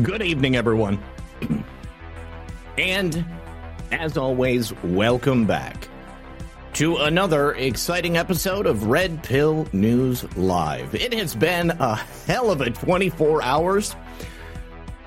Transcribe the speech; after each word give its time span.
Good 0.00 0.22
evening, 0.22 0.56
everyone. 0.56 0.98
and 2.78 3.26
as 3.90 4.16
always, 4.16 4.72
welcome 4.82 5.44
back 5.44 5.86
to 6.74 6.96
another 6.96 7.52
exciting 7.52 8.16
episode 8.16 8.64
of 8.66 8.86
Red 8.86 9.22
Pill 9.22 9.68
News 9.74 10.24
Live. 10.34 10.94
It 10.94 11.12
has 11.12 11.34
been 11.34 11.70
a 11.72 11.96
hell 11.96 12.50
of 12.50 12.62
a 12.62 12.70
24 12.70 13.42
hours. 13.42 13.94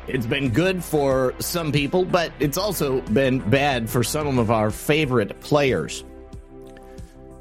It's 0.07 0.27
been 0.27 0.49
good 0.49 0.83
for 0.83 1.33
some 1.39 1.71
people, 1.71 2.05
but 2.05 2.31
it's 2.39 2.57
also 2.57 3.01
been 3.01 3.39
bad 3.39 3.89
for 3.89 4.03
some 4.03 4.37
of 4.37 4.51
our 4.51 4.69
favorite 4.69 5.39
players. 5.39 6.03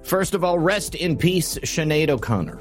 First 0.03 0.33
of 0.35 0.45
all, 0.45 0.59
rest 0.59 0.95
in 0.95 1.19
peace, 1.19 1.59
Sinead 1.59 2.09
O'Connor. 2.09 2.59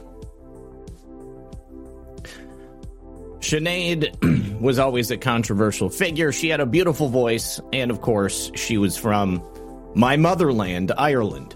Sinead 3.39 4.15
was 4.63 4.79
always 4.79 5.11
a 5.11 5.17
controversial 5.17 5.89
figure. 5.89 6.31
She 6.31 6.47
had 6.47 6.61
a 6.61 6.65
beautiful 6.65 7.09
voice, 7.09 7.59
and 7.73 7.91
of 7.91 7.99
course, 7.99 8.49
she 8.55 8.77
was 8.77 8.97
from 8.97 9.43
my 9.93 10.15
motherland, 10.15 10.93
Ireland. 10.97 11.53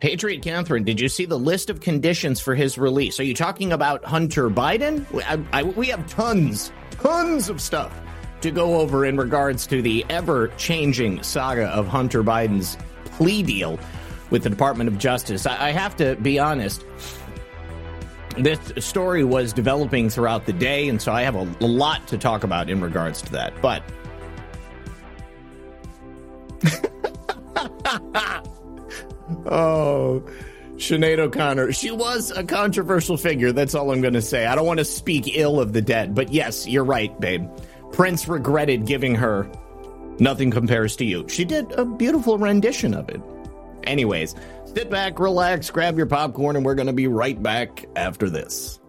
Patriot 0.00 0.42
Catherine, 0.42 0.84
did 0.84 1.00
you 1.00 1.08
see 1.08 1.26
the 1.26 1.38
list 1.38 1.68
of 1.68 1.80
conditions 1.80 2.40
for 2.40 2.54
his 2.54 2.78
release? 2.78 3.20
Are 3.20 3.24
you 3.24 3.34
talking 3.34 3.72
about 3.72 4.04
Hunter 4.04 4.48
Biden? 4.48 5.04
I, 5.22 5.60
I, 5.60 5.62
we 5.64 5.88
have 5.88 6.06
tons, 6.08 6.72
tons 6.90 7.50
of 7.50 7.60
stuff 7.60 8.03
to 8.44 8.50
go 8.50 8.78
over 8.78 9.06
in 9.06 9.16
regards 9.16 9.66
to 9.66 9.80
the 9.80 10.04
ever 10.10 10.48
changing 10.58 11.22
saga 11.22 11.64
of 11.68 11.88
Hunter 11.88 12.22
Biden's 12.22 12.76
plea 13.06 13.42
deal 13.42 13.80
with 14.28 14.42
the 14.42 14.50
Department 14.50 14.88
of 14.88 14.98
Justice. 14.98 15.46
I, 15.46 15.70
have 15.70 15.96
to 15.96 16.14
be 16.16 16.38
honest. 16.38 16.84
This 18.36 18.60
story 18.84 19.24
was 19.24 19.54
developing 19.54 20.10
throughout 20.10 20.44
the 20.44 20.52
day, 20.52 20.90
and 20.90 21.00
so 21.00 21.10
I 21.10 21.22
have 21.22 21.36
a, 21.36 21.50
a 21.60 21.66
lot 21.66 22.06
to 22.08 22.18
talk 22.18 22.44
about 22.44 22.68
in 22.68 22.82
regards 22.82 23.22
to 23.22 23.32
that. 23.32 23.54
But 23.62 23.82
oh, 29.46 30.22
Sinead 30.76 31.18
O'Connor. 31.18 31.72
She 31.72 31.90
was 31.90 32.30
a 32.30 32.44
controversial 32.44 33.16
figure. 33.16 33.52
That's 33.52 33.74
all 33.74 33.90
I'm 33.90 34.02
going 34.02 34.12
to 34.12 34.20
say. 34.20 34.44
I 34.44 34.54
don't 34.54 34.66
want 34.66 34.80
to 34.80 34.84
speak 34.84 35.34
ill 35.34 35.60
of 35.60 35.72
the 35.72 35.80
dead, 35.80 36.14
but 36.14 36.30
yes, 36.30 36.68
you're 36.68 36.84
right, 36.84 37.18
babe. 37.18 37.48
Prince 37.94 38.26
regretted 38.26 38.86
giving 38.86 39.14
her 39.14 39.48
Nothing 40.18 40.50
Compares 40.50 40.96
to 40.96 41.04
You. 41.04 41.28
She 41.28 41.44
did 41.44 41.70
a 41.72 41.84
beautiful 41.84 42.38
rendition 42.38 42.92
of 42.92 43.08
it. 43.08 43.20
Anyways, 43.84 44.34
sit 44.64 44.90
back, 44.90 45.20
relax, 45.20 45.70
grab 45.70 45.96
your 45.96 46.06
popcorn, 46.06 46.56
and 46.56 46.64
we're 46.64 46.74
going 46.74 46.88
to 46.88 46.92
be 46.92 47.06
right 47.06 47.40
back 47.40 47.86
after 47.94 48.28
this. 48.28 48.80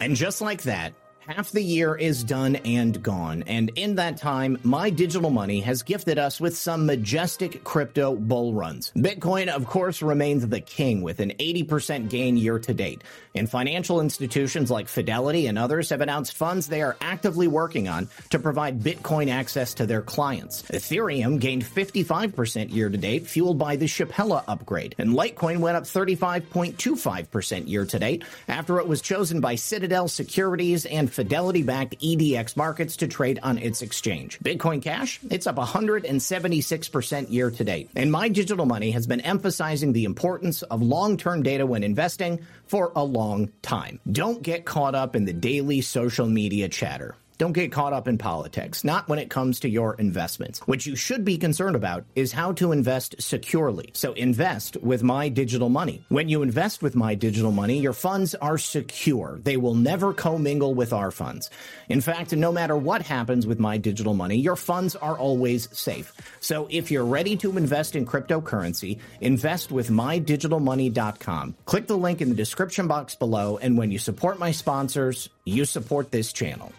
And 0.00 0.16
just 0.16 0.40
like 0.40 0.62
that, 0.62 0.94
Half 1.26 1.52
the 1.52 1.62
year 1.62 1.94
is 1.94 2.22
done 2.22 2.56
and 2.56 3.02
gone, 3.02 3.44
and 3.46 3.70
in 3.76 3.94
that 3.94 4.18
time, 4.18 4.58
my 4.62 4.90
digital 4.90 5.30
money 5.30 5.60
has 5.60 5.82
gifted 5.82 6.18
us 6.18 6.38
with 6.38 6.54
some 6.54 6.84
majestic 6.84 7.64
crypto 7.64 8.14
bull 8.14 8.52
runs. 8.52 8.92
Bitcoin, 8.94 9.48
of 9.48 9.66
course, 9.66 10.02
remains 10.02 10.46
the 10.46 10.60
king 10.60 11.00
with 11.00 11.20
an 11.20 11.30
80% 11.30 12.10
gain 12.10 12.36
year 12.36 12.58
to 12.58 12.74
date. 12.74 13.04
And 13.34 13.50
financial 13.50 14.02
institutions 14.02 14.70
like 14.70 14.86
Fidelity 14.86 15.46
and 15.46 15.58
others 15.58 15.88
have 15.88 16.02
announced 16.02 16.36
funds 16.36 16.68
they 16.68 16.82
are 16.82 16.96
actively 17.00 17.48
working 17.48 17.88
on 17.88 18.10
to 18.28 18.38
provide 18.38 18.80
Bitcoin 18.80 19.30
access 19.30 19.72
to 19.74 19.86
their 19.86 20.02
clients. 20.02 20.62
Ethereum 20.64 21.40
gained 21.40 21.64
55% 21.64 22.70
year 22.70 22.90
to 22.90 22.98
date, 22.98 23.26
fueled 23.26 23.56
by 23.56 23.76
the 23.76 23.86
Shapella 23.86 24.44
upgrade, 24.46 24.94
and 24.98 25.14
Litecoin 25.14 25.60
went 25.60 25.78
up 25.78 25.84
35.25% 25.84 27.66
year 27.66 27.86
to 27.86 27.98
date 27.98 28.24
after 28.46 28.78
it 28.78 28.86
was 28.86 29.00
chosen 29.00 29.40
by 29.40 29.54
Citadel 29.54 30.06
Securities 30.06 30.84
and 30.84 31.13
Fidelity 31.14 31.62
backed 31.62 32.00
EDX 32.00 32.56
markets 32.56 32.96
to 32.96 33.06
trade 33.06 33.38
on 33.44 33.56
its 33.56 33.82
exchange. 33.82 34.40
Bitcoin 34.40 34.82
Cash, 34.82 35.20
it's 35.30 35.46
up 35.46 35.54
176% 35.54 37.30
year 37.30 37.52
to 37.52 37.64
date. 37.64 37.88
And 37.94 38.10
my 38.10 38.28
digital 38.28 38.66
money 38.66 38.90
has 38.90 39.06
been 39.06 39.20
emphasizing 39.20 39.92
the 39.92 40.06
importance 40.06 40.62
of 40.62 40.82
long 40.82 41.16
term 41.16 41.44
data 41.44 41.66
when 41.66 41.84
investing 41.84 42.44
for 42.66 42.90
a 42.96 43.04
long 43.04 43.52
time. 43.62 44.00
Don't 44.10 44.42
get 44.42 44.64
caught 44.64 44.96
up 44.96 45.14
in 45.14 45.24
the 45.24 45.32
daily 45.32 45.82
social 45.82 46.26
media 46.26 46.68
chatter. 46.68 47.14
Don't 47.36 47.52
get 47.52 47.72
caught 47.72 47.92
up 47.92 48.06
in 48.06 48.16
politics, 48.16 48.84
not 48.84 49.08
when 49.08 49.18
it 49.18 49.28
comes 49.28 49.58
to 49.60 49.68
your 49.68 49.94
investments. 49.94 50.60
What 50.66 50.86
you 50.86 50.94
should 50.94 51.24
be 51.24 51.36
concerned 51.36 51.74
about 51.74 52.04
is 52.14 52.30
how 52.30 52.52
to 52.52 52.70
invest 52.70 53.20
securely. 53.20 53.90
So 53.92 54.12
invest 54.12 54.76
with 54.76 55.02
my 55.02 55.28
digital 55.30 55.68
money. 55.68 56.04
When 56.10 56.28
you 56.28 56.42
invest 56.42 56.80
with 56.80 56.94
my 56.94 57.16
digital 57.16 57.50
money, 57.50 57.80
your 57.80 57.92
funds 57.92 58.36
are 58.36 58.56
secure. 58.56 59.40
They 59.42 59.56
will 59.56 59.74
never 59.74 60.14
commingle 60.14 60.74
with 60.74 60.92
our 60.92 61.10
funds. 61.10 61.50
In 61.88 62.00
fact, 62.00 62.32
no 62.32 62.52
matter 62.52 62.76
what 62.76 63.02
happens 63.02 63.48
with 63.48 63.58
my 63.58 63.78
digital 63.78 64.14
money, 64.14 64.36
your 64.36 64.54
funds 64.54 64.94
are 64.94 65.18
always 65.18 65.68
safe. 65.76 66.12
So 66.38 66.68
if 66.70 66.92
you're 66.92 67.04
ready 67.04 67.36
to 67.38 67.58
invest 67.58 67.96
in 67.96 68.06
cryptocurrency, 68.06 69.00
invest 69.20 69.72
with 69.72 69.88
mydigitalmoney.com. 69.88 71.56
Click 71.64 71.88
the 71.88 71.98
link 71.98 72.20
in 72.20 72.28
the 72.28 72.36
description 72.36 72.86
box 72.86 73.16
below, 73.16 73.58
and 73.58 73.76
when 73.76 73.90
you 73.90 73.98
support 73.98 74.38
my 74.38 74.52
sponsors, 74.52 75.30
you 75.44 75.64
support 75.64 76.12
this 76.12 76.32
channel. 76.32 76.72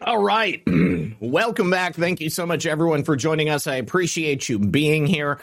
All 0.00 0.22
right. 0.22 0.62
Welcome 1.20 1.70
back. 1.70 1.96
Thank 1.96 2.20
you 2.20 2.30
so 2.30 2.46
much, 2.46 2.66
everyone, 2.66 3.02
for 3.02 3.16
joining 3.16 3.48
us. 3.48 3.66
I 3.66 3.76
appreciate 3.76 4.48
you 4.48 4.60
being 4.60 5.06
here. 5.06 5.40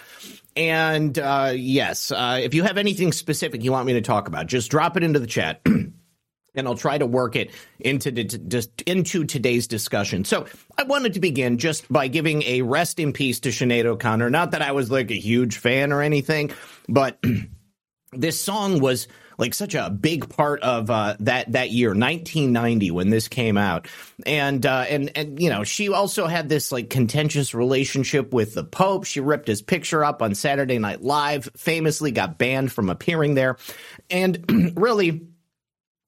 And 0.55 1.17
uh, 1.19 1.51
yes, 1.53 2.09
uh, 2.09 2.39
if 2.41 2.53
you 2.53 2.63
have 2.63 2.77
anything 2.77 3.11
specific 3.11 3.63
you 3.63 3.73
want 3.73 3.85
me 3.85 3.93
to 3.93 4.01
talk 4.01 4.29
about, 4.29 4.47
just 4.47 4.71
drop 4.71 4.95
it 4.95 5.03
into 5.03 5.19
the 5.19 5.27
chat. 5.27 5.59
and 5.65 6.67
I'll 6.67 6.75
try 6.75 6.97
to 6.97 7.05
work 7.05 7.35
it 7.35 7.51
into 7.79 8.13
just 8.13 8.81
into 8.83 9.25
today's 9.25 9.67
discussion. 9.67 10.23
So 10.23 10.45
I 10.77 10.83
wanted 10.83 11.15
to 11.15 11.19
begin 11.19 11.57
just 11.57 11.91
by 11.91 12.07
giving 12.07 12.41
a 12.43 12.61
rest 12.61 12.97
in 12.97 13.11
peace 13.11 13.41
to 13.41 13.49
Sinead 13.49 13.83
O'Connor. 13.83 14.29
Not 14.29 14.51
that 14.51 14.61
I 14.61 14.71
was 14.71 14.89
like 14.89 15.11
a 15.11 15.19
huge 15.19 15.57
fan 15.57 15.91
or 15.91 16.01
anything, 16.01 16.51
but 16.87 17.21
this 18.13 18.41
song 18.41 18.79
was 18.79 19.09
like 19.37 19.53
such 19.53 19.75
a 19.75 19.89
big 19.89 20.29
part 20.29 20.61
of 20.61 20.89
uh, 20.89 21.15
that 21.21 21.51
that 21.51 21.71
year, 21.71 21.89
1990, 21.89 22.91
when 22.91 23.09
this 23.09 23.27
came 23.27 23.57
out, 23.57 23.87
and 24.25 24.65
uh, 24.65 24.85
and 24.89 25.11
and 25.15 25.41
you 25.41 25.49
know 25.49 25.63
she 25.63 25.89
also 25.89 26.27
had 26.27 26.49
this 26.49 26.71
like 26.71 26.89
contentious 26.89 27.53
relationship 27.53 28.33
with 28.33 28.53
the 28.53 28.63
Pope. 28.63 29.05
She 29.05 29.19
ripped 29.19 29.47
his 29.47 29.61
picture 29.61 30.03
up 30.03 30.21
on 30.21 30.35
Saturday 30.35 30.79
Night 30.79 31.01
Live, 31.01 31.49
famously 31.55 32.11
got 32.11 32.37
banned 32.37 32.71
from 32.71 32.89
appearing 32.89 33.35
there, 33.35 33.57
and 34.09 34.73
really. 34.77 35.27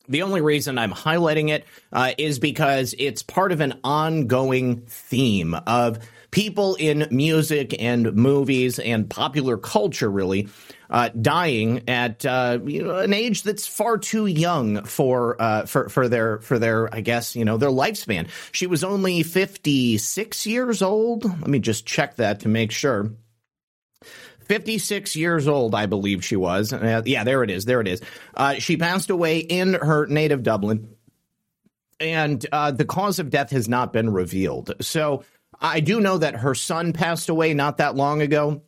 The 0.10 0.22
only 0.22 0.40
reason 0.40 0.78
I'm 0.78 0.94
highlighting 0.94 1.50
it 1.50 1.66
uh, 1.92 2.14
is 2.18 2.40
because 2.40 2.96
it's 2.98 3.24
part 3.24 3.52
of 3.52 3.60
an 3.60 3.82
ongoing 3.84 4.84
theme 4.88 5.54
of 5.54 6.00
people 6.38 6.76
in 6.76 7.08
music 7.10 7.76
and 7.82 8.14
movies 8.14 8.78
and 8.78 9.10
popular 9.10 9.58
culture, 9.58 10.08
really, 10.08 10.48
uh, 10.88 11.10
dying 11.20 11.90
at 11.90 12.24
uh, 12.28 12.60
you 12.64 12.84
know, 12.84 12.98
an 12.98 13.12
age 13.12 13.42
that's 13.42 13.66
far 13.66 13.98
too 13.98 14.28
young 14.28 14.84
for 14.84 15.42
uh, 15.42 15.66
for 15.66 15.90
for 15.90 16.08
their 16.08 16.38
for 16.42 16.60
their 16.60 16.94
I 16.94 17.02
guess 17.02 17.36
you 17.36 17.44
know 17.44 17.58
their 17.58 17.72
lifespan. 17.72 18.28
She 18.52 18.68
was 18.68 18.84
only 18.84 19.24
fifty 19.24 19.98
six 19.98 20.46
years 20.46 20.84
old. 20.84 21.26
Let 21.26 21.48
me 21.48 21.58
just 21.58 21.88
check 21.88 22.18
that 22.18 22.42
to 22.42 22.50
make 22.50 22.72
sure. 22.72 23.12
56 24.46 25.18
years 25.18 25.46
old, 25.46 25.76
I 25.76 25.88
believe 25.88 26.24
she 26.24 26.38
was. 26.38 26.72
Uh, 26.72 27.02
yeah, 27.06 27.26
there 27.26 27.44
it 27.44 27.50
is. 27.50 27.66
There 27.66 27.82
it 27.82 27.88
is. 27.90 28.02
Uh, 28.34 28.54
she 28.54 28.78
passed 28.78 29.10
away 29.10 29.40
in 29.40 29.74
her 29.74 30.06
native 30.06 30.42
Dublin, 30.42 30.96
and 32.00 32.46
uh, 32.54 32.72
the 32.72 32.86
cause 32.86 33.20
of 33.20 33.30
death 33.30 33.50
has 33.50 33.68
not 33.68 33.92
been 33.92 34.10
revealed. 34.10 34.72
So 34.80 35.26
I 35.60 35.80
do 35.80 36.00
know 36.00 36.18
that 36.18 36.36
her 36.36 36.56
son 36.56 36.94
passed 36.94 37.30
away 37.30 37.54
not 37.54 37.78
that 37.78 37.96
long 37.96 38.22
ago. 38.22 38.62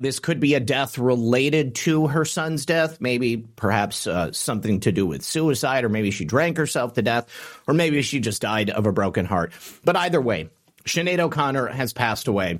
This 0.00 0.18
could 0.18 0.40
be 0.40 0.54
a 0.54 0.60
death 0.60 0.98
related 0.98 1.76
to 1.76 2.08
her 2.08 2.24
son's 2.24 2.66
death, 2.66 3.00
maybe 3.00 3.36
perhaps 3.36 4.06
uh, 4.06 4.32
something 4.32 4.80
to 4.80 4.92
do 4.92 5.06
with 5.06 5.22
suicide, 5.22 5.84
or 5.84 5.88
maybe 5.88 6.10
she 6.10 6.24
drank 6.24 6.56
herself 6.56 6.94
to 6.94 7.02
death, 7.02 7.28
or 7.68 7.74
maybe 7.74 8.02
she 8.02 8.18
just 8.18 8.42
died 8.42 8.70
of 8.70 8.86
a 8.86 8.92
broken 8.92 9.24
heart. 9.24 9.52
But 9.84 9.94
either 9.96 10.20
way, 10.20 10.50
Sinead 10.84 11.20
O'Connor 11.20 11.68
has 11.68 11.92
passed 11.92 12.28
away. 12.28 12.58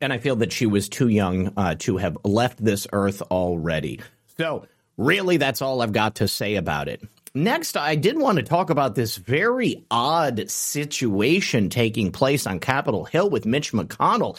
And 0.00 0.14
I 0.14 0.18
feel 0.18 0.36
that 0.36 0.50
she 0.50 0.64
was 0.64 0.88
too 0.88 1.08
young 1.08 1.52
uh, 1.58 1.74
to 1.80 1.98
have 1.98 2.16
left 2.24 2.62
this 2.64 2.86
earth 2.90 3.20
already. 3.30 4.00
So, 4.38 4.66
really, 4.96 5.36
that's 5.36 5.60
all 5.60 5.82
I've 5.82 5.92
got 5.92 6.16
to 6.16 6.28
say 6.28 6.54
about 6.54 6.88
it. 6.88 7.02
Next, 7.34 7.76
I 7.76 7.94
did 7.94 8.18
want 8.18 8.38
to 8.38 8.42
talk 8.42 8.70
about 8.70 8.96
this 8.96 9.16
very 9.16 9.84
odd 9.88 10.50
situation 10.50 11.68
taking 11.68 12.10
place 12.10 12.44
on 12.44 12.58
Capitol 12.58 13.04
Hill 13.04 13.30
with 13.30 13.46
Mitch 13.46 13.72
McConnell. 13.72 14.36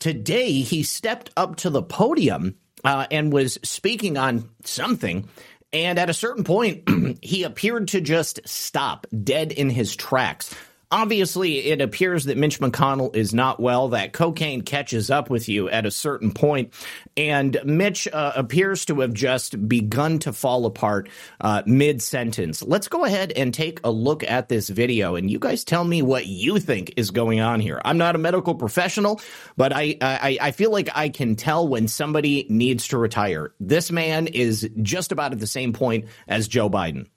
Today, 0.00 0.60
he 0.60 0.82
stepped 0.82 1.30
up 1.36 1.56
to 1.56 1.70
the 1.70 1.82
podium 1.82 2.56
uh, 2.82 3.06
and 3.10 3.32
was 3.32 3.58
speaking 3.62 4.18
on 4.18 4.50
something. 4.64 5.28
And 5.72 5.96
at 5.96 6.10
a 6.10 6.14
certain 6.14 6.42
point, 6.42 6.88
he 7.22 7.44
appeared 7.44 7.88
to 7.88 8.00
just 8.00 8.40
stop 8.44 9.06
dead 9.22 9.52
in 9.52 9.70
his 9.70 9.94
tracks 9.94 10.52
obviously 10.94 11.58
it 11.66 11.80
appears 11.80 12.26
that 12.26 12.38
Mitch 12.38 12.60
McConnell 12.60 13.14
is 13.16 13.34
not 13.34 13.58
well. 13.58 13.88
That 13.88 14.12
cocaine 14.12 14.62
catches 14.62 15.10
up 15.10 15.28
with 15.28 15.48
you 15.48 15.68
at 15.68 15.86
a 15.86 15.90
certain 15.90 16.32
point, 16.32 16.72
and 17.16 17.58
Mitch 17.64 18.06
uh, 18.06 18.32
appears 18.36 18.84
to 18.86 19.00
have 19.00 19.12
just 19.12 19.68
begun 19.68 20.20
to 20.20 20.32
fall 20.32 20.66
apart 20.66 21.08
uh, 21.40 21.62
mid 21.66 22.00
sentence. 22.00 22.62
Let's 22.62 22.86
go 22.86 23.04
ahead 23.04 23.32
and 23.32 23.52
take 23.52 23.80
a 23.82 23.90
look 23.90 24.22
at 24.22 24.48
this 24.48 24.68
video, 24.68 25.16
and 25.16 25.28
you 25.28 25.40
guys 25.40 25.64
tell 25.64 25.84
me 25.84 26.00
what 26.00 26.26
you 26.26 26.60
think 26.60 26.94
is 26.96 27.10
going 27.10 27.40
on 27.40 27.58
here. 27.58 27.82
I'm 27.84 27.98
not 27.98 28.14
a 28.14 28.18
medical 28.18 28.54
professional, 28.54 29.20
but 29.56 29.72
I 29.72 29.96
I, 30.00 30.38
I 30.40 30.50
feel 30.52 30.70
like 30.70 30.90
I 30.94 31.08
can 31.08 31.34
tell 31.34 31.66
when 31.66 31.88
somebody 31.88 32.46
needs 32.48 32.88
to 32.88 32.98
retire. 32.98 33.52
This 33.58 33.90
man 33.90 34.28
is 34.28 34.70
just 34.80 35.10
about 35.10 35.32
at 35.32 35.40
the 35.40 35.46
same 35.48 35.72
point 35.72 36.04
as 36.28 36.46
Joe 36.46 36.70
Biden. 36.70 37.08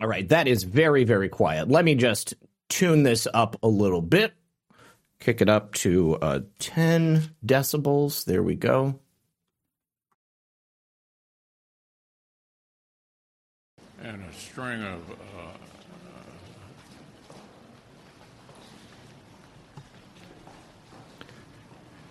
All 0.00 0.06
right, 0.06 0.28
that 0.28 0.46
is 0.46 0.62
very, 0.62 1.02
very 1.04 1.28
quiet. 1.28 1.68
Let 1.68 1.84
me 1.84 1.96
just 1.96 2.34
tune 2.68 3.02
this 3.02 3.26
up 3.34 3.56
a 3.62 3.68
little 3.68 4.02
bit. 4.02 4.32
Kick 5.18 5.40
it 5.40 5.48
up 5.48 5.74
to 5.74 6.16
uh, 6.16 6.40
10 6.60 7.30
decibels. 7.44 8.24
There 8.24 8.42
we 8.42 8.54
go. 8.54 9.00
And 14.00 14.22
a 14.22 14.32
string 14.32 14.84
of. 14.84 15.10
Uh, 15.10 15.14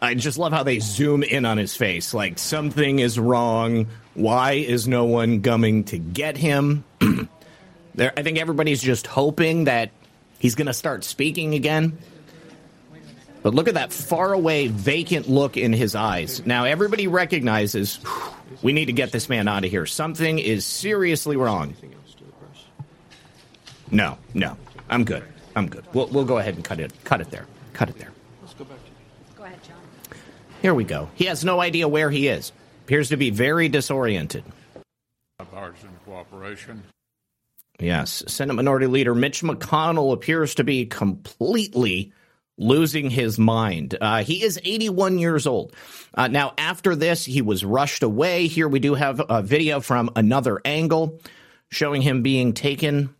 I 0.02 0.14
just 0.14 0.38
love 0.38 0.52
how 0.52 0.64
they 0.64 0.80
zoom 0.80 1.24
in 1.24 1.46
on 1.46 1.58
his 1.58 1.78
face. 1.78 2.14
Like 2.14 2.38
something 2.38 3.00
is 3.00 3.18
wrong. 3.18 3.88
Why 4.14 4.54
is 4.54 4.88
no 4.90 5.06
one 5.06 5.42
coming 5.42 5.86
to 5.86 5.98
get 5.98 6.36
him? 6.36 6.84
There, 7.98 8.14
I 8.16 8.22
think 8.22 8.38
everybody's 8.38 8.82
just 8.82 9.08
hoping 9.08 9.66
that 9.66 9.90
he's 10.38 10.54
going 10.54 10.68
to 10.68 10.74
start 10.74 11.04
speaking 11.04 11.56
again. 11.56 11.98
But 13.42 13.56
look 13.56 13.68
at 13.68 13.74
that 13.74 13.92
faraway, 13.92 14.68
vacant 14.68 15.28
look 15.28 15.58
in 15.58 15.74
his 15.74 15.96
eyes. 15.96 16.46
Now, 16.46 16.66
everybody 16.66 17.08
recognizes 17.08 18.00
we 18.62 18.72
need 18.72 18.86
to 18.86 18.94
get 18.94 19.12
this 19.12 19.30
man 19.30 19.48
out 19.48 19.66
of 19.66 19.72
here. 19.72 19.88
Something 19.88 20.38
is 20.38 20.64
seriously 20.64 21.38
wrong. 21.38 21.76
No, 23.90 24.18
no, 24.34 24.58
I'm 24.90 25.04
good. 25.04 25.24
I'm 25.56 25.68
good. 25.68 25.86
We'll, 25.94 26.08
we'll 26.08 26.26
go 26.26 26.38
ahead 26.38 26.54
and 26.54 26.64
cut 26.64 26.80
it. 26.80 26.94
Cut 27.04 27.20
it 27.20 27.32
there. 27.32 27.48
Cut 27.74 27.90
it 27.90 27.98
there. 27.98 28.12
Let's 28.42 28.54
go 28.54 28.66
back. 28.66 28.78
To- 28.78 29.38
go 29.38 29.44
ahead, 29.46 29.64
John. 29.64 29.78
Here 30.62 30.74
we 30.74 30.84
go. 30.84 31.10
He 31.16 31.26
has 31.26 31.44
no 31.44 31.62
idea 31.62 31.88
where 31.88 32.12
he 32.12 32.28
is. 32.28 32.52
Appears 32.84 33.10
to 33.10 33.18
be 33.18 33.32
very 33.32 33.70
disoriented. 33.70 34.44
Bipartisan 35.40 35.90
cooperation. 36.06 36.84
Yes, 37.80 38.24
Senate 38.28 38.54
Minority 38.54 38.88
Leader 38.88 39.14
Mitch 39.14 39.44
McConnell 39.44 40.12
appears 40.12 40.56
to 40.56 40.64
be 40.64 40.88
completely 40.88 42.12
losing 42.58 43.12
his 43.12 43.38
mind. 43.38 43.96
Uh, 44.02 44.24
he 44.24 44.44
is 44.44 44.60
81 44.64 45.20
years 45.20 45.46
old. 45.46 45.76
Uh, 46.14 46.28
now, 46.28 46.54
after 46.58 46.96
this, 46.96 47.24
he 47.24 47.44
was 47.44 47.64
rushed 47.64 48.02
away. 48.02 48.48
Here 48.48 48.68
we 48.68 48.80
do 48.80 48.96
have 48.96 49.22
a 49.30 49.44
video 49.44 49.80
from 49.80 50.10
another 50.16 50.60
angle 50.66 51.20
showing 51.70 52.02
him 52.02 52.24
being 52.24 52.54
taken. 52.54 53.14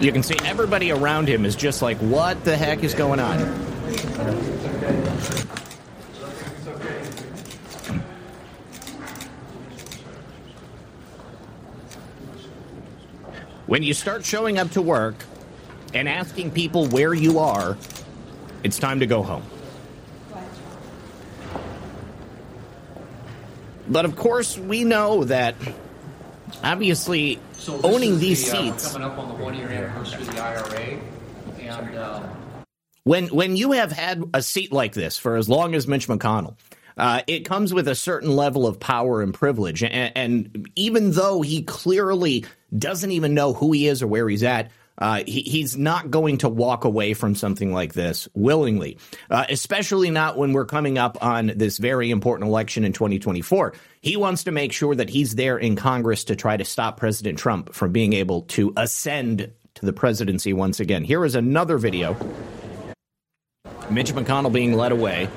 You 0.00 0.10
can 0.10 0.22
see 0.22 0.36
everybody 0.42 0.90
around 0.90 1.28
him 1.28 1.44
is 1.44 1.54
just 1.54 1.82
like, 1.82 1.98
what 1.98 2.42
the 2.44 2.56
heck 2.56 2.82
is 2.82 2.94
going 2.94 3.20
on? 3.20 3.38
When 13.72 13.82
you 13.82 13.94
start 13.94 14.22
showing 14.22 14.58
up 14.58 14.72
to 14.72 14.82
work 14.82 15.14
and 15.94 16.06
asking 16.06 16.50
people 16.50 16.88
where 16.88 17.14
you 17.14 17.38
are, 17.38 17.78
it's 18.62 18.78
time 18.78 19.00
to 19.00 19.06
go 19.06 19.22
home. 19.22 19.44
But 23.88 24.04
of 24.04 24.14
course, 24.14 24.58
we 24.58 24.84
know 24.84 25.24
that 25.24 25.54
obviously 26.62 27.38
so 27.54 27.80
owning 27.82 28.18
these 28.18 28.44
the, 28.44 28.58
uh, 28.58 28.60
seats. 28.60 28.92
coming 28.92 29.08
up 29.08 29.16
on 29.16 29.28
the 29.28 29.42
one 29.42 29.54
year 29.54 29.68
anniversary 29.68 30.20
of 30.20 30.34
the 30.34 30.42
IRA. 30.42 30.98
And, 31.58 31.96
uh, 31.96 32.28
when, 33.04 33.28
when 33.28 33.56
you 33.56 33.72
have 33.72 33.90
had 33.90 34.22
a 34.34 34.42
seat 34.42 34.70
like 34.70 34.92
this 34.92 35.16
for 35.16 35.36
as 35.36 35.48
long 35.48 35.74
as 35.74 35.88
Mitch 35.88 36.08
McConnell, 36.08 36.56
uh, 36.96 37.22
it 37.26 37.44
comes 37.44 37.72
with 37.72 37.88
a 37.88 37.94
certain 37.94 38.34
level 38.34 38.66
of 38.66 38.80
power 38.80 39.22
and 39.22 39.34
privilege. 39.34 39.82
And, 39.82 40.12
and, 40.16 40.68
even 40.74 41.12
though 41.12 41.42
he 41.42 41.62
clearly 41.62 42.44
doesn't 42.76 43.10
even 43.10 43.34
know 43.34 43.52
who 43.52 43.72
he 43.72 43.86
is 43.86 44.02
or 44.02 44.06
where 44.06 44.28
he's 44.28 44.42
at, 44.42 44.70
uh, 44.98 45.22
he, 45.26 45.42
he's 45.42 45.76
not 45.76 46.10
going 46.10 46.38
to 46.38 46.48
walk 46.48 46.84
away 46.84 47.14
from 47.14 47.34
something 47.34 47.72
like 47.72 47.92
this 47.92 48.28
willingly, 48.34 48.98
uh, 49.30 49.44
especially 49.48 50.10
not 50.10 50.36
when 50.36 50.52
we're 50.52 50.66
coming 50.66 50.98
up 50.98 51.18
on 51.22 51.52
this 51.56 51.78
very 51.78 52.10
important 52.10 52.48
election 52.48 52.84
in 52.84 52.92
2024. 52.92 53.74
He 54.00 54.16
wants 54.16 54.44
to 54.44 54.52
make 54.52 54.72
sure 54.72 54.94
that 54.94 55.10
he's 55.10 55.34
there 55.34 55.58
in 55.58 55.76
Congress 55.76 56.24
to 56.24 56.36
try 56.36 56.56
to 56.56 56.64
stop 56.64 56.98
President 56.98 57.38
Trump 57.38 57.74
from 57.74 57.92
being 57.92 58.12
able 58.12 58.42
to 58.42 58.72
ascend 58.76 59.52
to 59.74 59.86
the 59.86 59.92
presidency 59.92 60.52
once 60.52 60.80
again. 60.80 61.04
Here 61.04 61.24
is 61.24 61.34
another 61.34 61.78
video 61.78 62.16
Mitch 63.90 64.12
McConnell 64.14 64.52
being 64.52 64.72
led 64.74 64.92
away. 64.92 65.28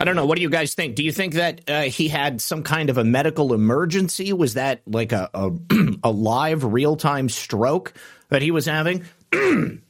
I 0.00 0.04
don't 0.04 0.16
know. 0.16 0.24
What 0.24 0.36
do 0.36 0.42
you 0.42 0.48
guys 0.48 0.72
think? 0.72 0.94
Do 0.94 1.04
you 1.04 1.12
think 1.12 1.34
that 1.34 1.60
uh, 1.68 1.82
he 1.82 2.08
had 2.08 2.40
some 2.40 2.62
kind 2.62 2.88
of 2.88 2.96
a 2.96 3.04
medical 3.04 3.52
emergency? 3.52 4.32
Was 4.32 4.54
that 4.54 4.80
like 4.86 5.12
a 5.12 5.28
a, 5.34 5.50
a 6.02 6.10
live, 6.10 6.64
real 6.64 6.96
time 6.96 7.28
stroke 7.28 7.92
that 8.30 8.40
he 8.40 8.50
was 8.50 8.64
having? 8.64 9.04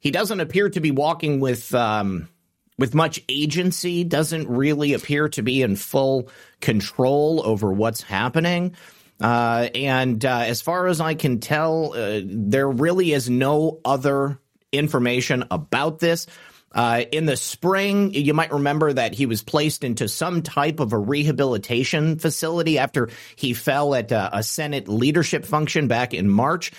he 0.00 0.10
doesn't 0.10 0.40
appear 0.40 0.68
to 0.68 0.80
be 0.80 0.90
walking 0.90 1.38
with 1.38 1.72
um, 1.76 2.28
with 2.76 2.92
much 2.92 3.22
agency. 3.28 4.02
Doesn't 4.02 4.48
really 4.48 4.94
appear 4.94 5.28
to 5.28 5.42
be 5.42 5.62
in 5.62 5.76
full 5.76 6.28
control 6.60 7.40
over 7.44 7.72
what's 7.72 8.02
happening. 8.02 8.74
Uh, 9.20 9.68
and 9.76 10.24
uh, 10.24 10.40
as 10.46 10.60
far 10.60 10.88
as 10.88 11.00
I 11.00 11.14
can 11.14 11.38
tell, 11.38 11.92
uh, 11.94 12.20
there 12.24 12.68
really 12.68 13.12
is 13.12 13.30
no 13.30 13.80
other 13.84 14.40
information 14.72 15.44
about 15.50 15.98
this. 15.98 16.26
Uh, 16.70 17.04
in 17.12 17.24
the 17.24 17.36
spring, 17.36 18.12
you 18.12 18.34
might 18.34 18.52
remember 18.52 18.92
that 18.92 19.14
he 19.14 19.26
was 19.26 19.42
placed 19.42 19.84
into 19.84 20.06
some 20.06 20.42
type 20.42 20.80
of 20.80 20.92
a 20.92 20.98
rehabilitation 20.98 22.18
facility 22.18 22.78
after 22.78 23.08
he 23.36 23.54
fell 23.54 23.94
at 23.94 24.12
a, 24.12 24.38
a 24.38 24.42
Senate 24.42 24.86
leadership 24.86 25.46
function 25.46 25.88
back 25.88 26.12
in 26.12 26.28
March. 26.28 26.72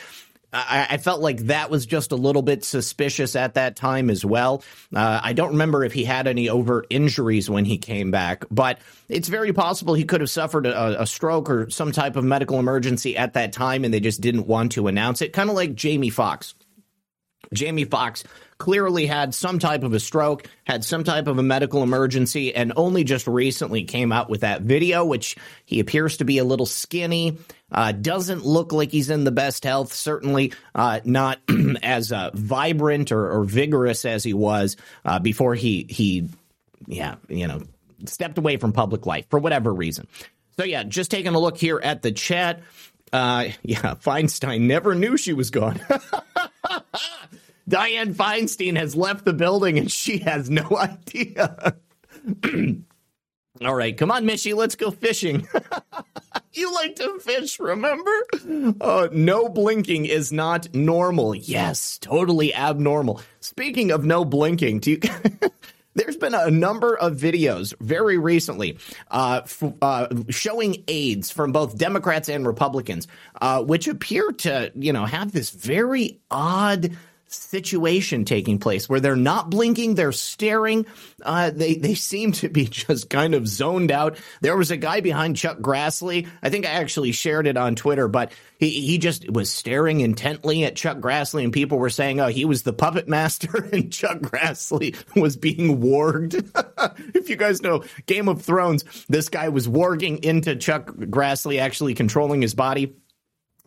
I, 0.51 0.87
I, 0.91 0.97
felt 0.97 1.21
like 1.21 1.37
that 1.41 1.69
was 1.69 1.85
just 1.85 2.11
a 2.11 2.15
little 2.15 2.41
bit 2.41 2.65
suspicious 2.65 3.35
at 3.35 3.53
that 3.53 3.75
time 3.75 4.09
as 4.09 4.25
well. 4.25 4.63
Uh, 4.93 5.19
I 5.23 5.33
don't 5.33 5.51
remember 5.51 5.83
if 5.83 5.93
he 5.93 6.03
had 6.03 6.25
any 6.25 6.49
overt 6.49 6.87
injuries 6.89 7.49
when 7.49 7.65
he 7.65 7.77
came 7.77 8.09
back, 8.09 8.45
but 8.49 8.79
it's 9.09 9.27
very 9.27 9.53
possible 9.53 9.93
he 9.93 10.05
could 10.05 10.21
have 10.21 10.29
suffered 10.29 10.65
a, 10.65 11.03
a 11.03 11.05
stroke 11.05 11.51
or 11.51 11.69
some 11.69 11.91
type 11.91 12.15
of 12.15 12.23
medical 12.23 12.57
emergency 12.57 13.15
at 13.15 13.33
that 13.33 13.53
time 13.53 13.83
and 13.83 13.93
they 13.93 13.99
just 13.99 14.21
didn't 14.21 14.47
want 14.47 14.71
to 14.71 14.87
announce 14.87 15.21
it. 15.21 15.33
Kind 15.33 15.51
of 15.51 15.55
like 15.55 15.75
Jamie 15.75 16.09
Foxx. 16.09 16.55
Jamie 17.53 17.85
Foxx 17.85 18.23
clearly 18.57 19.05
had 19.05 19.33
some 19.33 19.57
type 19.57 19.83
of 19.83 19.93
a 19.93 19.99
stroke, 19.99 20.47
had 20.65 20.83
some 20.83 21.03
type 21.03 21.27
of 21.27 21.39
a 21.39 21.43
medical 21.43 21.81
emergency, 21.81 22.53
and 22.53 22.73
only 22.75 23.03
just 23.03 23.25
recently 23.25 23.85
came 23.85 24.11
out 24.11 24.29
with 24.29 24.41
that 24.41 24.61
video, 24.61 25.05
which 25.05 25.37
he 25.65 25.79
appears 25.79 26.17
to 26.17 26.25
be 26.25 26.37
a 26.37 26.43
little 26.43 26.65
skinny. 26.65 27.37
Uh, 27.71 27.91
doesn't 27.91 28.45
look 28.45 28.73
like 28.73 28.91
he's 28.91 29.09
in 29.09 29.23
the 29.23 29.31
best 29.31 29.63
health. 29.63 29.93
Certainly 29.93 30.53
uh, 30.75 30.99
not 31.05 31.39
as 31.83 32.11
uh, 32.11 32.31
vibrant 32.33 33.11
or, 33.11 33.31
or, 33.31 33.43
vigorous 33.43 34.05
as 34.05 34.23
he 34.23 34.33
was 34.33 34.75
uh, 35.05 35.19
before 35.19 35.55
he 35.55 35.85
he, 35.87 36.29
yeah, 36.87 37.15
you 37.27 37.47
know, 37.47 37.61
stepped 38.05 38.37
away 38.37 38.57
from 38.57 38.73
public 38.73 39.05
life 39.05 39.25
for 39.29 39.39
whatever 39.39 39.73
reason. 39.73 40.07
So 40.57 40.65
yeah, 40.65 40.83
just 40.83 41.11
taking 41.11 41.35
a 41.35 41.39
look 41.39 41.57
here 41.57 41.79
at 41.81 42.01
the 42.01 42.11
chat. 42.11 42.61
Uh, 43.13 43.49
yeah, 43.63 43.95
Feinstein 43.95 44.61
never 44.61 44.95
knew 44.95 45.15
she 45.15 45.33
was 45.33 45.51
gone. 45.51 45.79
Dianne 47.69 48.13
Feinstein 48.15 48.77
has 48.77 48.95
left 48.95 49.25
the 49.25 49.33
building 49.33 49.77
and 49.77 49.91
she 49.91 50.17
has 50.19 50.49
no 50.49 50.67
idea. 50.77 51.75
All 53.61 53.75
right, 53.75 53.97
come 53.97 54.09
on, 54.09 54.23
Mishy, 54.23 54.55
let's 54.55 54.75
go 54.75 54.89
fishing. 54.89 55.45
you 56.53 56.73
like 56.73 56.95
to 56.95 57.19
fish, 57.19 57.59
remember? 57.59 58.11
Uh, 58.79 59.09
no 59.11 59.49
blinking 59.49 60.05
is 60.05 60.31
not 60.31 60.73
normal. 60.73 61.35
Yes, 61.35 61.97
totally 61.97 62.55
abnormal. 62.55 63.21
Speaking 63.41 63.91
of 63.91 64.05
no 64.05 64.23
blinking, 64.23 64.79
do 64.79 64.91
you. 64.91 64.99
There's 65.95 66.15
been 66.15 66.35
a 66.35 66.49
number 66.49 66.95
of 66.95 67.17
videos 67.17 67.73
very 67.81 68.17
recently 68.17 68.77
uh, 69.11 69.41
f- 69.43 69.63
uh, 69.81 70.07
showing 70.29 70.83
aides 70.87 71.29
from 71.29 71.51
both 71.51 71.77
Democrats 71.77 72.29
and 72.29 72.47
Republicans, 72.47 73.07
uh, 73.41 73.61
which 73.63 73.89
appear 73.89 74.31
to, 74.31 74.71
you 74.75 74.93
know, 74.93 75.05
have 75.05 75.33
this 75.33 75.49
very 75.49 76.21
odd 76.31 76.95
situation 77.33 78.25
taking 78.25 78.59
place 78.59 78.87
where 78.87 78.99
they're 78.99 79.15
not 79.15 79.49
blinking, 79.49 79.95
they're 79.95 80.11
staring. 80.11 80.85
Uh, 81.21 81.49
they 81.49 81.75
they 81.75 81.95
seem 81.95 82.31
to 82.33 82.49
be 82.49 82.65
just 82.69 83.09
kind 83.09 83.35
of 83.35 83.47
zoned 83.47 83.91
out. 83.91 84.17
There 84.41 84.57
was 84.57 84.71
a 84.71 84.77
guy 84.77 85.01
behind 85.01 85.37
Chuck 85.37 85.59
Grassley. 85.59 86.27
I 86.41 86.49
think 86.49 86.65
I 86.65 86.69
actually 86.71 87.11
shared 87.11 87.47
it 87.47 87.57
on 87.57 87.75
Twitter, 87.75 88.07
but 88.07 88.31
he 88.59 88.69
he 88.69 88.97
just 88.97 89.29
was 89.29 89.51
staring 89.51 90.01
intently 90.01 90.63
at 90.63 90.75
Chuck 90.75 90.97
Grassley, 90.97 91.43
and 91.43 91.53
people 91.53 91.77
were 91.77 91.89
saying, 91.89 92.19
"Oh, 92.19 92.27
he 92.27 92.45
was 92.45 92.63
the 92.63 92.73
puppet 92.73 93.07
master," 93.07 93.69
and 93.73 93.91
Chuck 93.91 94.19
Grassley 94.19 94.95
was 95.15 95.37
being 95.37 95.81
warged. 95.81 96.35
if 97.15 97.29
you 97.29 97.35
guys 97.35 97.61
know 97.61 97.83
Game 98.05 98.27
of 98.27 98.41
Thrones, 98.41 98.83
this 99.07 99.29
guy 99.29 99.49
was 99.49 99.67
warging 99.67 100.23
into 100.23 100.55
Chuck 100.55 100.87
Grassley, 100.87 101.59
actually 101.59 101.93
controlling 101.93 102.41
his 102.41 102.53
body. 102.53 102.95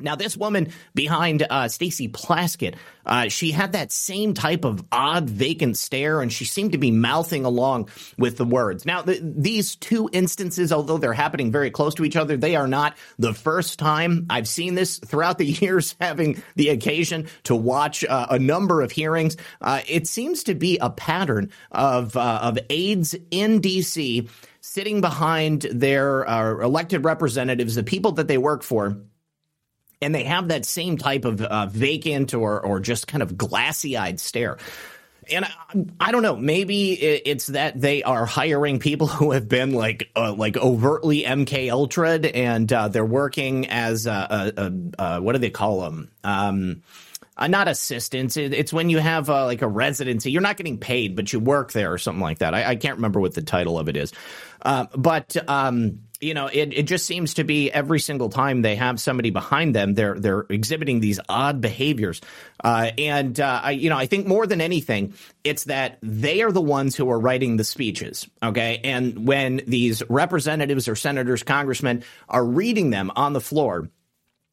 Now, 0.00 0.16
this 0.16 0.36
woman 0.36 0.72
behind 0.94 1.46
uh, 1.48 1.68
Stacey 1.68 2.08
Plaskett, 2.08 2.74
uh, 3.06 3.28
she 3.28 3.52
had 3.52 3.72
that 3.72 3.92
same 3.92 4.34
type 4.34 4.64
of 4.64 4.84
odd, 4.90 5.28
vacant 5.28 5.76
stare, 5.76 6.20
and 6.20 6.32
she 6.32 6.44
seemed 6.44 6.72
to 6.72 6.78
be 6.78 6.90
mouthing 6.90 7.44
along 7.44 7.88
with 8.18 8.36
the 8.36 8.44
words. 8.44 8.84
Now, 8.84 9.02
the, 9.02 9.20
these 9.22 9.76
two 9.76 10.08
instances, 10.12 10.72
although 10.72 10.98
they're 10.98 11.12
happening 11.12 11.52
very 11.52 11.70
close 11.70 11.94
to 11.96 12.04
each 12.04 12.16
other, 12.16 12.36
they 12.36 12.56
are 12.56 12.66
not 12.66 12.96
the 13.18 13.34
first 13.34 13.78
time 13.78 14.26
I've 14.28 14.48
seen 14.48 14.74
this 14.74 14.98
throughout 14.98 15.38
the 15.38 15.46
years, 15.62 15.94
having 16.00 16.42
the 16.56 16.70
occasion 16.70 17.28
to 17.44 17.54
watch 17.54 18.04
uh, 18.04 18.26
a 18.30 18.38
number 18.38 18.82
of 18.82 18.90
hearings. 18.90 19.36
Uh, 19.60 19.82
it 19.86 20.06
seems 20.06 20.44
to 20.44 20.54
be 20.54 20.78
a 20.78 20.90
pattern 20.90 21.50
of 21.70 22.16
uh, 22.16 22.40
of 22.42 22.58
aides 22.70 23.14
in 23.30 23.60
D.C. 23.60 24.28
sitting 24.60 25.00
behind 25.00 25.62
their 25.62 26.28
uh, 26.28 26.58
elected 26.58 27.04
representatives, 27.04 27.74
the 27.74 27.82
people 27.82 28.12
that 28.12 28.28
they 28.28 28.38
work 28.38 28.62
for 28.62 28.98
and 30.02 30.14
they 30.14 30.24
have 30.24 30.48
that 30.48 30.64
same 30.64 30.98
type 30.98 31.24
of 31.24 31.40
uh, 31.40 31.66
vacant 31.66 32.34
or 32.34 32.60
or 32.60 32.80
just 32.80 33.06
kind 33.06 33.22
of 33.22 33.36
glassy 33.36 33.96
eyed 33.96 34.20
stare. 34.20 34.58
And 35.30 35.44
I, 35.44 35.50
I, 36.08 36.12
don't 36.12 36.22
know. 36.22 36.34
Maybe 36.34 36.94
it's 36.94 37.46
that 37.46 37.80
they 37.80 38.02
are 38.02 38.26
hiring 38.26 38.80
people 38.80 39.06
who 39.06 39.30
have 39.30 39.48
been 39.48 39.72
like 39.72 40.10
uh, 40.16 40.32
like 40.32 40.56
overtly 40.56 41.22
MK 41.22 41.70
Ultra, 41.70 42.14
and 42.14 42.70
uh, 42.72 42.88
they're 42.88 43.04
working 43.04 43.68
as 43.68 44.06
what 44.06 45.32
do 45.32 45.38
they 45.38 45.50
call 45.50 45.82
them? 45.82 46.10
Um, 46.24 46.82
uh, 47.36 47.46
not 47.46 47.66
assistants. 47.66 48.36
It, 48.36 48.52
it's 48.52 48.72
when 48.72 48.90
you 48.90 48.98
have 48.98 49.30
uh, 49.30 49.46
like 49.46 49.62
a 49.62 49.68
residency. 49.68 50.30
You're 50.30 50.42
not 50.42 50.56
getting 50.56 50.78
paid, 50.78 51.16
but 51.16 51.32
you 51.32 51.40
work 51.40 51.72
there 51.72 51.92
or 51.92 51.98
something 51.98 52.20
like 52.20 52.38
that. 52.38 52.54
I, 52.54 52.70
I 52.70 52.76
can't 52.76 52.96
remember 52.96 53.20
what 53.20 53.34
the 53.34 53.42
title 53.42 53.78
of 53.78 53.88
it 53.88 53.96
is. 53.96 54.12
Uh, 54.60 54.86
but 54.94 55.36
um, 55.48 56.00
you 56.22 56.34
know, 56.34 56.46
it, 56.46 56.72
it 56.72 56.82
just 56.84 57.04
seems 57.04 57.34
to 57.34 57.44
be 57.44 57.70
every 57.70 57.98
single 57.98 58.28
time 58.28 58.62
they 58.62 58.76
have 58.76 59.00
somebody 59.00 59.30
behind 59.30 59.74
them, 59.74 59.94
they're 59.94 60.14
they're 60.14 60.46
exhibiting 60.48 61.00
these 61.00 61.18
odd 61.28 61.60
behaviors. 61.60 62.20
Uh, 62.62 62.90
and 62.96 63.38
uh, 63.40 63.60
I, 63.64 63.70
you 63.72 63.90
know, 63.90 63.98
I 63.98 64.06
think 64.06 64.26
more 64.26 64.46
than 64.46 64.60
anything, 64.60 65.14
it's 65.42 65.64
that 65.64 65.98
they 66.00 66.42
are 66.42 66.52
the 66.52 66.60
ones 66.60 66.94
who 66.94 67.10
are 67.10 67.18
writing 67.18 67.56
the 67.56 67.64
speeches. 67.64 68.28
Okay, 68.42 68.80
and 68.84 69.26
when 69.26 69.62
these 69.66 70.02
representatives 70.08 70.86
or 70.86 70.94
senators, 70.94 71.42
congressmen 71.42 72.04
are 72.28 72.44
reading 72.44 72.90
them 72.90 73.10
on 73.16 73.32
the 73.32 73.40
floor 73.40 73.90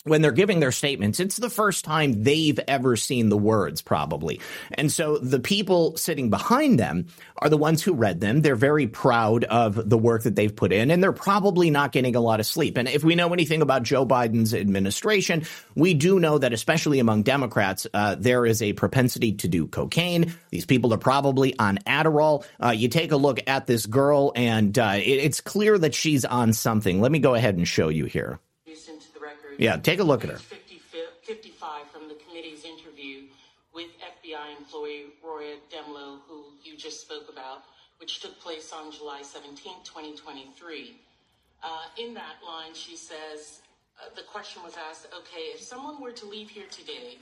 when 0.05 0.21
they're 0.21 0.31
giving 0.31 0.61
their 0.61 0.71
statements, 0.71 1.19
it's 1.19 1.35
the 1.35 1.49
first 1.49 1.83
time 1.83 2.23
they've 2.23 2.59
ever 2.67 2.95
seen 2.95 3.27
the 3.27 3.37
words, 3.37 3.81
probably. 3.81 4.39
And 4.71 4.89
so 4.89 5.17
the 5.17 5.41
people 5.41 5.97
sitting 5.97 6.29
behind 6.29 6.79
them 6.79 7.07
are 7.37 7.49
the 7.49 7.57
ones 7.57 7.83
who 7.83 7.93
read 7.93 8.21
them. 8.21 8.41
They're 8.41 8.55
very 8.55 8.87
proud 8.87 9.43
of 9.43 9.89
the 9.89 9.97
work 9.97 10.23
that 10.23 10.35
they've 10.35 10.55
put 10.55 10.71
in, 10.71 10.89
and 10.89 11.03
they're 11.03 11.11
probably 11.11 11.69
not 11.69 11.91
getting 11.91 12.15
a 12.15 12.21
lot 12.21 12.39
of 12.39 12.45
sleep. 12.45 12.77
And 12.77 12.87
if 12.87 13.03
we 13.03 13.15
know 13.15 13.33
anything 13.33 13.61
about 13.61 13.83
Joe 13.83 14.05
Biden's 14.05 14.53
administration, 14.53 15.45
we 15.75 15.93
do 15.93 16.19
know 16.19 16.37
that, 16.37 16.53
especially 16.53 16.99
among 16.99 17.23
Democrats, 17.23 17.85
uh, 17.93 18.15
there 18.15 18.45
is 18.45 18.61
a 18.61 18.71
propensity 18.73 19.33
to 19.33 19.49
do 19.49 19.67
cocaine. 19.67 20.33
These 20.49 20.65
people 20.65 20.93
are 20.93 20.97
probably 20.97 21.59
on 21.59 21.77
Adderall. 21.79 22.45
Uh, 22.63 22.69
you 22.69 22.87
take 22.87 23.11
a 23.11 23.17
look 23.17 23.41
at 23.47 23.67
this 23.67 23.85
girl, 23.85 24.31
and 24.35 24.77
uh, 24.79 24.93
it, 24.95 25.01
it's 25.01 25.41
clear 25.41 25.77
that 25.77 25.93
she's 25.93 26.23
on 26.23 26.53
something. 26.53 27.01
Let 27.01 27.11
me 27.11 27.19
go 27.19 27.35
ahead 27.35 27.57
and 27.57 27.67
show 27.67 27.89
you 27.89 28.05
here. 28.05 28.39
Yeah, 29.59 29.75
take 29.75 29.99
a 29.99 30.03
look 30.03 30.23
at 30.23 30.29
her. 30.29 30.37
55 30.37 31.91
from 31.91 32.07
the 32.07 32.15
committee's 32.15 32.63
interview 32.63 33.27
with 33.73 33.87
FBI 33.99 34.57
employee 34.57 35.07
Laura 35.21 35.57
Dehmlow, 35.69 36.19
who 36.27 36.45
you 36.63 36.77
just 36.77 37.01
spoke 37.01 37.29
about, 37.29 37.63
which 37.99 38.21
took 38.21 38.39
place 38.39 38.71
on 38.73 38.89
July 38.91 39.21
17, 39.21 39.83
2023. 39.83 40.95
Uh, 41.61 41.67
in 41.97 42.13
that 42.13 42.37
line, 42.43 42.73
she 42.73 42.95
says, 42.95 43.59
uh, 44.01 44.05
the 44.15 44.23
question 44.23 44.63
was 44.63 44.75
asked, 44.89 45.07
okay, 45.13 45.51
if 45.53 45.61
someone 45.61 46.01
were 46.01 46.13
to 46.13 46.25
leave 46.25 46.49
here 46.49 46.67
today, 46.71 47.17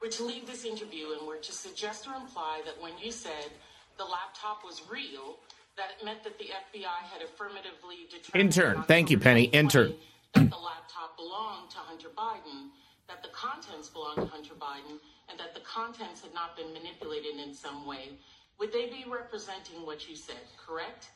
were 0.00 0.08
to 0.08 0.24
leave 0.24 0.46
this 0.46 0.64
interview 0.64 1.08
and 1.18 1.26
were 1.26 1.36
to 1.36 1.52
suggest 1.52 2.06
or 2.06 2.14
imply 2.14 2.62
that 2.64 2.80
when 2.80 2.92
you 3.02 3.10
said 3.10 3.50
the 3.98 4.04
laptop 4.04 4.64
was 4.64 4.80
real, 4.90 5.36
that 5.76 5.88
it 5.98 6.04
meant 6.04 6.22
that 6.22 6.38
the 6.38 6.46
FBI 6.46 6.98
had 7.12 7.20
affirmatively 7.20 8.06
determined. 8.08 8.56
Intern. 8.56 8.84
Thank 8.84 9.10
you, 9.10 9.18
Penny. 9.18 9.44
Intern 9.44 9.94
that 10.34 10.50
the 10.50 10.56
laptop 10.56 11.16
belonged 11.16 11.70
to 11.70 11.78
Hunter 11.78 12.08
Biden, 12.16 12.70
that 13.08 13.22
the 13.22 13.30
contents 13.32 13.88
belonged 13.88 14.22
to 14.22 14.26
Hunter 14.26 14.54
Biden, 14.54 14.98
and 15.28 15.38
that 15.38 15.54
the 15.54 15.60
contents 15.60 16.22
had 16.22 16.34
not 16.34 16.56
been 16.56 16.72
manipulated 16.72 17.36
in 17.36 17.54
some 17.54 17.86
way, 17.86 18.18
would 18.58 18.72
they 18.72 18.86
be 18.86 19.04
representing 19.10 19.86
what 19.86 20.08
you 20.08 20.16
said, 20.16 20.42
correct? 20.56 21.08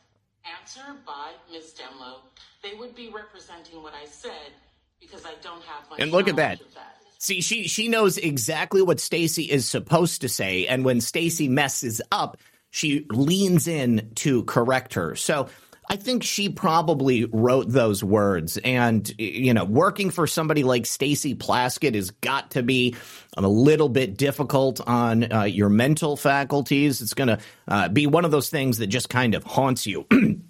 Answer 0.45 0.97
by 1.07 1.33
Ms. 1.51 1.75
Dehmlow. 1.79 2.19
They 2.63 2.77
would 2.79 2.95
be 2.95 3.11
representing 3.15 3.83
what 3.83 3.95
I 3.95 4.05
said 4.07 4.53
because 5.01 5.25
I 5.25 5.35
don't 5.43 5.63
have 5.63 5.89
much 5.91 6.01
And 6.01 6.11
look 6.11 6.29
at 6.29 6.37
that. 6.37 6.59
that. 6.75 6.85
See, 7.19 7.41
she 7.41 7.69
she 7.69 7.89
knows 7.89 8.19
exactly 8.19 8.83
what 8.83 9.01
Stacey 9.01 9.45
is 9.45 9.69
supposed 9.69 10.21
to 10.23 10.29
say, 10.29 10.67
and 10.67 10.85
when 10.85 11.01
Stacey 11.01 11.49
messes 11.49 12.03
up, 12.13 12.37
she 12.71 13.07
leans 13.09 13.69
in 13.69 14.11
to 14.17 14.43
correct 14.45 14.95
her. 14.95 15.15
So 15.15 15.49
I 15.89 15.97
think 15.97 16.23
she 16.23 16.49
probably 16.49 17.27
wrote 17.27 17.69
those 17.69 18.03
words. 18.03 18.57
And, 18.59 19.13
you 19.19 19.53
know, 19.55 19.65
working 19.65 20.11
for 20.11 20.27
somebody 20.27 20.63
like 20.63 20.87
Stacey 20.87 21.35
Plaskett 21.35 21.95
has 21.95 22.11
got 22.11 22.53
to 22.53 22.63
be 22.63 22.97
a 23.37 23.43
little 23.43 23.89
bit 23.89 24.17
difficult 24.17 24.81
on 24.87 25.33
uh, 25.33 25.43
your 25.45 25.69
mental 25.69 26.17
faculties. 26.17 27.03
It's 27.03 27.15
going 27.15 27.29
to 27.29 27.39
uh, 27.69 27.89
be 27.89 28.07
one 28.07 28.25
of 28.25 28.31
those 28.31 28.51
things 28.51 28.79
that 28.79 28.87
just 28.87 29.09
kind 29.09 29.35
of 29.35 29.45
haunts 29.45 29.87
you. 29.87 30.07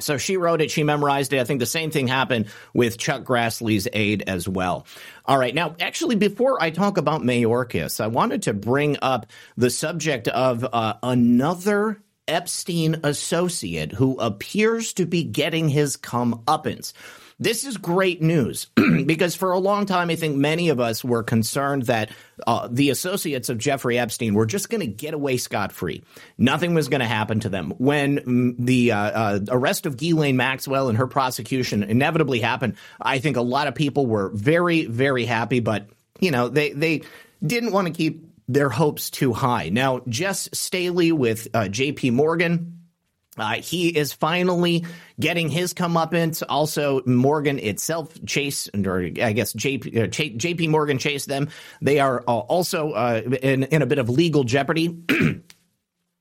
So 0.00 0.16
she 0.16 0.36
wrote 0.36 0.60
it, 0.60 0.70
she 0.70 0.84
memorized 0.84 1.32
it. 1.32 1.40
I 1.40 1.44
think 1.44 1.60
the 1.60 1.66
same 1.66 1.90
thing 1.90 2.06
happened 2.06 2.46
with 2.72 2.98
Chuck 2.98 3.24
Grassley's 3.24 3.88
aide 3.92 4.22
as 4.26 4.48
well. 4.48 4.86
All 5.24 5.38
right. 5.38 5.54
Now, 5.54 5.74
actually, 5.80 6.16
before 6.16 6.62
I 6.62 6.70
talk 6.70 6.98
about 6.98 7.22
Mayorkas, 7.22 8.00
I 8.00 8.06
wanted 8.06 8.42
to 8.42 8.54
bring 8.54 8.96
up 9.02 9.26
the 9.56 9.70
subject 9.70 10.28
of 10.28 10.64
uh, 10.64 10.94
another 11.02 12.00
Epstein 12.28 13.00
associate 13.02 13.92
who 13.92 14.16
appears 14.18 14.92
to 14.94 15.06
be 15.06 15.24
getting 15.24 15.68
his 15.68 15.96
comeuppance. 15.96 16.92
This 17.40 17.64
is 17.64 17.76
great 17.76 18.20
news 18.20 18.66
because 19.06 19.36
for 19.36 19.52
a 19.52 19.58
long 19.60 19.86
time, 19.86 20.10
I 20.10 20.16
think 20.16 20.36
many 20.36 20.70
of 20.70 20.80
us 20.80 21.04
were 21.04 21.22
concerned 21.22 21.84
that 21.84 22.10
uh, 22.44 22.68
the 22.68 22.90
associates 22.90 23.48
of 23.48 23.58
Jeffrey 23.58 23.96
Epstein 23.96 24.34
were 24.34 24.46
just 24.46 24.68
going 24.68 24.80
to 24.80 24.88
get 24.88 25.14
away 25.14 25.36
scot 25.36 25.70
free. 25.70 26.02
Nothing 26.36 26.74
was 26.74 26.88
going 26.88 27.00
to 27.00 27.06
happen 27.06 27.38
to 27.40 27.48
them. 27.48 27.74
When 27.78 28.18
mm, 28.18 28.54
the 28.58 28.90
uh, 28.90 28.98
uh, 28.98 29.40
arrest 29.50 29.86
of 29.86 29.96
Ghislaine 29.96 30.36
Maxwell 30.36 30.88
and 30.88 30.98
her 30.98 31.06
prosecution 31.06 31.84
inevitably 31.84 32.40
happened, 32.40 32.74
I 33.00 33.20
think 33.20 33.36
a 33.36 33.42
lot 33.42 33.68
of 33.68 33.76
people 33.76 34.06
were 34.06 34.30
very, 34.30 34.86
very 34.86 35.24
happy, 35.24 35.60
but 35.60 35.86
you 36.18 36.32
know, 36.32 36.48
they, 36.48 36.72
they 36.72 37.02
didn't 37.44 37.70
want 37.70 37.86
to 37.86 37.92
keep 37.92 38.27
their 38.48 38.70
hopes 38.70 39.10
too 39.10 39.32
high. 39.32 39.68
Now, 39.68 40.00
Jess 40.08 40.48
Staley 40.52 41.12
with 41.12 41.48
uh, 41.54 41.64
JP 41.64 42.12
Morgan 42.12 42.74
Uh, 43.38 43.54
he 43.62 43.88
is 43.88 44.12
finally 44.12 44.84
getting 45.20 45.48
his 45.48 45.72
comeuppance. 45.72 46.42
Also, 46.48 47.02
Morgan 47.06 47.60
itself, 47.60 48.12
Chase, 48.26 48.68
or 48.74 49.02
I 49.02 49.32
guess 49.32 49.52
JP, 49.52 49.96
uh, 49.96 50.06
JP 50.08 50.70
Morgan 50.70 50.98
Chase 50.98 51.26
them. 51.26 51.48
They 51.80 52.00
are 52.00 52.24
uh, 52.26 52.32
also 52.32 52.92
uh, 52.92 53.22
in, 53.40 53.62
in 53.64 53.82
a 53.82 53.86
bit 53.86 53.98
of 53.98 54.08
legal 54.08 54.42
jeopardy. 54.42 55.04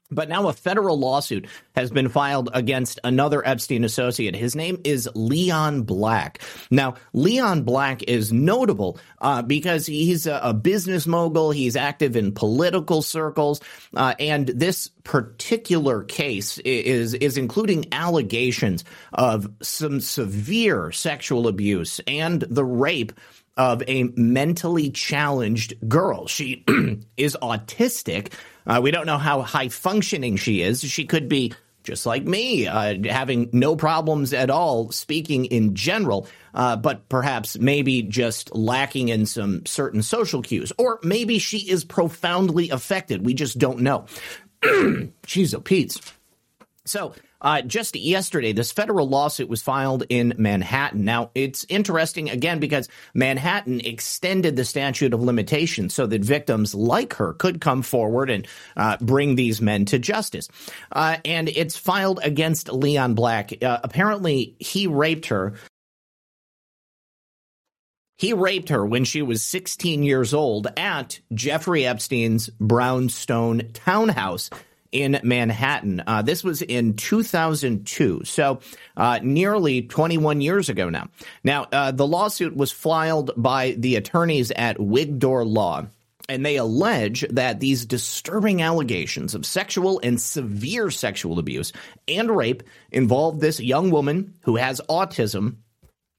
But 0.09 0.29
now 0.29 0.47
a 0.47 0.53
federal 0.53 0.97
lawsuit 0.97 1.47
has 1.75 1.91
been 1.91 2.07
filed 2.07 2.49
against 2.53 2.99
another 3.03 3.45
Epstein 3.45 3.83
associate. 3.83 4.35
His 4.35 4.55
name 4.55 4.79
is 4.85 5.09
Leon 5.15 5.83
Black. 5.83 6.41
Now, 6.71 6.95
Leon 7.11 7.63
Black 7.63 8.03
is 8.03 8.31
notable 8.31 8.99
uh, 9.19 9.41
because 9.41 9.85
he's 9.85 10.25
a, 10.25 10.39
a, 10.43 10.53
business 10.53 11.07
mogul. 11.07 11.51
He's 11.51 11.75
active 11.75 12.15
in 12.15 12.33
political 12.33 13.01
circles, 13.01 13.59
uh, 13.95 14.15
and 14.19 14.47
this 14.47 14.89
particular 15.03 16.03
case 16.03 16.57
is 16.59 17.13
is 17.13 17.37
including 17.37 17.85
allegations 17.91 18.85
of 19.13 19.49
some 19.61 19.99
severe 19.99 20.91
sexual 20.91 21.47
abuse 21.47 21.99
and 22.07 22.41
the 22.41 22.65
rape 22.65 23.11
of 23.57 23.83
a 23.87 24.03
mentally 24.15 24.91
challenged 24.91 25.73
girl. 25.87 26.27
She 26.27 26.63
is 27.17 27.35
autistic. 27.41 28.33
Uh, 28.67 28.81
we 28.81 28.91
don't 28.91 29.05
know 29.05 29.17
how 29.17 29.41
high 29.41 29.69
functioning 29.69 30.35
she 30.35 30.61
is. 30.61 30.81
She 30.81 31.05
could 31.05 31.29
be 31.29 31.53
just 31.87 32.05
like 32.05 32.25
me, 32.25 32.67
uh, 32.67 32.95
having 33.09 33.49
no 33.53 33.77
problems 33.77 34.33
at 34.33 34.49
all 34.49 34.91
speaking 34.91 35.45
in 35.45 35.73
general, 35.73 36.27
uh, 36.53 36.75
but 36.75 37.07
perhaps 37.07 37.57
maybe 37.57 38.01
just 38.01 38.53
lacking 38.53 39.07
in 39.07 39.25
some 39.25 39.65
certain 39.65 40.03
social 40.03 40.41
cues. 40.41 40.73
Or 40.77 40.99
maybe 41.01 41.39
she 41.39 41.59
is 41.59 41.85
profoundly 41.85 42.69
affected. 42.71 43.25
We 43.25 43.33
just 43.33 43.57
don't 43.57 43.79
know. 43.79 44.05
She's 45.25 45.53
a 45.53 45.61
Pete's. 45.61 46.01
So 46.83 47.13
uh, 47.41 47.61
just 47.61 47.95
yesterday, 47.95 48.51
this 48.51 48.71
federal 48.71 49.07
lawsuit 49.07 49.47
was 49.47 49.61
filed 49.61 50.03
in 50.09 50.33
Manhattan. 50.37 51.05
Now, 51.05 51.29
it's 51.35 51.65
interesting 51.69 52.29
again 52.29 52.59
because 52.59 52.89
Manhattan 53.13 53.81
extended 53.81 54.55
the 54.55 54.65
statute 54.65 55.13
of 55.13 55.21
limitations 55.21 55.93
so 55.93 56.07
that 56.07 56.23
victims 56.23 56.73
like 56.73 57.13
her 57.15 57.33
could 57.33 57.61
come 57.61 57.83
forward 57.83 58.29
and 58.29 58.47
uh, 58.75 58.97
bring 58.99 59.35
these 59.35 59.61
men 59.61 59.85
to 59.85 59.99
justice. 59.99 60.47
Uh, 60.91 61.17
and 61.25 61.49
it's 61.49 61.77
filed 61.77 62.19
against 62.23 62.71
Leon 62.71 63.13
Black. 63.13 63.63
Uh, 63.63 63.79
apparently, 63.83 64.55
he 64.59 64.87
raped 64.87 65.27
her. 65.27 65.53
He 68.17 68.33
raped 68.33 68.69
her 68.69 68.83
when 68.83 69.03
she 69.05 69.21
was 69.21 69.43
16 69.43 70.01
years 70.01 70.33
old 70.33 70.67
at 70.75 71.19
Jeffrey 71.35 71.85
Epstein's 71.85 72.49
brownstone 72.59 73.69
townhouse 73.73 74.49
in 74.97 75.19
Manhattan. 75.23 76.01
Uh, 76.05 76.21
this 76.23 76.43
was 76.43 76.61
in 76.61 76.95
2002, 76.95 78.21
so 78.25 78.59
uh, 78.95 79.19
nearly 79.21 79.83
21 79.83 80.41
years 80.41 80.69
ago 80.69 80.89
now. 80.89 81.07
Now, 81.43 81.67
uh, 81.71 81.91
the 81.91 82.07
lawsuit 82.07 82.55
was 82.55 82.71
filed 82.71 83.31
by 83.37 83.75
the 83.77 83.95
attorneys 83.95 84.51
at 84.51 84.77
Wigdor 84.77 85.45
Law. 85.45 85.87
And 86.29 86.45
they 86.45 86.57
allege 86.57 87.25
that 87.29 87.61
these 87.61 87.85
disturbing 87.85 88.61
allegations 88.61 89.33
of 89.33 89.45
sexual 89.45 90.01
and 90.03 90.19
severe 90.19 90.91
sexual 90.91 91.39
abuse 91.39 91.71
and 92.05 92.29
rape 92.29 92.63
involve 92.91 93.39
this 93.39 93.61
young 93.61 93.91
woman 93.91 94.33
who 94.41 94.57
has 94.57 94.81
autism. 94.89 95.55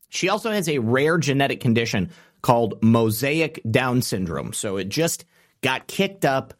She 0.08 0.30
also 0.30 0.50
has 0.50 0.66
a 0.66 0.78
rare 0.78 1.18
genetic 1.18 1.60
condition 1.60 2.10
called 2.40 2.82
mosaic 2.82 3.60
Down 3.70 4.00
syndrome. 4.00 4.54
So 4.54 4.78
it 4.78 4.88
just 4.88 5.26
got 5.60 5.88
kicked 5.88 6.24
up 6.24 6.54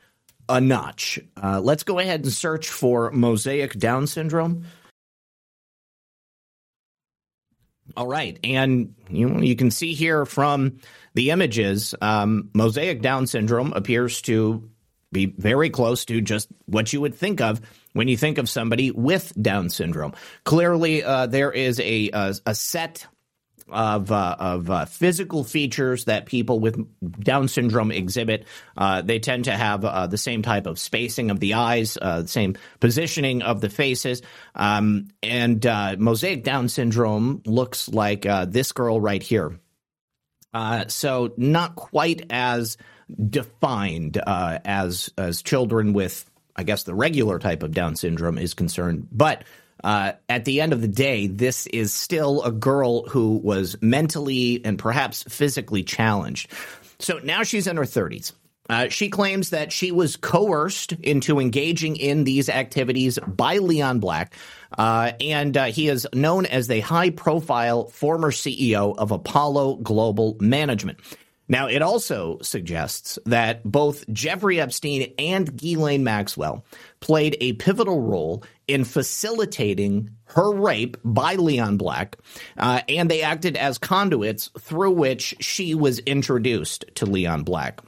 a 0.49 0.61
notch. 0.61 1.19
Uh, 1.40 1.61
let's 1.61 1.83
go 1.83 1.99
ahead 1.99 2.23
and 2.23 2.33
search 2.33 2.69
for 2.69 3.11
mosaic 3.11 3.78
Down 3.78 4.07
syndrome. 4.07 4.64
All 7.97 8.07
right, 8.07 8.38
and 8.45 8.95
you 9.09 9.41
you 9.41 9.56
can 9.56 9.71
see 9.71 9.95
here 9.95 10.26
from 10.26 10.78
the 11.15 11.30
images, 11.30 11.95
um, 12.00 12.50
mosaic 12.54 13.00
Down 13.00 13.26
syndrome 13.26 13.73
appears 13.73 14.21
to 14.23 14.71
be 15.11 15.26
very 15.26 15.71
close 15.71 16.04
to 16.04 16.21
just 16.21 16.49
what 16.67 16.93
you 16.93 17.00
would 17.00 17.15
think 17.15 17.41
of 17.41 17.61
when 17.95 18.08
you 18.08 18.17
think 18.17 18.39
of 18.39 18.49
somebody 18.49 18.91
with 18.91 19.32
Down 19.41 19.71
syndrome. 19.71 20.13
Clearly, 20.45 21.02
uh, 21.02 21.26
there 21.26 21.50
is 21.50 21.80
a, 21.80 22.11
a, 22.13 22.34
a 22.45 22.54
set 22.54 23.06
of 23.71 24.11
uh, 24.11 24.37
of 24.39 24.71
uh, 24.71 24.85
physical 24.85 25.45
features 25.45 26.04
that 26.04 26.26
people 26.26 26.61
with 26.61 26.78
Down 27.23 27.49
syndrome 27.49 27.91
exhibit. 27.91 28.47
Uh, 28.76 29.02
they 29.02 29.19
tend 29.19 29.45
to 29.45 29.52
have 29.52 29.85
uh, 29.85 30.07
the 30.07 30.19
same 30.19 30.43
type 30.43 30.67
of 30.67 30.78
spacing 30.78 31.31
of 31.31 31.41
the 31.41 31.54
eyes, 31.54 31.99
uh, 32.00 32.23
the 32.23 32.28
same 32.28 32.57
positioning 32.81 33.43
of 33.43 33.61
the 33.61 33.69
faces, 33.69 34.23
um, 34.54 35.09
and 35.23 35.65
uh, 35.67 35.97
mosaic 35.99 36.45
Down 36.45 36.69
syndrome 36.69 37.43
looks 37.45 37.89
like 37.89 38.23
this 38.23 38.73
girl 38.73 39.00
right 39.00 39.23
here. 39.23 39.59
so 40.89 41.33
not 41.37 41.76
quite 41.76 42.26
as 42.31 42.76
defined 43.31 44.21
as 44.26 45.11
as 45.17 45.43
children 45.43 45.93
with, 45.93 46.31
I 46.57 46.63
guess, 46.63 46.83
the 46.83 46.95
regular 46.95 47.39
type 47.39 47.63
of 47.63 47.73
Down 47.73 47.97
syndrome 47.97 48.39
is 48.39 48.54
concerned, 48.54 49.09
but 49.11 49.45
uh, 49.84 50.12
at 50.28 50.45
the 50.45 50.60
end 50.60 50.73
of 50.73 50.80
the 50.80 50.88
day, 50.88 51.26
this 51.26 51.67
is 51.67 51.93
still 51.93 52.43
a 52.43 52.52
girl 52.52 53.06
who 53.08 53.36
was 53.36 53.76
mentally 53.80 54.60
and 54.64 54.78
perhaps 54.78 55.23
physically 55.25 55.82
challenged. 55.82 56.50
So 56.99 57.21
now 57.23 57.43
she's 57.43 57.67
in 57.67 57.76
her 57.76 57.84
30s. 57.84 58.32
Uh, 58.69 58.88
she 58.88 59.08
claims 59.08 59.50
that 59.50 59.73
she 59.73 59.93
was 59.93 60.17
coerced 60.17 60.93
into 60.93 61.41
engaging 61.41 61.97
in 61.97 62.25
these 62.25 62.50
activities 62.50 63.19
by 63.26 63.58
Leon 63.58 63.99
Black, 63.99 64.34
uh, 64.76 65.12
and 65.21 65.56
uh, 65.56 65.64
he 65.67 65.88
is 65.88 66.06
known 66.12 66.45
as 66.45 66.69
the 66.69 66.80
high 66.80 67.08
profile 67.08 67.86
former 67.86 68.30
CEO 68.30 68.95
of 68.99 69.10
Apollo 69.10 69.76
Global 69.76 70.36
Management. 70.38 70.99
Now, 71.49 71.67
it 71.67 71.80
also 71.80 72.39
suggests 72.43 73.19
that 73.25 73.65
both 73.65 74.08
Jeffrey 74.13 74.61
Epstein 74.61 75.15
and 75.19 75.56
Ghislaine 75.56 76.04
Maxwell 76.04 76.65
played 77.00 77.37
a 77.41 77.54
pivotal 77.54 78.02
role 78.02 78.45
in 78.67 78.84
facilitating 78.84 80.11
her 80.26 80.52
rape 80.52 80.99
by 81.02 81.37
Leon 81.37 81.78
Black, 81.78 82.19
uh, 82.58 82.82
and 82.87 83.11
they 83.11 83.23
acted 83.23 83.56
as 83.56 83.78
conduits 83.78 84.50
through 84.58 84.91
which 84.91 85.37
she 85.41 85.75
was 85.75 86.00
introduced 86.00 86.84
to 86.97 87.06
Leon 87.06 87.45
Black. 87.45 87.80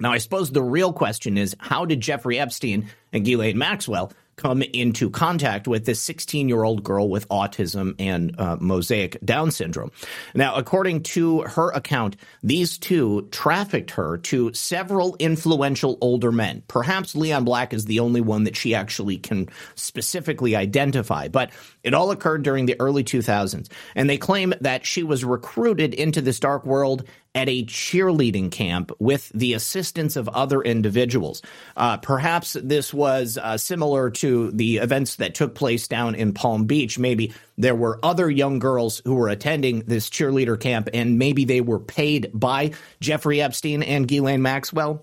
Now, 0.00 0.10
I 0.10 0.18
suppose 0.18 0.50
the 0.50 0.62
real 0.62 0.92
question 0.92 1.38
is 1.38 1.54
how 1.60 1.84
did 1.84 2.00
Jeffrey 2.00 2.40
Epstein 2.40 2.88
and 3.12 3.24
Ghislaine 3.24 3.58
Maxwell 3.58 4.12
come 4.36 4.62
into 4.62 5.10
contact 5.10 5.68
with 5.68 5.84
this 5.84 6.00
16 6.00 6.48
year 6.48 6.62
old 6.62 6.82
girl 6.82 7.08
with 7.08 7.28
autism 7.28 7.94
and 7.98 8.34
uh, 8.38 8.56
mosaic 8.60 9.18
Down 9.24 9.50
syndrome. 9.50 9.92
Now, 10.34 10.54
according 10.56 11.02
to 11.04 11.42
her 11.42 11.70
account, 11.70 12.16
these 12.42 12.78
two 12.78 13.28
trafficked 13.30 13.92
her 13.92 14.18
to 14.18 14.52
several 14.52 15.16
influential 15.18 15.98
older 16.00 16.32
men. 16.32 16.62
Perhaps 16.68 17.14
Leon 17.14 17.44
Black 17.44 17.72
is 17.72 17.84
the 17.84 18.00
only 18.00 18.20
one 18.20 18.44
that 18.44 18.56
she 18.56 18.74
actually 18.74 19.18
can 19.18 19.48
specifically 19.74 20.56
identify, 20.56 21.28
but 21.28 21.50
it 21.82 21.94
all 21.94 22.10
occurred 22.10 22.42
during 22.42 22.66
the 22.66 22.76
early 22.80 23.04
2000s. 23.04 23.68
And 23.94 24.08
they 24.08 24.18
claim 24.18 24.54
that 24.60 24.86
she 24.86 25.02
was 25.02 25.24
recruited 25.24 25.94
into 25.94 26.20
this 26.20 26.40
dark 26.40 26.64
world 26.64 27.04
at 27.34 27.48
a 27.48 27.64
cheerleading 27.64 28.50
camp 28.50 28.92
with 28.98 29.30
the 29.34 29.54
assistance 29.54 30.16
of 30.16 30.28
other 30.28 30.60
individuals. 30.60 31.42
Uh, 31.76 31.96
perhaps 31.96 32.56
this 32.62 32.92
was 32.92 33.38
uh, 33.38 33.56
similar 33.56 34.10
to 34.10 34.50
the 34.50 34.76
events 34.78 35.16
that 35.16 35.34
took 35.34 35.54
place 35.54 35.88
down 35.88 36.14
in 36.14 36.34
Palm 36.34 36.66
Beach. 36.66 36.98
Maybe 36.98 37.32
there 37.56 37.74
were 37.74 37.98
other 38.02 38.30
young 38.30 38.58
girls 38.58 39.00
who 39.04 39.14
were 39.14 39.28
attending 39.28 39.80
this 39.80 40.10
cheerleader 40.10 40.60
camp, 40.60 40.90
and 40.92 41.18
maybe 41.18 41.44
they 41.44 41.60
were 41.60 41.80
paid 41.80 42.30
by 42.34 42.72
Jeffrey 43.00 43.40
Epstein 43.40 43.82
and 43.82 44.06
Ghislaine 44.06 44.42
Maxwell. 44.42 45.02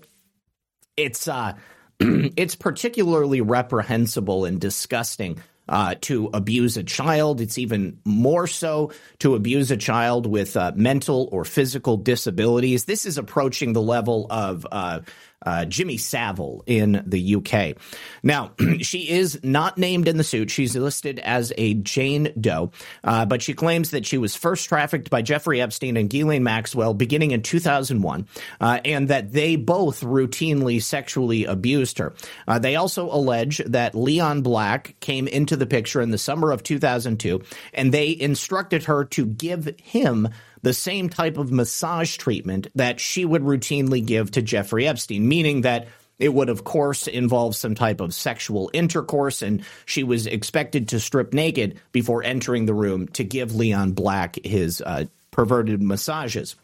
It's 0.96 1.26
uh, 1.26 1.54
it's 2.00 2.54
particularly 2.54 3.40
reprehensible 3.40 4.44
and 4.44 4.60
disgusting 4.60 5.38
uh, 5.68 5.94
to 6.02 6.30
abuse 6.32 6.76
a 6.76 6.82
child. 6.82 7.40
It's 7.40 7.58
even 7.58 7.98
more 8.04 8.46
so 8.46 8.92
to 9.20 9.34
abuse 9.34 9.70
a 9.70 9.76
child 9.76 10.26
with 10.26 10.56
uh, 10.56 10.72
mental 10.74 11.28
or 11.32 11.44
physical 11.44 11.96
disabilities. 11.96 12.84
This 12.84 13.06
is 13.06 13.18
approaching 13.18 13.72
the 13.72 13.82
level 13.82 14.26
of 14.30 14.66
uh, 14.70 15.00
uh, 15.44 15.64
Jimmy 15.64 15.96
Savile 15.96 16.62
in 16.66 17.02
the 17.06 17.36
UK. 17.36 17.76
Now, 18.22 18.52
she 18.80 19.08
is 19.10 19.40
not 19.42 19.78
named 19.78 20.08
in 20.08 20.16
the 20.16 20.24
suit. 20.24 20.50
She's 20.50 20.76
listed 20.76 21.18
as 21.18 21.52
a 21.56 21.74
Jane 21.74 22.32
Doe, 22.40 22.72
uh, 23.04 23.26
but 23.26 23.42
she 23.42 23.54
claims 23.54 23.90
that 23.90 24.06
she 24.06 24.18
was 24.18 24.36
first 24.36 24.68
trafficked 24.68 25.10
by 25.10 25.22
Jeffrey 25.22 25.60
Epstein 25.60 25.96
and 25.96 26.10
Ghislaine 26.10 26.42
Maxwell 26.42 26.94
beginning 26.94 27.30
in 27.30 27.42
2001, 27.42 28.26
uh, 28.60 28.80
and 28.84 29.08
that 29.08 29.32
they 29.32 29.56
both 29.56 30.00
routinely 30.02 30.82
sexually 30.82 31.44
abused 31.44 31.98
her. 31.98 32.12
Uh, 32.46 32.58
they 32.58 32.76
also 32.76 33.10
allege 33.10 33.58
that 33.66 33.94
Leon 33.94 34.42
Black 34.42 34.96
came 35.00 35.26
into 35.26 35.56
the 35.56 35.66
picture 35.66 36.00
in 36.00 36.10
the 36.10 36.18
summer 36.18 36.52
of 36.52 36.62
2002, 36.62 37.42
and 37.74 37.92
they 37.92 38.16
instructed 38.18 38.84
her 38.84 39.04
to 39.06 39.26
give 39.26 39.74
him 39.82 40.28
the 40.62 40.74
same 40.74 41.08
type 41.08 41.38
of 41.38 41.50
massage 41.50 42.16
treatment 42.16 42.66
that 42.74 43.00
she 43.00 43.24
would 43.24 43.42
routinely 43.42 44.04
give 44.04 44.30
to 44.32 44.42
Jeffrey 44.42 44.86
Epstein, 44.86 45.28
meaning 45.28 45.62
that 45.62 45.88
It 46.18 46.34
would, 46.34 46.50
of 46.50 46.64
course, 46.64 47.06
involve 47.06 47.56
some 47.56 47.74
type 47.74 47.98
of 48.02 48.12
sexual 48.12 48.70
intercourse, 48.74 49.40
and 49.40 49.64
she 49.86 50.04
was 50.04 50.26
expected 50.26 50.88
to 50.88 51.00
strip 51.00 51.32
naked 51.32 51.80
before 51.92 52.22
entering 52.22 52.66
the 52.66 52.74
room 52.74 53.08
to 53.14 53.24
give 53.24 53.54
Leon 53.54 53.92
Black 53.92 54.36
his 54.44 54.82
uh, 54.82 55.06
perverted 55.30 55.80
massages. 55.80 56.56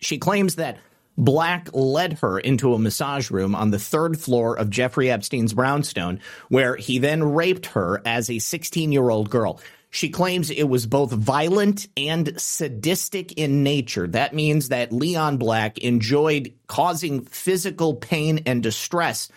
She 0.00 0.18
claims 0.18 0.56
that 0.56 0.76
Black 1.16 1.70
led 1.72 2.14
her 2.20 2.38
into 2.38 2.74
a 2.74 2.78
massage 2.78 3.30
room 3.30 3.54
on 3.54 3.70
the 3.70 3.78
third 3.78 4.20
floor 4.20 4.58
of 4.58 4.68
Jeffrey 4.68 5.10
Epstein's 5.10 5.54
brownstone, 5.54 6.20
where 6.48 6.76
he 6.76 6.98
then 6.98 7.22
raped 7.22 7.66
her 7.66 8.02
as 8.04 8.28
a 8.28 8.38
16 8.38 8.92
year 8.92 9.08
old 9.08 9.30
girl. 9.30 9.60
She 9.94 10.08
claims 10.08 10.50
it 10.50 10.68
was 10.68 10.86
both 10.86 11.12
violent 11.12 11.86
and 11.96 12.34
sadistic 12.36 13.34
in 13.34 13.62
nature. 13.62 14.08
That 14.08 14.34
means 14.34 14.70
that 14.70 14.92
Leon 14.92 15.36
Black 15.36 15.78
enjoyed 15.78 16.52
causing 16.66 17.24
physical 17.26 17.94
pain 17.94 18.42
and 18.44 18.60
distress 18.60 19.28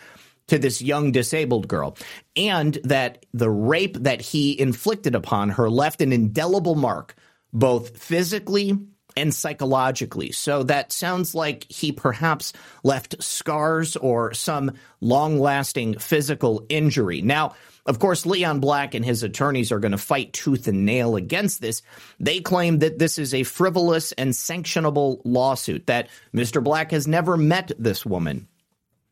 to 0.47 0.57
this 0.57 0.81
young 0.81 1.11
disabled 1.11 1.67
girl, 1.67 1.95
and 2.35 2.73
that 2.85 3.23
the 3.35 3.51
rape 3.51 3.97
that 3.99 4.19
he 4.19 4.59
inflicted 4.59 5.13
upon 5.13 5.49
her 5.49 5.69
left 5.69 6.01
an 6.01 6.11
indelible 6.11 6.73
mark, 6.73 7.13
both 7.53 7.95
physically 7.95 8.79
and 9.15 9.35
psychologically. 9.35 10.31
So 10.31 10.63
that 10.63 10.91
sounds 10.91 11.35
like 11.35 11.65
he 11.69 11.91
perhaps 11.91 12.53
left 12.83 13.21
scars 13.21 13.95
or 13.95 14.33
some 14.33 14.71
long 15.01 15.37
lasting 15.39 15.99
physical 15.99 16.65
injury. 16.67 17.21
Now, 17.21 17.53
of 17.87 17.99
course, 17.99 18.25
Leon 18.25 18.59
Black 18.59 18.93
and 18.93 19.03
his 19.03 19.23
attorneys 19.23 19.71
are 19.71 19.79
going 19.79 19.93
to 19.93 19.97
fight 19.97 20.33
tooth 20.33 20.67
and 20.67 20.85
nail 20.85 21.15
against 21.15 21.61
this. 21.61 21.81
They 22.19 22.41
claim 22.41 22.79
that 22.79 22.99
this 22.99 23.17
is 23.17 23.33
a 23.33 23.43
frivolous 23.43 24.11
and 24.11 24.31
sanctionable 24.31 25.21
lawsuit, 25.23 25.87
that 25.87 26.09
Mr. 26.35 26.63
Black 26.63 26.91
has 26.91 27.07
never 27.07 27.37
met 27.37 27.71
this 27.79 28.05
woman. 28.05 28.47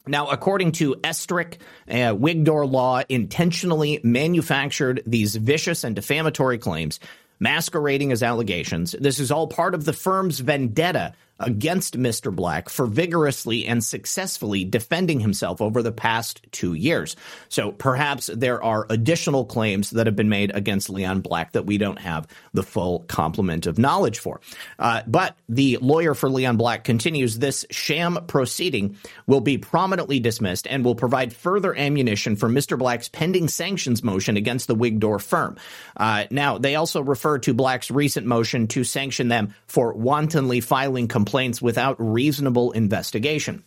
Now, 0.08 0.28
according 0.28 0.74
to 0.74 0.96
Estrich, 1.04 1.58
uh, 1.90 2.14
Wigdor 2.14 2.70
Law 2.70 3.02
intentionally 3.10 4.00
manufactured 4.04 5.02
these 5.08 5.36
vicious 5.36 5.84
and 5.84 5.96
defamatory 5.96 6.60
claims 6.60 7.00
masquerading 7.40 8.12
as 8.12 8.24
allegations. 8.24 8.92
This 9.00 9.20
is 9.20 9.32
all 9.32 9.48
part 9.48 9.74
of 9.74 9.86
the 9.86 9.94
firm's 9.94 10.40
vendetta 10.40 11.14
against 11.40 11.98
Mr. 11.98 12.34
Black 12.34 12.70
for 12.70 12.86
vigorously 12.86 13.66
and 13.66 13.84
successfully 13.84 14.64
defending 14.64 15.20
himself 15.20 15.62
over 15.62 15.84
the 15.84 15.92
past 15.92 16.42
two 16.52 16.74
years. 16.74 17.16
So 17.50 17.72
perhaps 17.72 18.28
there 18.34 18.64
are 18.64 18.88
additional 18.90 19.46
claims 19.46 19.90
that 19.92 20.06
have 20.06 20.16
been 20.16 20.30
made 20.30 20.56
against 20.56 20.90
Leon 20.90 21.22
Black 21.22 21.52
that 21.52 21.66
we 21.66 21.78
don't 21.78 22.00
have 22.00 22.28
the 22.54 22.64
full 22.64 23.00
complement 23.08 23.68
of 23.68 23.78
knowledge 23.78 24.20
for. 24.20 24.40
Uh, 24.80 25.02
but 25.08 25.36
the 25.50 25.78
lawyer 25.82 26.14
for 26.14 26.30
Leon 26.30 26.56
Black 26.56 26.84
continues 26.84 27.38
this 27.38 27.66
sham 27.70 28.18
proceeding 28.28 28.98
will 29.28 29.42
be 29.42 29.58
prominently 29.58 30.20
dismissed 30.20 30.68
and 30.68 30.86
will 30.86 30.96
provide 30.96 31.34
further 31.34 31.76
ammunition 31.76 32.38
for 32.38 32.48
Mr. 32.48 32.78
Black's 32.78 33.10
pending 33.10 33.50
sanctions 33.50 34.04
motion 34.04 34.38
against 34.38 34.68
the 34.68 34.76
Wigdor 34.76 35.22
firm. 35.22 35.58
Uh, 35.98 36.26
now, 36.32 36.58
they 36.58 36.76
also 36.76 37.02
refer 37.02 37.40
to 37.40 37.54
Black's 37.54 37.92
recent 37.92 38.26
motion 38.26 38.68
to 38.68 38.84
sanction 38.86 39.28
them 39.28 39.54
for 39.68 39.94
wantonly 39.94 40.62
filing 40.62 41.08
complaints 41.08 41.25
complaints 41.26 41.60
without 41.60 41.96
reasonable 41.98 42.72
investigation. 42.74 43.64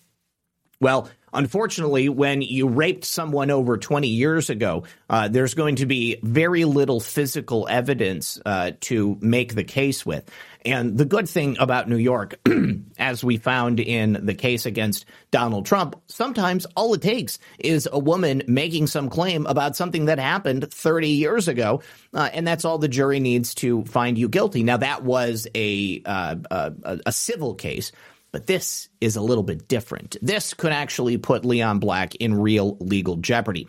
Well, 0.81 1.11
unfortunately, 1.33 2.09
when 2.09 2.43
you 2.43 2.69
raped 2.69 3.05
someone 3.05 3.51
over 3.51 3.79
20 3.79 4.09
years 4.09 4.51
ago, 4.51 4.85
uh, 5.11 5.29
there's 5.29 5.55
going 5.55 5.77
to 5.77 5.87
be 5.87 6.19
very 6.23 6.64
little 6.64 7.01
physical 7.01 7.67
evidence 7.69 8.41
uh, 8.45 8.73
to 8.81 9.17
make 9.21 9.55
the 9.55 9.64
case 9.64 10.05
with. 10.05 10.31
And 10.64 10.99
the 10.99 11.05
good 11.05 11.29
thing 11.29 11.57
about 11.59 11.88
New 11.88 11.97
York, 11.97 12.38
as 12.99 13.23
we 13.23 13.37
found 13.37 13.81
in 13.81 14.27
the 14.27 14.35
case 14.35 14.67
against 14.67 15.07
Donald 15.31 15.67
Trump, 15.67 15.97
sometimes 16.09 16.67
all 16.77 16.93
it 16.95 17.03
takes 17.03 17.38
is 17.59 17.88
a 17.91 17.99
woman 17.99 18.43
making 18.47 18.88
some 18.88 19.09
claim 19.09 19.47
about 19.47 19.77
something 19.77 20.07
that 20.07 20.19
happened 20.19 20.71
30 20.73 21.09
years 21.09 21.49
ago, 21.49 21.83
uh, 22.12 22.29
and 22.33 22.47
that's 22.47 22.64
all 22.64 22.79
the 22.79 22.88
jury 22.88 23.21
needs 23.21 23.55
to 23.55 23.85
find 23.85 24.19
you 24.19 24.29
guilty. 24.29 24.62
Now, 24.62 24.79
that 24.79 25.05
was 25.05 25.47
a, 25.55 26.03
uh, 26.05 26.37
a, 26.51 27.01
a 27.07 27.12
civil 27.12 27.55
case. 27.55 27.93
But 28.31 28.47
this 28.47 28.88
is 29.01 29.17
a 29.17 29.23
little 29.23 29.43
bit 29.43 29.69
different. 29.69 30.17
This 30.21 30.55
could 30.55 30.73
actually 30.73 31.17
put 31.19 31.45
Leon 31.45 31.79
Black 31.79 32.14
in 32.17 32.35
real 32.35 32.77
legal 32.81 33.17
jeopardy. 33.17 33.69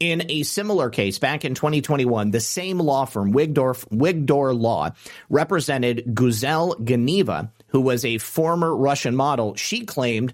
In 0.00 0.30
a 0.30 0.44
similar 0.44 0.88
case, 0.88 1.18
back 1.18 1.44
in 1.44 1.54
2021, 1.54 2.30
the 2.30 2.40
same 2.40 2.78
law 2.78 3.04
firm, 3.04 3.34
Wigdorf, 3.34 3.86
Wigdor 3.90 4.58
Law, 4.58 4.92
represented 5.28 6.04
Guzel 6.14 6.74
Ganeva, 6.80 7.50
who 7.68 7.82
was 7.82 8.04
a 8.04 8.16
former 8.16 8.74
Russian 8.74 9.14
model. 9.14 9.54
She 9.56 9.84
claimed 9.84 10.32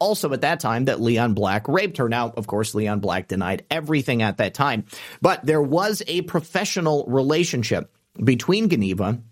also 0.00 0.32
at 0.32 0.40
that 0.40 0.58
time 0.58 0.86
that 0.86 1.00
Leon 1.00 1.34
Black 1.34 1.68
raped 1.68 1.98
her. 1.98 2.08
Now, 2.08 2.30
of 2.36 2.48
course, 2.48 2.74
Leon 2.74 2.98
Black 2.98 3.28
denied 3.28 3.64
everything 3.70 4.20
at 4.20 4.38
that 4.38 4.52
time, 4.52 4.84
but 5.22 5.46
there 5.46 5.62
was 5.62 6.02
a 6.08 6.22
professional 6.22 7.04
relationship 7.06 7.94
between 8.22 8.68
Ganeva 8.68 9.22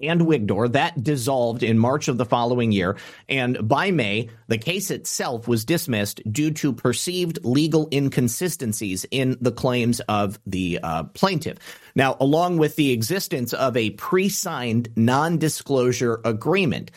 and 0.00 0.22
Wigdor. 0.22 0.72
That 0.72 1.02
dissolved 1.02 1.62
in 1.62 1.78
March 1.78 2.08
of 2.08 2.18
the 2.18 2.24
following 2.24 2.72
year. 2.72 2.96
And 3.28 3.66
by 3.66 3.90
May, 3.90 4.30
the 4.48 4.58
case 4.58 4.90
itself 4.90 5.46
was 5.48 5.64
dismissed 5.64 6.20
due 6.30 6.50
to 6.52 6.72
perceived 6.72 7.44
legal 7.44 7.88
inconsistencies 7.92 9.06
in 9.10 9.36
the 9.40 9.52
claims 9.52 10.00
of 10.00 10.38
the 10.46 10.80
uh, 10.82 11.04
plaintiff. 11.04 11.58
Now, 11.94 12.16
along 12.20 12.58
with 12.58 12.76
the 12.76 12.92
existence 12.92 13.52
of 13.52 13.76
a 13.76 13.90
pre 13.90 14.28
signed 14.28 14.90
non 14.96 15.38
disclosure 15.38 16.20
agreement. 16.24 16.90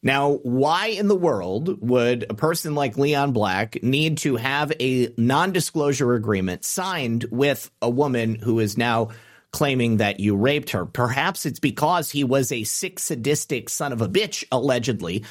Now, 0.00 0.34
why 0.44 0.88
in 0.88 1.08
the 1.08 1.16
world 1.16 1.82
would 1.82 2.24
a 2.30 2.34
person 2.34 2.76
like 2.76 2.96
Leon 2.96 3.32
Black 3.32 3.82
need 3.82 4.18
to 4.18 4.36
have 4.36 4.72
a 4.78 5.12
non 5.16 5.52
disclosure 5.52 6.14
agreement 6.14 6.64
signed 6.64 7.24
with 7.32 7.68
a 7.82 7.90
woman 7.90 8.36
who 8.36 8.60
is 8.60 8.78
now 8.78 9.08
claiming 9.52 9.98
that 9.98 10.20
you 10.20 10.36
raped 10.36 10.70
her. 10.70 10.86
Perhaps 10.86 11.46
it's 11.46 11.60
because 11.60 12.10
he 12.10 12.24
was 12.24 12.52
a 12.52 12.64
sick, 12.64 12.98
sadistic 12.98 13.68
son 13.68 13.92
of 13.92 14.02
a 14.02 14.08
bitch, 14.08 14.44
allegedly, 14.52 15.24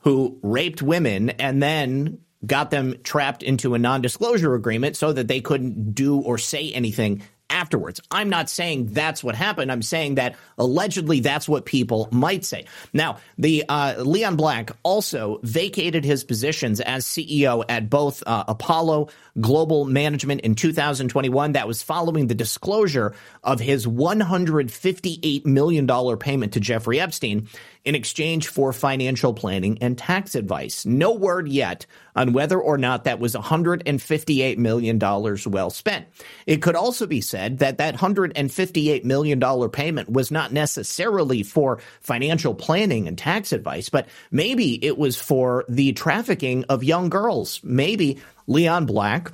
who 0.00 0.38
raped 0.42 0.82
women 0.82 1.30
and 1.30 1.62
then 1.62 2.18
got 2.46 2.70
them 2.70 2.94
trapped 3.02 3.42
into 3.42 3.74
a 3.74 3.78
non 3.78 4.02
disclosure 4.02 4.54
agreement 4.54 4.96
so 4.96 5.12
that 5.12 5.28
they 5.28 5.40
couldn't 5.40 5.94
do 5.94 6.20
or 6.20 6.38
say 6.38 6.72
anything 6.72 7.22
afterwards. 7.54 8.00
I'm 8.10 8.28
not 8.28 8.50
saying 8.50 8.88
that's 8.92 9.22
what 9.22 9.36
happened. 9.36 9.70
I'm 9.70 9.80
saying 9.80 10.16
that 10.16 10.34
allegedly 10.58 11.20
that's 11.20 11.48
what 11.48 11.64
people 11.64 12.08
might 12.10 12.44
say. 12.44 12.66
Now, 12.92 13.18
the 13.38 13.64
uh, 13.68 14.02
Leon 14.02 14.36
Black 14.36 14.72
also 14.82 15.38
vacated 15.42 16.04
his 16.04 16.24
positions 16.24 16.80
as 16.80 17.06
CEO 17.06 17.64
at 17.68 17.88
both 17.88 18.22
uh, 18.26 18.44
Apollo 18.48 19.08
Global 19.40 19.84
Management 19.84 20.40
in 20.42 20.56
2021. 20.56 21.52
That 21.52 21.68
was 21.68 21.82
following 21.82 22.26
the 22.26 22.34
disclosure 22.34 23.14
of 23.44 23.60
his 23.60 23.86
$158 23.86 25.46
million 25.46 26.18
payment 26.18 26.52
to 26.54 26.60
Jeffrey 26.60 26.98
Epstein 26.98 27.48
in 27.84 27.94
exchange 27.94 28.48
for 28.48 28.72
financial 28.72 29.34
planning 29.34 29.78
and 29.80 29.98
tax 29.98 30.34
advice. 30.34 30.86
No 30.86 31.12
word 31.12 31.48
yet 31.48 31.86
on 32.16 32.32
whether 32.32 32.58
or 32.58 32.78
not 32.78 33.04
that 33.04 33.20
was 33.20 33.34
$158 33.34 34.56
million 34.58 34.98
well 34.98 35.70
spent. 35.70 36.06
It 36.46 36.62
could 36.62 36.76
also 36.76 37.06
be 37.06 37.20
said 37.20 37.58
that 37.58 37.78
that 37.78 37.96
$158 37.96 39.04
million 39.04 39.70
payment 39.70 40.10
was 40.10 40.30
not 40.30 40.52
necessarily 40.52 41.42
for 41.42 41.80
financial 42.00 42.54
planning 42.54 43.06
and 43.06 43.18
tax 43.18 43.52
advice, 43.52 43.88
but 43.88 44.08
maybe 44.30 44.82
it 44.84 44.96
was 44.96 45.20
for 45.20 45.64
the 45.68 45.92
trafficking 45.92 46.64
of 46.64 46.82
young 46.82 47.10
girls. 47.10 47.60
Maybe 47.62 48.18
Leon 48.46 48.86
Black 48.86 49.30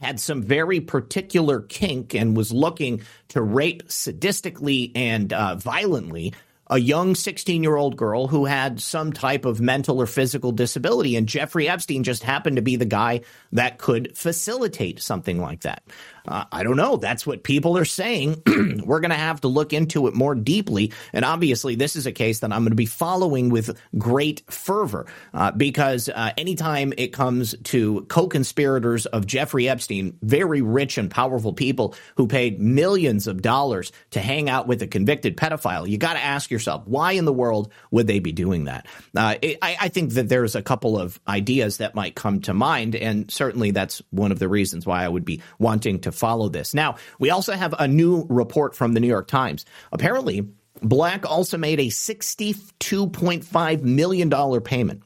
had 0.00 0.20
some 0.20 0.42
very 0.42 0.80
particular 0.80 1.60
kink 1.60 2.14
and 2.14 2.36
was 2.36 2.52
looking 2.52 3.02
to 3.28 3.42
rape 3.42 3.88
sadistically 3.88 4.92
and 4.94 5.32
uh, 5.32 5.56
violently 5.56 6.32
a 6.70 6.78
young 6.78 7.14
16 7.14 7.62
year 7.62 7.76
old 7.76 7.96
girl 7.96 8.28
who 8.28 8.44
had 8.44 8.80
some 8.80 9.12
type 9.12 9.44
of 9.44 9.60
mental 9.60 10.00
or 10.00 10.06
physical 10.06 10.52
disability. 10.52 11.16
And 11.16 11.26
Jeffrey 11.26 11.68
Epstein 11.68 12.02
just 12.02 12.22
happened 12.22 12.56
to 12.56 12.62
be 12.62 12.76
the 12.76 12.84
guy 12.84 13.22
that 13.52 13.78
could 13.78 14.16
facilitate 14.16 15.00
something 15.00 15.40
like 15.40 15.60
that. 15.60 15.82
Uh, 16.26 16.44
I 16.50 16.62
don't 16.62 16.76
know. 16.76 16.96
That's 16.96 17.26
what 17.26 17.42
people 17.42 17.76
are 17.78 17.84
saying. 17.84 18.42
We're 18.84 19.00
going 19.00 19.10
to 19.10 19.16
have 19.16 19.40
to 19.42 19.48
look 19.48 19.72
into 19.72 20.06
it 20.06 20.14
more 20.14 20.34
deeply. 20.34 20.92
And 21.12 21.24
obviously, 21.24 21.74
this 21.74 21.96
is 21.96 22.06
a 22.06 22.12
case 22.12 22.40
that 22.40 22.52
I'm 22.52 22.62
going 22.62 22.70
to 22.70 22.76
be 22.76 22.86
following 22.86 23.48
with 23.48 23.78
great 23.96 24.42
fervor 24.50 25.06
uh, 25.34 25.52
because 25.52 26.08
uh, 26.08 26.32
anytime 26.36 26.92
it 26.96 27.08
comes 27.08 27.54
to 27.64 28.02
co 28.08 28.26
conspirators 28.26 29.06
of 29.06 29.26
Jeffrey 29.26 29.68
Epstein, 29.68 30.18
very 30.22 30.62
rich 30.62 30.98
and 30.98 31.10
powerful 31.10 31.52
people 31.52 31.94
who 32.16 32.26
paid 32.26 32.60
millions 32.60 33.26
of 33.26 33.42
dollars 33.42 33.92
to 34.10 34.20
hang 34.20 34.48
out 34.48 34.66
with 34.66 34.82
a 34.82 34.86
convicted 34.86 35.36
pedophile, 35.36 35.88
you 35.88 35.98
got 35.98 36.14
to 36.14 36.24
ask 36.24 36.50
yourself, 36.50 36.86
why 36.86 37.12
in 37.12 37.24
the 37.24 37.32
world 37.32 37.72
would 37.90 38.06
they 38.06 38.18
be 38.18 38.32
doing 38.32 38.64
that? 38.64 38.86
Uh, 39.16 39.36
it, 39.42 39.58
I, 39.62 39.76
I 39.82 39.88
think 39.88 40.12
that 40.12 40.28
there's 40.28 40.54
a 40.54 40.62
couple 40.62 40.98
of 40.98 41.20
ideas 41.26 41.78
that 41.78 41.94
might 41.94 42.14
come 42.14 42.40
to 42.42 42.54
mind. 42.54 42.94
And 42.96 43.30
certainly 43.30 43.70
that's 43.70 44.02
one 44.10 44.32
of 44.32 44.38
the 44.38 44.48
reasons 44.48 44.86
why 44.86 45.04
I 45.04 45.08
would 45.08 45.24
be 45.24 45.42
wanting 45.58 46.00
to 46.00 46.07
follow 46.12 46.48
this. 46.48 46.74
Now, 46.74 46.96
we 47.18 47.30
also 47.30 47.52
have 47.52 47.74
a 47.78 47.88
new 47.88 48.26
report 48.28 48.74
from 48.74 48.94
the 48.94 49.00
New 49.00 49.08
York 49.08 49.28
Times. 49.28 49.64
Apparently, 49.92 50.48
Black 50.82 51.28
also 51.28 51.58
made 51.58 51.80
a 51.80 51.88
$62.5 51.88 53.82
million 53.82 54.60
payment 54.60 55.02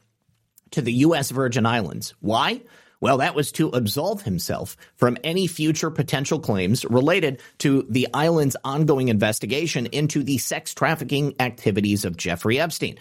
to 0.71 0.81
the 0.81 0.93
U.S. 0.93 1.31
Virgin 1.31 1.65
Islands. 1.65 2.13
Why? 2.19 2.61
Well, 3.03 3.17
that 3.17 3.35
was 3.35 3.51
to 3.53 3.67
absolve 3.67 4.21
himself 4.21 4.77
from 4.95 5.17
any 5.25 5.45
future 5.45 5.91
potential 5.91 6.39
claims 6.39 6.85
related 6.85 7.41
to 7.57 7.85
the 7.89 8.07
island's 8.13 8.55
ongoing 8.63 9.09
investigation 9.09 9.87
into 9.87 10.23
the 10.23 10.37
sex 10.37 10.73
trafficking 10.73 11.35
activities 11.41 12.05
of 12.05 12.15
Jeffrey 12.15 12.61
Epstein. 12.61 12.97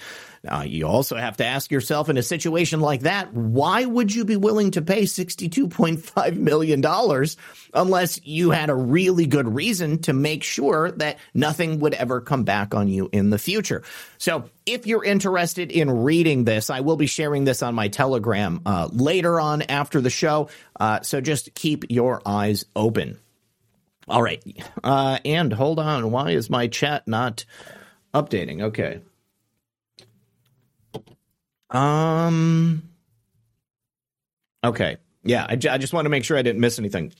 You 0.64 0.88
also 0.88 1.16
have 1.16 1.36
to 1.36 1.46
ask 1.46 1.70
yourself 1.70 2.08
in 2.08 2.16
a 2.16 2.22
situation 2.22 2.80
like 2.80 3.02
that, 3.02 3.32
why 3.32 3.84
would 3.84 4.12
you 4.12 4.24
be 4.24 4.36
willing 4.36 4.72
to 4.72 4.82
pay 4.82 5.04
$62.5 5.04 6.36
million 6.36 6.84
unless 7.74 8.20
you 8.24 8.50
had 8.50 8.68
a 8.68 8.74
really 8.74 9.26
good 9.26 9.54
reason 9.54 10.00
to 10.02 10.12
make 10.12 10.42
sure 10.42 10.90
that 10.92 11.18
nothing 11.32 11.78
would 11.78 11.94
ever 11.94 12.20
come 12.20 12.42
back 12.42 12.74
on 12.74 12.88
you 12.88 13.08
in 13.12 13.30
the 13.30 13.38
future? 13.38 13.84
So, 14.18 14.50
if 14.66 14.86
you're 14.86 15.04
interested 15.04 15.72
in 15.72 15.90
reading 15.90 16.44
this, 16.44 16.70
I 16.70 16.80
will 16.80 16.96
be 16.96 17.06
sharing 17.06 17.44
this 17.44 17.62
on 17.62 17.74
my 17.74 17.88
Telegram 17.88 18.62
uh, 18.66 18.88
later 18.92 19.40
on 19.40 19.62
after 19.62 20.00
the 20.00 20.10
show. 20.10 20.48
Uh, 20.78 21.00
so, 21.02 21.20
just 21.20 21.54
keep 21.54 21.84
your 21.88 22.20
eyes 22.26 22.64
open. 22.74 23.18
All 24.08 24.22
right. 24.22 24.42
Uh, 24.82 25.18
and 25.24 25.52
hold 25.52 25.78
on. 25.78 26.10
Why 26.10 26.30
is 26.32 26.50
my 26.50 26.66
chat 26.66 27.06
not 27.06 27.44
updating? 28.12 28.62
Okay. 28.62 29.00
Um. 31.72 32.88
Okay. 34.64 34.98
Yeah, 35.24 35.46
I, 35.48 35.56
j- 35.56 35.68
I 35.68 35.78
just 35.78 35.92
want 35.92 36.06
to 36.06 36.10
make 36.10 36.24
sure 36.24 36.36
I 36.36 36.42
didn't 36.42 36.60
miss 36.60 36.78
anything. 36.78 37.12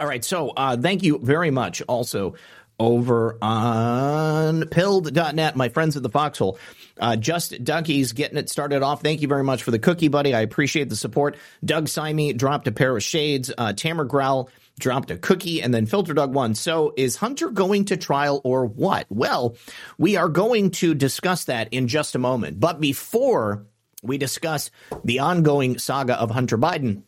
All 0.00 0.06
right. 0.06 0.24
So, 0.24 0.50
uh, 0.50 0.76
thank 0.76 1.02
you 1.02 1.18
very 1.18 1.50
much. 1.50 1.82
Also, 1.88 2.34
over 2.78 3.36
on 3.42 4.64
pilled.net, 4.68 5.56
my 5.56 5.68
friends 5.68 5.96
at 5.96 6.02
the 6.04 6.08
Foxhole. 6.08 6.58
Uh, 7.00 7.16
Just 7.16 7.64
Duckies 7.64 8.12
getting 8.14 8.38
it 8.38 8.48
started 8.48 8.82
off. 8.82 9.02
Thank 9.02 9.22
you 9.22 9.28
very 9.28 9.42
much 9.44 9.62
for 9.64 9.72
the 9.72 9.78
cookie, 9.80 10.08
buddy. 10.08 10.34
I 10.34 10.40
appreciate 10.40 10.88
the 10.88 10.96
support. 10.96 11.36
Doug 11.64 11.86
Simey 11.88 12.32
dropped 12.36 12.68
a 12.68 12.72
pair 12.72 12.96
of 12.96 13.02
shades. 13.02 13.52
Uh, 13.56 13.72
Tamer 13.72 14.04
Growl 14.04 14.50
dropped 14.78 15.10
a 15.10 15.18
cookie, 15.18 15.62
and 15.62 15.74
then 15.74 15.86
Filter 15.86 16.14
Dog 16.14 16.32
won. 16.32 16.54
So 16.54 16.92
is 16.96 17.16
Hunter 17.16 17.50
going 17.50 17.86
to 17.86 17.96
trial 17.96 18.40
or 18.44 18.66
what? 18.66 19.06
Well, 19.08 19.56
we 19.98 20.16
are 20.16 20.28
going 20.28 20.70
to 20.72 20.94
discuss 20.94 21.44
that 21.44 21.72
in 21.72 21.88
just 21.88 22.14
a 22.14 22.18
moment. 22.18 22.60
But 22.60 22.80
before 22.80 23.66
we 24.02 24.18
discuss 24.18 24.70
the 25.04 25.18
ongoing 25.18 25.78
saga 25.78 26.14
of 26.14 26.30
Hunter 26.30 26.56
Biden, 26.56 27.02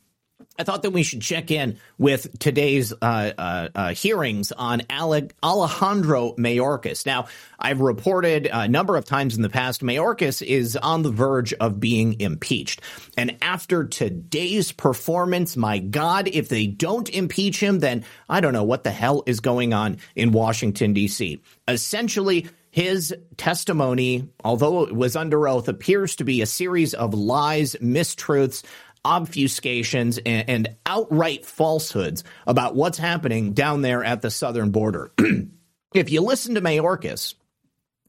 I 0.60 0.62
thought 0.62 0.82
that 0.82 0.90
we 0.90 1.04
should 1.04 1.22
check 1.22 1.50
in 1.50 1.78
with 1.96 2.38
today's 2.38 2.92
uh, 2.92 2.94
uh, 3.00 3.68
uh, 3.74 3.94
hearings 3.94 4.52
on 4.52 4.82
Alejandro 4.90 6.34
Mayorkas. 6.34 7.06
Now, 7.06 7.28
I've 7.58 7.80
reported 7.80 8.46
a 8.52 8.68
number 8.68 8.98
of 8.98 9.06
times 9.06 9.36
in 9.36 9.40
the 9.40 9.48
past, 9.48 9.80
Mayorkas 9.80 10.46
is 10.46 10.76
on 10.76 11.00
the 11.00 11.10
verge 11.10 11.54
of 11.54 11.80
being 11.80 12.20
impeached. 12.20 12.82
And 13.16 13.38
after 13.40 13.86
today's 13.86 14.70
performance, 14.70 15.56
my 15.56 15.78
God, 15.78 16.28
if 16.28 16.50
they 16.50 16.66
don't 16.66 17.08
impeach 17.08 17.58
him, 17.58 17.78
then 17.78 18.04
I 18.28 18.42
don't 18.42 18.52
know 18.52 18.64
what 18.64 18.84
the 18.84 18.90
hell 18.90 19.22
is 19.24 19.40
going 19.40 19.72
on 19.72 19.96
in 20.14 20.30
Washington, 20.30 20.92
D.C. 20.92 21.40
Essentially, 21.68 22.48
his 22.70 23.14
testimony, 23.36 24.28
although 24.44 24.84
it 24.84 24.94
was 24.94 25.16
under 25.16 25.48
oath, 25.48 25.68
appears 25.68 26.16
to 26.16 26.24
be 26.24 26.40
a 26.40 26.46
series 26.46 26.94
of 26.94 27.14
lies, 27.14 27.74
mistruths, 27.76 28.62
obfuscations 29.04 30.20
and, 30.24 30.48
and 30.48 30.76
outright 30.86 31.44
falsehoods 31.44 32.24
about 32.46 32.74
what's 32.74 32.98
happening 32.98 33.52
down 33.52 33.82
there 33.82 34.04
at 34.04 34.22
the 34.22 34.30
southern 34.30 34.70
border. 34.70 35.12
if 35.94 36.10
you 36.10 36.20
listen 36.20 36.54
to 36.54 36.60
Mayorkas, 36.60 37.34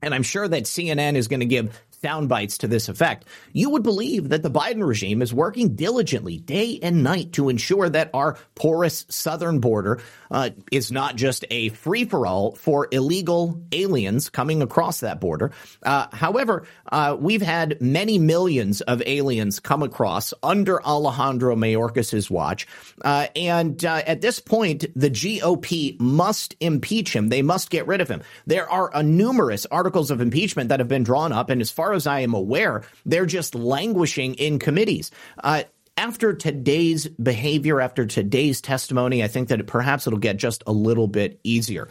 and 0.01 0.13
I'm 0.13 0.23
sure 0.23 0.47
that 0.47 0.63
CNN 0.63 1.15
is 1.15 1.27
going 1.27 1.41
to 1.41 1.45
give 1.45 1.79
sound 2.03 2.27
bites 2.27 2.57
to 2.57 2.67
this 2.67 2.89
effect, 2.89 3.25
you 3.53 3.69
would 3.69 3.83
believe 3.83 4.29
that 4.29 4.41
the 4.41 4.49
Biden 4.49 4.85
regime 4.85 5.21
is 5.21 5.31
working 5.31 5.75
diligently 5.75 6.39
day 6.39 6.79
and 6.81 7.03
night 7.03 7.33
to 7.33 7.47
ensure 7.47 7.89
that 7.89 8.09
our 8.13 8.39
porous 8.55 9.05
southern 9.09 9.59
border 9.59 10.01
uh, 10.31 10.49
is 10.71 10.91
not 10.91 11.15
just 11.15 11.45
a 11.51 11.69
free 11.69 12.05
for 12.05 12.25
all 12.25 12.55
for 12.55 12.87
illegal 12.91 13.61
aliens 13.71 14.29
coming 14.29 14.63
across 14.63 15.01
that 15.01 15.21
border. 15.21 15.51
Uh, 15.83 16.07
however, 16.11 16.65
uh, 16.91 17.15
we've 17.19 17.41
had 17.41 17.79
many 17.79 18.17
millions 18.17 18.81
of 18.81 19.03
aliens 19.05 19.59
come 19.59 19.83
across 19.83 20.33
under 20.41 20.83
Alejandro 20.83 21.55
Mayorkas's 21.55 22.31
watch, 22.31 22.65
uh, 23.03 23.27
and 23.35 23.85
uh, 23.85 24.01
at 24.07 24.21
this 24.21 24.39
point, 24.39 24.85
the 24.95 25.11
GOP 25.11 25.99
must 25.99 26.55
impeach 26.59 27.15
him. 27.15 27.29
They 27.29 27.43
must 27.43 27.69
get 27.69 27.85
rid 27.85 28.01
of 28.01 28.09
him. 28.09 28.23
There 28.47 28.67
are 28.67 29.03
numerous 29.03 29.67
articles 29.67 30.09
of 30.09 30.19
impeachment 30.19 30.69
that 30.69 30.79
have 30.79 30.87
been 30.87 31.03
drawn 31.03 31.31
up, 31.31 31.51
and 31.51 31.61
as 31.61 31.69
far 31.69 31.90
as 31.93 32.07
I 32.07 32.21
am 32.21 32.33
aware, 32.33 32.83
they're 33.05 33.25
just 33.25 33.55
languishing 33.55 34.35
in 34.35 34.59
committees. 34.59 35.11
Uh, 35.43 35.63
after 35.97 36.33
today's 36.33 37.07
behavior, 37.07 37.81
after 37.81 38.05
today's 38.05 38.61
testimony, 38.61 39.23
I 39.23 39.27
think 39.27 39.49
that 39.49 39.59
it, 39.59 39.67
perhaps 39.67 40.07
it'll 40.07 40.19
get 40.19 40.37
just 40.37 40.63
a 40.65 40.71
little 40.71 41.07
bit 41.07 41.39
easier. 41.43 41.89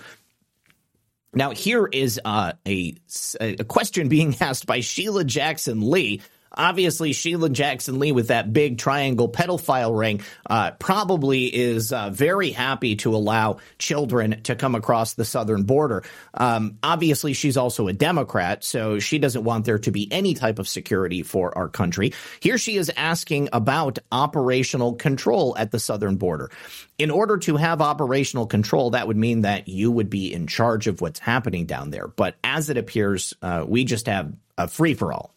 Now, 1.33 1.51
here 1.51 1.87
is 1.87 2.21
uh, 2.25 2.55
a, 2.67 2.97
a 3.41 3.65
question 3.65 4.09
being 4.09 4.35
asked 4.41 4.67
by 4.67 4.81
Sheila 4.81 5.25
Jackson 5.25 5.91
Lee 5.91 6.23
Obviously, 6.61 7.15
Sheila 7.15 7.49
Jackson 7.49 7.99
Lee 7.99 8.13
with 8.13 8.29
that 8.29 8.53
big 8.53 8.77
triangle 8.77 9.31
pedophile 9.31 9.99
ring 9.99 10.21
uh, 10.45 10.73
probably 10.73 11.47
is 11.47 11.91
uh, 11.91 12.11
very 12.11 12.51
happy 12.51 12.97
to 12.97 13.17
allow 13.17 13.57
children 13.79 14.43
to 14.43 14.55
come 14.55 14.75
across 14.75 15.15
the 15.15 15.25
southern 15.25 15.63
border. 15.63 16.05
Um, 16.35 16.77
obviously, 16.83 17.33
she's 17.33 17.57
also 17.57 17.89
a 17.89 17.95
Democrat, 17.95 18.63
so 18.63 18.99
she 18.99 19.19
doesn't 19.19 19.43
want 19.43 19.65
there 19.65 19.79
to 19.79 19.91
be 19.91 20.13
any 20.13 20.35
type 20.35 20.59
of 20.59 20.69
security 20.69 21.23
for 21.23 21.57
our 21.57 21.71
country. 21.71 22.13
Here 22.41 22.59
she 22.59 22.77
is 22.77 22.93
asking 22.95 23.49
about 23.55 23.99
operational 24.13 24.97
control 24.97 25.57
at 25.57 25.71
the 25.71 25.79
southern 25.79 26.17
border. 26.17 26.51
In 26.99 27.11
order 27.11 27.39
to 27.39 27.57
have 27.57 27.81
operational 27.81 28.47
control, 28.47 28.91
that 28.91 29.09
would 29.09 29.17
mean 29.17 29.41
that 29.41 29.67
you 29.69 29.91
would 29.91 30.11
be 30.11 30.31
in 30.31 30.47
charge 30.47 30.89
of 30.89 31.01
what's 31.01 31.21
happening 31.21 31.65
down 31.65 31.89
there. 31.89 32.07
But 32.07 32.37
as 32.45 32.69
it 32.69 32.77
appears, 32.77 33.33
uh, 33.41 33.65
we 33.67 33.85
just 33.85 34.05
have 34.09 34.35
a 34.59 34.69
free 34.69 34.93
for 34.93 35.11
all. 35.11 35.35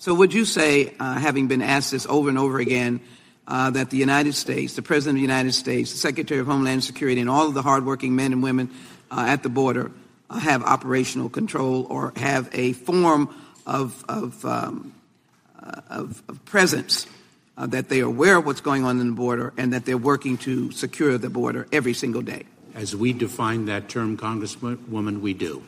So, 0.00 0.14
would 0.14 0.32
you 0.32 0.44
say, 0.44 0.94
uh, 1.00 1.14
having 1.14 1.48
been 1.48 1.60
asked 1.60 1.90
this 1.90 2.06
over 2.06 2.28
and 2.28 2.38
over 2.38 2.60
again, 2.60 3.00
uh, 3.48 3.70
that 3.70 3.90
the 3.90 3.96
United 3.96 4.34
States, 4.34 4.74
the 4.74 4.82
President 4.82 5.16
of 5.16 5.18
the 5.18 5.22
United 5.22 5.54
States, 5.54 5.90
the 5.90 5.98
Secretary 5.98 6.38
of 6.38 6.46
Homeland 6.46 6.84
Security, 6.84 7.20
and 7.20 7.28
all 7.28 7.48
of 7.48 7.54
the 7.54 7.62
hardworking 7.62 8.14
men 8.14 8.32
and 8.32 8.40
women 8.40 8.70
uh, 9.10 9.24
at 9.26 9.42
the 9.42 9.48
border 9.48 9.90
uh, 10.30 10.38
have 10.38 10.62
operational 10.62 11.28
control 11.28 11.84
or 11.90 12.12
have 12.14 12.48
a 12.52 12.74
form 12.74 13.34
of, 13.66 14.04
of, 14.08 14.44
um, 14.44 14.94
uh, 15.60 15.80
of, 15.90 16.22
of 16.28 16.44
presence, 16.44 17.08
uh, 17.56 17.66
that 17.66 17.88
they 17.88 18.00
are 18.00 18.06
aware 18.06 18.36
of 18.36 18.46
what's 18.46 18.60
going 18.60 18.84
on 18.84 19.00
in 19.00 19.08
the 19.08 19.16
border 19.16 19.52
and 19.56 19.72
that 19.72 19.84
they're 19.84 19.98
working 19.98 20.38
to 20.38 20.70
secure 20.70 21.18
the 21.18 21.28
border 21.28 21.66
every 21.72 21.92
single 21.92 22.22
day? 22.22 22.44
As 22.72 22.94
we 22.94 23.12
define 23.12 23.64
that 23.64 23.88
term, 23.88 24.16
Congresswoman, 24.16 25.20
we 25.20 25.34
do. 25.34 25.64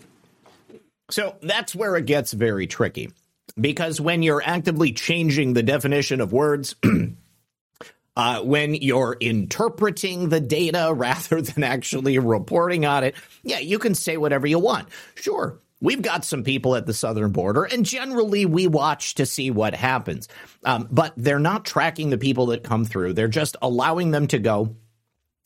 So 1.10 1.34
that's 1.42 1.74
where 1.74 1.96
it 1.96 2.06
gets 2.06 2.32
very 2.32 2.68
tricky 2.68 3.10
because 3.58 4.00
when 4.00 4.22
you're 4.22 4.42
actively 4.44 4.92
changing 4.92 5.54
the 5.54 5.62
definition 5.62 6.20
of 6.20 6.32
words, 6.32 6.76
uh, 8.16 8.42
when 8.42 8.74
you're 8.74 9.16
interpreting 9.20 10.28
the 10.28 10.40
data 10.40 10.92
rather 10.94 11.40
than 11.40 11.62
actually 11.64 12.18
reporting 12.18 12.84
on 12.84 13.04
it, 13.04 13.14
yeah, 13.42 13.58
you 13.58 13.78
can 13.78 13.94
say 13.94 14.16
whatever 14.16 14.46
you 14.46 14.58
want. 14.58 14.88
Sure, 15.14 15.60
We've 15.82 16.02
got 16.02 16.26
some 16.26 16.44
people 16.44 16.76
at 16.76 16.84
the 16.84 16.92
southern 16.92 17.32
border, 17.32 17.64
and 17.64 17.86
generally 17.86 18.44
we 18.44 18.66
watch 18.66 19.14
to 19.14 19.24
see 19.24 19.50
what 19.50 19.74
happens. 19.74 20.28
Um, 20.62 20.86
but 20.90 21.14
they're 21.16 21.38
not 21.38 21.64
tracking 21.64 22.10
the 22.10 22.18
people 22.18 22.46
that 22.46 22.62
come 22.62 22.84
through. 22.84 23.14
They're 23.14 23.28
just 23.28 23.56
allowing 23.62 24.10
them 24.10 24.26
to 24.28 24.38
go. 24.38 24.76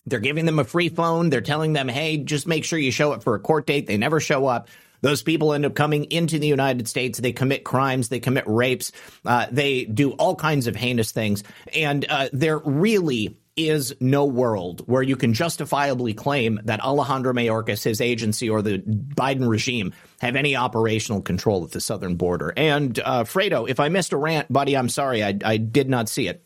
They're 0.06 0.18
giving 0.18 0.44
them 0.44 0.58
a 0.58 0.64
free 0.64 0.88
phone. 0.88 1.30
They're 1.30 1.40
telling 1.40 1.72
them, 1.72 1.88
hey, 1.88 2.16
just 2.18 2.48
make 2.48 2.64
sure 2.64 2.78
you 2.78 2.90
show 2.90 3.12
up 3.12 3.22
for 3.22 3.36
a 3.36 3.40
court 3.40 3.66
date. 3.66 3.86
They 3.86 3.96
never 3.96 4.18
show 4.18 4.46
up. 4.46 4.68
Those 5.04 5.22
people 5.22 5.52
end 5.52 5.66
up 5.66 5.74
coming 5.74 6.04
into 6.04 6.38
the 6.38 6.46
United 6.46 6.88
States. 6.88 7.18
They 7.18 7.32
commit 7.32 7.62
crimes, 7.62 8.08
they 8.08 8.20
commit 8.20 8.44
rapes, 8.46 8.90
uh, 9.26 9.46
they 9.52 9.84
do 9.84 10.12
all 10.12 10.34
kinds 10.34 10.66
of 10.66 10.74
heinous 10.74 11.12
things. 11.12 11.44
And 11.74 12.06
uh, 12.08 12.30
there 12.32 12.56
really 12.56 13.36
is 13.54 13.94
no 14.00 14.24
world 14.24 14.80
where 14.86 15.02
you 15.02 15.14
can 15.14 15.34
justifiably 15.34 16.14
claim 16.14 16.58
that 16.64 16.80
Alejandro 16.80 17.34
Mayorkas, 17.34 17.84
his 17.84 18.00
agency, 18.00 18.48
or 18.48 18.62
the 18.62 18.78
Biden 18.78 19.46
regime 19.46 19.92
have 20.22 20.36
any 20.36 20.56
operational 20.56 21.20
control 21.20 21.64
at 21.64 21.72
the 21.72 21.82
southern 21.82 22.16
border. 22.16 22.54
And 22.56 22.98
uh, 22.98 23.24
Fredo, 23.24 23.68
if 23.68 23.80
I 23.80 23.90
missed 23.90 24.14
a 24.14 24.16
rant, 24.16 24.50
buddy, 24.50 24.74
I'm 24.74 24.88
sorry, 24.88 25.22
I, 25.22 25.38
I 25.44 25.58
did 25.58 25.90
not 25.90 26.08
see 26.08 26.28
it. 26.28 26.42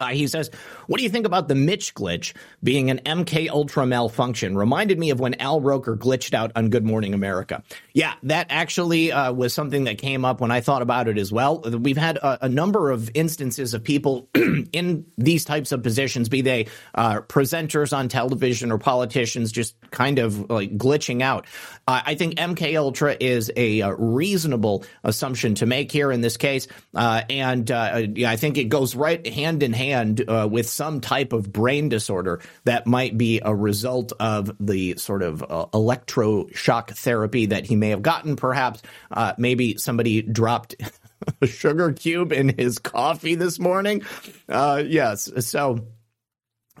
Uh, 0.00 0.08
he 0.08 0.26
says, 0.26 0.50
"What 0.86 0.98
do 0.98 1.04
you 1.04 1.10
think 1.10 1.26
about 1.26 1.48
the 1.48 1.54
Mitch 1.54 1.94
glitch 1.94 2.34
being 2.62 2.90
an 2.90 3.00
MK 3.04 3.48
Ultra 3.48 3.86
malfunction? 3.86 4.56
Reminded 4.56 4.98
me 4.98 5.10
of 5.10 5.20
when 5.20 5.34
Al 5.34 5.60
Roker 5.60 5.96
glitched 5.96 6.34
out 6.34 6.52
on 6.56 6.70
Good 6.70 6.84
Morning 6.84 7.14
America. 7.14 7.62
Yeah, 7.92 8.14
that 8.24 8.46
actually 8.50 9.12
uh, 9.12 9.32
was 9.32 9.52
something 9.52 9.84
that 9.84 9.98
came 9.98 10.24
up 10.24 10.40
when 10.40 10.50
I 10.50 10.60
thought 10.60 10.82
about 10.82 11.08
it 11.08 11.18
as 11.18 11.32
well. 11.32 11.60
We've 11.60 11.96
had 11.96 12.16
a, 12.18 12.46
a 12.46 12.48
number 12.48 12.90
of 12.90 13.10
instances 13.14 13.74
of 13.74 13.82
people 13.82 14.28
in 14.72 15.06
these 15.16 15.44
types 15.44 15.72
of 15.72 15.82
positions, 15.82 16.28
be 16.28 16.42
they 16.42 16.66
uh, 16.94 17.20
presenters 17.22 17.96
on 17.96 18.08
television 18.08 18.72
or 18.72 18.78
politicians, 18.78 19.52
just 19.52 19.76
kind 19.90 20.18
of 20.18 20.50
like 20.50 20.76
glitching 20.76 21.22
out. 21.22 21.46
Uh, 21.88 22.02
I 22.04 22.14
think 22.16 22.34
MK 22.34 22.78
Ultra 22.78 23.16
is 23.18 23.50
a, 23.56 23.80
a, 23.80 23.94
reasonable 23.94 24.84
assumption 25.02 25.54
to 25.56 25.66
make 25.66 25.90
here 25.90 26.12
in 26.12 26.20
this 26.20 26.36
case, 26.36 26.68
uh, 26.94 27.22
and 27.30 27.70
uh, 27.70 28.02
I 28.26 28.36
think 28.36 28.58
it 28.58 28.64
goes 28.64 28.94
right 28.94 29.26
hand 29.26 29.62
in 29.62 29.72
hand." 29.72 30.28
uh, 30.28 30.48
with 30.50 30.68
some 30.68 31.00
type 31.00 31.32
of 31.32 31.52
brain 31.52 31.88
disorder 31.88 32.40
that 32.64 32.86
might 32.86 33.16
be 33.16 33.40
a 33.44 33.54
result 33.54 34.12
of 34.20 34.50
the 34.60 34.96
sort 34.96 35.22
of 35.22 35.42
uh, 35.42 35.66
electroshock 35.72 36.90
therapy 36.90 37.46
that 37.46 37.66
he 37.66 37.76
may 37.76 37.90
have 37.90 38.02
gotten. 38.02 38.36
Perhaps 38.36 38.82
uh, 39.10 39.32
maybe 39.38 39.76
somebody 39.78 40.22
dropped. 40.22 40.74
a 41.42 41.48
sugar 41.48 41.92
cube 41.92 42.32
in 42.32 42.48
his 42.48 42.78
coffee 42.78 43.34
this 43.34 43.58
morning. 43.58 44.02
Uh, 44.48 44.82
yes. 44.86 45.28
So 45.44 45.88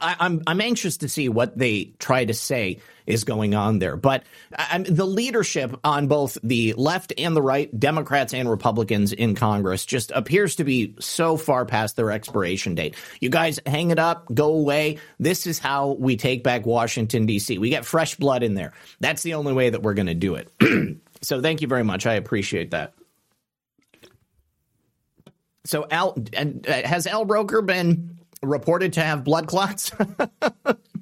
I, 0.00 0.16
I'm 0.20 0.42
I'm 0.46 0.60
anxious 0.60 0.98
to 0.98 1.08
see 1.08 1.28
what 1.28 1.58
they 1.58 1.94
try 1.98 2.24
to 2.24 2.34
say 2.34 2.78
is 3.08 3.24
going 3.24 3.54
on 3.54 3.78
there. 3.78 3.96
But 3.96 4.22
I, 4.56 4.78
the 4.78 5.06
leadership 5.06 5.74
on 5.82 6.06
both 6.06 6.36
the 6.42 6.74
left 6.74 7.14
and 7.16 7.34
the 7.34 7.42
right, 7.42 7.78
Democrats 7.78 8.34
and 8.34 8.48
Republicans 8.48 9.12
in 9.12 9.34
Congress, 9.34 9.86
just 9.86 10.12
appears 10.12 10.56
to 10.56 10.64
be 10.64 10.94
so 11.00 11.36
far 11.36 11.64
past 11.64 11.96
their 11.96 12.10
expiration 12.10 12.74
date. 12.74 12.94
You 13.20 13.30
guys 13.30 13.58
hang 13.64 13.90
it 13.90 13.98
up, 13.98 14.32
go 14.32 14.52
away. 14.52 14.98
This 15.18 15.46
is 15.46 15.58
how 15.58 15.92
we 15.92 16.16
take 16.16 16.44
back 16.44 16.66
Washington 16.66 17.26
D.C. 17.26 17.58
We 17.58 17.70
get 17.70 17.86
fresh 17.86 18.14
blood 18.16 18.42
in 18.42 18.54
there. 18.54 18.74
That's 19.00 19.22
the 19.22 19.34
only 19.34 19.54
way 19.54 19.70
that 19.70 19.82
we're 19.82 19.94
going 19.94 20.06
to 20.06 20.14
do 20.14 20.34
it. 20.34 20.52
so 21.22 21.40
thank 21.40 21.62
you 21.62 21.68
very 21.68 21.84
much. 21.84 22.06
I 22.06 22.14
appreciate 22.14 22.72
that. 22.72 22.92
So 25.64 25.86
Al 25.90 26.16
and 26.34 26.66
uh, 26.68 26.82
has 26.86 27.06
Al 27.06 27.24
Roker 27.24 27.62
been 27.62 28.18
reported 28.42 28.94
to 28.94 29.00
have 29.02 29.24
blood 29.24 29.46
clots? 29.46 29.92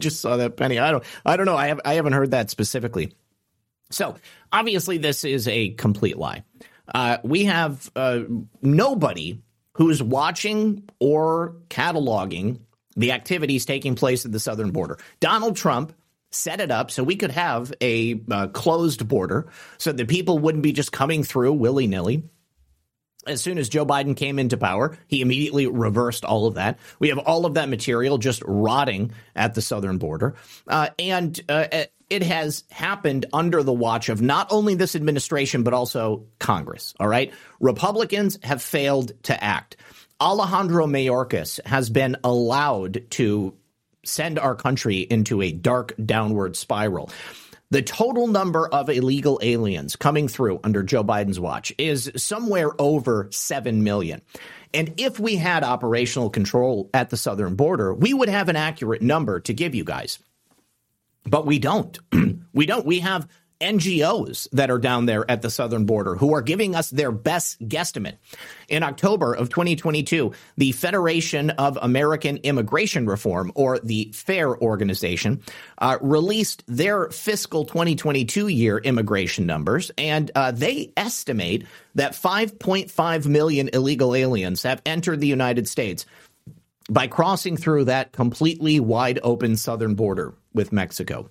Just 0.00 0.20
saw 0.20 0.36
that 0.36 0.56
penny. 0.56 0.78
I 0.78 0.90
don't 0.90 1.04
I 1.24 1.36
don't 1.36 1.46
know. 1.46 1.56
I 1.56 1.68
have 1.68 1.80
I 1.84 1.94
haven't 1.94 2.12
heard 2.12 2.32
that 2.32 2.50
specifically. 2.50 3.12
So 3.90 4.16
obviously 4.52 4.98
this 4.98 5.24
is 5.24 5.46
a 5.48 5.70
complete 5.70 6.18
lie. 6.18 6.44
Uh, 6.92 7.18
we 7.22 7.44
have 7.44 7.90
uh, 7.96 8.20
nobody 8.62 9.42
who's 9.74 10.02
watching 10.02 10.88
or 11.00 11.56
cataloging 11.68 12.60
the 12.96 13.12
activities 13.12 13.66
taking 13.66 13.94
place 13.94 14.24
at 14.24 14.32
the 14.32 14.40
southern 14.40 14.70
border. 14.70 14.98
Donald 15.20 15.56
Trump 15.56 15.92
set 16.30 16.60
it 16.60 16.70
up 16.70 16.90
so 16.90 17.02
we 17.02 17.16
could 17.16 17.30
have 17.30 17.72
a 17.80 18.20
uh, 18.30 18.46
closed 18.48 19.06
border 19.06 19.46
so 19.78 19.92
that 19.92 20.08
people 20.08 20.38
wouldn't 20.38 20.62
be 20.62 20.72
just 20.72 20.92
coming 20.92 21.22
through 21.22 21.52
willy 21.52 21.86
nilly 21.86 22.24
as 23.26 23.42
soon 23.42 23.58
as 23.58 23.68
Joe 23.68 23.86
Biden 23.86 24.16
came 24.16 24.38
into 24.38 24.56
power, 24.56 24.96
he 25.06 25.20
immediately 25.20 25.66
reversed 25.66 26.24
all 26.24 26.46
of 26.46 26.54
that. 26.54 26.78
We 26.98 27.08
have 27.08 27.18
all 27.18 27.46
of 27.46 27.54
that 27.54 27.68
material 27.68 28.18
just 28.18 28.42
rotting 28.46 29.12
at 29.34 29.54
the 29.54 29.62
southern 29.62 29.98
border. 29.98 30.34
Uh, 30.66 30.88
and 30.98 31.38
uh, 31.48 31.66
it 32.08 32.22
has 32.22 32.64
happened 32.70 33.26
under 33.32 33.62
the 33.62 33.72
watch 33.72 34.08
of 34.08 34.22
not 34.22 34.48
only 34.50 34.74
this 34.74 34.94
administration, 34.94 35.62
but 35.62 35.74
also 35.74 36.26
Congress. 36.38 36.94
All 37.00 37.08
right. 37.08 37.32
Republicans 37.60 38.38
have 38.42 38.62
failed 38.62 39.12
to 39.24 39.42
act. 39.42 39.76
Alejandro 40.20 40.86
Mayorkas 40.86 41.64
has 41.66 41.90
been 41.90 42.16
allowed 42.24 43.10
to 43.10 43.54
send 44.04 44.38
our 44.38 44.54
country 44.54 45.00
into 45.00 45.42
a 45.42 45.52
dark 45.52 45.94
downward 46.02 46.56
spiral. 46.56 47.10
The 47.70 47.82
total 47.82 48.28
number 48.28 48.68
of 48.68 48.88
illegal 48.88 49.40
aliens 49.42 49.96
coming 49.96 50.28
through 50.28 50.60
under 50.62 50.84
Joe 50.84 51.02
Biden's 51.02 51.40
watch 51.40 51.72
is 51.78 52.12
somewhere 52.16 52.70
over 52.78 53.26
7 53.32 53.82
million. 53.82 54.22
And 54.72 54.94
if 54.98 55.18
we 55.18 55.34
had 55.34 55.64
operational 55.64 56.30
control 56.30 56.90
at 56.94 57.10
the 57.10 57.16
southern 57.16 57.56
border, 57.56 57.92
we 57.92 58.14
would 58.14 58.28
have 58.28 58.48
an 58.48 58.56
accurate 58.56 59.02
number 59.02 59.40
to 59.40 59.52
give 59.52 59.74
you 59.74 59.82
guys. 59.82 60.20
But 61.24 61.44
we 61.44 61.58
don't. 61.58 61.98
we 62.52 62.66
don't. 62.66 62.86
We 62.86 63.00
have 63.00 63.26
NGOs 63.60 64.48
that 64.52 64.70
are 64.70 64.78
down 64.78 65.06
there 65.06 65.28
at 65.30 65.42
the 65.42 65.50
southern 65.50 65.86
border 65.86 66.14
who 66.14 66.34
are 66.34 66.42
giving 66.42 66.74
us 66.74 66.90
their 66.90 67.12
best 67.12 67.60
guesstimate. 67.66 68.16
In 68.68 68.82
October 68.82 69.34
of 69.34 69.48
2022, 69.48 70.32
the 70.56 70.72
Federation 70.72 71.50
of 71.50 71.78
American 71.80 72.38
Immigration 72.38 73.06
Reform, 73.06 73.52
or 73.54 73.78
the 73.78 74.10
FAIR 74.14 74.56
organization, 74.58 75.42
uh, 75.78 75.98
released 76.00 76.62
their 76.66 77.08
fiscal 77.10 77.64
2022 77.64 78.48
year 78.48 78.78
immigration 78.78 79.46
numbers, 79.46 79.90
and 79.96 80.30
uh, 80.34 80.50
they 80.50 80.92
estimate 80.96 81.66
that 81.94 82.12
5.5 82.12 83.26
million 83.26 83.70
illegal 83.72 84.14
aliens 84.14 84.62
have 84.62 84.82
entered 84.84 85.20
the 85.20 85.26
United 85.26 85.68
States 85.68 86.04
by 86.88 87.06
crossing 87.06 87.56
through 87.56 87.84
that 87.84 88.12
completely 88.12 88.80
wide 88.80 89.18
open 89.22 89.56
southern 89.56 89.94
border 89.94 90.34
with 90.52 90.72
Mexico. 90.72 91.28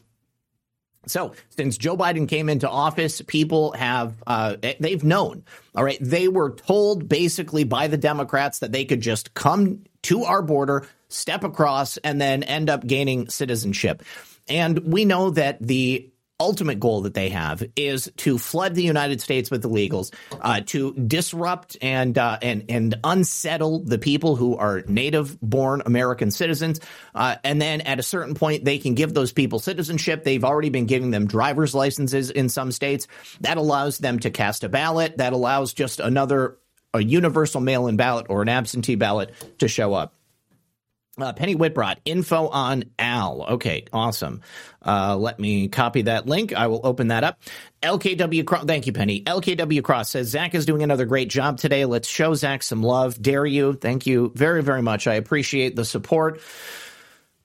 So, 1.07 1.33
since 1.49 1.77
Joe 1.77 1.97
Biden 1.97 2.27
came 2.27 2.49
into 2.49 2.69
office, 2.69 3.21
people 3.21 3.71
have 3.73 4.15
uh, 4.25 4.57
they've 4.79 5.03
known. 5.03 5.43
All 5.75 5.83
right, 5.83 5.97
they 6.01 6.27
were 6.27 6.51
told 6.51 7.07
basically 7.07 7.63
by 7.63 7.87
the 7.87 7.97
Democrats 7.97 8.59
that 8.59 8.71
they 8.71 8.85
could 8.85 9.01
just 9.01 9.33
come 9.33 9.83
to 10.03 10.23
our 10.23 10.41
border, 10.41 10.87
step 11.09 11.43
across, 11.43 11.97
and 11.97 12.19
then 12.19 12.43
end 12.43 12.69
up 12.69 12.85
gaining 12.85 13.29
citizenship. 13.29 14.03
And 14.47 14.79
we 14.79 15.05
know 15.05 15.31
that 15.31 15.59
the 15.59 16.09
ultimate 16.39 16.79
goal 16.79 17.01
that 17.01 17.13
they 17.13 17.29
have 17.29 17.63
is 17.75 18.11
to 18.17 18.37
flood 18.37 18.75
the 18.75 18.83
United 18.83 19.21
States 19.21 19.49
with 19.49 19.63
illegals, 19.63 20.13
uh, 20.41 20.61
to 20.65 20.93
disrupt 20.93 21.77
and 21.81 22.17
uh, 22.17 22.37
and 22.41 22.65
and 22.69 22.95
unsettle 23.03 23.79
the 23.79 23.97
people 23.97 24.35
who 24.35 24.57
are 24.57 24.83
native-born 24.87 25.81
American 25.85 26.31
citizens, 26.31 26.79
uh, 27.13 27.35
and 27.43 27.61
then 27.61 27.81
at 27.81 27.99
a 27.99 28.03
certain 28.03 28.35
point 28.35 28.65
they 28.65 28.77
can 28.77 28.95
give 28.95 29.13
those 29.13 29.31
people 29.31 29.59
citizenship. 29.59 30.23
They've 30.23 30.43
already 30.43 30.69
been 30.69 30.87
giving 30.87 31.11
them 31.11 31.27
driver's 31.27 31.73
licenses 31.73 32.31
in 32.31 32.49
some 32.49 32.71
states. 32.71 33.07
That 33.41 33.57
allows 33.57 33.97
them 33.97 34.19
to 34.19 34.29
cast 34.29 34.63
a 34.63 34.69
ballot. 34.69 35.17
That 35.17 35.33
allows 35.33 35.73
just 35.73 35.99
another 35.99 36.57
a 36.93 37.03
universal 37.03 37.61
mail-in 37.61 37.97
ballot 37.97 38.27
or 38.29 38.41
an 38.41 38.49
absentee 38.49 38.95
ballot 38.95 39.33
to 39.59 39.67
show 39.67 39.93
up. 39.93 40.14
Uh, 41.17 41.31
Penny 41.31 41.55
Whitbrod, 41.55 41.95
info 42.03 42.49
on 42.49 42.83
Al. 42.99 43.45
Okay, 43.51 43.85
awesome. 43.93 44.41
Uh, 44.85 45.15
let 45.15 45.39
me 45.39 45.69
copy 45.69 46.03
that 46.03 46.27
link. 46.27 46.51
I 46.53 46.67
will 46.67 46.81
open 46.83 47.07
that 47.07 47.23
up. 47.23 47.39
LKW 47.81 48.45
Cross, 48.45 48.65
thank 48.65 48.85
you, 48.85 48.91
Penny. 48.91 49.23
LKW 49.23 49.81
Cross 49.81 50.09
says 50.09 50.27
Zach 50.27 50.53
is 50.55 50.65
doing 50.65 50.83
another 50.83 51.05
great 51.05 51.29
job 51.29 51.57
today. 51.57 51.85
Let's 51.85 52.09
show 52.09 52.33
Zach 52.33 52.63
some 52.63 52.83
love. 52.83 53.21
Dare 53.21 53.45
you? 53.45 53.73
Thank 53.73 54.05
you 54.05 54.33
very, 54.35 54.61
very 54.61 54.81
much. 54.81 55.07
I 55.07 55.13
appreciate 55.13 55.77
the 55.77 55.85
support. 55.85 56.41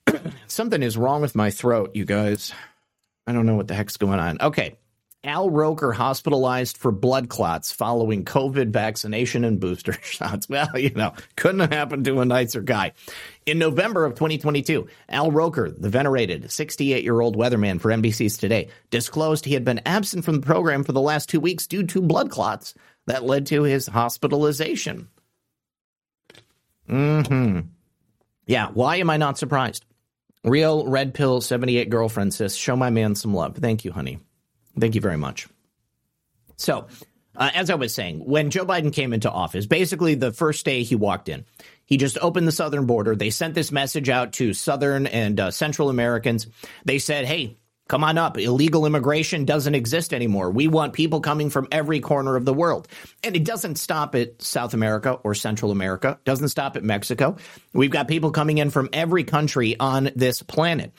Something 0.48 0.82
is 0.82 0.96
wrong 0.96 1.20
with 1.22 1.36
my 1.36 1.50
throat, 1.50 1.92
you 1.94 2.04
guys. 2.04 2.52
I 3.28 3.32
don't 3.32 3.46
know 3.46 3.54
what 3.54 3.68
the 3.68 3.74
heck's 3.74 3.98
going 3.98 4.18
on. 4.18 4.38
Okay. 4.40 4.79
Al 5.22 5.50
Roker 5.50 5.92
hospitalized 5.92 6.78
for 6.78 6.90
blood 6.90 7.28
clots 7.28 7.72
following 7.72 8.24
COVID 8.24 8.70
vaccination 8.70 9.44
and 9.44 9.60
booster 9.60 9.92
shots. 10.02 10.48
Well, 10.48 10.78
you 10.78 10.90
know, 10.90 11.12
couldn't 11.36 11.60
have 11.60 11.72
happened 11.72 12.06
to 12.06 12.20
a 12.20 12.24
nicer 12.24 12.62
guy. 12.62 12.92
In 13.44 13.58
November 13.58 14.06
of 14.06 14.14
2022, 14.14 14.88
Al 15.10 15.30
Roker, 15.30 15.70
the 15.70 15.90
venerated 15.90 16.50
68 16.50 17.04
year 17.04 17.20
old 17.20 17.36
weatherman 17.36 17.80
for 17.80 17.90
NBC's 17.90 18.38
Today, 18.38 18.68
disclosed 18.90 19.44
he 19.44 19.52
had 19.52 19.64
been 19.64 19.82
absent 19.84 20.24
from 20.24 20.36
the 20.40 20.46
program 20.46 20.84
for 20.84 20.92
the 20.92 21.00
last 21.00 21.28
two 21.28 21.40
weeks 21.40 21.66
due 21.66 21.82
to 21.88 22.00
blood 22.00 22.30
clots 22.30 22.72
that 23.06 23.24
led 23.24 23.46
to 23.46 23.64
his 23.64 23.86
hospitalization. 23.86 25.08
Hmm. 26.86 27.60
Yeah. 28.46 28.68
Why 28.72 28.96
am 28.96 29.10
I 29.10 29.18
not 29.18 29.36
surprised? 29.36 29.84
Real 30.44 30.86
red 30.86 31.12
pill 31.12 31.42
78 31.42 31.90
girlfriend 31.90 32.32
says, 32.32 32.56
"Show 32.56 32.74
my 32.74 32.88
man 32.88 33.14
some 33.14 33.34
love." 33.34 33.56
Thank 33.56 33.84
you, 33.84 33.92
honey. 33.92 34.18
Thank 34.78 34.94
you 34.94 35.00
very 35.00 35.16
much. 35.16 35.48
So, 36.56 36.86
uh, 37.36 37.50
as 37.54 37.70
I 37.70 37.74
was 37.76 37.94
saying, 37.94 38.24
when 38.24 38.50
Joe 38.50 38.66
Biden 38.66 38.92
came 38.92 39.12
into 39.12 39.30
office, 39.30 39.66
basically 39.66 40.14
the 40.14 40.32
first 40.32 40.64
day 40.64 40.82
he 40.82 40.94
walked 40.94 41.28
in, 41.28 41.44
he 41.84 41.96
just 41.96 42.18
opened 42.20 42.46
the 42.46 42.52
southern 42.52 42.86
border. 42.86 43.16
They 43.16 43.30
sent 43.30 43.54
this 43.54 43.72
message 43.72 44.08
out 44.08 44.34
to 44.34 44.52
southern 44.52 45.06
and 45.06 45.40
uh, 45.40 45.50
central 45.50 45.90
Americans. 45.90 46.46
They 46.84 46.98
said, 46.98 47.24
hey, 47.24 47.56
come 47.90 48.04
on 48.04 48.16
up. 48.16 48.38
Illegal 48.38 48.86
immigration 48.86 49.44
doesn't 49.44 49.74
exist 49.74 50.14
anymore. 50.14 50.52
We 50.52 50.68
want 50.68 50.92
people 50.92 51.20
coming 51.20 51.50
from 51.50 51.66
every 51.72 51.98
corner 51.98 52.36
of 52.36 52.44
the 52.44 52.54
world. 52.54 52.86
And 53.24 53.34
it 53.34 53.44
doesn't 53.44 53.76
stop 53.76 54.14
at 54.14 54.40
South 54.40 54.74
America 54.74 55.14
or 55.24 55.34
Central 55.34 55.72
America, 55.72 56.20
doesn't 56.24 56.50
stop 56.50 56.76
at 56.76 56.84
Mexico. 56.84 57.36
We've 57.72 57.90
got 57.90 58.06
people 58.06 58.30
coming 58.30 58.58
in 58.58 58.70
from 58.70 58.90
every 58.92 59.24
country 59.24 59.78
on 59.78 60.10
this 60.14 60.40
planet. 60.40 60.92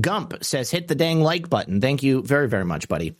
Gump 0.00 0.42
says, 0.42 0.70
hit 0.70 0.88
the 0.88 0.94
dang 0.94 1.20
like 1.20 1.50
button. 1.50 1.82
Thank 1.82 2.02
you 2.02 2.22
very, 2.22 2.48
very 2.48 2.64
much, 2.64 2.88
buddy. 2.88 3.14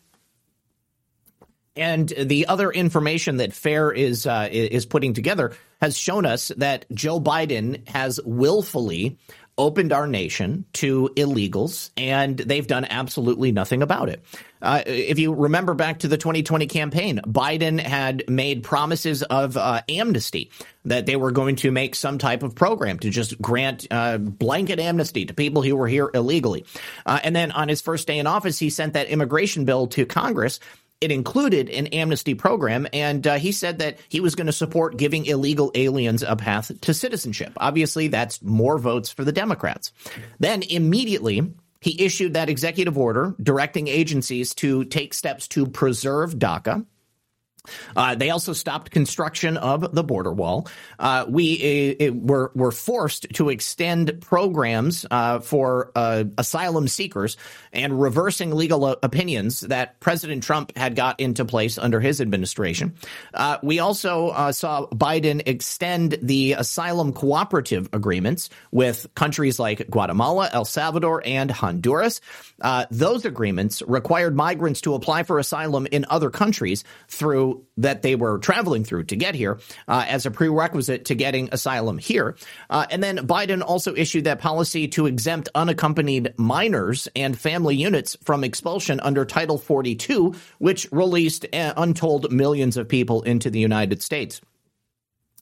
And 1.77 2.09
the 2.09 2.47
other 2.47 2.73
information 2.73 3.37
that 3.37 3.53
FAIR 3.53 3.93
is 3.93 4.27
uh, 4.27 4.49
is 4.51 4.85
putting 4.85 5.13
together 5.13 5.53
has 5.81 5.97
shown 5.97 6.27
us 6.27 6.51
that 6.57 6.87
Joe 6.93 7.21
Biden 7.21 7.87
has 7.89 8.19
willfully 8.25 9.17
opened 9.59 9.93
our 9.93 10.07
nation 10.07 10.65
to 10.75 11.11
illegals, 11.17 11.91
and 11.97 12.39
they've 12.39 12.67
done 12.67 12.87
absolutely 12.89 13.53
nothing 13.53 13.83
about 13.83 14.09
it. 14.09 14.25
Uh, 14.63 14.83
if 14.87 15.19
you 15.19 15.35
remember 15.35 15.75
back 15.75 16.01
to 16.01 16.09
the 16.09 16.17
2020 16.17 16.67
campaign, 16.67 17.21
Biden 17.27 17.79
had 17.79 18.29
made 18.29 18.63
promises 18.63 19.23
of 19.23 19.57
uh, 19.57 19.83
amnesty 19.89 20.51
that 20.85 21.07
they 21.07 21.17
were 21.17 21.31
going 21.31 21.57
to 21.57 21.71
make 21.71 21.95
some 21.95 22.19
type 22.19 22.43
of 22.43 22.55
program 22.55 22.99
to 23.01 23.11
just 23.11 23.41
grant 23.41 23.87
uh, 23.91 24.19
blanket 24.19 24.81
amnesty 24.81 25.27
to 25.27 25.35
people 25.35 25.63
who 25.63 25.77
were 25.77 25.89
here 25.89 26.11
illegally. 26.15 26.65
Uh, 27.05 27.21
and 27.23 27.37
then 27.37 27.53
on 27.53 27.69
his 27.69 27.83
first 27.83 28.07
day 28.07 28.19
in 28.19 28.27
office, 28.27 28.59
he 28.59 28.71
sent 28.71 28.95
that 28.95 29.09
immigration 29.09 29.65
bill 29.65 29.87
to 29.89 30.07
Congress 30.07 30.61
it 31.01 31.13
included 31.13 31.71
an 31.71 31.89
amnesty 31.89 32.35
program, 32.35 32.87
and 32.93 33.27
uh, 33.27 33.35
he 33.39 33.53
said 33.53 33.79
that 33.79 33.99
he 34.09 34.21
was 34.21 34.35
going 34.35 34.47
to 34.47 34.53
support 34.53 34.97
giving 34.97 35.27
illegal 35.27 35.71
aliens 35.75 36.23
a 36.23 36.37
path 36.37 36.73
to 36.81 36.95
citizenship. 36.95 37.53
Obviously, 37.57 38.09
that's 38.09 38.43
more 38.43 38.79
votes 38.79 39.11
for 39.11 39.25
the 39.25 39.33
Democrats. 39.33 39.93
Then 40.41 40.63
immediately, 40.63 41.53
he 41.81 42.05
issued 42.05 42.35
that 42.35 42.49
executive 42.49 42.99
order 42.99 43.35
directing 43.41 43.87
agencies 43.87 44.55
to 44.57 44.85
take 44.85 45.15
steps 45.15 45.47
to 45.49 45.67
preserve 45.67 46.35
DACA 46.35 46.85
uh, 47.97 48.15
they 48.15 48.31
also 48.31 48.53
stopped 48.53 48.91
construction 48.91 49.57
of 49.57 49.95
the 49.95 50.05
border 50.05 50.33
wall. 50.33 50.69
Uh, 50.99 51.25
we 51.29 51.97
uh, 52.01 52.13
were, 52.13 52.51
were 52.55 52.73
forced 52.73 53.27
to 53.35 53.49
extend 53.49 54.21
programs 54.21 55.07
uh, 55.11 55.41
for 55.41 55.93
uh, 55.95 56.25
asylum 56.37 56.89
seekers 56.89 57.37
and 57.73 58.01
reversing 58.01 58.53
legal 58.53 58.87
opinions 59.03 59.61
that 59.61 60.01
President 60.01 60.43
Trump 60.43 60.77
had 60.77 60.97
got 60.97 61.21
into 61.21 61.45
place 61.45 61.79
under 61.79 62.01
his 62.01 62.21
administration. 62.21 62.95
Uh, 63.35 63.59
we 63.63 63.79
also 63.79 64.51
saw 64.53 64.87
Biden 64.87 65.43
extend 65.47 66.19
the 66.23 66.53
asylum 66.53 67.13
cooperative 67.13 67.89
agreements 67.93 68.51
with 68.71 69.07
countries 69.15 69.59
like 69.59 69.89
Guatemala, 69.91 70.49
El 70.53 70.65
Salvador, 70.65 71.23
and 71.25 71.51
Honduras. 71.51 72.21
those 72.91 73.25
agreements 73.25 73.83
required 73.87 74.35
migrants 74.35 74.81
to 74.83 74.95
apply 74.95 75.23
for 75.23 75.39
asylum 75.39 75.87
in 75.91 76.07
other 76.09 76.31
countries 76.31 76.85
through 77.09 77.58
that 77.77 78.03
they 78.03 78.15
were 78.15 78.39
traveling 78.39 78.85
through 78.85 79.05
to 79.05 79.17
get 79.17 79.35
here 79.35 79.59
uh, 79.87 80.05
as 80.09 80.27
a 80.27 80.31
prerequisite 80.31 81.05
to 81.07 81.15
getting 81.15 81.49
asylum 81.53 81.99
here. 81.99 82.37
Uh, 82.71 82.87
and 82.91 83.03
then 83.03 83.19
Biden 83.19 83.63
also 83.63 83.95
issued 83.95 84.25
that 84.25 84.41
policy 84.41 84.89
to 84.89 85.07
exempt 85.07 85.49
unaccompanied 85.55 86.35
minors 86.37 87.09
and 87.15 87.39
family 87.39 87.77
units 87.77 88.17
from 88.25 88.45
expulsion 88.45 89.01
under 89.01 89.25
Title 89.25 89.59
42, 89.59 90.35
which 90.59 90.89
released 90.93 91.47
uh, 91.53 91.75
untold 91.77 92.33
millions 92.33 92.77
of 92.77 92.89
people 92.89 93.23
into 93.23 93.51
the 93.51 93.61
United 93.61 94.03
States. 94.03 94.41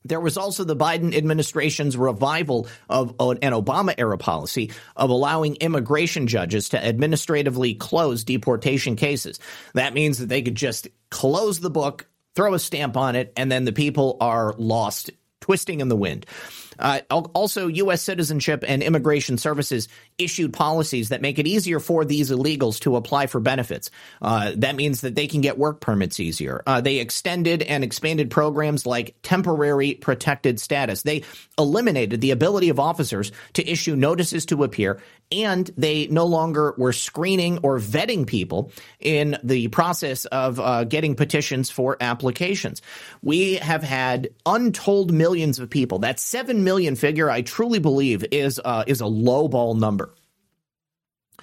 There 0.09 0.21
was 0.21 0.37
also 0.37 0.65
the 0.65 0.77
Biden 0.77 1.15
administration's 1.15 1.97
revival 1.97 2.69
of 2.89 3.11
an 3.21 3.39
Obama 3.53 3.95
era 3.97 4.19
policy 4.19 4.73
of 4.97 5.11
allowing 5.11 5.57
immigration 5.57 6.27
judges 6.27 6.71
to 6.71 6.85
administratively 6.85 7.75
close 7.75 8.25
deportation 8.25 8.97
cases. 8.97 9.41
That 9.75 9.95
means 9.95 10.19
that 10.19 10.29
they 10.29 10.43
could 10.43 10.55
just 10.55 10.89
close 11.11 11.61
the 11.61 11.71
book, 11.71 12.07
throw 12.35 12.55
a 12.55 12.59
stamp 12.59 12.97
on 12.97 13.17
it, 13.17 13.33
and 13.37 13.51
then 13.51 13.65
the 13.65 13.73
people 13.73 14.17
are 14.21 14.55
lost, 14.59 15.11
twisting 15.41 15.81
in 15.81 15.89
the 15.89 15.97
wind. 15.97 16.27
Uh, 16.79 17.01
also, 17.11 17.69
U.S. 17.69 18.03
Citizenship 18.03 18.65
and 18.67 18.83
Immigration 18.83 19.39
Services 19.39 19.89
issued 20.19 20.53
policies 20.53 21.11
that 21.11 21.23
make 21.23 21.39
it 21.39 21.47
easier 21.47 21.81
for 21.81 22.05
these 22.05 22.31
illegals 22.31 22.81
to 22.81 22.97
apply 22.97 23.27
for 23.27 23.41
benefits. 23.41 23.91
Uh, 24.23 24.53
that 24.57 24.77
means 24.77 25.03
that 25.03 25.15
they 25.15 25.27
can 25.27 25.41
get 25.41 25.59
work 25.59 25.81
permits 25.81 26.21
easier. 26.21 26.63
Uh, 26.67 26.81
they 26.81 26.99
extended 26.99 27.63
and 27.63 27.85
expanded 27.85 28.31
programs 28.31 28.87
like 28.87 29.15
temporary 29.23 29.95
protected 29.95 30.61
status. 30.61 31.03
They 31.03 31.25
eliminated 31.59 32.21
the 32.21 32.31
ability 32.31 32.69
of 32.69 32.81
officers 32.81 33.33
to 33.55 33.69
issue 33.69 33.97
notices 33.97 34.47
to 34.47 34.65
appear, 34.65 35.01
and 35.33 35.71
they 35.77 36.07
no 36.07 36.25
longer 36.27 36.75
were 36.79 36.93
screening 36.93 37.59
or 37.59 37.79
vetting 37.79 38.27
people 38.27 38.71
in 39.01 39.37
the 39.43 39.69
process 39.69 40.25
of 40.27 40.61
uh, 40.61 40.85
getting 40.85 41.15
petitions 41.15 41.71
for 41.71 41.97
applications. 42.01 42.81
We 43.23 43.55
have 43.55 43.83
had 43.83 44.29
untold 44.45 45.13
millions 45.13 45.59
of 45.59 45.69
people. 45.69 45.99
That's 45.99 46.23
seven 46.23 46.65
million 46.67 46.97
figure, 46.97 47.31
I 47.31 47.43
truly 47.43 47.79
believe, 47.79 48.25
is 48.33 48.61
uh, 48.63 48.85
is 48.87 49.01
a 49.01 49.07
low 49.07 49.49
ball 49.49 49.75
number. 49.75 50.13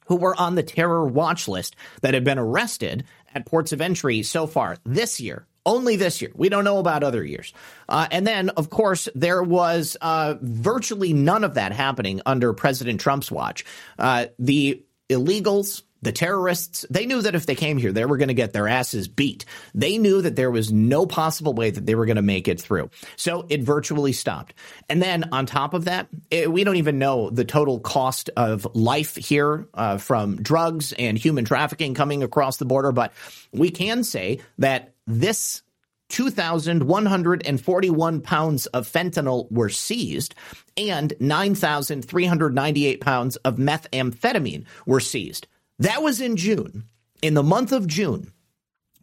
who 0.05 0.17
were 0.17 0.39
on 0.39 0.55
the 0.55 0.63
terror 0.63 1.07
watch 1.07 1.49
list 1.49 1.77
that 2.03 2.15
have 2.15 2.25
been 2.25 2.39
arrested 2.39 3.05
at 3.35 3.47
ports 3.47 3.73
of 3.73 3.81
entry 3.81 4.23
so 4.23 4.47
far 4.47 4.77
this 4.85 5.21
year. 5.21 5.47
Only 5.67 5.97
this 5.97 6.21
year. 6.21 6.31
We 6.35 6.51
don't 6.51 6.65
know 6.65 6.79
about 6.79 7.03
other 7.03 7.25
years. 7.25 7.55
Uh, 7.89 8.07
and 8.11 8.27
then, 8.27 8.51
of 8.51 8.69
course, 8.69 9.09
there 9.15 9.43
was 9.43 9.97
uh, 9.99 10.35
virtually 10.43 11.15
none 11.15 11.43
of 11.43 11.55
that 11.55 11.73
happening 11.73 12.21
under 12.27 12.53
President 12.53 13.01
Trump's 13.01 13.31
watch. 13.31 13.65
Uh, 13.99 14.27
the 14.39 14.85
illegals, 15.09 15.83
the 16.05 16.13
terrorists, 16.13 16.85
they 16.91 17.07
knew 17.07 17.23
that 17.23 17.35
if 17.35 17.47
they 17.47 17.55
came 17.55 17.79
here, 17.79 17.93
they 17.93 18.05
were 18.05 18.17
going 18.17 18.29
to 18.29 18.35
get 18.35 18.53
their 18.53 18.69
asses 18.69 19.09
beat. 19.09 19.45
They 19.75 19.99
knew 19.99 20.23
that 20.23 20.37
there 20.37 20.51
was 20.51 20.73
no 20.73 21.07
possible 21.07 21.55
way 21.55 21.71
that 21.71 21.87
they 21.87 21.95
were 21.95 22.07
going 22.07 22.17
to 22.17 22.23
make 22.23 22.47
it 22.47 22.61
through. 22.61 22.91
So 23.17 23.47
it 23.49 23.63
virtually 23.63 24.13
stopped. 24.13 24.55
And 24.89 25.03
then 25.03 25.25
on 25.33 25.47
top 25.47 25.75
of 25.75 25.87
that, 25.87 26.09
it, 26.31 26.53
we 26.53 26.63
don't 26.63 26.77
even 26.77 26.99
know 26.99 27.31
the 27.31 27.45
total 27.45 27.81
cost 27.81 28.31
of 28.37 28.67
life 28.75 29.17
here 29.17 29.67
uh, 29.75 29.99
from 29.99 30.37
drugs 30.37 30.93
and 30.93 31.19
human 31.19 31.45
trafficking 31.45 31.95
coming 31.95 32.23
across 32.23 32.59
the 32.59 32.65
border. 32.65 32.93
But 32.93 33.13
we 33.53 33.71
can 33.71 34.05
say 34.05 34.41
that 34.59 34.95
this 35.07 35.63
2,141 36.11 38.21
pounds 38.21 38.67
of 38.67 38.91
fentanyl 38.91 39.51
were 39.51 39.71
seized 39.71 40.35
and 40.77 41.15
9,398 41.19 43.01
pounds 43.01 43.37
of 43.37 43.57
methamphetamine 43.57 44.67
were 44.87 45.01
seized. 45.01 45.47
That 45.79 46.03
was 46.03 46.21
in 46.21 46.37
June. 46.37 46.85
In 47.23 47.35
the 47.35 47.43
month 47.43 47.73
of 47.73 47.87
June, 47.87 48.33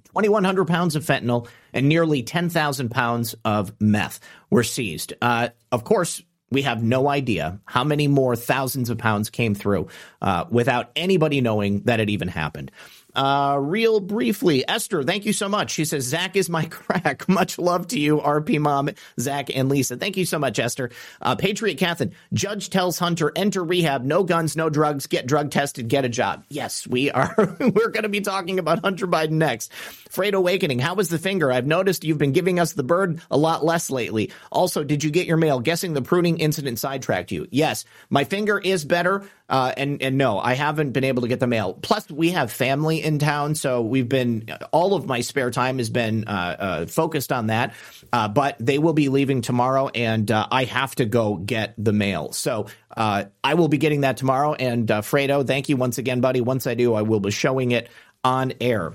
2,100 0.05 0.67
pounds 0.67 0.95
of 0.95 1.03
fentanyl 1.03 1.47
and 1.73 1.87
nearly 1.87 2.21
10,000 2.21 2.89
pounds 2.89 3.35
of 3.45 3.73
meth 3.79 4.19
were 4.49 4.63
seized. 4.63 5.13
Uh, 5.21 5.49
of 5.71 5.83
course, 5.83 6.21
we 6.51 6.63
have 6.63 6.83
no 6.83 7.07
idea 7.07 7.59
how 7.65 7.83
many 7.83 8.07
more 8.07 8.35
thousands 8.35 8.89
of 8.89 8.97
pounds 8.97 9.29
came 9.29 9.55
through 9.55 9.87
uh, 10.21 10.45
without 10.49 10.91
anybody 10.95 11.39
knowing 11.39 11.81
that 11.83 12.01
it 12.01 12.09
even 12.09 12.27
happened. 12.27 12.71
Uh, 13.15 13.57
real 13.59 13.99
briefly, 13.99 14.67
Esther, 14.67 15.03
thank 15.03 15.25
you 15.25 15.33
so 15.33 15.49
much. 15.49 15.71
She 15.71 15.85
says, 15.85 16.05
Zach 16.05 16.35
is 16.35 16.49
my 16.49 16.65
crack. 16.69 17.27
Much 17.27 17.57
love 17.57 17.87
to 17.87 17.99
you, 17.99 18.19
RP 18.19 18.59
Mom, 18.59 18.89
Zach, 19.19 19.55
and 19.55 19.69
Lisa. 19.69 19.97
Thank 19.97 20.17
you 20.17 20.25
so 20.25 20.39
much, 20.39 20.59
Esther. 20.59 20.91
Uh, 21.21 21.35
Patriot 21.35 21.75
Catherine, 21.75 22.13
Judge 22.33 22.69
tells 22.69 22.99
Hunter, 22.99 23.31
enter 23.35 23.63
rehab, 23.63 24.03
no 24.03 24.23
guns, 24.23 24.55
no 24.55 24.69
drugs, 24.69 25.07
get 25.07 25.25
drug 25.25 25.51
tested, 25.51 25.87
get 25.87 26.05
a 26.05 26.09
job. 26.09 26.43
Yes, 26.49 26.87
we 26.87 27.11
are. 27.11 27.35
We're 27.59 27.89
going 27.89 28.03
to 28.03 28.09
be 28.09 28.21
talking 28.21 28.59
about 28.59 28.79
Hunter 28.79 29.07
Biden 29.07 29.31
next. 29.31 29.73
Freight 29.73 30.33
Awakening, 30.33 30.79
how 30.79 30.95
was 30.95 31.09
the 31.09 31.17
finger? 31.17 31.51
I've 31.51 31.67
noticed 31.67 32.03
you've 32.03 32.17
been 32.17 32.33
giving 32.33 32.59
us 32.59 32.73
the 32.73 32.83
bird 32.83 33.21
a 33.31 33.37
lot 33.37 33.63
less 33.63 33.89
lately. 33.89 34.31
Also, 34.51 34.83
did 34.83 35.03
you 35.03 35.11
get 35.11 35.25
your 35.27 35.37
mail? 35.37 35.59
Guessing 35.59 35.93
the 35.93 36.01
pruning 36.01 36.39
incident 36.39 36.79
sidetracked 36.79 37.31
you. 37.31 37.47
Yes, 37.49 37.85
my 38.09 38.23
finger 38.23 38.59
is 38.59 38.83
better. 38.83 39.23
Uh, 39.51 39.73
and 39.75 40.01
and 40.01 40.17
no, 40.17 40.39
I 40.39 40.53
haven't 40.53 40.91
been 40.91 41.03
able 41.03 41.23
to 41.23 41.27
get 41.27 41.41
the 41.41 41.47
mail. 41.47 41.73
Plus, 41.73 42.09
we 42.09 42.31
have 42.31 42.53
family 42.53 43.03
in 43.03 43.19
town, 43.19 43.53
so 43.53 43.81
we've 43.81 44.07
been 44.07 44.45
all 44.71 44.95
of 44.95 45.05
my 45.05 45.19
spare 45.19 45.51
time 45.51 45.77
has 45.77 45.89
been 45.89 46.25
uh, 46.25 46.55
uh, 46.57 46.85
focused 46.85 47.33
on 47.33 47.47
that. 47.47 47.73
Uh, 48.13 48.29
but 48.29 48.55
they 48.59 48.79
will 48.79 48.93
be 48.93 49.09
leaving 49.09 49.41
tomorrow, 49.41 49.89
and 49.89 50.31
uh, 50.31 50.47
I 50.49 50.63
have 50.63 50.95
to 50.95 51.05
go 51.05 51.35
get 51.35 51.75
the 51.77 51.91
mail. 51.91 52.31
So 52.31 52.67
I 52.95 53.53
will 53.53 53.67
be 53.67 53.77
getting 53.77 54.01
that 54.01 54.15
tomorrow. 54.15 54.53
And 54.53 54.87
Fredo, 54.87 55.45
thank 55.45 55.67
you 55.67 55.75
once 55.75 55.97
again, 55.97 56.21
buddy. 56.21 56.39
Once 56.39 56.65
I 56.65 56.73
do, 56.73 56.93
I 56.93 57.01
will 57.01 57.19
be 57.19 57.31
showing 57.31 57.71
it 57.71 57.89
on 58.23 58.53
air. 58.61 58.93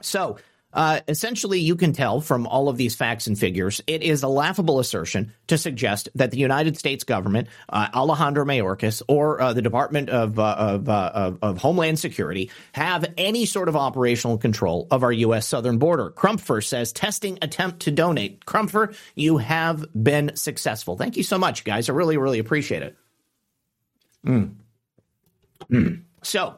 So 0.00 0.38
uh, 0.72 1.00
essentially, 1.08 1.58
you 1.60 1.74
can 1.74 1.92
tell 1.92 2.20
from 2.20 2.46
all 2.46 2.68
of 2.68 2.76
these 2.76 2.94
facts 2.94 3.26
and 3.26 3.38
figures, 3.38 3.80
it 3.86 4.02
is 4.02 4.22
a 4.22 4.28
laughable 4.28 4.78
assertion 4.78 5.32
to 5.48 5.58
suggest 5.58 6.08
that 6.14 6.30
the 6.30 6.38
United 6.38 6.78
States 6.78 7.02
government, 7.02 7.48
uh, 7.68 7.88
Alejandro 7.92 8.44
Mayorkas, 8.44 9.02
or 9.08 9.40
uh, 9.40 9.52
the 9.52 9.62
Department 9.62 10.10
of, 10.10 10.38
uh, 10.38 10.54
of, 10.56 10.88
uh, 10.88 11.10
of, 11.12 11.38
of, 11.42 11.58
Homeland 11.58 11.98
Security 11.98 12.50
have 12.72 13.04
any 13.18 13.46
sort 13.46 13.68
of 13.68 13.74
operational 13.74 14.38
control 14.38 14.86
of 14.90 15.02
our 15.02 15.12
U.S. 15.12 15.46
southern 15.46 15.78
border. 15.78 16.10
Crumpfer 16.10 16.64
says, 16.64 16.92
testing 16.92 17.38
attempt 17.42 17.80
to 17.80 17.90
donate. 17.90 18.44
Crumpfer, 18.46 18.94
you 19.16 19.38
have 19.38 19.84
been 20.00 20.36
successful. 20.36 20.96
Thank 20.96 21.16
you 21.16 21.24
so 21.24 21.38
much, 21.38 21.64
guys. 21.64 21.88
I 21.88 21.92
really, 21.92 22.16
really 22.16 22.38
appreciate 22.38 22.82
it. 22.82 22.96
Mm. 24.24 24.54
Mm. 25.70 26.02
So, 26.22 26.56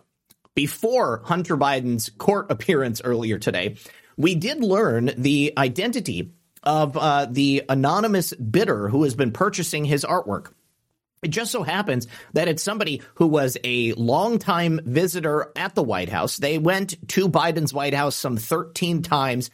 before 0.54 1.22
Hunter 1.24 1.56
Biden's 1.56 2.10
court 2.10 2.50
appearance 2.50 3.00
earlier 3.02 3.38
today, 3.38 3.76
we 4.16 4.34
did 4.34 4.62
learn 4.62 5.10
the 5.16 5.52
identity 5.56 6.32
of 6.62 6.96
uh, 6.96 7.26
the 7.30 7.64
anonymous 7.68 8.32
bidder 8.34 8.88
who 8.88 9.02
has 9.04 9.14
been 9.14 9.32
purchasing 9.32 9.84
his 9.84 10.04
artwork. 10.04 10.52
It 11.22 11.30
just 11.30 11.52
so 11.52 11.62
happens 11.62 12.08
that 12.32 12.48
it's 12.48 12.62
somebody 12.62 13.00
who 13.14 13.28
was 13.28 13.56
a 13.62 13.92
longtime 13.92 14.80
visitor 14.84 15.52
at 15.54 15.74
the 15.76 15.82
White 15.82 16.08
House. 16.08 16.36
They 16.36 16.58
went 16.58 17.08
to 17.10 17.28
Biden's 17.28 17.72
White 17.72 17.94
House 17.94 18.16
some 18.16 18.36
13 18.36 19.02
times 19.02 19.50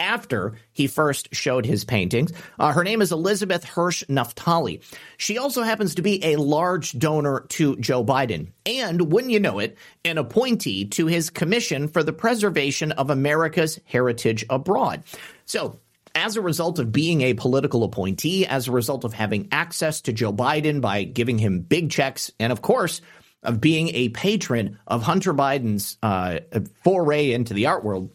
after 0.00 0.54
he 0.72 0.88
first 0.88 1.32
showed 1.32 1.64
his 1.64 1.84
paintings. 1.84 2.32
Uh, 2.58 2.72
her 2.72 2.82
name 2.82 3.02
is 3.02 3.12
Elizabeth 3.12 3.62
Hirsch 3.62 4.02
Naftali. 4.08 4.82
She 5.18 5.38
also 5.38 5.62
happens 5.62 5.94
to 5.94 6.02
be 6.02 6.24
a 6.24 6.36
large 6.36 6.98
donor 6.98 7.46
to 7.50 7.76
Joe 7.76 8.04
Biden, 8.04 8.48
and 8.66 9.12
wouldn't 9.12 9.32
you 9.32 9.38
know 9.38 9.60
it, 9.60 9.76
an 10.04 10.18
appointee 10.18 10.86
to 10.86 11.06
his 11.06 11.30
Commission 11.30 11.86
for 11.86 12.02
the 12.02 12.12
Preservation 12.12 12.90
of 12.92 13.10
America's 13.10 13.78
Heritage 13.84 14.44
Abroad. 14.50 15.04
So, 15.44 15.78
as 16.14 16.36
a 16.36 16.42
result 16.42 16.80
of 16.80 16.90
being 16.90 17.20
a 17.20 17.34
political 17.34 17.84
appointee, 17.84 18.46
as 18.46 18.66
a 18.66 18.72
result 18.72 19.04
of 19.04 19.12
having 19.12 19.48
access 19.52 20.00
to 20.02 20.12
Joe 20.12 20.32
Biden 20.32 20.80
by 20.80 21.04
giving 21.04 21.38
him 21.38 21.60
big 21.60 21.90
checks, 21.90 22.32
and 22.40 22.52
of 22.52 22.62
course, 22.62 23.00
of 23.42 23.60
being 23.60 23.88
a 23.94 24.08
patron 24.10 24.78
of 24.86 25.02
Hunter 25.02 25.32
Biden's 25.32 25.98
uh, 26.02 26.40
foray 26.82 27.32
into 27.32 27.54
the 27.54 27.66
art 27.66 27.84
world, 27.84 28.10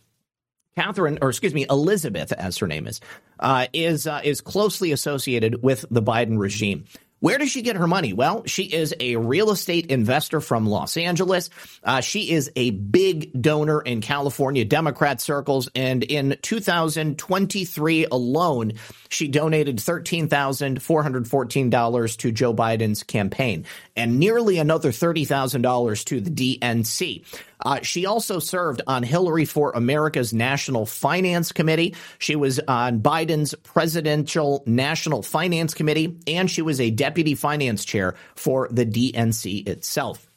Catherine, 0.76 1.20
or 1.22 1.30
excuse 1.30 1.54
me, 1.54 1.66
Elizabeth, 1.70 2.34
as 2.34 2.58
her 2.58 2.68
name 2.68 2.88
is, 2.88 3.00
uh, 3.40 3.68
is 3.72 4.08
uh, 4.08 4.20
is 4.24 4.42
closely 4.42 4.92
associated 4.92 5.64
with 5.64 5.86
the 5.90 6.02
Biden 6.02 6.38
regime. 6.38 6.86
Where 7.22 7.38
does 7.40 7.50
she 7.50 7.62
get 7.62 7.78
her 7.78 7.88
money? 7.88 8.12
Well, 8.14 8.44
she 8.46 8.66
is 8.66 8.94
a 9.00 9.16
real 9.16 9.50
estate 9.50 9.86
investor 9.88 10.42
from 10.42 10.68
Los 10.68 10.98
Angeles. 10.98 11.50
Uh, 11.84 12.02
she 12.02 12.32
is 12.32 12.52
a 12.56 12.70
big 12.72 13.42
donor 13.42 13.82
in 13.82 14.02
California 14.02 14.66
Democrat 14.66 15.22
circles. 15.22 15.70
And 15.74 16.04
in 16.04 16.38
2023 16.42 18.08
alone, 18.12 18.74
she 19.10 19.30
donated 19.30 19.78
$13,414 19.78 22.18
to 22.18 22.32
Joe 22.32 22.54
Biden's 22.54 23.02
campaign 23.02 23.66
and 23.96 24.20
nearly 24.20 24.60
another 24.60 24.92
$30,000 24.92 26.06
to 26.06 26.22
the 26.22 26.60
DNC. 26.60 27.26
Uh, 27.64 27.82
she 27.82 28.06
also 28.06 28.40
served 28.40 28.82
on 28.88 29.04
Hillary 29.04 29.46
for 29.46 29.72
America's 29.72 30.34
National 30.34 30.86
Finance 30.86 31.52
Committee. 31.52 31.96
She 32.20 32.36
was 32.36 32.60
on 32.68 33.02
Biden's 33.02 33.54
Presidential 33.64 34.64
National 34.66 35.22
Finance 35.22 35.74
Committee, 35.74 36.18
and 36.28 36.50
she 36.50 36.62
was 36.62 36.80
a 36.80 36.92
deputy 36.92 37.36
finance 37.36 37.86
chair 37.86 38.16
for 38.36 38.68
the 38.72 38.86
DNC 38.86 39.68
itself. 39.68 40.30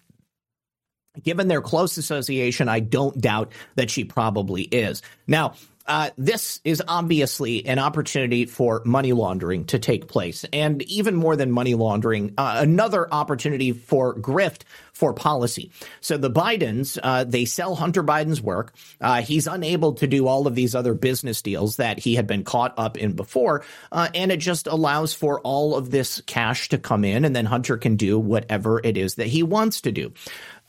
Given 1.22 1.48
their 1.48 1.62
close 1.62 1.98
association, 1.98 2.70
I 2.70 2.80
don't 2.80 3.20
doubt 3.20 3.52
that 3.76 3.92
she 3.92 4.04
probably 4.04 4.64
is. 4.64 5.02
Now, 5.28 5.54
uh, 5.86 6.10
this 6.18 6.62
is 6.64 6.82
obviously 6.88 7.66
an 7.66 7.78
opportunity 7.78 8.46
for 8.46 8.82
money 8.86 9.12
laundering 9.12 9.66
to 9.66 9.80
take 9.80 10.08
place. 10.08 10.46
And 10.54 10.82
even 10.84 11.16
more 11.16 11.36
than 11.36 11.52
money 11.52 11.76
laundering, 11.76 12.34
uh, 12.38 12.56
another 12.60 13.14
opportunity 13.14 13.74
for 13.74 14.16
grift 14.16 14.62
for 14.94 15.14
policy. 15.14 15.72
So 16.02 16.18
the 16.18 16.30
Bidens, 16.30 16.98
uh, 17.02 17.26
they 17.26 17.46
sell 17.46 17.76
Hunter 17.76 18.04
Biden's 18.04 18.42
work. 18.42 18.74
Uh, 19.02 19.22
he's 19.22 19.48
unable 19.48 19.94
to 19.94 20.08
do 20.08 20.28
all 20.28 20.48
of 20.48 20.56
these 20.56 20.76
other 20.76 20.94
business 20.94 21.42
deals 21.42 21.78
that 21.78 22.00
he 22.00 22.16
had 22.16 22.28
been 22.28 22.44
caught 22.44 22.76
up 22.78 22.98
in 22.98 23.14
before. 23.14 23.66
Uh, 23.92 24.08
and 24.14 24.32
it 24.32 24.38
just 24.38 24.68
allows 24.68 25.14
for 25.14 25.42
all 25.42 25.76
of 25.76 25.92
this 25.92 26.22
cash 26.22 26.70
to 26.70 26.78
come 26.78 27.04
in, 27.04 27.26
and 27.26 27.36
then 27.36 27.46
Hunter 27.46 27.76
can 27.76 27.96
do 27.96 28.20
whatever 28.20 28.80
it 28.84 28.98
is 28.98 29.16
that 29.16 29.28
he 29.28 29.44
wants 29.44 29.82
to 29.82 29.92
do. 29.92 30.14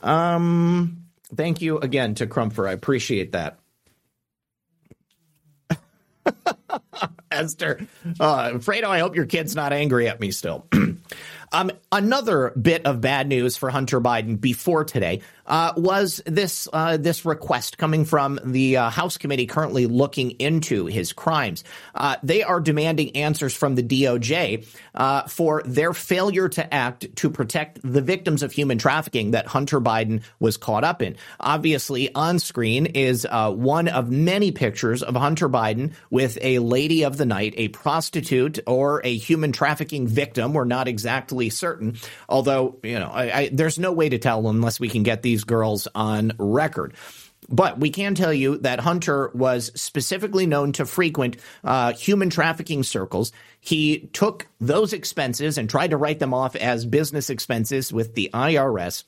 Um, 0.05 1.05
thank 1.35 1.61
you 1.61 1.79
again 1.79 2.15
to 2.15 2.27
Crumpfer. 2.27 2.69
I 2.69 2.73
appreciate 2.73 3.33
that. 3.33 3.59
Esther, 7.31 7.85
uh, 8.19 8.51
Fredo, 8.53 8.85
I 8.85 8.99
hope 8.99 9.15
your 9.15 9.25
kid's 9.25 9.55
not 9.55 9.73
angry 9.73 10.07
at 10.07 10.19
me 10.19 10.31
still. 10.31 10.67
Um, 11.55 11.71
another 11.89 12.51
bit 12.61 12.85
of 12.85 12.99
bad 12.99 13.29
news 13.29 13.55
for 13.55 13.69
Hunter 13.69 14.01
Biden 14.01 14.41
before 14.41 14.83
today 14.83 15.21
uh, 15.47 15.71
was 15.77 16.21
this 16.25 16.67
uh, 16.73 16.97
this 16.97 17.23
request 17.23 17.77
coming 17.77 18.03
from 18.03 18.39
the 18.43 18.77
uh, 18.77 18.89
House 18.89 19.17
committee 19.17 19.45
currently 19.45 19.85
looking 19.85 20.31
into 20.31 20.85
his 20.85 21.13
crimes. 21.13 21.63
Uh, 21.93 22.17
they 22.23 22.43
are 22.43 22.59
demanding 22.59 23.15
answers 23.15 23.55
from 23.55 23.75
the 23.75 23.83
DOJ 23.83 24.67
uh, 24.95 25.23
for 25.23 25.61
their 25.65 25.93
failure 25.93 26.49
to 26.49 26.73
act 26.73 27.15
to 27.17 27.29
protect 27.29 27.79
the 27.83 28.01
victims 28.01 28.43
of 28.43 28.51
human 28.51 28.77
trafficking 28.77 29.31
that 29.31 29.47
Hunter 29.47 29.79
Biden 29.79 30.23
was 30.39 30.57
caught 30.57 30.83
up 30.83 31.01
in. 31.01 31.15
Obviously, 31.39 32.13
on 32.13 32.39
screen 32.39 32.87
is 32.87 33.25
uh, 33.29 33.51
one 33.51 33.87
of 33.87 34.11
many 34.11 34.51
pictures 34.51 35.03
of 35.03 35.15
Hunter 35.15 35.47
Biden 35.47 35.93
with 36.09 36.37
a 36.41 36.59
lady 36.59 37.03
of 37.03 37.17
the 37.17 37.25
night, 37.25 37.53
a 37.57 37.69
prostitute 37.69 38.59
or 38.67 39.01
a 39.05 39.15
human 39.15 39.51
trafficking 39.51 40.07
victim. 40.07 40.53
We're 40.53 40.65
not 40.65 40.87
exactly 40.87 41.44
certain. 41.49 41.97
Although, 42.29 42.77
you 42.83 42.99
know, 42.99 43.09
I, 43.11 43.37
I, 43.37 43.49
there's 43.51 43.79
no 43.79 43.91
way 43.91 44.09
to 44.09 44.17
tell 44.17 44.47
unless 44.47 44.79
we 44.79 44.89
can 44.89 45.03
get 45.03 45.21
these 45.21 45.43
girls 45.43 45.87
on 45.93 46.33
record. 46.37 46.93
But 47.47 47.79
we 47.79 47.91
can 47.91 48.15
tell 48.15 48.33
you 48.33 48.57
that 48.59 48.79
Hunter 48.79 49.29
was 49.33 49.71
specifically 49.79 50.47
known 50.47 50.71
to 50.73 50.85
frequent 50.85 51.37
uh, 51.63 51.93
human 51.93 52.29
trafficking 52.29 52.83
circles. 52.83 53.31
He 53.59 54.09
took 54.13 54.47
those 54.59 54.93
expenses 54.93 55.57
and 55.57 55.69
tried 55.69 55.91
to 55.91 55.97
write 55.97 56.19
them 56.19 56.33
off 56.33 56.55
as 56.55 56.85
business 56.85 57.29
expenses 57.29 57.93
with 57.93 58.15
the 58.15 58.31
IRS. 58.33 59.03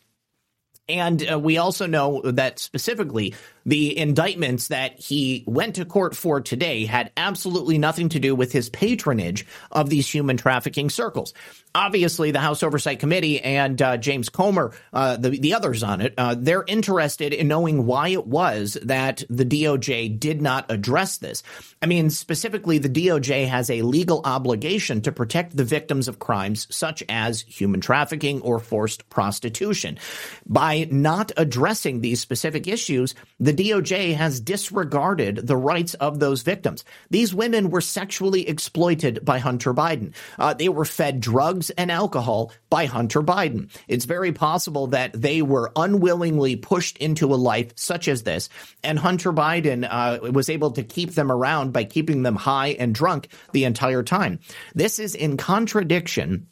And 0.90 1.30
uh, 1.30 1.40
we 1.40 1.58
also 1.58 1.86
know 1.86 2.22
that 2.24 2.60
specifically 2.60 3.36
the 3.68 3.98
indictments 3.98 4.70
that 4.70 4.98
he 4.98 5.44
went 5.46 5.76
to 5.76 5.84
court 5.84 6.16
for 6.16 6.40
today 6.40 6.86
had 6.86 7.12
absolutely 7.18 7.78
nothing 7.78 8.08
to 8.10 8.20
do 8.20 8.34
with 8.34 8.54
his 8.54 8.70
patronage 8.70 9.46
of 9.72 9.90
these 9.90 10.10
human 10.10 10.38
trafficking 10.38 10.90
circles. 10.90 11.34
Obviously, 11.76 12.32
the 12.32 12.40
House 12.40 12.64
Oversight 12.64 13.00
Committee 13.00 13.42
and 13.42 13.80
uh, 13.82 13.98
James 13.98 14.30
Comer, 14.30 14.72
uh, 14.94 15.18
the, 15.18 15.32
the 15.32 15.54
others 15.54 15.84
on 15.84 16.00
it, 16.00 16.14
uh, 16.18 16.34
they're 16.36 16.64
interested 16.66 17.34
in 17.34 17.50
knowing 17.50 17.86
why 17.86 18.08
it 18.08 18.26
was 18.26 18.78
that 18.84 19.24
the 19.30 19.46
DOJ 19.46 20.18
did 20.18 20.42
not 20.42 20.72
address 20.72 21.18
this. 21.18 21.44
I 21.82 21.86
mean, 21.86 22.10
specifically, 22.10 22.78
the 22.78 22.90
DOJ 22.90 23.48
has 23.48 23.70
a 23.70 23.82
legal 23.82 24.22
obligation 24.24 25.02
to 25.02 25.12
protect 25.12 25.58
the 25.58 25.66
victims 25.66 26.08
of 26.08 26.20
crimes 26.20 26.74
such 26.74 27.04
as 27.10 27.42
human 27.42 27.82
trafficking 27.82 28.42
or 28.42 28.60
forced 28.60 29.10
prostitution. 29.10 30.00
By 30.46 30.88
not 30.90 31.34
addressing 31.36 32.00
these 32.00 32.22
specific 32.22 32.66
issues, 32.68 33.14
the 33.42 33.57
DOJ 33.58 34.16
has 34.16 34.40
disregarded 34.40 35.48
the 35.48 35.58
rights 35.58 35.96
of 35.96 36.20
those 36.20 36.44
victims. 36.44 36.86
These 37.10 37.34
women 37.34 37.72
were 37.72 37.82
sexually 37.82 38.48
exploited 38.48 39.26
by 39.26 39.40
Hunter 39.40 39.74
Biden. 39.74 40.14
Uh, 40.38 40.54
they 40.54 40.70
were 40.70 40.86
fed 40.86 41.20
drugs 41.20 41.72
and 41.72 41.92
alcohol 41.92 42.52
by 42.70 42.86
Hunter 42.86 43.24
Biden. 43.24 43.70
It's 43.88 44.06
very 44.06 44.32
possible 44.32 44.88
that 44.88 45.12
they 45.14 45.42
were 45.42 45.72
unwillingly 45.76 46.56
pushed 46.56 46.98
into 47.00 47.34
a 47.34 47.36
life 47.36 47.74
such 47.76 48.08
as 48.08 48.24
this, 48.24 48.50
and 48.84 49.00
Hunter 49.00 49.34
Biden 49.34 49.88
uh, 49.90 50.32
was 50.32 50.50
able 50.50 50.72
to 50.72 50.84
keep 50.84 51.12
them 51.12 51.32
around 51.32 51.74
by 51.74 51.84
keeping 51.84 52.24
them 52.24 52.36
high 52.36 52.70
and 52.80 52.94
drunk 52.94 53.30
the 53.54 53.64
entire 53.64 54.04
time. 54.04 54.40
This 54.76 55.00
is 55.00 55.16
in 55.16 55.36
contradiction 55.38 56.48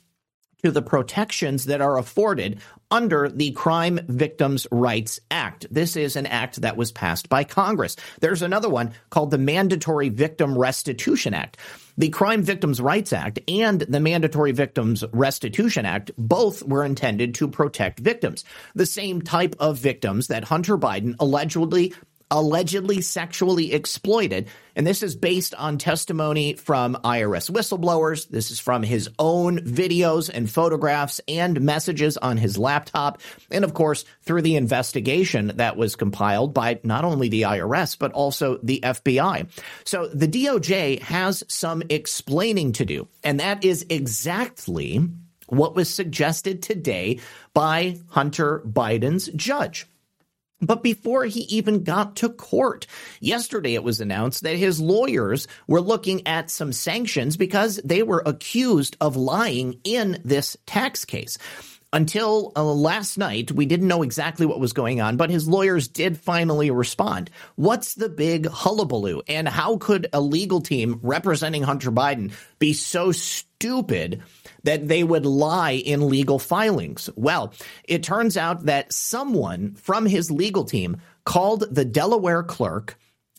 to 0.65 0.71
the 0.71 0.81
protections 0.81 1.65
that 1.65 1.79
are 1.79 1.99
afforded 1.99 2.59
under 2.89 3.29
the 3.29 3.51
Crime 3.51 3.99
Victims' 4.07 4.65
Rights 4.71 5.19
Act. 5.29 5.67
This 5.69 5.95
is 5.95 6.15
an 6.15 6.25
act 6.25 6.61
that 6.61 6.75
was 6.75 6.91
passed 6.91 7.29
by 7.29 7.43
Congress. 7.43 7.95
There's 8.19 8.41
another 8.41 8.67
one 8.67 8.93
called 9.11 9.29
the 9.29 9.37
Mandatory 9.37 10.09
Victim 10.09 10.57
Restitution 10.57 11.35
Act. 11.35 11.57
The 11.99 12.09
Crime 12.09 12.41
Victims' 12.41 12.81
Rights 12.81 13.13
Act 13.13 13.39
and 13.47 13.81
the 13.81 13.99
Mandatory 13.99 14.53
Victims 14.53 15.03
Restitution 15.13 15.85
Act 15.85 16.09
both 16.17 16.63
were 16.63 16.83
intended 16.83 17.35
to 17.35 17.47
protect 17.47 17.99
victims, 17.99 18.43
the 18.73 18.87
same 18.87 19.21
type 19.21 19.55
of 19.59 19.77
victims 19.77 20.27
that 20.27 20.45
Hunter 20.45 20.79
Biden 20.79 21.15
allegedly 21.19 21.93
allegedly 22.35 22.99
sexually 22.99 23.71
exploited. 23.71 24.49
And 24.75 24.85
this 24.85 25.01
is 25.01 25.15
based 25.15 25.55
on 25.55 25.77
testimony 25.77 26.55
from 26.55 26.95
IRS 26.95 27.49
whistleblowers. 27.49 28.27
This 28.27 28.51
is 28.51 28.59
from 28.59 28.83
his 28.83 29.09
own 29.17 29.59
videos 29.59 30.29
and 30.31 30.51
photographs 30.51 31.21
and 31.29 31.61
messages 31.61 32.17
on 32.17 32.35
his 32.35 32.57
laptop. 32.57 33.21
And 33.49 33.63
of 33.63 33.73
course, 33.73 34.03
through 34.23 34.41
the 34.41 34.57
investigation 34.57 35.53
that 35.55 35.77
was 35.77 35.95
compiled 35.95 36.53
by 36.53 36.81
not 36.83 37.05
only 37.05 37.29
the 37.29 37.43
IRS, 37.43 37.97
but 37.97 38.11
also 38.11 38.59
the 38.61 38.81
FBI. 38.83 39.47
So 39.85 40.07
the 40.07 40.27
DOJ 40.27 41.01
has 41.03 41.41
some 41.47 41.83
explaining 41.89 42.73
to 42.73 42.85
do. 42.85 43.07
And 43.23 43.39
that 43.39 43.63
is 43.63 43.85
exactly 43.89 44.99
what 45.47 45.73
was 45.73 45.89
suggested 45.89 46.61
today 46.61 47.19
by 47.53 47.97
Hunter 48.09 48.61
Biden's 48.65 49.27
judge. 49.27 49.87
But 50.61 50.83
before 50.83 51.25
he 51.25 51.41
even 51.41 51.83
got 51.83 52.15
to 52.17 52.29
court, 52.29 52.87
yesterday 53.19 53.75
it 53.75 53.83
was 53.83 53.99
announced 53.99 54.43
that 54.43 54.55
his 54.55 54.79
lawyers 54.79 55.47
were 55.67 55.81
looking 55.81 56.25
at 56.27 56.49
some 56.49 56.71
sanctions 56.71 57.35
because 57.35 57.79
they 57.83 58.03
were 58.03 58.23
accused 58.25 58.95
of 59.01 59.17
lying 59.17 59.79
in 59.83 60.21
this 60.23 60.55
tax 60.65 61.03
case. 61.03 61.37
Until 61.91 62.51
uh, 62.57 62.63
last 62.63 63.17
night, 63.17 63.51
we 63.51 63.65
didn't 63.65 63.87
know 63.87 64.01
exactly 64.01 64.45
what 64.45 64.59
was 64.59 64.73
going 64.73 64.99
on, 64.99 65.15
but 65.15 65.29
his 65.29 65.47
lawyers 65.47 65.87
did 65.87 66.17
finally 66.17 66.69
respond. 66.69 67.29
What's 67.55 67.95
the 67.95 68.09
big 68.09 68.47
hullabaloo? 68.47 69.21
And 69.29 69.47
how 69.47 69.77
could 69.77 70.07
a 70.11 70.19
legal 70.19 70.59
team 70.59 70.99
representing 71.03 71.63
Hunter 71.63 71.91
Biden 71.91 72.33
be 72.59 72.73
so 72.73 73.11
stupid 73.13 73.54
that 74.63 74.87
they 74.87 75.03
would 75.03 75.25
lie 75.25 75.71
in 75.71 76.09
legal 76.09 76.39
filings. 76.39 77.09
Well, 77.15 77.53
it 77.83 78.03
turns 78.03 78.37
out 78.37 78.65
that 78.65 78.91
someone 78.91 79.75
from 79.75 80.05
his 80.05 80.31
legal 80.31 80.63
team 80.63 80.97
called 81.23 81.65
the 81.73 81.85
Delaware 81.85 82.43
clerk 82.43 82.97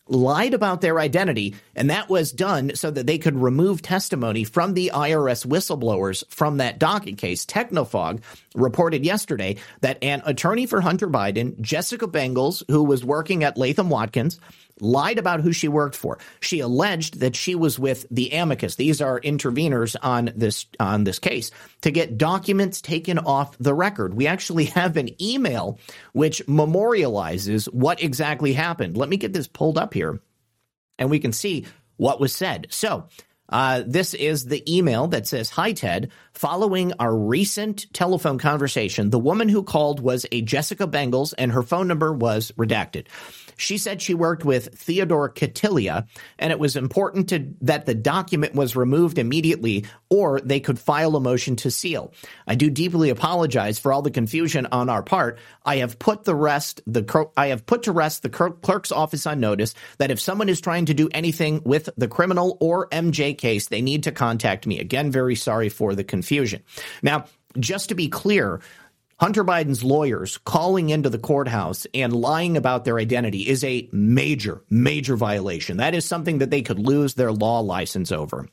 lied 0.08 0.54
about 0.54 0.80
their 0.80 1.00
identity, 1.00 1.54
and 1.74 1.90
that 1.90 2.08
was 2.08 2.32
done 2.32 2.72
so 2.74 2.90
that 2.90 3.06
they 3.06 3.18
could 3.18 3.36
remove 3.36 3.82
testimony 3.82 4.44
from 4.44 4.74
the 4.74 4.92
IRS 4.94 5.44
whistleblowers 5.46 6.24
from 6.28 6.58
that 6.58 6.78
docket 6.78 7.18
case. 7.18 7.44
Technofog 7.44 8.22
reported 8.54 9.04
yesterday 9.04 9.56
that 9.80 9.98
an 10.02 10.22
attorney 10.24 10.66
for 10.66 10.80
Hunter 10.80 11.08
Biden, 11.08 11.60
Jessica 11.60 12.06
Bengels, 12.06 12.62
who 12.70 12.84
was 12.84 13.04
working 13.04 13.42
at 13.42 13.58
Latham 13.58 13.90
Watkins, 13.90 14.38
lied 14.80 15.18
about 15.18 15.40
who 15.40 15.52
she 15.52 15.68
worked 15.68 15.96
for. 15.96 16.18
She 16.40 16.60
alleged 16.60 17.20
that 17.20 17.36
she 17.36 17.54
was 17.54 17.78
with 17.78 18.06
the 18.10 18.30
amicus. 18.30 18.76
These 18.76 19.00
are 19.00 19.20
interveners 19.20 19.96
on 20.02 20.32
this 20.36 20.66
on 20.78 21.04
this 21.04 21.18
case 21.18 21.50
to 21.82 21.90
get 21.90 22.18
documents 22.18 22.80
taken 22.80 23.18
off 23.18 23.56
the 23.58 23.74
record. 23.74 24.14
We 24.14 24.26
actually 24.26 24.64
have 24.66 24.96
an 24.96 25.10
email 25.22 25.78
which 26.12 26.44
memorializes 26.46 27.72
what 27.72 28.02
exactly 28.02 28.52
happened. 28.52 28.96
Let 28.96 29.08
me 29.08 29.16
get 29.16 29.32
this 29.32 29.48
pulled 29.48 29.78
up 29.78 29.94
here 29.94 30.20
and 30.98 31.10
we 31.10 31.18
can 31.18 31.32
see 31.32 31.66
what 31.96 32.20
was 32.20 32.34
said. 32.34 32.68
So, 32.70 33.08
uh, 33.48 33.84
this 33.86 34.12
is 34.12 34.46
the 34.46 34.62
email 34.72 35.06
that 35.08 35.26
says, 35.26 35.50
Hi, 35.50 35.72
Ted. 35.72 36.10
Following 36.32 36.92
our 36.98 37.16
recent 37.16 37.92
telephone 37.92 38.38
conversation, 38.38 39.10
the 39.10 39.18
woman 39.18 39.48
who 39.48 39.62
called 39.62 40.00
was 40.00 40.26
a 40.32 40.42
Jessica 40.42 40.86
Bengels 40.86 41.32
and 41.38 41.52
her 41.52 41.62
phone 41.62 41.86
number 41.86 42.12
was 42.12 42.50
redacted. 42.58 43.06
She 43.56 43.78
said 43.78 44.02
she 44.02 44.14
worked 44.14 44.44
with 44.44 44.78
Theodore 44.78 45.30
Kittila, 45.30 46.06
and 46.38 46.52
it 46.52 46.58
was 46.58 46.76
important 46.76 47.30
to, 47.30 47.46
that 47.62 47.86
the 47.86 47.94
document 47.94 48.54
was 48.54 48.76
removed 48.76 49.18
immediately 49.18 49.86
or 50.10 50.40
they 50.40 50.60
could 50.60 50.78
file 50.78 51.16
a 51.16 51.20
motion 51.20 51.56
to 51.56 51.70
seal. 51.70 52.12
I 52.46 52.54
do 52.54 52.70
deeply 52.70 53.10
apologize 53.10 53.78
for 53.78 53.92
all 53.92 54.02
the 54.02 54.10
confusion 54.10 54.66
on 54.66 54.88
our 54.88 55.02
part. 55.02 55.38
I 55.64 55.76
have 55.76 55.98
put 55.98 56.24
the 56.24 56.34
rest 56.34 56.82
the 56.86 57.30
I 57.36 57.48
have 57.48 57.66
put 57.66 57.84
to 57.84 57.92
rest 57.92 58.22
the 58.22 58.28
clerk's 58.28 58.92
office 58.92 59.26
on 59.26 59.40
notice 59.40 59.74
that 59.98 60.10
if 60.10 60.20
someone 60.20 60.48
is 60.48 60.60
trying 60.60 60.86
to 60.86 60.94
do 60.94 61.08
anything 61.12 61.62
with 61.64 61.88
the 61.96 62.08
criminal 62.08 62.56
or 62.60 62.88
MJ 62.90 63.36
case, 63.36 63.68
they 63.68 63.82
need 63.82 64.04
to 64.04 64.12
contact 64.12 64.66
me. 64.66 64.78
Again, 64.78 65.10
very 65.10 65.34
sorry 65.34 65.68
for 65.68 65.94
the 65.94 66.04
confusion. 66.04 66.62
Now, 67.02 67.24
just 67.58 67.88
to 67.88 67.94
be 67.94 68.08
clear, 68.08 68.60
Hunter 69.18 69.44
Biden's 69.44 69.82
lawyers 69.82 70.36
calling 70.44 70.90
into 70.90 71.08
the 71.08 71.18
courthouse 71.18 71.86
and 71.94 72.12
lying 72.12 72.58
about 72.58 72.84
their 72.84 72.98
identity 72.98 73.48
is 73.48 73.64
a 73.64 73.88
major, 73.90 74.62
major 74.68 75.16
violation. 75.16 75.78
That 75.78 75.94
is 75.94 76.04
something 76.04 76.38
that 76.38 76.50
they 76.50 76.60
could 76.60 76.78
lose 76.78 77.14
their 77.14 77.32
law 77.32 77.60
license 77.60 78.12
over. 78.12 78.46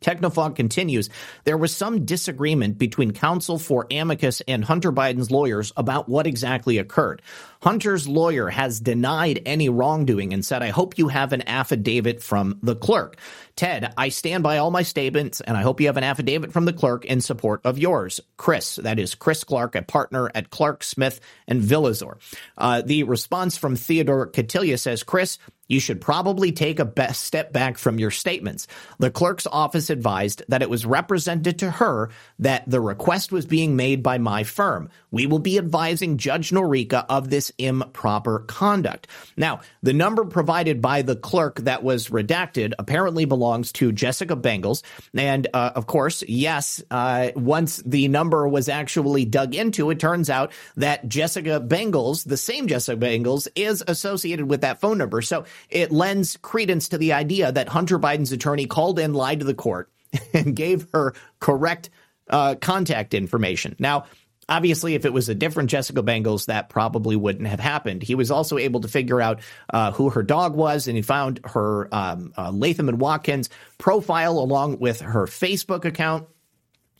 Technofog 0.00 0.56
continues. 0.56 1.10
There 1.44 1.58
was 1.58 1.76
some 1.76 2.04
disagreement 2.04 2.78
between 2.78 3.10
counsel 3.10 3.58
for 3.58 3.86
amicus 3.90 4.40
and 4.48 4.64
Hunter 4.64 4.92
Biden's 4.92 5.30
lawyers 5.30 5.72
about 5.76 6.08
what 6.08 6.26
exactly 6.26 6.78
occurred. 6.78 7.20
Hunter's 7.60 8.08
lawyer 8.08 8.48
has 8.48 8.80
denied 8.80 9.42
any 9.44 9.68
wrongdoing 9.68 10.32
and 10.32 10.44
said, 10.44 10.62
I 10.62 10.68
hope 10.68 10.98
you 10.98 11.08
have 11.08 11.32
an 11.32 11.46
affidavit 11.46 12.22
from 12.22 12.58
the 12.62 12.76
clerk. 12.76 13.16
Ted, 13.56 13.92
I 13.96 14.08
stand 14.08 14.42
by 14.42 14.58
all 14.58 14.70
my 14.70 14.82
statements 14.82 15.40
and 15.40 15.56
I 15.56 15.62
hope 15.62 15.80
you 15.80 15.86
have 15.88 15.96
an 15.96 16.04
affidavit 16.04 16.52
from 16.52 16.64
the 16.64 16.72
clerk 16.72 17.04
in 17.04 17.20
support 17.20 17.60
of 17.64 17.78
yours. 17.78 18.20
Chris, 18.36 18.76
that 18.76 18.98
is 18.98 19.14
Chris 19.14 19.44
Clark, 19.44 19.74
a 19.74 19.82
partner 19.82 20.30
at 20.34 20.50
Clark 20.50 20.82
Smith 20.82 21.20
and 21.46 21.62
Villazor. 21.62 22.16
Uh, 22.56 22.82
the 22.82 23.02
response 23.04 23.56
from 23.56 23.76
Theodore 23.76 24.28
Kittila 24.28 24.78
says, 24.78 25.02
Chris, 25.02 25.38
you 25.70 25.78
should 25.78 26.00
probably 26.00 26.50
take 26.50 26.80
a 26.80 27.14
step 27.14 27.52
back 27.52 27.78
from 27.78 28.00
your 28.00 28.10
statements. 28.10 28.66
The 28.98 29.12
clerk's 29.12 29.46
office 29.46 29.88
advised 29.88 30.42
that 30.48 30.62
it 30.62 30.70
was 30.70 30.84
represented 30.84 31.60
to 31.60 31.70
her 31.70 32.10
that 32.40 32.68
the 32.68 32.80
request 32.80 33.30
was 33.30 33.46
being 33.46 33.76
made 33.76 34.02
by 34.02 34.18
my 34.18 34.42
firm. 34.42 34.90
We 35.12 35.26
will 35.26 35.38
be 35.38 35.58
advising 35.58 36.18
Judge 36.18 36.50
Noreika 36.50 37.06
of 37.08 37.30
this 37.30 37.52
improper 37.56 38.40
conduct. 38.40 39.06
Now, 39.36 39.60
the 39.80 39.92
number 39.92 40.24
provided 40.24 40.82
by 40.82 41.02
the 41.02 41.14
clerk 41.14 41.60
that 41.60 41.84
was 41.84 42.08
redacted 42.08 42.72
apparently 42.76 43.24
belongs 43.24 43.39
to 43.72 43.92
Jessica 43.92 44.36
Bengels. 44.36 44.82
And 45.14 45.48
uh, 45.52 45.72
of 45.74 45.86
course, 45.86 46.22
yes, 46.26 46.82
uh, 46.90 47.30
once 47.34 47.78
the 47.78 48.08
number 48.08 48.46
was 48.46 48.68
actually 48.68 49.24
dug 49.24 49.54
into, 49.54 49.90
it 49.90 49.98
turns 49.98 50.30
out 50.30 50.52
that 50.76 51.08
Jessica 51.08 51.60
Bengels, 51.60 52.24
the 52.24 52.36
same 52.36 52.68
Jessica 52.68 53.00
Bengels, 53.00 53.48
is 53.54 53.82
associated 53.86 54.48
with 54.48 54.60
that 54.60 54.80
phone 54.80 54.98
number. 54.98 55.22
So 55.22 55.44
it 55.68 55.90
lends 55.90 56.36
credence 56.42 56.88
to 56.90 56.98
the 56.98 57.12
idea 57.12 57.50
that 57.52 57.68
Hunter 57.68 57.98
Biden's 57.98 58.32
attorney 58.32 58.66
called 58.66 58.98
in, 58.98 59.14
lied 59.14 59.40
to 59.40 59.46
the 59.46 59.54
court, 59.54 59.90
and 60.34 60.54
gave 60.54 60.86
her 60.92 61.14
correct 61.38 61.90
uh, 62.28 62.54
contact 62.60 63.14
information. 63.14 63.76
Now, 63.78 64.06
Obviously, 64.50 64.94
if 64.94 65.04
it 65.04 65.12
was 65.12 65.28
a 65.28 65.34
different 65.34 65.70
Jessica 65.70 66.02
Bengals, 66.02 66.46
that 66.46 66.68
probably 66.68 67.14
wouldn't 67.14 67.46
have 67.46 67.60
happened. 67.60 68.02
He 68.02 68.16
was 68.16 68.32
also 68.32 68.58
able 68.58 68.80
to 68.80 68.88
figure 68.88 69.20
out 69.20 69.40
uh, 69.72 69.92
who 69.92 70.10
her 70.10 70.24
dog 70.24 70.56
was, 70.56 70.88
and 70.88 70.96
he 70.96 71.02
found 71.02 71.40
her 71.44 71.88
um, 71.94 72.32
uh, 72.36 72.50
Latham 72.50 72.88
and 72.88 73.00
Watkins 73.00 73.48
profile 73.78 74.38
along 74.38 74.80
with 74.80 75.00
her 75.00 75.26
Facebook 75.26 75.84
account. 75.84 76.26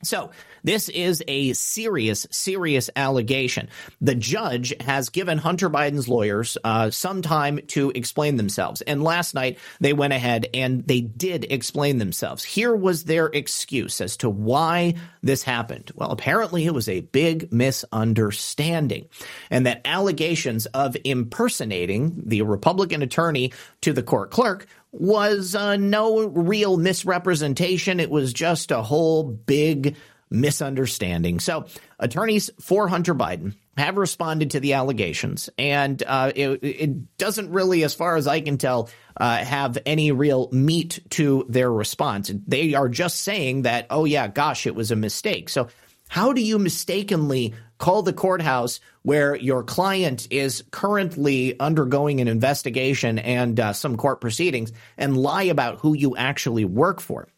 So 0.04 0.30
this 0.62 0.88
is 0.88 1.22
a 1.28 1.52
serious, 1.52 2.26
serious 2.30 2.90
allegation. 2.96 3.68
The 4.00 4.14
judge 4.14 4.74
has 4.80 5.08
given 5.08 5.38
Hunter 5.38 5.70
Biden's 5.70 6.08
lawyers 6.08 6.56
uh, 6.62 6.90
some 6.90 7.22
time 7.22 7.60
to 7.68 7.90
explain 7.90 8.36
themselves. 8.36 8.80
And 8.82 9.02
last 9.02 9.34
night 9.34 9.58
they 9.80 9.92
went 9.92 10.12
ahead 10.12 10.48
and 10.54 10.86
they 10.86 11.00
did 11.00 11.46
explain 11.50 11.98
themselves. 11.98 12.44
Here 12.44 12.74
was 12.74 13.04
their 13.04 13.26
excuse 13.26 14.00
as 14.00 14.16
to 14.18 14.30
why 14.30 14.94
this 15.22 15.42
happened. 15.42 15.90
Well, 15.94 16.10
apparently 16.10 16.66
it 16.66 16.74
was 16.74 16.88
a 16.88 17.00
big 17.00 17.52
misunderstanding 17.52 19.08
and 19.50 19.66
that 19.66 19.82
allegations 19.84 20.66
of 20.66 20.96
impersonating 21.04 22.22
the 22.26 22.42
Republican 22.42 23.02
attorney 23.02 23.52
to 23.82 23.92
the 23.92 24.02
court 24.02 24.30
clerk 24.30 24.66
was 24.92 25.54
uh, 25.54 25.76
no 25.76 26.26
real 26.26 26.76
misrepresentation. 26.76 28.00
It 28.00 28.10
was 28.10 28.32
just 28.32 28.70
a 28.70 28.82
whole 28.82 29.22
big 29.22 29.96
misunderstanding. 30.30 31.40
So, 31.40 31.66
attorneys 31.98 32.50
for 32.60 32.88
Hunter 32.88 33.14
Biden 33.14 33.54
have 33.76 33.96
responded 33.96 34.52
to 34.52 34.60
the 34.60 34.74
allegations, 34.74 35.50
and 35.58 36.02
uh, 36.06 36.32
it, 36.34 36.60
it, 36.62 37.18
doesn't 37.18 37.50
really, 37.50 37.84
as 37.84 37.94
far 37.94 38.16
as 38.16 38.26
I 38.26 38.40
can 38.40 38.58
tell, 38.58 38.90
uh, 39.16 39.38
have 39.38 39.78
any 39.86 40.12
real 40.12 40.48
meat 40.52 41.00
to 41.10 41.46
their 41.48 41.72
response. 41.72 42.30
They 42.46 42.74
are 42.74 42.88
just 42.88 43.22
saying 43.22 43.62
that, 43.62 43.86
oh, 43.90 44.04
yeah, 44.04 44.28
gosh, 44.28 44.66
it 44.66 44.74
was 44.74 44.90
a 44.90 44.96
mistake. 44.96 45.48
So, 45.48 45.68
how 46.08 46.32
do 46.32 46.40
you 46.40 46.58
mistakenly 46.58 47.54
call 47.78 48.02
the 48.02 48.12
courthouse 48.12 48.80
where 49.02 49.36
your 49.36 49.62
client 49.62 50.26
is 50.30 50.64
currently 50.70 51.58
undergoing 51.58 52.20
an 52.20 52.28
investigation 52.28 53.18
and 53.18 53.58
uh, 53.58 53.72
some 53.72 53.96
court 53.96 54.20
proceedings 54.20 54.72
and 54.98 55.16
lie 55.16 55.44
about 55.44 55.78
who 55.78 55.94
you 55.94 56.16
actually 56.16 56.64
work 56.64 57.00
for? 57.00 57.28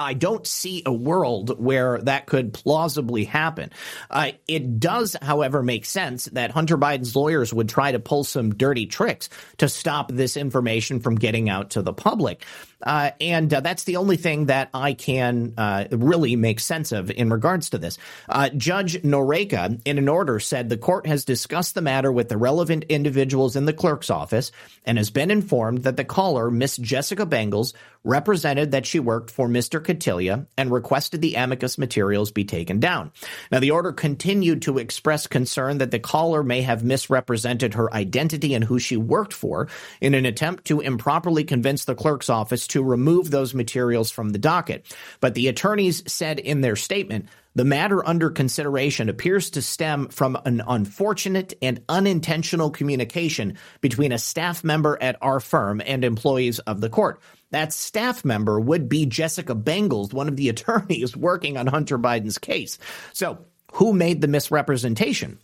I 0.00 0.14
don't 0.14 0.46
see 0.46 0.82
a 0.86 0.92
world 0.92 1.62
where 1.62 1.98
that 1.98 2.24
could 2.24 2.54
plausibly 2.54 3.24
happen. 3.24 3.70
Uh, 4.10 4.32
it 4.48 4.80
does, 4.80 5.14
however, 5.20 5.62
make 5.62 5.84
sense 5.84 6.24
that 6.32 6.50
Hunter 6.50 6.78
Biden's 6.78 7.14
lawyers 7.14 7.52
would 7.52 7.68
try 7.68 7.92
to 7.92 8.00
pull 8.00 8.24
some 8.24 8.54
dirty 8.54 8.86
tricks 8.86 9.28
to 9.58 9.68
stop 9.68 10.10
this 10.10 10.38
information 10.38 11.00
from 11.00 11.16
getting 11.16 11.50
out 11.50 11.70
to 11.70 11.82
the 11.82 11.92
public. 11.92 12.46
Uh, 12.82 13.10
and 13.20 13.52
uh, 13.52 13.60
that's 13.60 13.84
the 13.84 13.96
only 13.96 14.16
thing 14.16 14.46
that 14.46 14.70
I 14.72 14.94
can 14.94 15.54
uh, 15.56 15.86
really 15.90 16.36
make 16.36 16.60
sense 16.60 16.92
of 16.92 17.10
in 17.10 17.30
regards 17.30 17.70
to 17.70 17.78
this. 17.78 17.98
Uh, 18.28 18.48
Judge 18.50 19.02
Noreika, 19.02 19.80
in 19.84 19.98
an 19.98 20.08
order, 20.08 20.40
said 20.40 20.68
the 20.68 20.76
court 20.76 21.06
has 21.06 21.24
discussed 21.24 21.74
the 21.74 21.82
matter 21.82 22.10
with 22.10 22.28
the 22.28 22.36
relevant 22.36 22.84
individuals 22.88 23.56
in 23.56 23.64
the 23.64 23.72
clerk's 23.72 24.10
office 24.10 24.52
and 24.84 24.98
has 24.98 25.10
been 25.10 25.30
informed 25.30 25.82
that 25.84 25.96
the 25.96 26.04
caller, 26.04 26.50
Miss 26.50 26.76
Jessica 26.76 27.26
Bengels, 27.26 27.74
represented 28.02 28.70
that 28.70 28.86
she 28.86 28.98
worked 28.98 29.30
for 29.30 29.46
Mr. 29.46 29.80
Kittila 29.80 30.46
and 30.56 30.70
requested 30.70 31.20
the 31.20 31.34
amicus 31.34 31.76
materials 31.76 32.30
be 32.30 32.44
taken 32.44 32.80
down. 32.80 33.12
Now, 33.52 33.60
the 33.60 33.72
order 33.72 33.92
continued 33.92 34.62
to 34.62 34.78
express 34.78 35.26
concern 35.26 35.78
that 35.78 35.90
the 35.90 35.98
caller 35.98 36.42
may 36.42 36.62
have 36.62 36.82
misrepresented 36.82 37.74
her 37.74 37.92
identity 37.92 38.54
and 38.54 38.64
who 38.64 38.78
she 38.78 38.96
worked 38.96 39.34
for 39.34 39.68
in 40.00 40.14
an 40.14 40.24
attempt 40.24 40.64
to 40.66 40.80
improperly 40.80 41.44
convince 41.44 41.84
the 41.84 41.94
clerk's 41.94 42.30
office 42.30 42.66
to 42.70 42.82
remove 42.82 43.30
those 43.30 43.54
materials 43.54 44.10
from 44.10 44.30
the 44.30 44.38
docket. 44.38 44.84
But 45.20 45.34
the 45.34 45.48
attorneys 45.48 46.02
said 46.10 46.38
in 46.38 46.60
their 46.60 46.76
statement, 46.76 47.26
the 47.54 47.64
matter 47.64 48.06
under 48.06 48.30
consideration 48.30 49.08
appears 49.08 49.50
to 49.50 49.62
stem 49.62 50.08
from 50.08 50.38
an 50.44 50.62
unfortunate 50.66 51.54
and 51.60 51.82
unintentional 51.88 52.70
communication 52.70 53.58
between 53.80 54.12
a 54.12 54.18
staff 54.18 54.62
member 54.62 54.96
at 55.00 55.16
our 55.20 55.40
firm 55.40 55.82
and 55.84 56.04
employees 56.04 56.60
of 56.60 56.80
the 56.80 56.88
court. 56.88 57.20
That 57.50 57.72
staff 57.72 58.24
member 58.24 58.60
would 58.60 58.88
be 58.88 59.06
Jessica 59.06 59.54
Bengels, 59.56 60.12
one 60.12 60.28
of 60.28 60.36
the 60.36 60.48
attorneys 60.48 61.16
working 61.16 61.56
on 61.56 61.66
Hunter 61.66 61.98
Biden's 61.98 62.38
case. 62.38 62.78
So, 63.12 63.46
who 63.74 63.92
made 63.92 64.20
the 64.20 64.28
misrepresentation? 64.28 65.38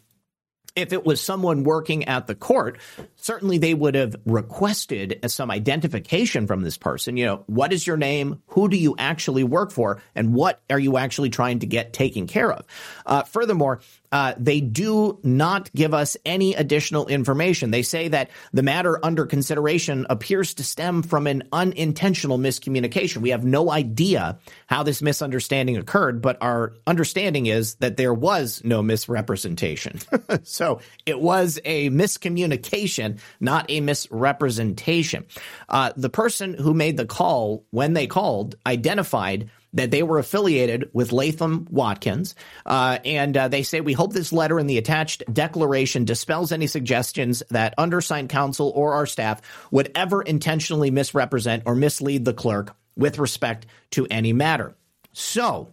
If 0.76 0.92
it 0.92 1.04
was 1.04 1.20
someone 1.20 1.64
working 1.64 2.04
at 2.04 2.26
the 2.26 2.34
court, 2.34 2.78
certainly 3.16 3.58
they 3.58 3.74
would 3.74 3.94
have 3.94 4.14
requested 4.26 5.18
some 5.26 5.50
identification 5.50 6.46
from 6.46 6.62
this 6.62 6.76
person. 6.76 7.16
You 7.16 7.24
know, 7.24 7.44
what 7.46 7.72
is 7.72 7.86
your 7.86 7.96
name? 7.96 8.42
Who 8.48 8.68
do 8.68 8.76
you 8.76 8.94
actually 8.98 9.42
work 9.42 9.72
for? 9.72 10.02
And 10.14 10.34
what 10.34 10.60
are 10.70 10.78
you 10.78 10.98
actually 10.98 11.30
trying 11.30 11.60
to 11.60 11.66
get 11.66 11.94
taken 11.94 12.26
care 12.26 12.52
of? 12.52 12.66
Uh, 13.06 13.22
furthermore, 13.22 13.80
uh, 14.16 14.32
they 14.38 14.62
do 14.62 15.18
not 15.22 15.70
give 15.74 15.92
us 15.92 16.16
any 16.24 16.54
additional 16.54 17.06
information. 17.06 17.70
They 17.70 17.82
say 17.82 18.08
that 18.08 18.30
the 18.50 18.62
matter 18.62 18.98
under 19.04 19.26
consideration 19.26 20.06
appears 20.08 20.54
to 20.54 20.64
stem 20.64 21.02
from 21.02 21.26
an 21.26 21.42
unintentional 21.52 22.38
miscommunication. 22.38 23.18
We 23.18 23.28
have 23.28 23.44
no 23.44 23.70
idea 23.70 24.38
how 24.68 24.84
this 24.84 25.02
misunderstanding 25.02 25.76
occurred, 25.76 26.22
but 26.22 26.38
our 26.40 26.72
understanding 26.86 27.44
is 27.44 27.74
that 27.74 27.98
there 27.98 28.14
was 28.14 28.62
no 28.64 28.82
misrepresentation. 28.82 29.98
so 30.44 30.80
it 31.04 31.20
was 31.20 31.60
a 31.66 31.90
miscommunication, 31.90 33.18
not 33.38 33.66
a 33.68 33.82
misrepresentation. 33.82 35.26
Uh, 35.68 35.92
the 35.94 36.08
person 36.08 36.54
who 36.54 36.72
made 36.72 36.96
the 36.96 37.04
call 37.04 37.66
when 37.68 37.92
they 37.92 38.06
called 38.06 38.54
identified 38.66 39.50
that 39.76 39.90
they 39.90 40.02
were 40.02 40.18
affiliated 40.18 40.90
with 40.92 41.12
Latham 41.12 41.68
Watkins. 41.70 42.34
Uh, 42.64 42.98
and 43.04 43.36
uh, 43.36 43.48
they 43.48 43.62
say, 43.62 43.80
We 43.80 43.92
hope 43.92 44.12
this 44.12 44.32
letter 44.32 44.58
and 44.58 44.68
the 44.68 44.78
attached 44.78 45.22
declaration 45.32 46.04
dispels 46.04 46.50
any 46.50 46.66
suggestions 46.66 47.42
that 47.50 47.74
undersigned 47.78 48.30
counsel 48.30 48.72
or 48.74 48.94
our 48.94 49.06
staff 49.06 49.40
would 49.70 49.92
ever 49.94 50.22
intentionally 50.22 50.90
misrepresent 50.90 51.62
or 51.66 51.74
mislead 51.74 52.24
the 52.24 52.34
clerk 52.34 52.74
with 52.96 53.18
respect 53.18 53.66
to 53.92 54.06
any 54.10 54.32
matter. 54.32 54.74
So, 55.12 55.68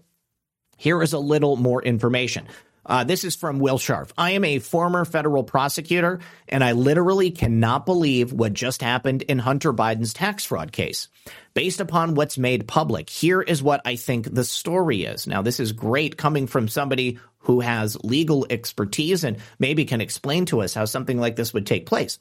here 0.77 1.01
is 1.01 1.13
a 1.13 1.19
little 1.19 1.55
more 1.55 1.81
information. 1.81 2.47
Uh, 2.85 3.03
this 3.03 3.23
is 3.23 3.35
from 3.35 3.59
Will 3.59 3.77
Scharf. 3.77 4.11
I 4.17 4.31
am 4.31 4.43
a 4.43 4.59
former 4.59 5.05
federal 5.05 5.43
prosecutor, 5.43 6.19
and 6.53 6.63
I 6.63 6.73
literally 6.73 7.31
cannot 7.31 7.87
believe 7.87 8.31
what 8.31 8.53
just 8.53 8.83
happened 8.83 9.23
in 9.23 9.39
Hunter 9.39 9.73
Biden's 9.73 10.13
tax 10.13 10.45
fraud 10.45 10.71
case. 10.71 11.09
Based 11.55 11.79
upon 11.79 12.13
what's 12.13 12.37
made 12.37 12.67
public, 12.67 13.09
here 13.09 13.41
is 13.41 13.63
what 13.63 13.81
I 13.85 13.95
think 13.95 14.31
the 14.31 14.43
story 14.43 15.03
is. 15.03 15.25
Now, 15.25 15.41
this 15.41 15.59
is 15.59 15.71
great 15.71 16.15
coming 16.15 16.45
from 16.45 16.67
somebody 16.67 17.19
who 17.43 17.59
has 17.59 18.01
legal 18.03 18.45
expertise 18.49 19.23
and 19.23 19.37
maybe 19.59 19.85
can 19.85 20.01
explain 20.01 20.45
to 20.45 20.61
us 20.61 20.73
how 20.73 20.85
something 20.85 21.19
like 21.19 21.35
this 21.35 21.53
would 21.53 21.65
take 21.65 21.85
place. 21.85 22.17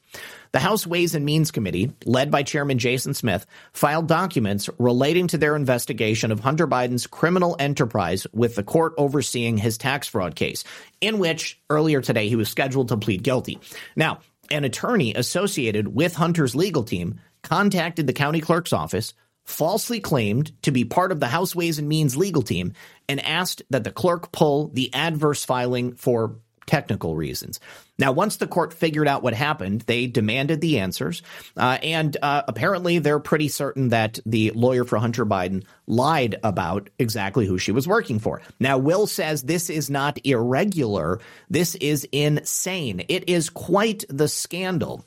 The 0.51 0.59
House 0.59 0.87
Ways 0.87 1.14
and 1.14 1.24
Means 1.24 1.51
Committee, 1.51 1.93
led 2.05 2.30
by 2.30 2.43
Chairman 2.43 2.78
Jason 2.78 3.14
Smith, 3.14 3.47
filed 3.72 4.09
documents 4.09 4.68
relating 4.78 5.28
to 5.28 5.39
their 5.39 5.57
investigation 5.57 6.33
of 6.33 6.41
Hunter 6.41 6.66
Biden's 6.66 7.07
criminal 7.07 7.57
enterprise 7.59 8.26
with 8.33 8.57
the 8.57 8.64
court 8.64 8.95
overseeing 8.99 9.57
his 9.57 9.78
tax 9.78 10.09
fraud 10.09 10.35
case, 10.35 10.64
in 11.01 11.18
which 11.18 11.61
earlier 11.70 12.01
today 12.01 12.28
he 12.28 12.37
was 12.37 12.49
scheduled 12.49 12.89
to 12.89 12.97
plead 12.97 13.22
guilty. 13.22 13.61
Now, 13.95 14.18
an 14.53 14.65
attorney 14.65 15.15
associated 15.15 15.89
with 15.89 16.15
Hunter's 16.15 16.55
legal 16.55 16.85
team 16.85 17.19
contacted 17.43 18.07
the 18.07 18.13
county 18.13 18.41
clerk's 18.41 18.73
office 18.73 19.15
falsely 19.45 19.99
claimed 19.99 20.53
to 20.63 20.71
be 20.71 20.85
part 20.85 21.11
of 21.11 21.19
the 21.19 21.27
House 21.27 21.55
Ways 21.57 21.79
and 21.79 21.89
Means 21.89 22.17
legal 22.17 22.43
team 22.43 22.75
and 23.09 23.25
asked 23.25 23.63
that 23.71 23.83
the 23.83 23.91
clerk 23.91 24.31
pull 24.31 24.69
the 24.69 24.93
adverse 24.95 25.45
filing 25.45 25.95
for 25.95 26.37
technical 26.73 27.14
reasons. 27.14 27.61
Now, 27.99 28.12
once 28.12 28.37
the 28.37 28.47
court 28.47 28.73
figured 28.73 29.07
out 29.07 29.23
what 29.23 29.35
happened, 29.35 29.83
they 29.83 30.07
demanded 30.07 30.62
the 30.62 30.79
answers, 30.79 31.23
uh, 31.55 31.77
and 31.83 32.16
uh, 32.23 32.45
apparently 32.49 32.99
they're 32.99 33.20
pretty 33.20 33.49
certain 33.49 33.91
that 33.91 34.18
the 34.25 34.53
lawyer 34.53 34.85
for 34.85 34.97
Hunter 34.97 35.27
Biden 35.27 35.66
lied 35.87 36.37
about 36.43 36.89
exactly 36.99 37.45
who 37.47 37.59
she 37.59 37.73
was 37.73 37.87
working 37.87 38.18
for. 38.18 38.41
Now, 38.59 38.79
Will 38.79 39.07
says 39.07 39.43
this 39.43 39.68
is 39.68 39.91
not 39.91 40.18
irregular, 40.25 41.20
this 41.51 41.75
is 41.75 42.09
insane. 42.11 43.05
It 43.07 43.29
is 43.29 43.51
quite 43.51 44.07
the 44.09 44.27
scandal 44.27 45.05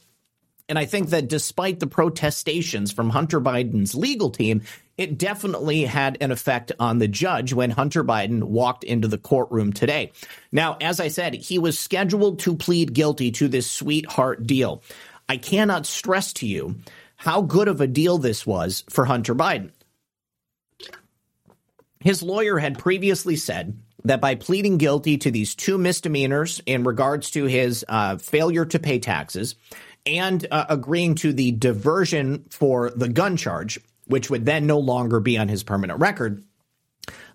and 0.68 0.80
I 0.80 0.86
think 0.86 1.10
that 1.10 1.28
despite 1.28 1.80
the 1.80 1.88
protestations 1.88 2.92
from 2.92 3.12
Hunter 3.12 3.40
Biden's 3.40 3.94
legal 3.94 4.32
team, 4.32 4.64
it 4.98 5.18
definitely 5.18 5.84
had 5.84 6.18
an 6.22 6.32
effect 6.32 6.72
on 6.80 7.00
the 7.00 7.08
judge 7.08 7.54
when 7.54 7.72
Hunter 7.72 8.04
Biden 8.04 8.44
walked 8.44 8.84
into 8.84 9.08
the 9.08 9.18
courtroom 9.18 9.74
today. 9.74 10.12
Now, 10.52 10.78
as 10.80 11.00
I 11.00 11.10
said, 11.10 11.34
he 11.36 11.60
was 11.60 11.78
scheduled 11.78 12.40
to 12.40 12.56
plead 12.56 12.94
guilty 12.94 13.32
to 13.32 13.48
this 13.48 13.70
sweetheart 13.70 14.48
deal. 14.48 14.84
I 15.28 15.38
cannot 15.38 15.86
stress 15.86 16.34
to 16.34 16.48
you 16.48 16.76
how 17.18 17.42
good 17.42 17.68
of 17.68 17.82
a 17.82 17.88
deal 17.88 18.18
this 18.18 18.46
was 18.46 18.84
for 18.90 19.06
Hunter 19.06 19.36
Biden. 19.36 19.72
His 22.00 22.22
lawyer 22.22 22.58
had 22.60 22.78
previously 22.78 23.36
said 23.36 23.80
that 24.04 24.22
by 24.22 24.36
pleading 24.36 24.78
guilty 24.78 25.18
to 25.18 25.32
these 25.32 25.56
two 25.56 25.78
misdemeanors 25.78 26.62
in 26.66 26.84
regards 26.84 27.32
to 27.32 27.46
his 27.46 27.84
uh, 27.90 28.18
failure 28.18 28.66
to 28.66 28.80
pay 28.80 29.00
taxes 29.00 29.56
and 30.06 30.46
uh, 30.52 30.66
agreeing 30.70 31.16
to 31.16 31.34
the 31.34 31.52
diversion 31.52 32.46
for 32.52 32.92
the 32.92 33.10
gun 33.10 33.38
charge, 33.38 33.80
which 34.08 34.30
would 34.30 34.46
then 34.46 34.68
no 34.68 34.80
longer 34.80 35.20
be 35.20 35.38
on 35.38 35.48
his 35.48 35.64
permanent 35.64 36.00
record. 36.00 36.44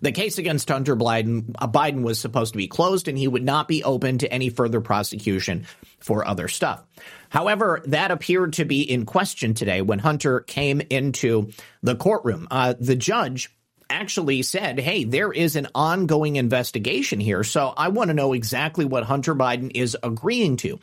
The 0.01 0.11
case 0.11 0.37
against 0.37 0.67
Hunter 0.67 0.95
Biden, 0.95 1.55
uh, 1.57 1.67
Biden 1.67 2.01
was 2.01 2.19
supposed 2.19 2.53
to 2.53 2.57
be 2.57 2.67
closed 2.67 3.07
and 3.07 3.17
he 3.17 3.27
would 3.27 3.43
not 3.43 3.67
be 3.67 3.83
open 3.83 4.17
to 4.17 4.31
any 4.31 4.49
further 4.49 4.81
prosecution 4.81 5.65
for 5.99 6.27
other 6.27 6.47
stuff. 6.47 6.83
However, 7.29 7.81
that 7.85 8.11
appeared 8.11 8.53
to 8.53 8.65
be 8.65 8.81
in 8.81 9.05
question 9.05 9.53
today 9.53 9.81
when 9.81 9.99
Hunter 9.99 10.41
came 10.41 10.81
into 10.89 11.51
the 11.81 11.95
courtroom. 11.95 12.47
Uh, 12.51 12.73
the 12.79 12.95
judge 12.95 13.49
actually 13.91 14.41
said, 14.41 14.79
hey, 14.79 15.03
there 15.03 15.31
is 15.31 15.55
an 15.55 15.67
ongoing 15.75 16.37
investigation 16.37 17.19
here. 17.19 17.43
So 17.43 17.73
I 17.75 17.89
want 17.89 18.07
to 18.07 18.13
know 18.13 18.33
exactly 18.33 18.85
what 18.85 19.03
Hunter 19.03 19.35
Biden 19.35 19.71
is 19.75 19.97
agreeing 20.01 20.57
to. 20.57 20.79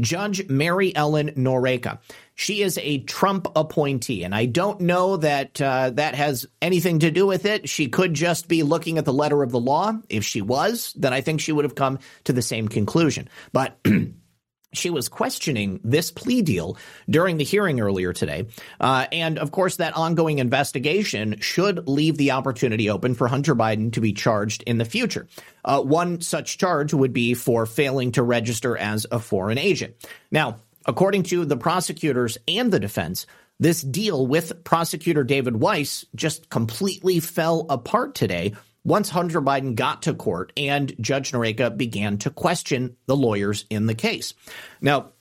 Judge 0.00 0.48
Mary 0.48 0.94
Ellen 0.94 1.30
Noreika. 1.30 1.98
She 2.34 2.62
is 2.62 2.78
a 2.78 2.98
Trump 2.98 3.48
appointee, 3.56 4.22
and 4.22 4.32
I 4.32 4.46
don't 4.46 4.82
know 4.82 5.16
that 5.16 5.60
uh, 5.60 5.90
that 5.90 6.14
has 6.14 6.46
anything 6.62 7.00
to 7.00 7.10
do 7.10 7.26
with 7.26 7.44
it. 7.44 7.68
She 7.68 7.88
could 7.88 8.14
just 8.14 8.46
be 8.46 8.62
looking 8.62 8.96
at 8.96 9.04
the 9.04 9.12
letter 9.12 9.42
of 9.42 9.50
the 9.50 9.58
law. 9.58 9.94
If 10.08 10.24
she 10.24 10.40
was, 10.40 10.92
then 10.96 11.12
I 11.12 11.20
think 11.20 11.40
she 11.40 11.50
would 11.50 11.64
have 11.64 11.74
come 11.74 11.98
to 12.24 12.32
the 12.32 12.42
same 12.42 12.68
conclusion. 12.68 13.28
But 13.52 13.80
she 14.72 14.90
was 14.90 15.08
questioning 15.08 15.80
this 15.82 16.10
plea 16.10 16.42
deal 16.42 16.76
during 17.08 17.38
the 17.38 17.44
hearing 17.44 17.80
earlier 17.80 18.12
today. 18.12 18.46
Uh, 18.80 19.06
and 19.12 19.38
of 19.38 19.50
course, 19.50 19.76
that 19.76 19.96
ongoing 19.96 20.38
investigation 20.38 21.40
should 21.40 21.88
leave 21.88 22.16
the 22.16 22.32
opportunity 22.32 22.90
open 22.90 23.14
for 23.14 23.28
Hunter 23.28 23.54
Biden 23.54 23.92
to 23.92 24.00
be 24.00 24.12
charged 24.12 24.62
in 24.64 24.78
the 24.78 24.84
future. 24.84 25.26
Uh, 25.64 25.80
one 25.80 26.20
such 26.20 26.58
charge 26.58 26.92
would 26.92 27.12
be 27.12 27.34
for 27.34 27.66
failing 27.66 28.12
to 28.12 28.22
register 28.22 28.76
as 28.76 29.06
a 29.10 29.18
foreign 29.18 29.58
agent. 29.58 29.94
Now, 30.30 30.58
according 30.84 31.24
to 31.24 31.44
the 31.44 31.56
prosecutors 31.56 32.38
and 32.46 32.70
the 32.70 32.80
defense, 32.80 33.26
this 33.60 33.82
deal 33.82 34.26
with 34.26 34.62
prosecutor 34.62 35.24
David 35.24 35.56
Weiss 35.56 36.04
just 36.14 36.48
completely 36.48 37.18
fell 37.20 37.66
apart 37.68 38.14
today 38.14 38.54
once 38.88 39.10
Hunter 39.10 39.42
Biden 39.42 39.74
got 39.74 40.02
to 40.02 40.14
court 40.14 40.52
and 40.56 40.94
Judge 41.00 41.32
Noreika 41.32 41.76
began 41.76 42.18
to 42.18 42.30
question 42.30 42.96
the 43.06 43.16
lawyers 43.16 43.66
in 43.68 43.86
the 43.86 43.94
case. 43.94 44.34
Now, 44.80 45.12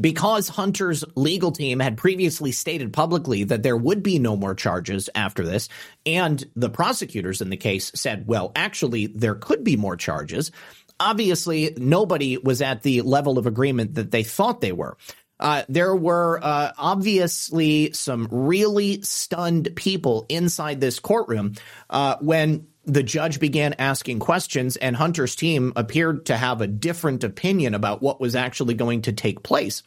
because 0.00 0.48
Hunter's 0.48 1.04
legal 1.14 1.52
team 1.52 1.78
had 1.78 1.96
previously 1.96 2.50
stated 2.50 2.92
publicly 2.92 3.44
that 3.44 3.62
there 3.62 3.76
would 3.76 4.02
be 4.02 4.18
no 4.18 4.36
more 4.36 4.54
charges 4.54 5.08
after 5.14 5.44
this, 5.44 5.68
and 6.04 6.42
the 6.56 6.70
prosecutors 6.70 7.40
in 7.40 7.50
the 7.50 7.56
case 7.56 7.92
said, 7.94 8.26
well, 8.26 8.50
actually, 8.56 9.06
there 9.06 9.36
could 9.36 9.62
be 9.62 9.76
more 9.76 9.96
charges, 9.96 10.50
obviously 10.98 11.74
nobody 11.76 12.38
was 12.38 12.62
at 12.62 12.82
the 12.82 13.02
level 13.02 13.38
of 13.38 13.46
agreement 13.46 13.94
that 13.94 14.10
they 14.10 14.22
thought 14.22 14.60
they 14.60 14.72
were. 14.72 14.96
Uh, 15.44 15.62
there 15.68 15.94
were 15.94 16.40
uh, 16.42 16.72
obviously 16.78 17.92
some 17.92 18.26
really 18.30 19.02
stunned 19.02 19.68
people 19.76 20.24
inside 20.30 20.80
this 20.80 20.98
courtroom 20.98 21.52
uh, 21.90 22.16
when 22.22 22.66
the 22.86 23.02
judge 23.02 23.38
began 23.40 23.74
asking 23.74 24.20
questions, 24.20 24.76
and 24.76 24.96
Hunter's 24.96 25.36
team 25.36 25.74
appeared 25.76 26.24
to 26.26 26.36
have 26.38 26.62
a 26.62 26.66
different 26.66 27.24
opinion 27.24 27.74
about 27.74 28.00
what 28.00 28.22
was 28.22 28.34
actually 28.34 28.72
going 28.72 29.02
to 29.02 29.12
take 29.12 29.42
place. 29.42 29.82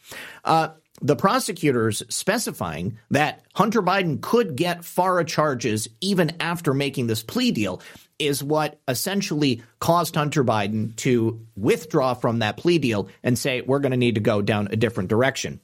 Uh, 0.45 0.69
the 1.01 1.15
prosecutors 1.15 2.03
specifying 2.07 2.99
that 3.09 3.43
Hunter 3.55 3.81
Biden 3.81 4.21
could 4.21 4.55
get 4.55 4.85
FARA 4.85 5.25
charges 5.25 5.87
even 6.01 6.35
after 6.39 6.75
making 6.75 7.07
this 7.07 7.23
plea 7.23 7.51
deal 7.51 7.81
is 8.19 8.43
what 8.43 8.79
essentially 8.87 9.63
caused 9.79 10.15
Hunter 10.15 10.43
Biden 10.43 10.95
to 10.97 11.45
withdraw 11.55 12.13
from 12.13 12.39
that 12.39 12.57
plea 12.57 12.77
deal 12.77 13.09
and 13.23 13.37
say, 13.37 13.61
we're 13.61 13.79
going 13.79 13.91
to 13.91 13.97
need 13.97 14.15
to 14.15 14.21
go 14.21 14.41
down 14.41 14.69
a 14.71 14.75
different 14.75 15.09
direction. 15.09 15.59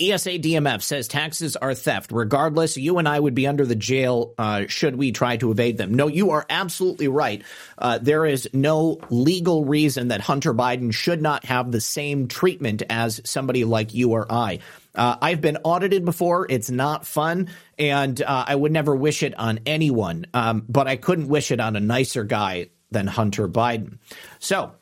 ESA 0.00 0.38
DMF 0.38 0.82
says 0.82 1.08
taxes 1.08 1.56
are 1.56 1.74
theft. 1.74 2.12
Regardless, 2.12 2.76
you 2.76 2.98
and 2.98 3.08
I 3.08 3.18
would 3.18 3.34
be 3.34 3.48
under 3.48 3.66
the 3.66 3.74
jail 3.74 4.32
uh, 4.38 4.66
should 4.68 4.94
we 4.94 5.10
try 5.10 5.36
to 5.38 5.50
evade 5.50 5.76
them. 5.76 5.94
No, 5.94 6.06
you 6.06 6.30
are 6.30 6.46
absolutely 6.48 7.08
right. 7.08 7.42
Uh, 7.76 7.98
there 7.98 8.24
is 8.24 8.48
no 8.52 8.98
legal 9.10 9.64
reason 9.64 10.08
that 10.08 10.20
Hunter 10.20 10.54
Biden 10.54 10.94
should 10.94 11.20
not 11.20 11.44
have 11.46 11.72
the 11.72 11.80
same 11.80 12.28
treatment 12.28 12.84
as 12.88 13.20
somebody 13.24 13.64
like 13.64 13.92
you 13.92 14.12
or 14.12 14.30
I. 14.30 14.60
Uh, 14.98 15.16
I've 15.22 15.40
been 15.40 15.58
audited 15.62 16.04
before. 16.04 16.46
It's 16.50 16.70
not 16.70 17.06
fun, 17.06 17.48
and 17.78 18.20
uh, 18.20 18.44
I 18.48 18.54
would 18.54 18.72
never 18.72 18.94
wish 18.94 19.22
it 19.22 19.38
on 19.38 19.60
anyone. 19.64 20.26
Um, 20.34 20.64
but 20.68 20.88
I 20.88 20.96
couldn't 20.96 21.28
wish 21.28 21.52
it 21.52 21.60
on 21.60 21.76
a 21.76 21.80
nicer 21.80 22.24
guy 22.24 22.70
than 22.90 23.06
Hunter 23.06 23.48
Biden. 23.48 23.98
So, 24.40 24.72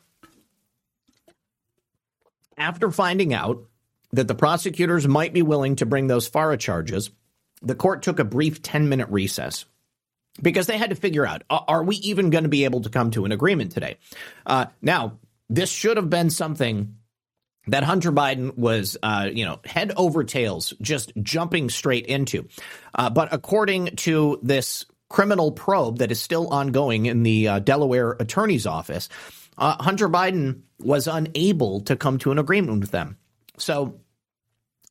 after 2.57 2.91
finding 2.91 3.33
out 3.33 3.63
that 4.11 4.27
the 4.27 4.35
prosecutors 4.35 5.07
might 5.07 5.33
be 5.33 5.43
willing 5.43 5.75
to 5.77 5.85
bring 5.85 6.07
those 6.07 6.27
FARA 6.27 6.57
charges, 6.57 7.11
the 7.61 7.75
court 7.75 8.01
took 8.01 8.19
a 8.19 8.23
brief 8.23 8.61
10 8.63 8.89
minute 8.89 9.09
recess 9.09 9.65
because 10.41 10.67
they 10.67 10.77
had 10.77 10.89
to 10.89 10.95
figure 10.95 11.25
out 11.25 11.43
are 11.49 11.83
we 11.83 11.97
even 11.97 12.29
going 12.29 12.43
to 12.43 12.49
be 12.49 12.65
able 12.65 12.81
to 12.81 12.89
come 12.89 13.11
to 13.11 13.25
an 13.25 13.31
agreement 13.31 13.71
today? 13.71 13.97
Uh, 14.45 14.65
now, 14.81 15.19
this 15.49 15.69
should 15.69 15.97
have 15.97 16.09
been 16.09 16.29
something 16.29 16.96
that 17.67 17.83
Hunter 17.83 18.11
Biden 18.11 18.57
was, 18.57 18.97
uh, 19.03 19.29
you 19.31 19.45
know, 19.45 19.59
head 19.65 19.91
over 19.95 20.23
tails, 20.23 20.73
just 20.81 21.11
jumping 21.21 21.69
straight 21.69 22.05
into. 22.05 22.47
Uh, 22.95 23.09
but 23.09 23.29
according 23.31 23.95
to 23.97 24.39
this 24.41 24.85
criminal 25.09 25.51
probe 25.51 25.99
that 25.99 26.11
is 26.11 26.21
still 26.21 26.47
ongoing 26.49 27.05
in 27.05 27.23
the 27.23 27.47
uh, 27.47 27.59
Delaware 27.59 28.11
attorney's 28.19 28.65
office, 28.65 29.09
uh, 29.57 29.81
Hunter 29.81 30.09
Biden 30.09 30.61
was 30.79 31.07
unable 31.07 31.81
to 31.81 31.95
come 31.95 32.17
to 32.19 32.31
an 32.31 32.39
agreement 32.39 32.79
with 32.79 32.91
them. 32.91 33.17
So, 33.57 33.99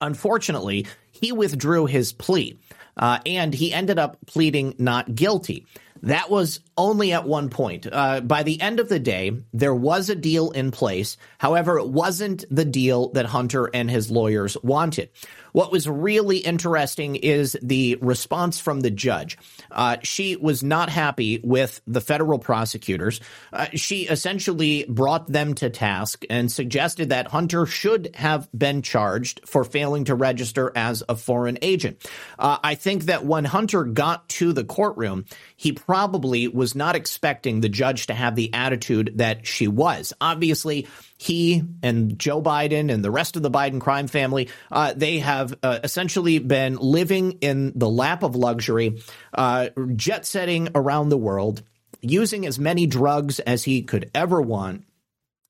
unfortunately, 0.01 0.87
he 1.13 1.33
withdrew 1.33 1.87
his 1.87 2.13
plea 2.13 2.59
uh, 2.97 3.19
and 3.25 3.55
he 3.55 3.73
ended 3.73 3.99
up 3.99 4.19
pleading 4.27 4.75
not 4.79 5.15
guilty. 5.15 5.67
That 6.07 6.31
was 6.31 6.61
only 6.77 7.13
at 7.13 7.27
one 7.27 7.51
point. 7.51 7.87
Uh, 7.91 8.21
by 8.21 8.45
the 8.45 8.61
end 8.61 8.79
of 8.79 8.89
the 8.89 9.01
day, 9.01 9.33
there 9.53 9.75
was 9.75 10.09
a 10.09 10.15
deal 10.15 10.53
in 10.53 10.71
place. 10.71 11.17
However, 11.39 11.79
it 11.79 11.89
wasn't 11.89 12.45
the 12.49 12.65
deal 12.65 13.11
that 13.11 13.27
Hunter 13.27 13.69
and 13.73 13.91
his 13.91 14.11
lawyers 14.11 14.57
wanted. 14.63 15.11
What 15.57 15.73
was 15.73 15.89
really 15.89 16.37
interesting 16.37 17.17
is 17.17 17.57
the 17.63 17.97
response 18.03 18.61
from 18.61 18.81
the 18.81 18.91
judge. 18.91 19.39
Uh, 19.71 19.97
she 20.03 20.37
was 20.37 20.63
not 20.63 20.91
happy 20.91 21.41
with 21.43 21.81
the 21.87 22.03
federal 22.03 22.39
prosecutors. 22.39 23.23
Uh, 23.55 23.69
she 23.73 24.03
essentially 24.03 24.85
brought 24.87 25.27
them 25.29 25.55
to 25.55 25.71
task 25.71 26.25
and 26.29 26.53
suggested 26.53 27.09
that 27.09 27.29
Hunter 27.29 27.65
should 27.65 28.15
have 28.17 28.51
been 28.53 28.83
charged 28.83 29.41
for 29.47 29.65
failing 29.65 30.05
to 30.05 30.15
register 30.15 30.73
as 30.77 31.03
a 31.09 31.17
foreign 31.17 31.57
agent. 31.63 32.07
Uh, 32.39 32.59
I 32.63 32.75
think 32.75 33.05
that 33.05 33.25
when 33.25 33.47
Hunter 33.47 33.85
got 33.85 34.29
to 34.29 34.53
the 34.53 34.65
courtroom, 34.65 35.25
he 35.57 35.73
probably 35.73 36.49
was 36.49 36.75
not 36.75 36.95
expecting 36.95 37.61
the 37.61 37.69
judge 37.69 38.07
to 38.07 38.15
have 38.15 38.37
the 38.37 38.53
attitude 38.53 39.13
that 39.17 39.47
she 39.47 39.67
was. 39.67 40.13
Obviously, 40.21 40.87
he 41.17 41.63
and 41.83 42.19
Joe 42.19 42.43
Biden 42.43 42.93
and 42.93 43.05
the 43.05 43.11
rest 43.11 43.37
of 43.37 43.43
the 43.43 43.51
Biden 43.51 43.81
crime 43.81 44.07
family, 44.07 44.49
uh, 44.71 44.93
they 44.95 45.19
have 45.19 45.55
uh, 45.63 45.81
essentially 45.83 46.39
been 46.39 46.77
living 46.77 47.33
in 47.41 47.73
the 47.75 47.89
lap 47.89 48.23
of 48.23 48.37
luxury, 48.37 49.03
uh, 49.33 49.71
jet 49.97 50.27
setting 50.27 50.69
around 50.75 51.09
the 51.09 51.17
world, 51.17 51.63
using 52.03 52.47
as 52.47 52.59
many 52.59 52.87
drugs 52.87 53.41
as 53.41 53.65
he 53.65 53.83
could 53.83 54.11
ever 54.15 54.41
want 54.41 54.86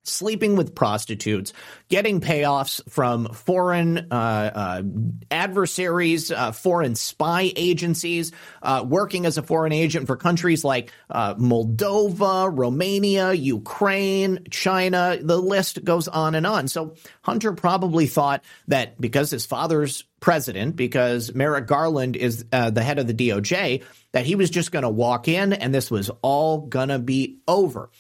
sleeping 0.09 0.57
with 0.57 0.75
prostitutes, 0.75 1.53
getting 1.89 2.21
payoffs 2.21 2.81
from 2.91 3.27
foreign 3.33 4.09
uh, 4.11 4.51
uh, 4.55 4.83
adversaries, 5.31 6.31
uh, 6.31 6.53
foreign 6.53 6.95
spy 6.95 7.53
agencies, 7.57 8.33
uh, 8.63 8.85
working 8.87 9.27
as 9.27 9.39
a 9.39 9.43
foreign 9.43 9.73
agent 9.73 10.07
for 10.07 10.17
countries 10.17 10.65
like 10.65 10.93
uh, 11.11 11.35
Moldova, 11.35 12.51
Romania, 12.53 13.33
Ukraine, 13.33 14.47
China. 14.51 15.19
The 15.21 15.39
list 15.39 15.85
goes 15.85 16.09
on 16.09 16.35
and 16.35 16.47
on. 16.47 16.69
So 16.69 16.95
Hunter 17.23 17.53
probably 17.53 18.07
thought 18.07 18.45
that 18.69 19.01
because 19.01 19.31
his 19.31 19.47
father's 19.47 20.05
president, 20.21 20.77
because 20.77 21.35
Merrick 21.35 21.67
Garland 21.67 22.17
is 22.17 22.45
uh, 22.53 22.71
the 22.71 22.83
head 22.83 22.99
of 22.99 23.07
the 23.07 23.15
DOJ, 23.15 23.85
that 24.13 24.27
he 24.27 24.35
was 24.35 24.51
just 24.51 24.73
going 24.73 24.83
to 24.83 24.89
walk 24.89 25.29
in 25.29 25.53
and 25.53 25.75
this 25.75 25.91
was 25.91 26.11
all 26.23 26.63
going 26.63 26.89
to 26.89 26.99
be 26.99 27.39
over. 27.47 27.91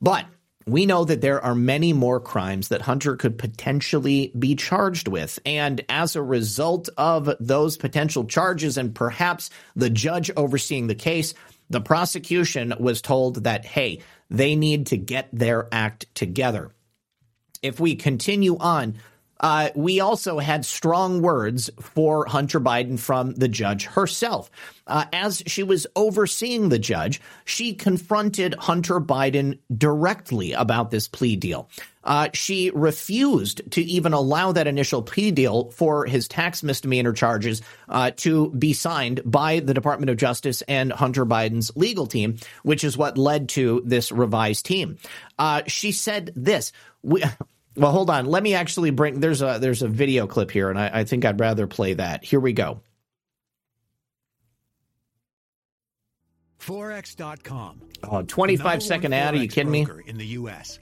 But 0.00 0.26
we 0.66 0.84
know 0.84 1.04
that 1.04 1.20
there 1.20 1.42
are 1.44 1.54
many 1.54 1.92
more 1.92 2.18
crimes 2.18 2.68
that 2.68 2.82
Hunter 2.82 3.16
could 3.16 3.38
potentially 3.38 4.32
be 4.36 4.56
charged 4.56 5.06
with. 5.06 5.38
And 5.46 5.84
as 5.88 6.16
a 6.16 6.22
result 6.22 6.88
of 6.96 7.30
those 7.38 7.76
potential 7.76 8.24
charges 8.24 8.76
and 8.76 8.94
perhaps 8.94 9.50
the 9.76 9.90
judge 9.90 10.30
overseeing 10.36 10.88
the 10.88 10.96
case, 10.96 11.34
the 11.70 11.80
prosecution 11.80 12.74
was 12.80 13.00
told 13.00 13.44
that, 13.44 13.64
hey, 13.64 14.00
they 14.28 14.56
need 14.56 14.88
to 14.88 14.96
get 14.96 15.28
their 15.32 15.68
act 15.70 16.12
together. 16.16 16.72
If 17.62 17.78
we 17.78 17.94
continue 17.94 18.56
on, 18.58 18.96
uh, 19.40 19.70
we 19.74 20.00
also 20.00 20.38
had 20.38 20.64
strong 20.64 21.22
words 21.22 21.70
for 21.80 22.26
Hunter 22.26 22.60
Biden 22.60 22.98
from 22.98 23.32
the 23.34 23.48
judge 23.48 23.86
herself. 23.86 24.50
Uh, 24.86 25.04
as 25.12 25.42
she 25.46 25.62
was 25.62 25.86
overseeing 25.96 26.68
the 26.68 26.78
judge, 26.78 27.20
she 27.44 27.74
confronted 27.74 28.54
Hunter 28.54 29.00
Biden 29.00 29.58
directly 29.76 30.52
about 30.52 30.90
this 30.90 31.08
plea 31.08 31.36
deal. 31.36 31.68
Uh, 32.04 32.28
she 32.32 32.70
refused 32.70 33.68
to 33.72 33.82
even 33.82 34.12
allow 34.12 34.52
that 34.52 34.68
initial 34.68 35.02
plea 35.02 35.32
deal 35.32 35.72
for 35.72 36.06
his 36.06 36.28
tax 36.28 36.62
misdemeanor 36.62 37.12
charges 37.12 37.62
uh, 37.88 38.12
to 38.12 38.50
be 38.50 38.72
signed 38.72 39.20
by 39.24 39.58
the 39.58 39.74
Department 39.74 40.08
of 40.08 40.16
Justice 40.16 40.62
and 40.62 40.92
Hunter 40.92 41.26
Biden's 41.26 41.76
legal 41.76 42.06
team, 42.06 42.36
which 42.62 42.84
is 42.84 42.96
what 42.96 43.18
led 43.18 43.48
to 43.50 43.82
this 43.84 44.12
revised 44.12 44.64
team. 44.66 44.98
Uh, 45.36 45.62
she 45.66 45.90
said 45.90 46.32
this. 46.36 46.70
We, 47.02 47.24
well, 47.76 47.92
hold 47.92 48.10
on. 48.10 48.26
Let 48.26 48.42
me 48.42 48.54
actually 48.54 48.90
bring. 48.90 49.20
There's 49.20 49.42
a 49.42 49.58
there's 49.60 49.82
a 49.82 49.88
video 49.88 50.26
clip 50.26 50.50
here, 50.50 50.70
and 50.70 50.78
I, 50.78 50.90
I 50.92 51.04
think 51.04 51.24
I'd 51.24 51.38
rather 51.38 51.66
play 51.66 51.94
that. 51.94 52.24
Here 52.24 52.40
we 52.40 52.52
go. 52.52 52.80
Forex.com. 56.60 57.80
Oh, 58.02 58.22
25 58.22 58.82
second 58.82 59.12
ad. 59.12 59.34
Are 59.34 59.38
you 59.38 59.48
kidding 59.48 59.70
me? 59.70 59.86
In 60.06 60.18
the 60.18 60.26
U.S. 60.26 60.80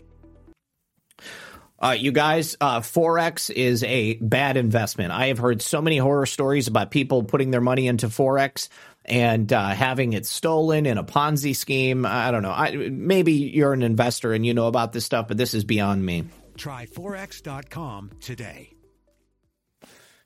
Uh, 1.78 1.90
you 1.90 2.12
guys, 2.12 2.56
uh, 2.60 2.80
Forex 2.80 3.50
is 3.50 3.82
a 3.84 4.14
bad 4.14 4.56
investment. 4.56 5.12
I 5.12 5.26
have 5.26 5.36
heard 5.38 5.60
so 5.60 5.82
many 5.82 5.98
horror 5.98 6.24
stories 6.24 6.68
about 6.68 6.90
people 6.90 7.24
putting 7.24 7.50
their 7.50 7.60
money 7.60 7.88
into 7.88 8.06
Forex 8.06 8.68
and 9.04 9.52
uh, 9.52 9.68
having 9.68 10.14
it 10.14 10.24
stolen 10.24 10.86
in 10.86 10.96
a 10.96 11.04
Ponzi 11.04 11.54
scheme. 11.54 12.06
I 12.06 12.30
don't 12.30 12.42
know. 12.42 12.52
I, 12.52 12.74
maybe 12.90 13.32
you're 13.32 13.74
an 13.74 13.82
investor 13.82 14.32
and 14.32 14.46
you 14.46 14.54
know 14.54 14.68
about 14.68 14.92
this 14.94 15.04
stuff, 15.04 15.28
but 15.28 15.36
this 15.36 15.52
is 15.52 15.64
beyond 15.64 16.04
me. 16.04 16.24
Try 16.56 16.86
Forex.com 16.86 18.10
today. 18.20 18.72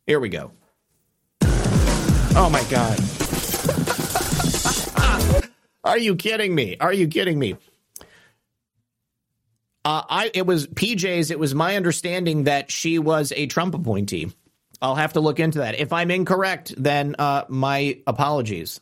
Here 0.06 0.20
we 0.20 0.28
go. 0.28 0.52
Oh 1.42 2.48
my 2.50 2.62
God. 2.70 2.98
Are 5.84 5.98
you 5.98 6.16
kidding 6.16 6.54
me? 6.54 6.76
Are 6.80 6.92
you 6.92 7.08
kidding 7.08 7.38
me? 7.38 7.56
Uh, 9.84 10.02
I 10.08 10.30
it 10.34 10.46
was 10.46 10.66
PJ's. 10.66 11.30
It 11.30 11.38
was 11.38 11.54
my 11.54 11.76
understanding 11.76 12.44
that 12.44 12.70
she 12.70 12.98
was 12.98 13.32
a 13.34 13.46
Trump 13.46 13.74
appointee. 13.74 14.30
I'll 14.82 14.94
have 14.94 15.14
to 15.14 15.20
look 15.20 15.40
into 15.40 15.58
that. 15.58 15.78
If 15.80 15.92
I'm 15.92 16.10
incorrect, 16.10 16.74
then 16.76 17.16
uh, 17.18 17.44
my 17.48 18.00
apologies. 18.06 18.80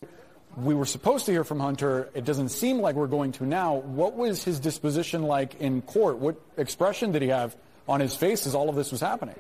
We 0.57 0.75
were 0.75 0.87
supposed 0.87 1.27
to 1.27 1.33
hear 1.33 1.45
from 1.45 1.61
Hunter. 1.61 2.09
It 2.15 2.25
doesn't 2.25 2.49
seem 2.49 2.81
like 2.81 2.95
we're 2.95 3.09
going 3.09 3.33
to 3.33 3.45
now. 3.45 3.75
What 3.75 4.15
was 4.15 4.43
his 4.43 4.59
disposition 4.59 5.23
like 5.25 5.61
in 5.61 5.83
court? 5.83 6.17
What 6.19 6.37
expression 6.57 7.13
did 7.13 7.21
he 7.21 7.29
have 7.29 7.55
on 7.87 8.01
his 8.01 8.17
face 8.17 8.47
as 8.47 8.55
all 8.55 8.71
of 8.71 8.75
this 8.75 8.91
was 8.91 9.03
happening? 9.03 9.37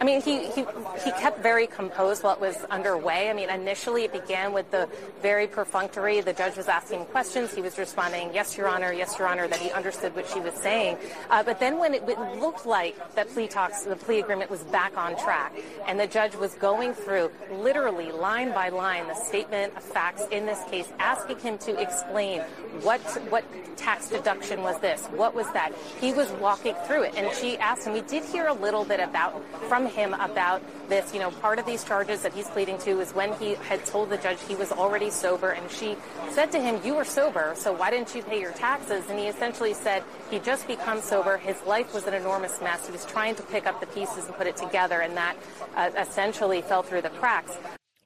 I 0.00 0.04
mean, 0.04 0.20
he, 0.20 0.46
he, 0.50 0.64
he 1.04 1.10
kept 1.12 1.42
very 1.42 1.66
composed 1.66 2.22
while 2.22 2.34
it 2.34 2.40
was 2.40 2.56
underway. 2.70 3.30
I 3.30 3.32
mean, 3.32 3.50
initially 3.50 4.04
it 4.04 4.12
began 4.12 4.52
with 4.52 4.70
the 4.70 4.88
very 5.22 5.46
perfunctory. 5.46 6.20
The 6.20 6.32
judge 6.32 6.56
was 6.56 6.68
asking 6.68 7.04
questions. 7.06 7.54
He 7.54 7.62
was 7.62 7.78
responding, 7.78 8.30
yes, 8.32 8.56
Your 8.56 8.68
Honor, 8.68 8.92
yes, 8.92 9.18
Your 9.18 9.28
Honor, 9.28 9.48
that 9.48 9.58
he 9.58 9.70
understood 9.72 10.14
what 10.14 10.26
she 10.28 10.40
was 10.40 10.54
saying. 10.54 10.98
Uh, 11.28 11.42
but 11.42 11.58
then 11.60 11.78
when 11.78 11.94
it, 11.94 12.02
it, 12.08 12.18
looked 12.40 12.64
like 12.64 12.96
that 13.14 13.28
plea 13.30 13.48
talks, 13.48 13.82
the 13.82 13.96
plea 13.96 14.20
agreement 14.20 14.50
was 14.50 14.62
back 14.64 14.96
on 14.96 15.16
track, 15.18 15.52
and 15.86 15.98
the 15.98 16.06
judge 16.06 16.34
was 16.36 16.54
going 16.54 16.94
through 16.94 17.30
literally 17.52 18.12
line 18.12 18.52
by 18.52 18.68
line 18.68 19.06
the 19.08 19.14
statement 19.14 19.76
of 19.76 19.82
facts 19.82 20.22
in 20.30 20.46
this 20.46 20.62
case, 20.70 20.88
asking 20.98 21.38
him 21.40 21.58
to 21.58 21.78
explain 21.80 22.40
what, 22.82 23.00
what 23.30 23.44
tax 23.76 24.08
deduction 24.08 24.62
was 24.62 24.80
this? 24.80 25.06
What 25.06 25.34
was 25.34 25.50
that? 25.52 25.72
He 26.00 26.12
was 26.12 26.30
walking 26.32 26.74
through 26.86 27.02
it, 27.04 27.14
and 27.16 27.34
she 27.36 27.58
asked 27.58 27.86
him, 27.86 27.92
we 27.92 28.02
did 28.02 28.24
hear 28.24 28.46
a 28.46 28.54
little 28.54 28.84
bit 28.84 29.00
about, 29.10 29.42
from 29.68 29.86
him 29.86 30.14
about 30.14 30.62
this. 30.88 31.12
You 31.12 31.20
know, 31.20 31.30
part 31.30 31.58
of 31.58 31.66
these 31.66 31.84
charges 31.84 32.22
that 32.22 32.32
he's 32.32 32.48
pleading 32.48 32.78
to 32.78 33.00
is 33.00 33.12
when 33.12 33.32
he 33.34 33.54
had 33.54 33.84
told 33.84 34.10
the 34.10 34.16
judge 34.16 34.38
he 34.48 34.54
was 34.54 34.70
already 34.72 35.10
sober, 35.10 35.50
and 35.50 35.70
she 35.70 35.96
said 36.30 36.50
to 36.52 36.60
him, 36.60 36.80
"You 36.84 36.94
were 36.94 37.04
sober, 37.04 37.52
so 37.56 37.72
why 37.72 37.90
didn't 37.90 38.14
you 38.14 38.22
pay 38.22 38.40
your 38.40 38.52
taxes?" 38.52 39.04
And 39.10 39.18
he 39.18 39.26
essentially 39.26 39.74
said 39.74 40.02
he 40.30 40.38
just 40.38 40.66
become 40.66 41.00
sober. 41.00 41.36
His 41.36 41.60
life 41.66 41.92
was 41.92 42.06
an 42.06 42.14
enormous 42.14 42.60
mess. 42.60 42.86
He 42.86 42.92
was 42.92 43.04
trying 43.04 43.34
to 43.36 43.42
pick 43.42 43.66
up 43.66 43.80
the 43.80 43.86
pieces 43.86 44.26
and 44.26 44.34
put 44.36 44.46
it 44.46 44.56
together, 44.56 45.00
and 45.00 45.16
that 45.16 45.36
uh, 45.76 45.90
essentially 45.98 46.62
fell 46.62 46.82
through 46.82 47.02
the 47.02 47.10
cracks. 47.10 47.52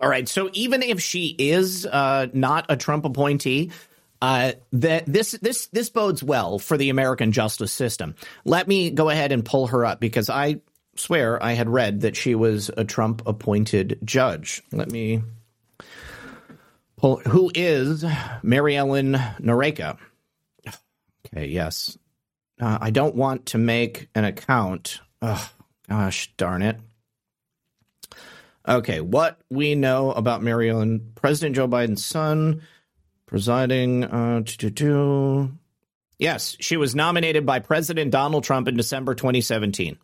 All 0.00 0.09
right. 0.09 0.28
So 0.28 0.50
even 0.52 0.82
if 0.82 1.00
she 1.00 1.34
is 1.38 1.86
uh, 1.86 2.26
not 2.32 2.66
a 2.68 2.76
Trump 2.76 3.05
appointee, 3.05 3.70
uh, 4.20 4.52
that 4.72 5.05
this 5.07 5.32
this 5.42 5.66
this 5.66 5.90
bodes 5.90 6.22
well 6.22 6.59
for 6.59 6.76
the 6.76 6.88
American 6.88 7.30
justice 7.30 7.72
system. 7.72 8.14
Let 8.44 8.66
me 8.66 8.90
go 8.90 9.11
ahead 9.11 9.32
and 9.32 9.44
pull 9.44 9.66
her 9.68 9.84
up 9.84 10.00
because 10.00 10.30
I 10.30 10.61
swear 10.97 11.42
I 11.42 11.53
had 11.53 11.68
read 11.68 12.01
that 12.03 12.16
she 12.16 12.34
was 12.34 12.70
a 12.76 12.84
Trump 12.84 13.22
appointed 13.26 13.99
judge. 14.05 14.62
Let 14.72 14.90
me 14.90 15.22
pull. 16.97 17.16
Who 17.18 17.51
is 17.55 18.05
Mary 18.42 18.76
Ellen 18.76 19.12
Noreika? 19.12 19.99
Okay, 21.26 21.47
yes. 21.47 21.97
Uh, 22.61 22.78
I 22.80 22.90
don't 22.90 23.14
want 23.14 23.47
to 23.47 23.59
make 23.59 24.09
an 24.14 24.24
account. 24.24 25.01
Oh, 25.20 25.51
gosh 25.88 26.32
darn 26.36 26.62
it. 26.62 26.78
Okay, 28.66 29.01
what 29.01 29.38
we 29.51 29.74
know 29.74 30.12
about 30.12 30.42
Mary 30.42 30.70
Ellen, 30.70 31.12
President 31.14 31.57
Joe 31.57 31.68
Biden's 31.68 32.05
son, 32.05 32.62
presiding. 33.26 34.05
Uh, 34.05 35.49
yes, 36.18 36.57
she 36.61 36.76
was 36.76 36.95
nominated 36.95 37.45
by 37.45 37.59
President 37.59 38.11
Donald 38.11 38.45
Trump 38.45 38.68
in 38.68 38.76
December 38.76 39.14
2017. 39.14 39.99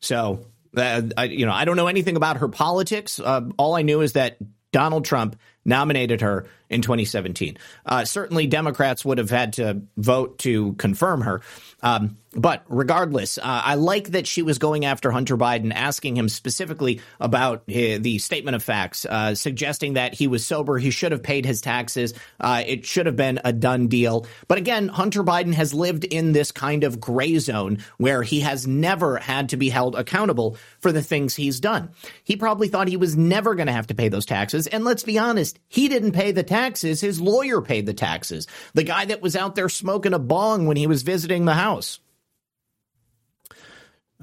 So, 0.00 0.46
uh, 0.76 1.02
I, 1.16 1.24
you 1.24 1.46
know, 1.46 1.52
I 1.52 1.64
don't 1.64 1.76
know 1.76 1.86
anything 1.86 2.16
about 2.16 2.38
her 2.38 2.48
politics. 2.48 3.18
Uh, 3.18 3.42
all 3.56 3.74
I 3.74 3.82
knew 3.82 4.00
is 4.00 4.12
that 4.12 4.38
Donald 4.72 5.04
Trump 5.04 5.36
nominated 5.64 6.20
her 6.20 6.46
in 6.70 6.82
2017. 6.82 7.58
Uh, 7.86 8.04
certainly, 8.04 8.46
Democrats 8.46 9.04
would 9.04 9.18
have 9.18 9.30
had 9.30 9.54
to 9.54 9.82
vote 9.96 10.38
to 10.40 10.74
confirm 10.74 11.22
her. 11.22 11.40
Um, 11.82 12.18
but 12.34 12.62
regardless, 12.68 13.38
uh, 13.38 13.42
I 13.44 13.76
like 13.76 14.08
that 14.08 14.26
she 14.26 14.42
was 14.42 14.58
going 14.58 14.84
after 14.84 15.10
Hunter 15.10 15.36
Biden, 15.36 15.72
asking 15.72 16.16
him 16.16 16.28
specifically 16.28 17.00
about 17.20 17.62
his, 17.66 18.00
the 18.02 18.18
statement 18.18 18.54
of 18.54 18.62
facts, 18.62 19.06
uh, 19.06 19.34
suggesting 19.34 19.94
that 19.94 20.14
he 20.14 20.26
was 20.26 20.44
sober, 20.44 20.76
he 20.76 20.90
should 20.90 21.12
have 21.12 21.22
paid 21.22 21.46
his 21.46 21.62
taxes, 21.62 22.12
uh, 22.40 22.62
it 22.66 22.84
should 22.84 23.06
have 23.06 23.16
been 23.16 23.40
a 23.44 23.52
done 23.52 23.88
deal. 23.88 24.26
But 24.46 24.58
again, 24.58 24.88
Hunter 24.88 25.24
Biden 25.24 25.54
has 25.54 25.72
lived 25.72 26.04
in 26.04 26.32
this 26.32 26.52
kind 26.52 26.84
of 26.84 27.00
gray 27.00 27.38
zone 27.38 27.78
where 27.96 28.22
he 28.22 28.40
has 28.40 28.66
never 28.66 29.16
had 29.16 29.48
to 29.50 29.56
be 29.56 29.70
held 29.70 29.94
accountable 29.94 30.58
for 30.80 30.92
the 30.92 31.02
things 31.02 31.34
he's 31.34 31.60
done. 31.60 31.90
He 32.24 32.36
probably 32.36 32.68
thought 32.68 32.88
he 32.88 32.98
was 32.98 33.16
never 33.16 33.54
going 33.54 33.68
to 33.68 33.72
have 33.72 33.86
to 33.86 33.94
pay 33.94 34.08
those 34.08 34.26
taxes. 34.26 34.66
And 34.66 34.84
let's 34.84 35.02
be 35.02 35.18
honest, 35.18 35.57
he 35.66 35.88
didn't 35.88 36.12
pay 36.12 36.32
the 36.32 36.42
taxes. 36.42 37.00
His 37.00 37.20
lawyer 37.20 37.60
paid 37.60 37.86
the 37.86 37.94
taxes. 37.94 38.46
The 38.74 38.84
guy 38.84 39.04
that 39.06 39.20
was 39.20 39.36
out 39.36 39.54
there 39.54 39.68
smoking 39.68 40.14
a 40.14 40.18
bong 40.18 40.66
when 40.66 40.76
he 40.76 40.86
was 40.86 41.02
visiting 41.02 41.44
the 41.44 41.54
house. 41.54 42.00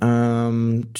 Um. 0.02 0.92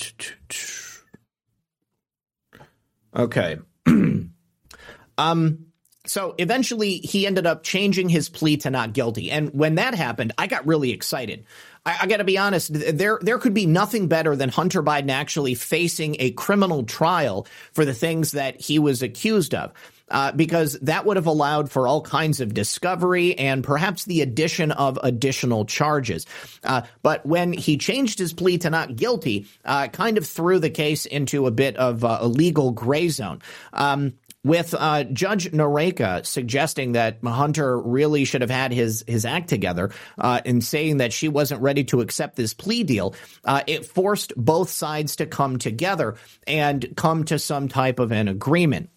Okay. 3.16 3.58
um. 5.18 5.66
So 6.08 6.36
eventually, 6.38 6.98
he 6.98 7.26
ended 7.26 7.48
up 7.48 7.64
changing 7.64 8.10
his 8.10 8.30
plea 8.30 8.58
to 8.58 8.70
not 8.70 8.94
guilty, 8.94 9.32
and 9.32 9.52
when 9.54 9.76
that 9.76 9.96
happened, 9.96 10.34
I 10.38 10.46
got 10.46 10.68
really 10.68 10.92
excited. 10.92 11.46
I, 11.84 11.98
I 12.02 12.08
got 12.08 12.18
to 12.18 12.24
be 12.24 12.38
honest. 12.38 12.72
There, 12.74 13.20
there 13.22 13.40
could 13.40 13.56
be 13.56 13.66
nothing 13.66 14.08
better 14.08 14.36
than 14.36 14.50
Hunter 14.50 14.84
Biden 14.84 15.10
actually 15.10 15.56
facing 15.56 16.16
a 16.20 16.30
criminal 16.32 16.84
trial 16.84 17.48
for 17.74 17.86
the 17.86 17.94
things 17.94 18.34
that 18.34 18.62
he 18.62 18.78
was 18.78 19.02
accused 19.02 19.56
of 19.56 19.74
uh, 20.10 20.32
because 20.32 20.78
that 20.82 21.06
would 21.06 21.18
have 21.18 21.28
allowed 21.28 21.72
for 21.72 21.88
all 21.88 22.02
kinds 22.02 22.42
of 22.42 22.54
discovery 22.54 23.38
and 23.38 23.64
perhaps 23.64 24.06
the 24.06 24.22
addition 24.22 24.72
of 24.72 25.00
additional 25.04 25.66
charges. 25.66 26.26
Uh, 26.64 26.82
but 27.02 27.26
when 27.26 27.54
he 27.54 27.78
changed 27.78 28.20
his 28.20 28.34
plea 28.34 28.58
to 28.58 28.70
not 28.70 28.96
guilty, 28.96 29.48
uh, 29.64 29.88
kind 29.88 30.18
of 30.18 30.26
threw 30.26 30.60
the 30.60 30.70
case 30.70 31.06
into 31.06 31.48
a 31.48 31.52
bit 31.52 31.76
of 31.78 32.04
a 32.04 32.26
legal 32.28 32.72
gray 32.72 33.10
zone. 33.10 33.42
Um, 33.74 34.14
with 34.46 34.76
uh, 34.78 35.04
Judge 35.06 35.52
Noreika 35.52 36.24
suggesting 36.24 36.92
that 36.92 37.18
Hunter 37.24 37.80
really 37.80 38.26
should 38.26 38.42
have 38.42 38.52
had 38.52 38.72
his 38.72 39.04
his 39.08 39.26
act 39.26 39.50
together 39.50 39.90
uh, 40.20 40.40
in 40.46 40.62
saying 40.62 40.98
that 40.98 41.12
she 41.12 41.28
wasn't 41.28 41.62
ready 41.64 41.84
to 41.86 42.02
accept 42.02 42.36
this 42.36 42.54
plea 42.54 42.84
deal, 42.84 43.16
uh, 43.44 43.64
it 43.66 43.88
forced 43.88 44.34
both 44.38 44.70
sides 44.70 45.16
to 45.16 45.26
come 45.26 45.58
together 45.58 46.16
and 46.46 46.94
come 46.96 47.24
to 47.26 47.40
some 47.40 47.68
type 47.68 48.00
of 48.00 48.12
an 48.12 48.28
agreement. 48.28 48.92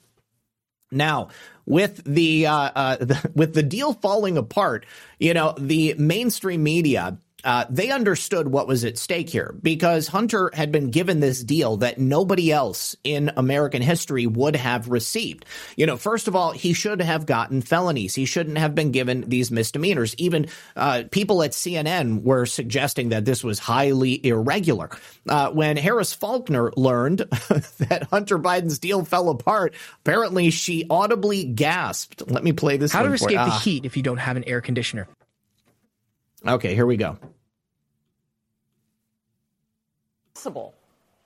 Now, 0.90 1.28
with 1.66 2.02
the, 2.04 2.46
uh, 2.46 2.52
uh, 2.54 2.96
the, 2.96 3.30
with 3.34 3.54
the 3.54 3.62
deal 3.62 3.92
falling 3.92 4.38
apart, 4.38 4.86
you 5.18 5.34
know, 5.34 5.54
the 5.58 5.94
mainstream 5.98 6.62
media 6.62 7.18
uh, 7.44 7.64
they 7.70 7.90
understood 7.90 8.48
what 8.48 8.66
was 8.66 8.84
at 8.84 8.98
stake 8.98 9.30
here 9.30 9.54
because 9.62 10.08
Hunter 10.08 10.50
had 10.52 10.72
been 10.72 10.90
given 10.90 11.20
this 11.20 11.44
deal 11.44 11.76
that 11.78 11.98
nobody 11.98 12.50
else 12.50 12.96
in 13.04 13.30
American 13.36 13.80
history 13.80 14.26
would 14.26 14.56
have 14.56 14.88
received. 14.88 15.44
You 15.76 15.86
know, 15.86 15.96
first 15.96 16.26
of 16.26 16.34
all, 16.34 16.50
he 16.50 16.72
should 16.72 17.00
have 17.00 17.26
gotten 17.26 17.62
felonies. 17.62 18.14
He 18.16 18.24
shouldn't 18.24 18.58
have 18.58 18.74
been 18.74 18.90
given 18.90 19.28
these 19.28 19.52
misdemeanors. 19.52 20.16
Even 20.18 20.48
uh, 20.74 21.04
people 21.12 21.42
at 21.44 21.52
CNN 21.52 22.22
were 22.22 22.44
suggesting 22.44 23.10
that 23.10 23.24
this 23.24 23.44
was 23.44 23.60
highly 23.60 24.24
irregular. 24.26 24.90
Uh, 25.28 25.50
when 25.50 25.76
Harris 25.76 26.12
Faulkner 26.12 26.72
learned 26.76 27.18
that 27.20 28.08
Hunter 28.10 28.38
Biden's 28.38 28.80
deal 28.80 29.04
fell 29.04 29.28
apart, 29.28 29.74
apparently 30.04 30.50
she 30.50 30.86
audibly 30.90 31.44
gasped. 31.44 32.28
Let 32.28 32.42
me 32.42 32.52
play 32.52 32.78
this. 32.78 32.92
How 32.92 33.04
to 33.04 33.12
escape 33.12 33.36
the 33.36 33.42
ah. 33.42 33.60
heat 33.60 33.84
if 33.84 33.96
you 33.96 34.02
don't 34.02 34.16
have 34.16 34.36
an 34.36 34.44
air 34.44 34.60
conditioner? 34.60 35.06
Okay, 36.46 36.74
here 36.74 36.86
we 36.86 36.96
go. 36.96 37.18
Possible 40.34 40.74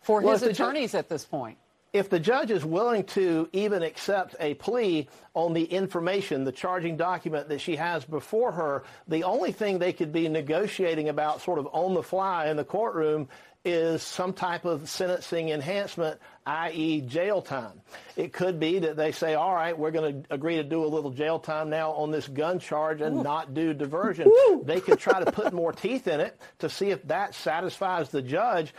for 0.01 0.21
well, 0.21 0.33
his 0.33 0.43
attorneys 0.43 0.95
at 0.95 1.09
this 1.09 1.25
point. 1.25 1.59
If 1.93 2.09
the 2.09 2.19
judge 2.19 2.51
is 2.51 2.65
willing 2.65 3.05
to 3.09 3.51
even 3.53 3.83
accept 3.83 4.35
a 4.41 4.55
plea 4.55 5.09
on 5.35 5.53
the 5.53 5.65
information, 5.65 6.45
the 6.45 6.53
charging 6.53 6.97
document 6.97 7.51
that 7.51 7.61
she 7.61 7.77
has 7.77 8.03
before 8.07 8.51
her, 8.53 8.85
the 9.09 9.25
only 9.25 9.53
thing 9.53 9.79
they 9.79 9.93
could 9.93 10.11
be 10.11 10.27
negotiating 10.27 11.11
about 11.11 11.43
sort 11.43 11.59
of 11.59 11.69
on 11.73 11.93
the 11.93 12.03
fly 12.03 12.49
in 12.49 12.57
the 12.57 12.65
courtroom 12.65 13.29
is 13.65 14.03
some 14.03 14.33
type 14.33 14.65
of 14.65 14.89
sentencing 14.89 15.51
enhancement, 15.51 16.19
i.e., 16.47 17.01
jail 17.03 17.43
time. 17.43 17.81
It 18.17 18.33
could 18.33 18.59
be 18.59 18.79
that 18.81 18.97
they 18.97 19.13
say, 19.13 19.35
all 19.35 19.55
right, 19.55 19.77
we're 19.77 19.91
going 19.91 20.23
to 20.23 20.35
agree 20.35 20.57
to 20.57 20.65
do 20.65 20.85
a 20.85 20.87
little 20.87 21.11
jail 21.11 21.39
time 21.39 21.71
now 21.71 21.93
on 21.93 22.11
this 22.11 22.29
gun 22.29 22.59
charge 22.59 23.01
and 23.01 23.19
Ooh. 23.19 23.23
not 23.23 23.55
do 23.55 23.73
diversion. 23.75 24.29
Ooh. 24.29 24.63
They 24.65 24.81
could 24.81 24.99
try 24.99 25.23
to 25.23 25.31
put 25.31 25.53
more 25.53 25.73
teeth 25.73 26.09
in 26.09 26.21
it 26.21 26.39
to 26.59 26.69
see 26.69 26.91
if 26.91 27.07
that 27.09 27.35
satisfies 27.35 28.11
the 28.11 28.23
judge. 28.23 28.75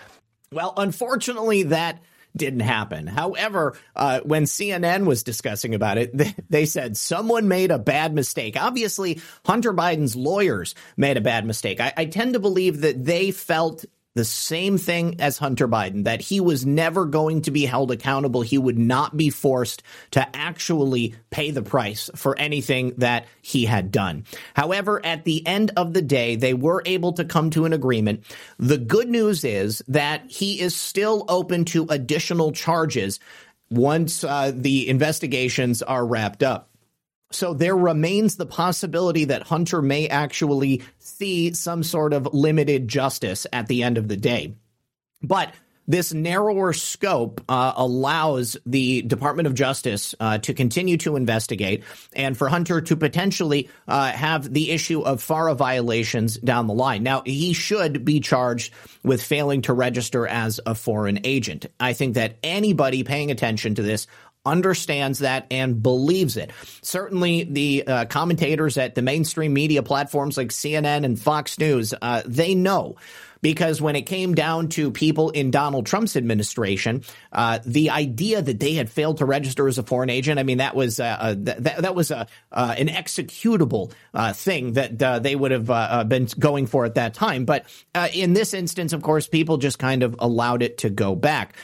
Well, 0.52 0.74
unfortunately, 0.78 1.64
that 1.64 2.02
didn't 2.36 2.62
happen. 2.62 3.08
However, 3.08 3.78
uh, 3.96 4.22
when 4.22 4.44
CNN 4.44 5.06
was 5.06 5.24
discussing 5.24 5.76
about 5.76 5.98
it, 5.98 6.16
they, 6.18 6.36
they 6.50 6.66
said 6.66 6.98
someone 6.98 7.48
made 7.48 7.72
a 7.72 7.80
bad 7.80 8.14
mistake. 8.14 8.56
Obviously, 8.60 9.22
Hunter 9.46 9.74
Biden's 9.74 10.16
lawyers 10.16 10.76
made 10.98 11.18
a 11.18 11.22
bad 11.22 11.46
mistake. 11.46 11.80
I, 11.80 11.94
I 11.96 12.06
tend 12.06 12.34
to 12.34 12.40
believe 12.40 12.82
that 12.82 13.04
they 13.04 13.32
felt 13.32 13.86
the 14.16 14.26
same 14.26 14.78
thing 14.78 15.20
as 15.20 15.38
Hunter 15.38 15.68
Biden, 15.68 16.04
that 16.04 16.22
he 16.22 16.40
was 16.40 16.66
never 16.66 17.06
going 17.06 17.42
to 17.44 17.52
be 17.52 17.66
held 17.66 17.92
accountable. 17.92 18.42
He 18.42 18.58
would 18.58 18.78
not 18.78 19.18
be 19.18 19.30
forced 19.30 19.82
to 20.12 20.36
actually 20.36 21.16
pay 21.32 21.52
the 21.52 21.64
price 21.64 22.10
for 22.16 22.38
anything 22.38 22.94
that 22.98 23.26
he 23.42 23.66
had 23.66 23.92
done. 23.92 24.26
However, 24.54 25.04
at 25.04 25.24
the 25.24 25.46
end 25.48 25.72
of 25.76 25.94
the 25.94 26.02
day, 26.02 26.36
they 26.36 26.54
were 26.54 26.84
able 26.86 27.14
to 27.14 27.26
come 27.26 27.50
to 27.52 27.66
an 27.66 27.74
agreement. 27.74 28.24
The 28.60 28.78
good 28.78 29.10
news 29.10 29.44
is 29.44 29.82
that 29.88 30.30
he 30.30 30.62
is 30.62 30.76
still 30.76 31.26
open 31.28 31.66
to 31.66 31.88
additional 31.90 32.52
charges 32.52 33.20
once 33.72 34.24
uh, 34.24 34.52
the 34.54 34.88
investigations 34.90 35.82
are 35.82 36.06
wrapped 36.06 36.44
up. 36.44 36.70
So 37.32 37.56
there 37.56 37.76
remains 37.76 38.36
the 38.36 38.46
possibility 38.46 39.26
that 39.26 39.42
Hunter 39.42 39.82
may 39.82 40.08
actually 40.08 40.84
see 41.24 41.54
some 41.54 41.84
sort 41.84 42.12
of 42.12 42.34
limited 42.34 42.90
justice 42.90 43.48
at 43.54 43.68
the 43.68 43.84
end 43.84 43.98
of 43.98 44.10
the 44.10 44.18
day. 44.18 44.56
But 45.22 45.54
this 45.88 46.14
narrower 46.14 46.74
scope 46.74 47.42
uh, 47.48 47.74
allows 47.76 48.58
the 48.66 49.02
Department 49.02 49.48
of 49.48 49.54
Justice 49.54 50.16
uh, 50.20 50.38
to 50.40 50.54
continue 50.54 50.98
to 50.98 51.16
investigate 51.16 51.84
and 52.14 52.38
for 52.38 52.48
Hunter 52.50 52.82
to 52.82 52.96
potentially 52.96 53.70
uh, 53.88 54.12
have 54.12 54.54
the 54.54 54.72
issue 54.72 55.02
of 55.02 55.22
FARA 55.22 55.56
violations 55.56 56.38
down 56.38 56.68
the 56.68 56.74
line. 56.74 57.04
Now, 57.04 57.22
he 57.26 57.54
should 57.54 58.06
be 58.06 58.20
charged 58.20 58.74
with 59.04 59.22
failing 59.22 59.62
to 59.64 59.74
register 59.74 60.28
as 60.28 60.60
a 60.66 60.76
foreign 60.76 61.20
agent. 61.26 61.66
I 61.80 61.94
think 61.94 62.16
that 62.16 62.38
anybody 62.44 63.04
paying 63.04 63.32
attention 63.32 63.76
to 63.76 63.82
this 63.82 64.08
understands 64.46 65.20
that 65.20 65.48
and 65.52 65.82
believes 65.82 66.38
it. 66.38 66.52
Certainly, 66.82 67.46
the 67.46 67.84
uh, 67.88 68.06
commentators 68.06 68.78
at 68.78 68.96
the 68.96 69.02
mainstream 69.02 69.54
media 69.54 69.84
platforms 69.84 70.38
like 70.38 70.50
CNN 70.50 71.06
and 71.06 71.20
Fox 71.20 71.58
News, 71.58 71.94
uh, 72.02 72.24
they 72.26 72.56
know 72.56 72.96
because 73.44 73.82
when 73.82 73.96
it 73.96 74.04
came 74.04 74.34
down 74.34 74.70
to 74.70 74.90
people 74.90 75.30
in 75.30 75.52
Donald 75.52 75.86
Trump's 75.86 76.16
administration, 76.16 77.04
uh, 77.34 77.60
the 77.66 77.92
idea 77.92 78.42
that 78.42 78.60
they 78.60 78.74
had 78.74 78.90
failed 78.90 79.18
to 79.18 79.26
register 79.26 79.68
as 79.68 79.78
a 79.78 79.84
foreign 79.84 80.10
agent, 80.10 80.40
I 80.40 80.44
mean, 80.44 80.58
that 80.58 80.76
was 80.76 81.00
uh, 81.00 81.18
uh 81.20 81.36
that, 81.38 81.82
that 81.82 81.94
was 81.94 82.10
a 82.10 82.26
uh, 82.52 82.74
an 82.78 82.88
executable 82.88 83.92
uh, 84.14 84.34
thing 84.34 84.74
that 84.74 85.04
uh, 85.04 85.20
they 85.20 85.36
would 85.36 85.52
have 85.52 85.68
been 86.10 86.28
going 86.40 86.66
for 86.66 86.86
at 86.86 86.96
that 86.96 87.14
time. 87.14 87.46
But 87.46 87.66
in 88.14 88.34
this 88.34 88.54
instance, 88.54 88.94
of 88.94 89.02
course, 89.02 89.28
people 89.28 89.58
just 89.58 89.78
kind 89.78 90.02
of 90.04 90.16
allowed 90.20 90.64
it 90.64 90.80
to 90.80 90.90
go 90.90 91.14
back. 91.14 91.56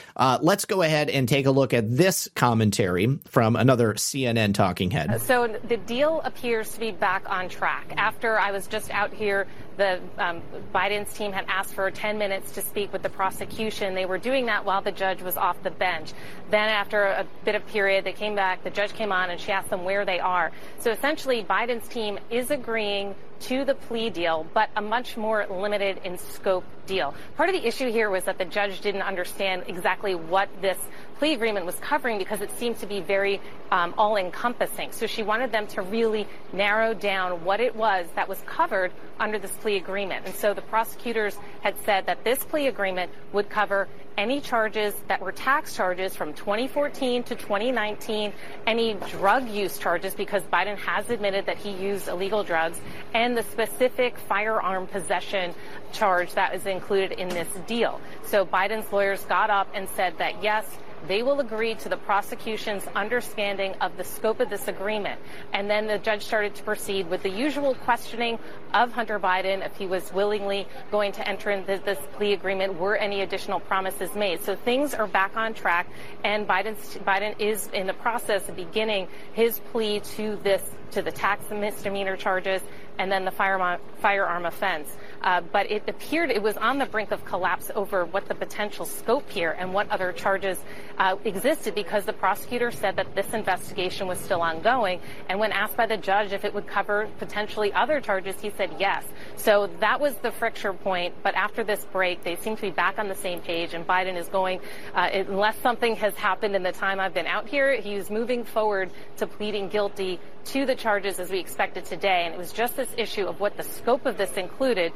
let's 0.42 0.66
go 0.66 0.82
ahead 0.82 1.08
and 1.08 1.26
take 1.26 1.46
a 1.46 1.50
look 1.50 1.72
at 1.72 1.96
this 1.96 2.28
commentary 2.34 3.18
from 3.26 3.56
another 3.56 3.94
CNN 3.94 4.52
talking 4.52 4.90
head. 4.90 5.18
So 5.22 5.58
the 5.66 5.78
deal 5.78 6.20
appears 6.24 6.70
to 6.74 6.80
be 6.80 6.90
back 6.90 7.28
on 7.30 7.48
track. 7.48 7.94
After 7.96 8.38
I 8.38 8.50
was 8.50 8.66
just 8.66 8.90
out 8.90 9.14
here 9.14 9.46
the 9.80 9.98
um, 10.18 10.42
Biden's 10.74 11.12
team 11.14 11.32
had 11.32 11.46
asked 11.48 11.69
for 11.72 11.90
10 11.90 12.18
minutes 12.18 12.52
to 12.52 12.62
speak 12.62 12.92
with 12.92 13.02
the 13.02 13.08
prosecution. 13.08 13.94
They 13.94 14.06
were 14.06 14.18
doing 14.18 14.46
that 14.46 14.64
while 14.64 14.82
the 14.82 14.92
judge 14.92 15.22
was 15.22 15.36
off 15.36 15.62
the 15.62 15.70
bench. 15.70 16.12
Then 16.50 16.68
after 16.68 17.04
a 17.04 17.26
bit 17.44 17.54
of 17.54 17.66
period, 17.68 18.04
they 18.04 18.12
came 18.12 18.34
back, 18.34 18.64
the 18.64 18.70
judge 18.70 18.92
came 18.94 19.12
on 19.12 19.30
and 19.30 19.40
she 19.40 19.52
asked 19.52 19.70
them 19.70 19.84
where 19.84 20.04
they 20.04 20.20
are. 20.20 20.52
So 20.78 20.90
essentially, 20.90 21.44
Biden's 21.44 21.88
team 21.88 22.18
is 22.30 22.50
agreeing 22.50 23.14
to 23.40 23.64
the 23.64 23.74
plea 23.74 24.10
deal, 24.10 24.46
but 24.52 24.68
a 24.76 24.82
much 24.82 25.16
more 25.16 25.46
limited 25.48 26.00
in 26.04 26.18
scope 26.18 26.64
deal. 26.86 27.14
Part 27.36 27.48
of 27.48 27.54
the 27.54 27.66
issue 27.66 27.90
here 27.90 28.10
was 28.10 28.24
that 28.24 28.38
the 28.38 28.44
judge 28.44 28.80
didn't 28.80 29.02
understand 29.02 29.64
exactly 29.66 30.14
what 30.14 30.48
this 30.60 30.78
plea 31.20 31.34
agreement 31.34 31.66
was 31.66 31.74
covering 31.80 32.16
because 32.16 32.40
it 32.40 32.50
seemed 32.58 32.78
to 32.78 32.86
be 32.86 33.02
very 33.02 33.42
um, 33.70 33.92
all 33.98 34.16
encompassing. 34.16 34.90
So 34.90 35.06
she 35.06 35.22
wanted 35.22 35.52
them 35.52 35.66
to 35.66 35.82
really 35.82 36.26
narrow 36.50 36.94
down 36.94 37.44
what 37.44 37.60
it 37.60 37.76
was 37.76 38.06
that 38.14 38.26
was 38.26 38.40
covered 38.46 38.90
under 39.18 39.38
this 39.38 39.50
plea 39.58 39.76
agreement. 39.76 40.24
And 40.24 40.34
so 40.34 40.54
the 40.54 40.62
prosecutors 40.62 41.36
had 41.60 41.78
said 41.84 42.06
that 42.06 42.24
this 42.24 42.42
plea 42.42 42.68
agreement 42.68 43.12
would 43.34 43.50
cover 43.50 43.86
any 44.16 44.40
charges 44.40 44.94
that 45.08 45.20
were 45.20 45.30
tax 45.30 45.76
charges 45.76 46.16
from 46.16 46.32
2014 46.32 47.22
to 47.24 47.34
2019, 47.34 48.32
any 48.66 48.94
drug 49.10 49.46
use 49.46 49.78
charges 49.78 50.14
because 50.14 50.42
Biden 50.44 50.78
has 50.78 51.10
admitted 51.10 51.44
that 51.44 51.58
he 51.58 51.70
used 51.70 52.08
illegal 52.08 52.42
drugs, 52.42 52.80
and 53.12 53.36
the 53.36 53.42
specific 53.42 54.16
firearm 54.18 54.86
possession 54.86 55.54
charge 55.92 56.32
that 56.32 56.54
is 56.54 56.64
included 56.64 57.12
in 57.12 57.28
this 57.28 57.48
deal. 57.66 58.00
So 58.24 58.46
Biden's 58.46 58.90
lawyers 58.90 59.22
got 59.24 59.50
up 59.50 59.68
and 59.74 59.86
said 59.90 60.16
that 60.16 60.42
yes, 60.42 60.64
they 61.06 61.22
will 61.22 61.40
agree 61.40 61.74
to 61.76 61.88
the 61.88 61.96
prosecution's 61.96 62.86
understanding 62.94 63.74
of 63.80 63.96
the 63.96 64.04
scope 64.04 64.40
of 64.40 64.50
this 64.50 64.68
agreement. 64.68 65.20
And 65.52 65.70
then 65.70 65.86
the 65.86 65.98
judge 65.98 66.24
started 66.24 66.54
to 66.56 66.62
proceed 66.62 67.08
with 67.08 67.22
the 67.22 67.30
usual 67.30 67.74
questioning 67.74 68.38
of 68.72 68.92
Hunter 68.92 69.18
Biden 69.18 69.64
if 69.64 69.76
he 69.76 69.86
was 69.86 70.12
willingly 70.12 70.66
going 70.90 71.12
to 71.12 71.28
enter 71.28 71.50
into 71.50 71.80
this 71.84 71.98
plea 72.12 72.32
agreement, 72.32 72.78
were 72.78 72.96
any 72.96 73.22
additional 73.22 73.60
promises 73.60 74.14
made. 74.14 74.42
So 74.42 74.56
things 74.56 74.94
are 74.94 75.06
back 75.06 75.36
on 75.36 75.54
track, 75.54 75.88
and 76.24 76.46
Biden's, 76.46 76.96
Biden 76.98 77.34
is 77.38 77.68
in 77.72 77.86
the 77.86 77.94
process 77.94 78.48
of 78.48 78.56
beginning 78.56 79.08
his 79.32 79.58
plea 79.72 80.00
to 80.16 80.36
this 80.42 80.62
to 80.92 81.02
the 81.02 81.12
tax 81.12 81.44
misdemeanor 81.50 82.16
charges 82.16 82.60
and 82.98 83.10
then 83.10 83.24
the 83.24 83.30
firearm, 83.30 83.80
firearm 84.00 84.44
offense. 84.44 84.88
Uh, 85.22 85.40
but 85.52 85.70
it 85.70 85.82
appeared 85.88 86.30
it 86.30 86.42
was 86.42 86.56
on 86.56 86.78
the 86.78 86.86
brink 86.86 87.10
of 87.10 87.24
collapse 87.24 87.70
over 87.74 88.04
what 88.04 88.26
the 88.28 88.34
potential 88.34 88.86
scope 88.86 89.28
here 89.30 89.56
and 89.58 89.72
what 89.72 89.90
other 89.90 90.12
charges 90.12 90.58
uh, 90.98 91.16
existed 91.24 91.74
because 91.74 92.04
the 92.04 92.12
prosecutor 92.12 92.70
said 92.70 92.96
that 92.96 93.14
this 93.14 93.32
investigation 93.34 94.06
was 94.06 94.18
still 94.18 94.40
ongoing. 94.40 95.00
And 95.28 95.38
when 95.38 95.52
asked 95.52 95.76
by 95.76 95.86
the 95.86 95.96
judge 95.96 96.32
if 96.32 96.44
it 96.44 96.54
would 96.54 96.66
cover 96.66 97.08
potentially 97.18 97.72
other 97.72 98.00
charges, 98.00 98.40
he 98.40 98.50
said 98.50 98.74
yes. 98.78 99.04
So 99.36 99.68
that 99.80 100.00
was 100.00 100.14
the 100.16 100.30
friction 100.30 100.76
point. 100.78 101.14
But 101.22 101.34
after 101.34 101.64
this 101.64 101.84
break, 101.92 102.24
they 102.24 102.36
seem 102.36 102.56
to 102.56 102.62
be 102.62 102.70
back 102.70 102.98
on 102.98 103.08
the 103.08 103.14
same 103.14 103.40
page, 103.40 103.74
and 103.74 103.86
Biden 103.86 104.16
is 104.16 104.28
going, 104.28 104.60
uh, 104.94 105.08
unless 105.12 105.56
something 105.58 105.96
has 105.96 106.14
happened 106.14 106.54
in 106.54 106.62
the 106.62 106.72
time 106.72 107.00
I've 107.00 107.14
been 107.14 107.26
out 107.26 107.48
here, 107.48 107.80
he's 107.80 108.10
moving 108.10 108.44
forward 108.44 108.90
to 109.18 109.26
pleading 109.26 109.68
guilty 109.68 110.18
to 110.46 110.66
the 110.66 110.74
charges 110.74 111.18
as 111.18 111.30
we 111.30 111.38
expected 111.38 111.84
today. 111.84 112.22
And 112.24 112.34
it 112.34 112.38
was 112.38 112.52
just 112.52 112.76
this 112.76 112.92
issue 112.96 113.26
of 113.26 113.40
what 113.40 113.56
the 113.56 113.62
scope 113.62 114.06
of 114.06 114.16
this 114.16 114.36
included. 114.36 114.92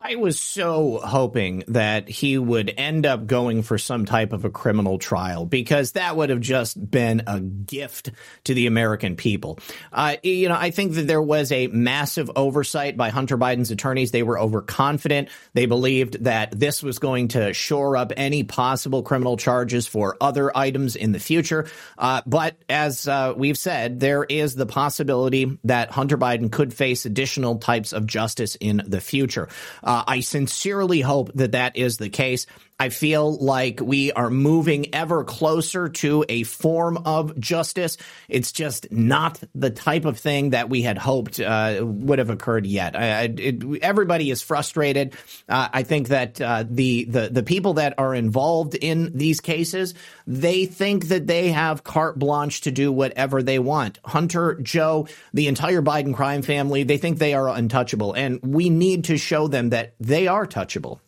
I 0.00 0.14
was 0.14 0.38
so 0.38 1.00
hoping 1.02 1.64
that 1.66 2.08
he 2.08 2.38
would 2.38 2.72
end 2.76 3.04
up 3.04 3.26
going 3.26 3.62
for 3.62 3.78
some 3.78 4.06
type 4.06 4.32
of 4.32 4.44
a 4.44 4.50
criminal 4.50 4.96
trial 4.96 5.44
because 5.44 5.92
that 5.92 6.16
would 6.16 6.30
have 6.30 6.40
just 6.40 6.88
been 6.88 7.24
a 7.26 7.40
gift 7.40 8.12
to 8.44 8.54
the 8.54 8.68
American 8.68 9.16
people. 9.16 9.58
Uh, 9.92 10.14
you 10.22 10.48
know, 10.48 10.54
I 10.56 10.70
think 10.70 10.94
that 10.94 11.08
there 11.08 11.20
was 11.20 11.50
a 11.50 11.66
massive 11.66 12.30
oversight 12.36 12.96
by 12.96 13.10
Hunter 13.10 13.36
Biden's 13.36 13.72
attorneys. 13.72 14.12
They 14.12 14.22
were 14.22 14.38
overconfident. 14.38 15.30
They 15.54 15.66
believed 15.66 16.22
that 16.22 16.52
this 16.52 16.80
was 16.80 17.00
going 17.00 17.28
to 17.28 17.52
shore 17.52 17.96
up 17.96 18.12
any 18.16 18.44
possible 18.44 19.02
criminal 19.02 19.36
charges 19.36 19.88
for 19.88 20.16
other 20.20 20.56
items 20.56 20.94
in 20.94 21.10
the 21.10 21.18
future. 21.18 21.66
Uh, 21.98 22.22
but 22.24 22.54
as 22.68 23.08
uh, 23.08 23.34
we've 23.36 23.58
said, 23.58 23.98
there 23.98 24.22
is 24.22 24.54
the 24.54 24.66
possibility 24.66 25.58
that 25.64 25.90
Hunter 25.90 26.16
Biden 26.16 26.52
could 26.52 26.72
face 26.72 27.04
additional 27.04 27.56
types 27.56 27.92
of 27.92 28.06
justice 28.06 28.54
in 28.60 28.80
the 28.86 29.00
future. 29.00 29.48
Uh, 29.88 30.04
I 30.06 30.20
sincerely 30.20 31.00
hope 31.00 31.32
that 31.36 31.52
that 31.52 31.78
is 31.78 31.96
the 31.96 32.10
case. 32.10 32.44
I 32.78 32.90
feel 32.90 33.36
like 33.36 33.80
we 33.80 34.12
are 34.12 34.30
moving 34.30 34.94
ever 34.94 35.24
closer 35.24 35.88
to 35.88 36.24
a 36.28 36.44
form 36.44 36.96
of 36.98 37.38
justice. 37.38 37.96
It's 38.28 38.52
just 38.52 38.92
not 38.92 39.42
the 39.54 39.70
type 39.70 40.04
of 40.04 40.18
thing 40.18 40.50
that 40.50 40.70
we 40.70 40.82
had 40.82 40.96
hoped 40.98 41.40
uh, 41.40 41.80
would 41.82 42.18
have 42.18 42.30
occurred 42.30 42.66
yet. 42.66 42.94
I, 42.94 43.22
it, 43.24 43.64
everybody 43.82 44.30
is 44.30 44.42
frustrated. 44.42 45.14
Uh, 45.48 45.68
I 45.72 45.82
think 45.82 46.08
that 46.08 46.40
uh, 46.40 46.64
the, 46.68 47.04
the 47.04 47.28
the 47.28 47.42
people 47.42 47.74
that 47.74 47.94
are 47.98 48.14
involved 48.14 48.74
in 48.74 49.16
these 49.16 49.40
cases 49.40 49.94
they 50.28 50.66
think 50.66 51.08
that 51.08 51.26
they 51.26 51.50
have 51.50 51.82
carte 51.82 52.18
blanche 52.18 52.60
to 52.60 52.70
do 52.70 52.92
whatever 52.92 53.42
they 53.42 53.58
want. 53.58 53.98
Hunter, 54.04 54.54
Joe, 54.62 55.08
the 55.32 55.48
entire 55.48 55.80
Biden 55.80 56.14
crime 56.14 56.42
family, 56.42 56.82
they 56.82 56.98
think 56.98 57.18
they 57.18 57.32
are 57.32 57.48
untouchable, 57.48 58.12
and 58.12 58.40
we 58.42 58.68
need 58.68 59.04
to 59.04 59.16
show 59.16 59.48
them 59.48 59.70
that 59.70 59.94
they 59.98 60.28
are 60.28 60.46
touchable. 60.46 61.00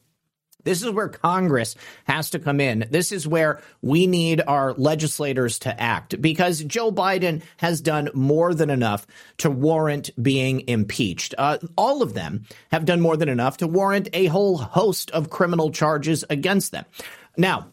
This 0.64 0.82
is 0.82 0.90
where 0.90 1.08
Congress 1.08 1.74
has 2.04 2.30
to 2.30 2.38
come 2.38 2.60
in. 2.60 2.86
This 2.90 3.12
is 3.12 3.26
where 3.26 3.60
we 3.82 4.06
need 4.06 4.42
our 4.46 4.72
legislators 4.74 5.58
to 5.60 5.80
act 5.80 6.20
because 6.20 6.62
Joe 6.64 6.90
Biden 6.90 7.42
has 7.58 7.80
done 7.80 8.10
more 8.14 8.54
than 8.54 8.70
enough 8.70 9.06
to 9.38 9.50
warrant 9.50 10.10
being 10.22 10.68
impeached. 10.68 11.34
Uh, 11.36 11.58
all 11.76 12.02
of 12.02 12.14
them 12.14 12.44
have 12.70 12.84
done 12.84 13.00
more 13.00 13.16
than 13.16 13.28
enough 13.28 13.58
to 13.58 13.66
warrant 13.66 14.08
a 14.12 14.26
whole 14.26 14.56
host 14.58 15.10
of 15.12 15.30
criminal 15.30 15.70
charges 15.70 16.24
against 16.30 16.72
them. 16.72 16.84
Now, 17.36 17.68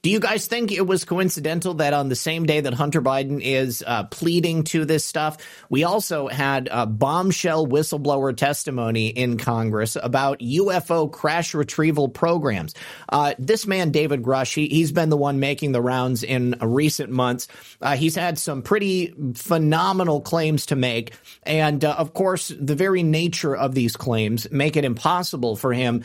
Do 0.00 0.10
you 0.10 0.20
guys 0.20 0.46
think 0.46 0.70
it 0.70 0.86
was 0.86 1.04
coincidental 1.04 1.74
that 1.74 1.92
on 1.92 2.08
the 2.08 2.14
same 2.14 2.46
day 2.46 2.60
that 2.60 2.72
Hunter 2.72 3.02
Biden 3.02 3.40
is 3.42 3.82
uh, 3.84 4.04
pleading 4.04 4.62
to 4.64 4.84
this 4.84 5.04
stuff, 5.04 5.38
we 5.68 5.82
also 5.82 6.28
had 6.28 6.68
a 6.70 6.86
bombshell 6.86 7.66
whistleblower 7.66 8.36
testimony 8.36 9.08
in 9.08 9.38
Congress 9.38 9.96
about 10.00 10.38
UFO 10.38 11.10
crash 11.10 11.52
retrieval 11.52 12.08
programs? 12.08 12.74
Uh, 13.08 13.34
this 13.40 13.66
man, 13.66 13.90
David 13.90 14.22
Grusch, 14.22 14.54
he, 14.54 14.80
has 14.82 14.92
been 14.92 15.08
the 15.08 15.16
one 15.16 15.40
making 15.40 15.72
the 15.72 15.82
rounds 15.82 16.22
in 16.22 16.54
recent 16.62 17.10
months. 17.10 17.48
Uh, 17.82 17.96
he's 17.96 18.14
had 18.14 18.38
some 18.38 18.62
pretty 18.62 19.12
phenomenal 19.34 20.20
claims 20.20 20.66
to 20.66 20.76
make. 20.76 21.12
And 21.42 21.84
uh, 21.84 21.94
of 21.94 22.14
course, 22.14 22.52
the 22.56 22.76
very 22.76 23.02
nature 23.02 23.56
of 23.56 23.74
these 23.74 23.96
claims 23.96 24.48
make 24.52 24.76
it 24.76 24.84
impossible 24.84 25.56
for 25.56 25.72
him 25.72 26.04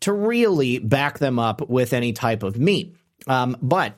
to 0.00 0.12
really 0.12 0.78
back 0.78 1.18
them 1.18 1.40
up 1.40 1.68
with 1.68 1.92
any 1.92 2.12
type 2.12 2.44
of 2.44 2.56
meat. 2.56 2.94
Um, 3.26 3.56
but 3.62 3.94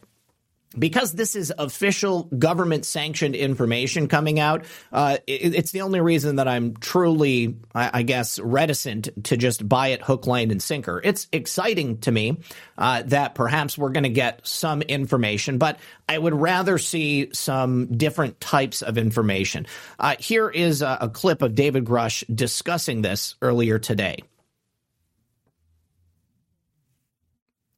because 0.79 1.13
this 1.13 1.37
is 1.37 1.53
official 1.57 2.25
government 2.25 2.85
sanctioned 2.85 3.35
information 3.35 4.09
coming 4.09 4.41
out, 4.41 4.65
uh, 4.93 5.19
it, 5.27 5.55
it's 5.55 5.73
the 5.73 5.83
only 5.83 6.01
reason 6.01 6.37
that 6.37 6.49
I'm 6.49 6.75
truly, 6.77 7.57
I, 7.75 7.91
I, 8.01 8.03
guess, 8.03 8.39
reticent 8.39 9.25
to 9.25 9.37
just 9.37 9.67
buy 9.69 9.89
it 9.89 10.03
hook, 10.03 10.27
line, 10.27 10.51
and 10.51 10.63
sinker. 10.63 11.01
It's 11.03 11.29
exciting 11.33 11.99
to 11.99 12.13
me 12.13 12.39
uh, 12.77 13.03
that 13.07 13.35
perhaps 13.35 13.79
we're 13.79 13.91
going 13.91 14.05
to 14.05 14.09
get 14.09 14.47
some 14.47 14.83
information, 14.83 15.59
but 15.59 15.79
I 16.09 16.19
would 16.19 16.35
rather 16.35 16.79
see 16.79 17.31
some 17.33 17.87
different 17.87 18.41
types 18.41 18.83
of 18.83 18.99
information. 18.99 19.67
Uh, 19.99 20.17
here 20.19 20.51
is 20.51 20.83
a, 20.83 20.99
a 21.03 21.09
clip 21.09 21.43
of 21.43 21.55
David 21.55 21.85
Grusch 21.85 22.25
discussing 22.35 23.03
this 23.03 23.37
earlier 23.41 23.79
today. 23.79 24.19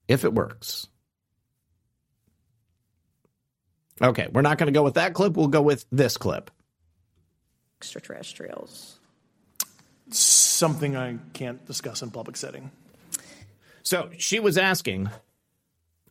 If 0.08 0.24
it 0.24 0.32
works. 0.32 0.86
Okay, 4.02 4.28
we're 4.30 4.42
not 4.42 4.58
going 4.58 4.66
to 4.66 4.72
go 4.72 4.82
with 4.82 4.94
that 4.94 5.14
clip. 5.14 5.36
We'll 5.36 5.48
go 5.48 5.62
with 5.62 5.86
this 5.90 6.16
clip. 6.16 6.50
Extraterrestrials. 7.78 8.98
Something 10.10 10.96
I 10.96 11.18
can't 11.32 11.64
discuss 11.66 12.02
in 12.02 12.10
public 12.10 12.36
setting. 12.36 12.70
So 13.82 14.10
she 14.18 14.40
was 14.40 14.58
asking 14.58 15.08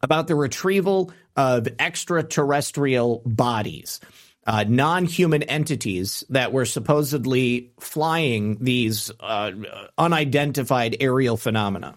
about 0.02 0.28
the 0.28 0.36
retrieval 0.36 1.12
of 1.36 1.68
extraterrestrial 1.80 3.22
bodies, 3.26 4.00
uh, 4.48 4.66
non 4.68 5.06
human 5.06 5.44
entities 5.44 6.24
that 6.30 6.54
were 6.54 6.66
supposedly 6.66 7.72
flying 7.80 8.58
these 8.64 9.12
uh, 9.20 9.52
unidentified 9.98 10.98
aerial 11.00 11.38
phenomena. 11.38 11.96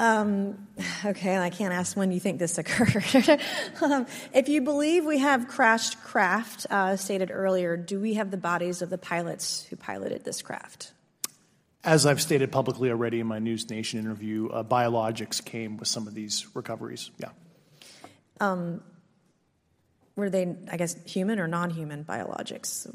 Um, 0.00 0.66
okay, 1.04 1.36
I 1.36 1.50
can't 1.50 1.74
ask 1.74 1.94
when 1.94 2.10
you 2.10 2.20
think 2.20 2.38
this 2.38 2.56
occurred. 2.56 3.38
um, 3.82 4.06
if 4.32 4.48
you 4.48 4.62
believe 4.62 5.04
we 5.04 5.18
have 5.18 5.46
crashed 5.46 6.02
craft, 6.02 6.66
uh, 6.70 6.96
stated 6.96 7.30
earlier, 7.30 7.76
do 7.76 8.00
we 8.00 8.14
have 8.14 8.30
the 8.30 8.38
bodies 8.38 8.80
of 8.80 8.88
the 8.88 8.96
pilots 8.96 9.66
who 9.68 9.76
piloted 9.76 10.24
this 10.24 10.40
craft? 10.40 10.92
As 11.84 12.06
I've 12.06 12.22
stated 12.22 12.50
publicly 12.50 12.88
already 12.88 13.20
in 13.20 13.26
my 13.26 13.40
News 13.40 13.68
Nation 13.68 14.00
interview, 14.00 14.48
uh, 14.48 14.64
biologics 14.64 15.44
came 15.44 15.76
with 15.76 15.88
some 15.88 16.08
of 16.08 16.14
these 16.14 16.46
recoveries. 16.54 17.10
Yeah. 17.18 17.28
Um, 18.40 18.80
were 20.16 20.30
they, 20.30 20.56
I 20.72 20.78
guess, 20.78 20.96
human 21.04 21.38
or 21.38 21.46
non 21.46 21.68
human 21.68 22.04
biologics? 22.04 22.90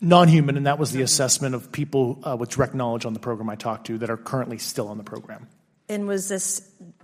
Non 0.00 0.28
human, 0.28 0.56
and 0.56 0.64
that 0.64 0.78
was 0.78 0.90
the 0.90 1.02
assessment 1.02 1.54
of 1.54 1.70
people 1.70 2.18
uh, 2.22 2.34
with 2.34 2.48
direct 2.48 2.74
knowledge 2.74 3.04
on 3.04 3.12
the 3.12 3.20
program 3.20 3.50
I 3.50 3.56
talked 3.56 3.88
to 3.88 3.98
that 3.98 4.08
are 4.08 4.16
currently 4.16 4.56
still 4.56 4.88
on 4.88 4.96
the 4.96 5.04
program. 5.04 5.48
And 5.88 6.06
was 6.06 6.28
this 6.28 6.60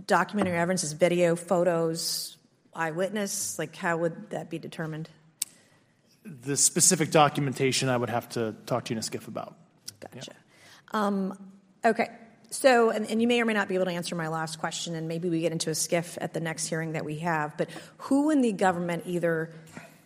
documentary 0.06 0.56
evidence, 0.56 0.82
this 0.82 0.92
video, 0.92 1.36
photos, 1.36 2.36
eyewitness? 2.74 3.58
Like, 3.58 3.74
how 3.76 3.96
would 3.96 4.30
that 4.30 4.50
be 4.50 4.58
determined? 4.58 5.08
The 6.24 6.56
specific 6.56 7.10
documentation 7.10 7.88
I 7.88 7.96
would 7.96 8.10
have 8.10 8.28
to 8.30 8.54
talk 8.66 8.86
to 8.86 8.94
you 8.94 8.98
in 8.98 8.98
a 8.98 9.02
SCIF 9.02 9.28
about. 9.28 9.56
Gotcha. 10.00 10.32
Yeah. 10.32 11.06
Um, 11.06 11.38
okay. 11.84 12.08
So, 12.50 12.90
and, 12.90 13.10
and, 13.10 13.20
you 13.20 13.26
may 13.26 13.40
or 13.40 13.44
may 13.44 13.52
not 13.52 13.68
be 13.68 13.74
able 13.74 13.86
to 13.86 13.90
answer 13.90 14.14
my 14.14 14.28
last 14.28 14.60
question, 14.60 14.94
and 14.94 15.08
maybe 15.08 15.28
we 15.28 15.40
get 15.40 15.50
into 15.50 15.70
a 15.70 15.74
SCIF 15.74 16.18
at 16.20 16.34
the 16.34 16.40
next 16.40 16.68
hearing 16.68 16.92
that 16.92 17.04
we 17.04 17.18
have. 17.18 17.56
But 17.56 17.68
who 17.98 18.30
in 18.30 18.42
the 18.42 18.52
government, 18.52 19.02
either 19.06 19.50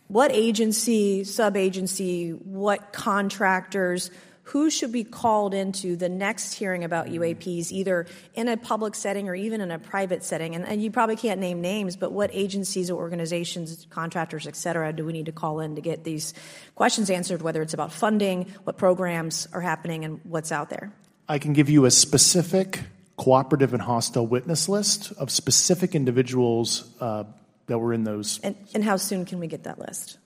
what 0.09 0.33
agency, 0.33 1.25
sub 1.25 1.57
agency, 1.57 2.31
what 2.31 2.93
contractors, 2.93 4.11
who 4.49 4.71
should 4.71 4.93
be 4.93 5.05
called 5.05 5.53
into 5.53 5.95
the 5.95 6.09
next 6.09 6.55
hearing 6.55 6.83
about 6.83 7.09
UAPs, 7.09 7.71
either 7.71 8.07
in 8.33 8.49
a 8.49 8.57
public 8.57 8.95
setting 8.95 9.29
or 9.29 9.35
even 9.35 9.61
in 9.61 9.71
a 9.71 9.79
private 9.79 10.25
setting? 10.25 10.55
And, 10.55 10.67
and 10.67 10.83
you 10.83 10.91
probably 10.91 11.17
can't 11.17 11.39
name 11.39 11.61
names, 11.61 11.97
but 11.97 12.13
what 12.13 12.31
agencies 12.33 12.91
or 12.91 12.99
organizations, 12.99 13.87
contractors, 13.91 14.47
et 14.47 14.57
cetera, 14.57 14.91
do 14.95 15.05
we 15.05 15.13
need 15.13 15.27
to 15.27 15.33
call 15.33 15.61
in 15.61 15.75
to 15.75 15.83
get 15.83 16.03
these 16.03 16.33
questions 16.75 17.11
answered, 17.11 17.43
whether 17.43 17.61
it's 17.61 17.75
about 17.75 17.93
funding, 17.93 18.47
what 18.65 18.79
programs 18.79 19.47
are 19.53 19.61
happening, 19.61 20.07
and 20.07 20.21
what's 20.25 20.51
out 20.51 20.71
there? 20.71 20.95
I 21.29 21.39
can 21.39 21.53
give 21.53 21.69
you 21.69 21.85
a 21.85 21.91
specific 21.91 22.81
cooperative 23.19 23.75
and 23.75 23.83
hostile 23.83 24.27
witness 24.27 24.67
list 24.67 25.13
of 25.19 25.31
specific 25.31 25.95
individuals 25.95 26.91
uh, 27.01 27.25
that 27.67 27.79
were 27.79 27.93
in 27.93 28.05
those. 28.05 28.41
And, 28.43 28.57
and 28.73 28.83
how 28.83 28.97
soon 28.97 29.27
can 29.27 29.41
we 29.41 29.47
get 29.47 29.65
that 29.65 29.79
list? 29.79 30.17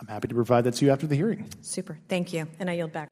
I'm 0.00 0.08
happy 0.08 0.26
to 0.26 0.34
provide 0.34 0.64
that 0.64 0.74
to 0.74 0.84
you 0.84 0.90
after 0.90 1.06
the 1.06 1.14
hearing. 1.14 1.48
Super. 1.62 1.96
Thank 2.08 2.32
you. 2.32 2.48
And 2.58 2.68
I 2.68 2.72
yield 2.72 2.92
back. 2.92 3.08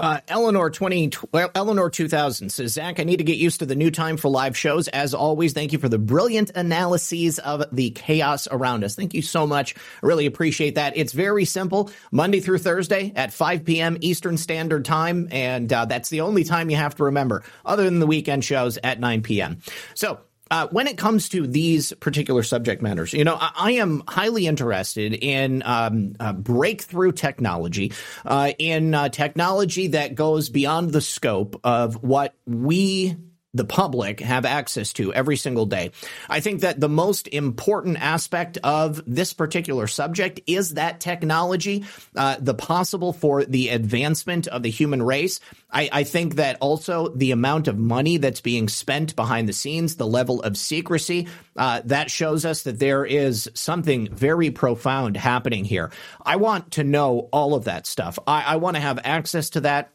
Uh, 0.00 0.20
Eleanor 0.28 0.70
twenty 0.70 1.10
well, 1.32 1.50
Eleanor 1.56 1.90
two 1.90 2.06
thousand 2.06 2.50
says 2.50 2.74
Zak, 2.74 3.00
I 3.00 3.02
need 3.02 3.16
to 3.16 3.24
get 3.24 3.36
used 3.36 3.58
to 3.58 3.66
the 3.66 3.74
new 3.74 3.90
time 3.90 4.16
for 4.16 4.28
live 4.28 4.56
shows. 4.56 4.86
As 4.86 5.12
always, 5.12 5.52
thank 5.52 5.72
you 5.72 5.78
for 5.80 5.88
the 5.88 5.98
brilliant 5.98 6.52
analyses 6.54 7.40
of 7.40 7.64
the 7.72 7.90
chaos 7.90 8.46
around 8.48 8.84
us. 8.84 8.94
Thank 8.94 9.12
you 9.12 9.22
so 9.22 9.44
much. 9.44 9.74
I 9.76 10.06
really 10.06 10.26
appreciate 10.26 10.76
that. 10.76 10.96
It's 10.96 11.12
very 11.12 11.44
simple. 11.44 11.90
Monday 12.12 12.38
through 12.38 12.58
Thursday 12.58 13.12
at 13.16 13.32
five 13.32 13.64
p.m. 13.64 13.96
Eastern 14.00 14.36
Standard 14.36 14.84
Time, 14.84 15.28
and 15.32 15.72
uh, 15.72 15.86
that's 15.86 16.10
the 16.10 16.20
only 16.20 16.44
time 16.44 16.70
you 16.70 16.76
have 16.76 16.94
to 16.96 17.04
remember, 17.04 17.42
other 17.64 17.82
than 17.82 17.98
the 17.98 18.06
weekend 18.06 18.44
shows 18.44 18.78
at 18.84 19.00
nine 19.00 19.22
p.m. 19.22 19.60
So 19.94 20.20
uh, 20.50 20.68
when 20.70 20.86
it 20.86 20.98
comes 20.98 21.28
to 21.30 21.46
these 21.46 21.92
particular 21.94 22.42
subject 22.42 22.82
matters, 22.82 23.12
you 23.12 23.24
know, 23.24 23.36
I, 23.38 23.50
I 23.56 23.70
am 23.72 24.02
highly 24.08 24.46
interested 24.46 25.14
in 25.14 25.62
um, 25.64 26.14
uh, 26.20 26.32
breakthrough 26.32 27.12
technology, 27.12 27.92
uh, 28.24 28.52
in 28.58 28.94
uh, 28.94 29.08
technology 29.08 29.88
that 29.88 30.14
goes 30.14 30.48
beyond 30.48 30.92
the 30.92 31.00
scope 31.00 31.60
of 31.64 32.02
what 32.02 32.34
we 32.46 33.16
the 33.58 33.64
public 33.64 34.20
have 34.20 34.46
access 34.46 34.94
to 34.94 35.12
every 35.12 35.36
single 35.36 35.66
day. 35.66 35.90
I 36.30 36.40
think 36.40 36.62
that 36.62 36.80
the 36.80 36.88
most 36.88 37.28
important 37.28 37.98
aspect 38.00 38.56
of 38.64 39.02
this 39.06 39.34
particular 39.34 39.86
subject 39.86 40.40
is 40.46 40.74
that 40.74 41.00
technology, 41.00 41.84
uh, 42.16 42.36
the 42.40 42.54
possible 42.54 43.12
for 43.12 43.44
the 43.44 43.68
advancement 43.68 44.46
of 44.46 44.62
the 44.62 44.70
human 44.70 45.02
race. 45.02 45.40
I, 45.70 45.90
I, 45.92 46.04
think 46.04 46.36
that 46.36 46.56
also 46.60 47.08
the 47.08 47.32
amount 47.32 47.68
of 47.68 47.76
money 47.76 48.16
that's 48.16 48.40
being 48.40 48.68
spent 48.68 49.14
behind 49.14 49.48
the 49.48 49.52
scenes, 49.52 49.96
the 49.96 50.06
level 50.06 50.40
of 50.40 50.56
secrecy, 50.56 51.28
uh, 51.56 51.82
that 51.84 52.10
shows 52.10 52.46
us 52.46 52.62
that 52.62 52.78
there 52.78 53.04
is 53.04 53.50
something 53.52 54.08
very 54.08 54.50
profound 54.50 55.16
happening 55.16 55.66
here. 55.66 55.90
I 56.24 56.36
want 56.36 56.72
to 56.72 56.84
know 56.84 57.28
all 57.32 57.54
of 57.54 57.64
that 57.64 57.86
stuff. 57.86 58.18
I, 58.26 58.42
I 58.42 58.56
want 58.56 58.76
to 58.76 58.80
have 58.80 59.00
access 59.04 59.50
to 59.50 59.60
that 59.60 59.90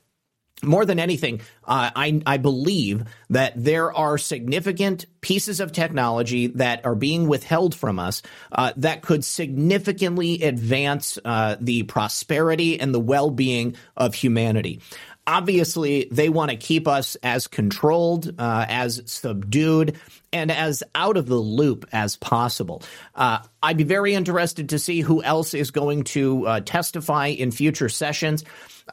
more 0.64 0.86
than 0.86 1.00
anything, 1.00 1.42
uh, 1.66 1.92
I, 1.96 2.22
I 2.26 2.38
believe 2.38 3.04
that 3.30 3.54
there 3.56 3.94
are 3.94 4.18
significant 4.18 5.06
pieces 5.22 5.60
of 5.60 5.72
technology 5.72 6.48
that 6.48 6.86
are 6.86 6.96
being 6.96 7.28
withheld 7.28 7.76
from 7.76 8.00
us 8.00 8.22
uh, 8.52 8.74
that 8.78 9.02
could 9.02 9.24
significantly 9.24 10.42
advance 10.44 11.18
uh, 11.24 11.56
the 11.60 11.84
prosperity 11.84 12.80
and 12.80 12.94
the 12.94 13.00
well 13.00 13.30
being 13.30 13.76
of 13.98 14.14
humanity. 14.14 14.82
Obviously, 15.26 16.10
they 16.12 16.28
want 16.28 16.52
to 16.52 16.58
keep 16.58 16.88
us 16.88 17.16
as 17.24 17.48
controlled, 17.48 18.34
uh, 18.38 18.66
as 18.68 19.02
subdued, 19.06 19.98
and 20.34 20.52
as 20.52 20.84
out 20.96 21.16
of 21.16 21.28
the 21.28 21.38
loop 21.38 21.86
as 21.94 22.18
possible. 22.18 22.84
Uh, 23.16 23.40
I'd 23.62 23.78
be 23.78 23.84
very 23.84 24.14
interested 24.14 24.70
to 24.70 24.80
see 24.80 25.02
who 25.02 25.24
else 25.24 25.54
is 25.54 25.72
going 25.72 26.04
to 26.06 26.48
uh, 26.48 26.60
testify 26.62 27.28
in 27.28 27.52
future 27.52 27.90
sessions. 27.90 28.44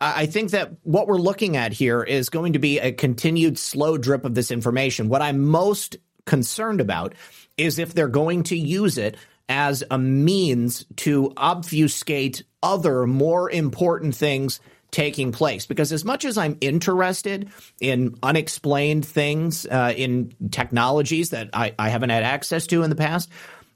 I 0.01 0.27
think 0.27 0.53
that 0.53 0.73
what 0.85 1.09
we're 1.09 1.17
looking 1.17 1.57
at 1.57 1.73
here 1.73 2.03
is 2.03 2.29
going 2.29 2.53
to 2.53 2.61
be 2.61 2.79
a 2.79 2.93
continued 2.93 3.59
slow 3.59 3.99
drip 3.99 4.25
of 4.25 4.35
this 4.35 4.53
information. 4.53 5.09
What 5.09 5.23
I'm 5.23 5.41
most 5.41 5.97
concerned 6.27 6.81
about 6.81 7.15
is 7.57 7.79
if 7.79 7.93
they're 7.93 8.07
going 8.07 8.45
to 8.45 8.57
use 8.57 8.99
it 8.99 9.17
as 9.49 9.83
a 9.91 9.99
means 9.99 10.87
to 10.95 11.33
obfuscate 11.37 12.45
other 12.63 13.05
more 13.07 13.51
important 13.51 14.15
things 14.15 14.61
taking 14.91 15.33
place. 15.33 15.67
Because 15.67 15.93
as 15.93 16.05
much 16.05 16.25
as 16.25 16.39
I'm 16.39 16.57
interested 16.61 17.51
in 17.81 18.17
unexplained 18.23 19.07
things, 19.07 19.67
uh, 19.67 19.93
in 19.97 20.33
technologies 20.51 21.31
that 21.31 21.51
I, 21.53 21.75
I 21.79 21.89
haven't 21.89 22.11
had 22.11 22.23
access 22.23 22.67
to 22.69 22.83
in 22.83 22.91
the 22.91 22.97
past, 22.97 23.31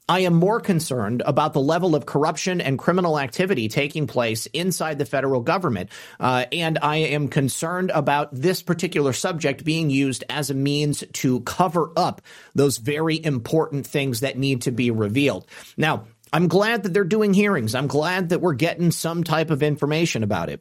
I 0.06 0.20
am 0.20 0.34
more 0.34 0.60
concerned 0.60 1.22
about 1.24 1.54
the 1.54 1.60
level 1.60 1.94
of 1.94 2.04
corruption 2.04 2.60
and 2.60 2.78
criminal 2.78 3.18
activity 3.18 3.68
taking 3.68 4.06
place 4.06 4.44
inside 4.46 4.98
the 4.98 5.06
federal 5.06 5.40
government. 5.40 5.88
Uh, 6.20 6.44
and 6.52 6.78
I 6.82 6.96
am 6.96 7.28
concerned 7.28 7.90
about 7.90 8.28
this 8.30 8.62
particular 8.62 9.14
subject 9.14 9.64
being 9.64 9.88
used 9.88 10.22
as 10.28 10.50
a 10.50 10.54
means 10.54 11.04
to 11.14 11.40
cover 11.40 11.90
up 11.96 12.20
those 12.54 12.76
very 12.76 13.22
important 13.24 13.86
things 13.86 14.20
that 14.20 14.36
need 14.36 14.62
to 14.62 14.72
be 14.72 14.90
revealed. 14.90 15.46
Now, 15.78 16.04
I'm 16.34 16.48
glad 16.48 16.82
that 16.82 16.92
they're 16.92 17.04
doing 17.04 17.32
hearings. 17.32 17.74
I'm 17.74 17.86
glad 17.86 18.28
that 18.28 18.40
we're 18.42 18.54
getting 18.54 18.90
some 18.90 19.24
type 19.24 19.50
of 19.50 19.62
information 19.62 20.22
about 20.22 20.50
it. 20.50 20.60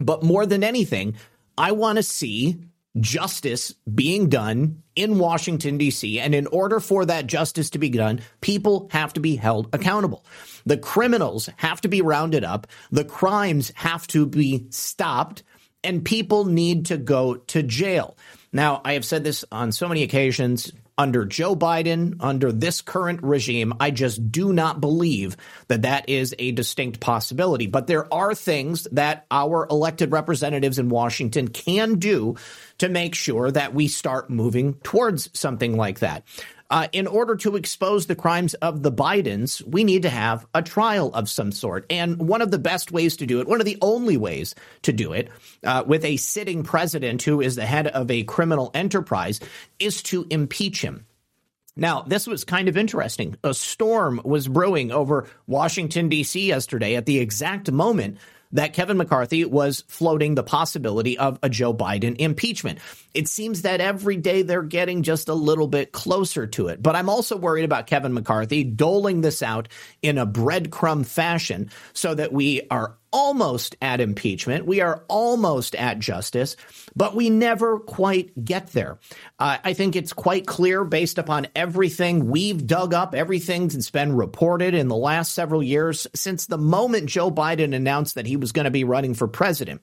But 0.00 0.22
more 0.22 0.46
than 0.46 0.64
anything, 0.64 1.16
I 1.56 1.72
want 1.72 1.96
to 1.96 2.02
see 2.02 2.64
justice 2.98 3.74
being 3.94 4.28
done 4.28 4.82
in 4.96 5.18
Washington, 5.18 5.78
D.C. 5.78 6.18
And 6.18 6.34
in 6.34 6.46
order 6.48 6.80
for 6.80 7.04
that 7.04 7.26
justice 7.26 7.70
to 7.70 7.78
be 7.78 7.90
done, 7.90 8.20
people 8.40 8.88
have 8.90 9.12
to 9.12 9.20
be 9.20 9.36
held 9.36 9.68
accountable. 9.72 10.24
The 10.66 10.78
criminals 10.78 11.48
have 11.56 11.80
to 11.82 11.88
be 11.88 12.02
rounded 12.02 12.42
up. 12.42 12.66
The 12.90 13.04
crimes 13.04 13.70
have 13.76 14.06
to 14.08 14.26
be 14.26 14.66
stopped 14.70 15.42
and 15.82 16.04
people 16.04 16.44
need 16.44 16.86
to 16.86 16.98
go 16.98 17.36
to 17.36 17.62
jail. 17.62 18.16
Now, 18.52 18.80
I 18.84 18.94
have 18.94 19.04
said 19.04 19.24
this 19.24 19.44
on 19.50 19.72
so 19.72 19.88
many 19.88 20.02
occasions 20.02 20.72
under 21.00 21.24
Joe 21.24 21.56
Biden, 21.56 22.16
under 22.20 22.52
this 22.52 22.82
current 22.82 23.22
regime, 23.22 23.72
I 23.80 23.90
just 23.90 24.30
do 24.30 24.52
not 24.52 24.82
believe 24.82 25.34
that 25.68 25.80
that 25.82 26.10
is 26.10 26.34
a 26.38 26.52
distinct 26.52 27.00
possibility. 27.00 27.66
But 27.66 27.86
there 27.86 28.12
are 28.12 28.34
things 28.34 28.86
that 28.92 29.24
our 29.30 29.66
elected 29.70 30.12
representatives 30.12 30.78
in 30.78 30.90
Washington 30.90 31.48
can 31.48 31.94
do 31.94 32.36
to 32.78 32.90
make 32.90 33.14
sure 33.14 33.50
that 33.50 33.72
we 33.72 33.88
start 33.88 34.28
moving 34.28 34.74
towards 34.74 35.30
something 35.32 35.74
like 35.74 36.00
that. 36.00 36.22
Uh, 36.70 36.86
in 36.92 37.08
order 37.08 37.34
to 37.34 37.56
expose 37.56 38.06
the 38.06 38.14
crimes 38.14 38.54
of 38.54 38.82
the 38.82 38.92
Bidens, 38.92 39.60
we 39.66 39.82
need 39.82 40.02
to 40.02 40.10
have 40.10 40.46
a 40.54 40.62
trial 40.62 41.12
of 41.14 41.28
some 41.28 41.50
sort. 41.50 41.84
And 41.90 42.28
one 42.28 42.42
of 42.42 42.52
the 42.52 42.60
best 42.60 42.92
ways 42.92 43.16
to 43.16 43.26
do 43.26 43.40
it, 43.40 43.48
one 43.48 43.60
of 43.60 43.66
the 43.66 43.78
only 43.82 44.16
ways 44.16 44.54
to 44.82 44.92
do 44.92 45.12
it, 45.12 45.30
uh, 45.64 45.82
with 45.84 46.04
a 46.04 46.16
sitting 46.16 46.62
president 46.62 47.22
who 47.22 47.40
is 47.40 47.56
the 47.56 47.66
head 47.66 47.88
of 47.88 48.08
a 48.10 48.22
criminal 48.22 48.70
enterprise, 48.72 49.40
is 49.80 50.00
to 50.04 50.26
impeach 50.30 50.80
him. 50.80 51.06
Now, 51.76 52.02
this 52.02 52.26
was 52.26 52.44
kind 52.44 52.68
of 52.68 52.76
interesting. 52.76 53.36
A 53.42 53.54
storm 53.54 54.20
was 54.24 54.46
brewing 54.46 54.92
over 54.92 55.28
Washington, 55.46 56.08
D.C. 56.08 56.46
yesterday 56.46 56.94
at 56.94 57.06
the 57.06 57.18
exact 57.18 57.70
moment 57.70 58.18
that 58.52 58.72
Kevin 58.72 58.96
McCarthy 58.96 59.44
was 59.44 59.84
floating 59.88 60.34
the 60.34 60.42
possibility 60.42 61.18
of 61.18 61.38
a 61.42 61.48
Joe 61.48 61.74
Biden 61.74 62.16
impeachment. 62.18 62.78
It 63.14 63.28
seems 63.28 63.62
that 63.62 63.80
every 63.80 64.16
day 64.16 64.42
they're 64.42 64.62
getting 64.62 65.02
just 65.02 65.28
a 65.28 65.34
little 65.34 65.68
bit 65.68 65.92
closer 65.92 66.46
to 66.48 66.68
it. 66.68 66.82
But 66.82 66.96
I'm 66.96 67.08
also 67.08 67.36
worried 67.36 67.64
about 67.64 67.86
Kevin 67.86 68.12
McCarthy 68.12 68.64
doling 68.64 69.20
this 69.20 69.42
out 69.42 69.68
in 70.02 70.18
a 70.18 70.26
breadcrumb 70.26 71.06
fashion 71.06 71.70
so 71.92 72.14
that 72.14 72.32
we 72.32 72.62
are 72.70 72.96
almost 73.12 73.76
at 73.80 74.00
impeachment. 74.00 74.66
We 74.66 74.80
are 74.80 75.04
almost 75.08 75.74
at 75.74 75.98
justice, 75.98 76.56
but 76.94 77.14
we 77.14 77.30
never 77.30 77.78
quite 77.78 78.44
get 78.44 78.68
there. 78.68 78.98
Uh, 79.38 79.58
I 79.62 79.72
think 79.74 79.96
it's 79.96 80.12
quite 80.12 80.46
clear 80.46 80.84
based 80.84 81.18
upon 81.18 81.48
everything 81.54 82.30
we've 82.30 82.66
dug 82.66 82.94
up, 82.94 83.14
everything 83.14 83.68
that's 83.68 83.90
been 83.90 84.14
reported 84.14 84.74
in 84.74 84.88
the 84.88 84.96
last 84.96 85.32
several 85.32 85.62
years 85.62 86.06
since 86.14 86.46
the 86.46 86.58
moment 86.58 87.06
Joe 87.06 87.30
Biden 87.30 87.74
announced 87.74 88.14
that 88.14 88.26
he 88.26 88.36
was 88.36 88.52
going 88.52 88.64
to 88.64 88.70
be 88.70 88.84
running 88.84 89.14
for 89.14 89.28
president. 89.28 89.80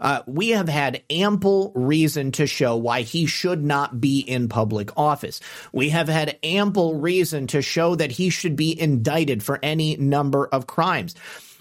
Uh, 0.00 0.22
we 0.26 0.50
have 0.50 0.68
had 0.68 1.02
ample 1.10 1.72
reason 1.74 2.32
to 2.32 2.46
show 2.46 2.76
why 2.76 3.02
he 3.02 3.26
should 3.26 3.62
not 3.62 4.00
be 4.00 4.20
in 4.20 4.48
public 4.48 4.96
office. 4.96 5.40
We 5.72 5.90
have 5.90 6.08
had 6.08 6.38
ample 6.42 6.94
reason 6.94 7.46
to 7.48 7.60
show 7.60 7.94
that 7.94 8.10
he 8.10 8.30
should 8.30 8.56
be 8.56 8.78
indicted 8.80 9.42
for 9.42 9.58
any 9.62 9.96
number 9.96 10.46
of 10.46 10.66
crimes. 10.66 11.14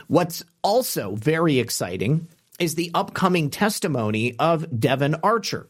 What's 0.10 0.44
also 0.64 1.14
very 1.14 1.60
exciting 1.60 2.30
is 2.60 2.74
the 2.74 2.90
upcoming 2.96 3.52
testimony 3.52 4.36
of 4.40 4.80
Devon 4.80 5.18
Archer. 5.22 5.70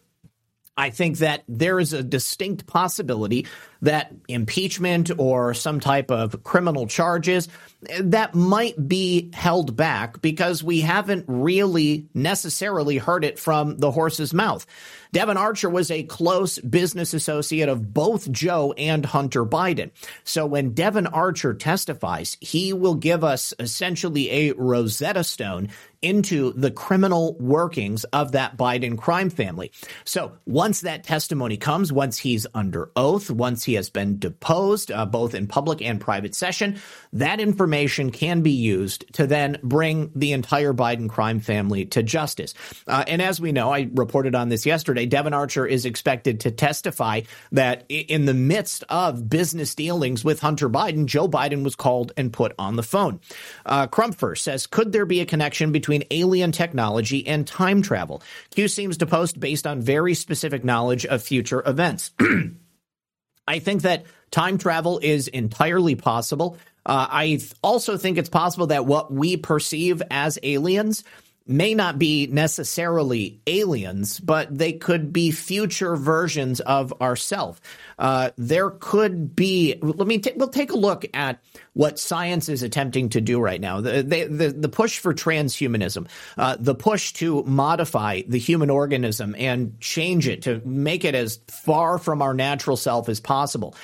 I 0.77 0.91
think 0.91 1.17
that 1.17 1.43
there 1.49 1.77
is 1.77 1.91
a 1.91 2.01
distinct 2.01 2.65
possibility 2.65 3.47
that 3.81 4.13
impeachment 4.29 5.11
or 5.17 5.53
some 5.53 5.81
type 5.81 6.09
of 6.09 6.41
criminal 6.45 6.87
charges 6.87 7.49
that 7.81 8.35
might 8.35 8.87
be 8.87 9.29
held 9.33 9.75
back 9.75 10.21
because 10.21 10.63
we 10.63 10.81
haven't 10.81 11.25
really 11.27 12.07
necessarily 12.13 12.97
heard 12.97 13.23
it 13.23 13.39
from 13.39 13.77
the 13.77 13.91
horse's 13.91 14.33
mouth. 14.33 14.65
Devon 15.11 15.37
Archer 15.37 15.69
was 15.69 15.89
a 15.89 16.03
close 16.03 16.59
business 16.59 17.13
associate 17.13 17.69
of 17.69 17.93
both 17.93 18.31
Joe 18.31 18.73
and 18.73 19.05
Hunter 19.05 19.43
Biden. 19.43 19.91
So 20.23 20.45
when 20.45 20.73
Devon 20.73 21.07
Archer 21.07 21.53
testifies, 21.53 22.37
he 22.41 22.73
will 22.73 22.95
give 22.95 23.23
us 23.23 23.53
essentially 23.59 24.29
a 24.29 24.53
Rosetta 24.53 25.23
Stone 25.23 25.69
into 26.01 26.53
the 26.53 26.71
criminal 26.71 27.35
workings 27.39 28.03
of 28.05 28.33
that 28.33 28.55
Biden 28.55 28.97
crime 28.97 29.29
family. 29.29 29.71
So 30.05 30.33
once 30.45 30.81
that 30.81 31.03
testimony 31.03 31.57
comes, 31.57 31.91
once 31.91 32.17
he's 32.17 32.45
under 32.53 32.89
oath, 32.95 33.29
once 33.29 33.63
he 33.63 33.73
has 33.73 33.89
been 33.89 34.19
deposed, 34.19 34.91
uh, 34.91 35.05
both 35.05 35.33
in 35.33 35.47
public 35.47 35.81
and 35.81 35.99
private 35.99 36.35
session, 36.35 36.79
that 37.11 37.39
information 37.41 37.68
can 38.11 38.41
be 38.41 38.51
used 38.51 39.11
to 39.13 39.27
then 39.27 39.57
bring 39.63 40.11
the 40.15 40.33
entire 40.33 40.73
Biden 40.73 41.09
crime 41.09 41.39
family 41.39 41.85
to 41.85 42.03
justice. 42.03 42.53
Uh, 42.87 43.03
and 43.07 43.21
as 43.21 43.39
we 43.39 43.51
know, 43.51 43.71
I 43.71 43.89
reported 43.93 44.35
on 44.35 44.49
this 44.49 44.65
yesterday, 44.65 45.05
Devon 45.05 45.33
Archer 45.33 45.65
is 45.65 45.85
expected 45.85 46.41
to 46.41 46.51
testify 46.51 47.21
that 47.51 47.85
in 47.89 48.25
the 48.25 48.33
midst 48.33 48.83
of 48.89 49.29
business 49.29 49.75
dealings 49.75 50.23
with 50.23 50.39
Hunter 50.39 50.69
Biden, 50.69 51.05
Joe 51.05 51.27
Biden 51.27 51.63
was 51.63 51.75
called 51.75 52.11
and 52.17 52.31
put 52.31 52.53
on 52.57 52.75
the 52.75 52.83
phone. 52.83 53.19
Uh, 53.65 53.87
Crumpfer 53.87 54.37
says, 54.37 54.67
could 54.67 54.91
there 54.91 55.05
be 55.05 55.21
a 55.21 55.25
connection 55.25 55.71
between 55.71 56.03
alien 56.11 56.51
technology 56.51 57.25
and 57.25 57.45
time 57.45 57.81
travel? 57.81 58.21
Q 58.51 58.67
seems 58.67 58.97
to 58.97 59.05
post 59.05 59.39
based 59.39 59.67
on 59.67 59.81
very 59.81 60.13
specific 60.13 60.63
knowledge 60.63 61.05
of 61.05 61.21
future 61.21 61.63
events. 61.65 62.11
I 63.47 63.57
think 63.57 63.81
that 63.81 64.05
time 64.29 64.59
travel 64.59 64.99
is 65.01 65.27
entirely 65.27 65.95
possible. 65.95 66.57
Uh, 66.85 67.07
I 67.09 67.39
also 67.61 67.97
think 67.97 68.17
it's 68.17 68.29
possible 68.29 68.67
that 68.67 68.85
what 68.85 69.11
we 69.11 69.37
perceive 69.37 70.01
as 70.09 70.39
aliens 70.43 71.03
may 71.49 71.73
not 71.73 71.97
be 71.97 72.27
necessarily 72.27 73.41
aliens, 73.47 74.19
but 74.19 74.55
they 74.55 74.71
could 74.71 75.11
be 75.11 75.31
future 75.31 75.95
versions 75.95 76.59
of 76.59 77.01
ourselves. 77.01 77.59
Uh, 77.97 78.29
there 78.37 78.69
could 78.69 79.35
be. 79.35 79.75
Let 79.81 80.07
me. 80.07 80.19
T- 80.19 80.33
we'll 80.35 80.49
take 80.49 80.71
a 80.71 80.77
look 80.77 81.05
at 81.13 81.41
what 81.73 81.97
science 81.97 82.49
is 82.49 82.61
attempting 82.61 83.09
to 83.09 83.21
do 83.21 83.41
right 83.41 83.59
now. 83.59 83.81
The 83.81 84.03
the, 84.03 84.53
the 84.55 84.69
push 84.69 84.99
for 84.99 85.13
transhumanism, 85.13 86.07
uh, 86.37 86.55
the 86.59 86.75
push 86.75 87.13
to 87.13 87.43
modify 87.43 88.21
the 88.27 88.39
human 88.39 88.69
organism 88.69 89.35
and 89.37 89.79
change 89.81 90.27
it 90.27 90.43
to 90.43 90.61
make 90.63 91.03
it 91.03 91.15
as 91.15 91.39
far 91.47 91.97
from 91.97 92.21
our 92.21 92.35
natural 92.35 92.77
self 92.77 93.09
as 93.09 93.19
possible. 93.19 93.75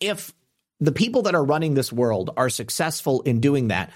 If 0.00 0.32
the 0.80 0.92
people 0.92 1.22
that 1.22 1.34
are 1.34 1.44
running 1.44 1.74
this 1.74 1.92
world 1.92 2.30
are 2.36 2.50
successful 2.50 3.20
in 3.22 3.40
doing 3.40 3.68
that 3.68 3.90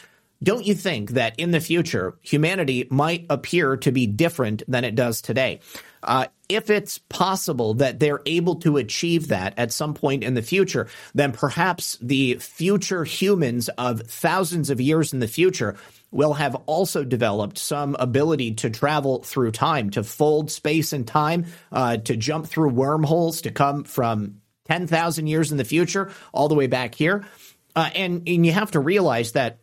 don't 0.44 0.66
you 0.66 0.74
think 0.74 1.12
that 1.12 1.39
in 1.39 1.52
the 1.52 1.61
future, 1.61 2.19
humanity 2.20 2.86
might 2.90 3.24
appear 3.31 3.78
to 3.78 3.90
be 3.90 4.06
different 4.06 4.62
than 4.69 4.85
it 4.85 4.94
does 4.94 5.23
today? 5.23 5.61
Uh, 6.02 6.27
if 6.51 6.69
it's 6.69 6.98
possible 6.98 7.74
that 7.74 7.98
they're 7.98 8.20
able 8.27 8.56
to 8.56 8.77
achieve 8.77 9.28
that 9.28 9.55
at 9.59 9.73
some 9.73 9.94
point 9.94 10.23
in 10.23 10.35
the 10.35 10.43
future, 10.43 10.86
then 11.15 11.32
perhaps 11.32 11.97
the 12.02 12.35
future 12.35 13.05
humans 13.05 13.70
of 13.70 14.02
thousands 14.02 14.69
of 14.69 14.82
years 14.82 15.15
in 15.15 15.20
the 15.20 15.28
future 15.28 15.77
will 16.11 16.35
have 16.35 16.55
also 16.66 17.05
developed 17.05 17.56
some 17.56 17.97
ability 17.98 18.52
to 18.52 18.69
travel 18.69 19.23
through 19.23 19.51
time, 19.51 19.89
to 19.90 20.02
fold 20.05 20.51
space 20.51 20.93
and 20.93 21.06
time, 21.06 21.47
uh, 21.73 21.97
to 21.97 22.16
jump 22.16 22.47
through 22.47 22.69
wormholes, 22.69 23.40
to 23.40 23.51
come 23.51 23.82
from 23.85 24.43
10,000 24.66 25.27
years 25.27 25.51
in 25.51 25.59
the 25.59 25.65
future 25.65 26.11
all 26.32 26.49
the 26.49 26.55
way 26.55 26.66
back 26.66 26.95
here. 26.95 27.24
Uh, 27.77 27.91
and, 27.95 28.28
and 28.28 28.47
you 28.47 28.53
have 28.53 28.70
to 28.73 28.81
realize 28.81 29.32
that 29.32 29.59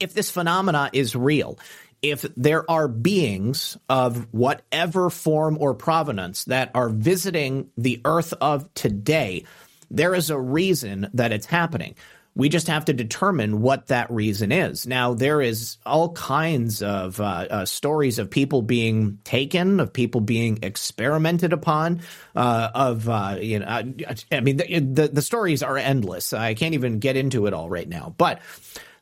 if 0.00 0.14
this 0.14 0.30
phenomena 0.30 0.90
is 0.92 1.14
real, 1.14 1.58
if 2.02 2.22
there 2.36 2.70
are 2.70 2.86
beings 2.86 3.76
of 3.88 4.32
whatever 4.32 5.08
form 5.10 5.56
or 5.58 5.74
provenance 5.74 6.44
that 6.44 6.70
are 6.74 6.90
visiting 6.90 7.70
the 7.76 8.00
earth 8.04 8.34
of 8.40 8.72
today, 8.74 9.44
there 9.90 10.14
is 10.14 10.30
a 10.30 10.38
reason 10.38 11.08
that 11.14 11.32
it's 11.32 11.46
happening. 11.46 11.94
We 12.36 12.48
just 12.48 12.66
have 12.66 12.86
to 12.86 12.92
determine 12.92 13.60
what 13.60 13.86
that 13.86 14.10
reason 14.10 14.50
is. 14.50 14.88
Now, 14.88 15.14
there 15.14 15.40
is 15.40 15.78
all 15.86 16.12
kinds 16.12 16.82
of 16.82 17.20
uh, 17.20 17.24
uh, 17.24 17.64
stories 17.64 18.18
of 18.18 18.28
people 18.28 18.60
being 18.60 19.18
taken, 19.22 19.78
of 19.78 19.92
people 19.92 20.20
being 20.20 20.58
experimented 20.62 21.52
upon, 21.52 22.00
uh, 22.34 22.70
of 22.74 23.08
uh, 23.08 23.38
you 23.40 23.60
know, 23.60 23.66
I 24.32 24.40
mean, 24.40 24.56
the, 24.56 24.80
the 24.80 25.08
the 25.08 25.22
stories 25.22 25.62
are 25.62 25.78
endless. 25.78 26.32
I 26.32 26.54
can't 26.54 26.74
even 26.74 26.98
get 26.98 27.16
into 27.16 27.46
it 27.46 27.54
all 27.54 27.68
right 27.68 27.88
now, 27.88 28.14
but 28.18 28.40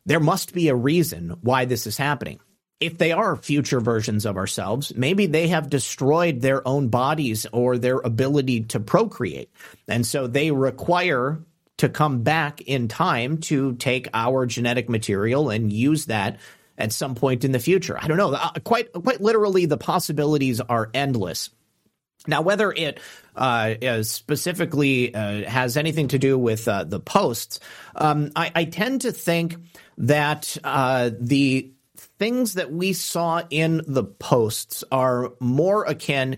there 0.05 0.21
must 0.21 0.53
be 0.53 0.69
a 0.69 0.75
reason 0.75 1.37
why 1.41 1.65
this 1.65 1.87
is 1.87 1.97
happening. 1.97 2.41
If 2.81 2.99
they 2.99 3.13
are 3.13 3.37
future 3.37 3.81
versions 3.81 4.27
of 4.27 4.37
ourselves, 4.37 4.93
maybe 4.97 5.27
they 5.27 5.49
have 5.49 5.71
destroyed 5.71 6.41
their 6.41 6.67
own 6.67 6.89
bodies 6.89 7.47
or 7.53 7.79
their 7.79 7.99
ability 7.99 8.63
to 8.65 8.81
procreate. 8.81 9.51
And 9.87 10.05
so 10.05 10.27
they 10.27 10.51
require 10.51 11.41
to 11.83 11.89
come 11.89 12.23
back 12.23 12.61
in 12.61 12.87
time 12.87 13.39
to 13.39 13.75
take 13.75 14.07
our 14.15 14.47
genetic 14.47 14.89
material 14.89 15.51
and 15.51 15.73
use 15.73 16.07
that 16.07 16.39
at 16.79 16.93
some 16.93 17.17
point 17.17 17.45
in 17.45 17.51
the 17.51 17.59
future. 17.59 17.99
I 18.01 18.07
don't 18.07 18.17
know. 18.17 18.33
Uh, 18.33 18.53
quite 18.63 18.93
quite 18.93 19.21
literally, 19.21 19.67
the 19.67 19.77
possibilities 19.77 20.61
are 20.61 20.91
endless. 20.95 21.51
Now, 22.29 22.43
whether 22.43 22.71
it 22.71 23.01
uh, 23.35 24.03
specifically 24.05 25.13
uh, 25.13 25.43
has 25.51 25.77
anything 25.77 26.07
to 26.09 26.21
do 26.21 26.39
with 26.39 26.69
uh, 26.69 26.85
the 26.85 27.01
posts, 27.01 27.59
um, 27.97 28.31
I, 28.37 28.53
I, 28.55 28.65
tend 28.67 29.01
to 29.01 29.11
think 29.11 29.57
that 29.99 30.57
uh, 30.63 31.11
the 31.19 31.73
things 32.21 32.55
that 32.55 32.71
we 32.71 32.93
saw 32.93 33.43
in 33.51 33.83
the 33.89 34.05
posts 34.05 34.85
are 34.93 35.33
more 35.41 35.85
akin 35.85 36.37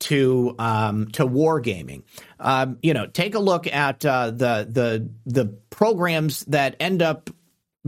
to 0.00 0.54
um, 0.58 1.08
to 1.12 1.26
wargaming. 1.26 2.02
Um, 2.38 2.78
you 2.82 2.94
know, 2.94 3.06
take 3.06 3.34
a 3.34 3.38
look 3.38 3.66
at 3.66 4.04
uh, 4.04 4.30
the 4.30 4.66
the 4.68 5.10
the 5.26 5.46
programs 5.70 6.40
that 6.46 6.76
end 6.80 7.02
up 7.02 7.30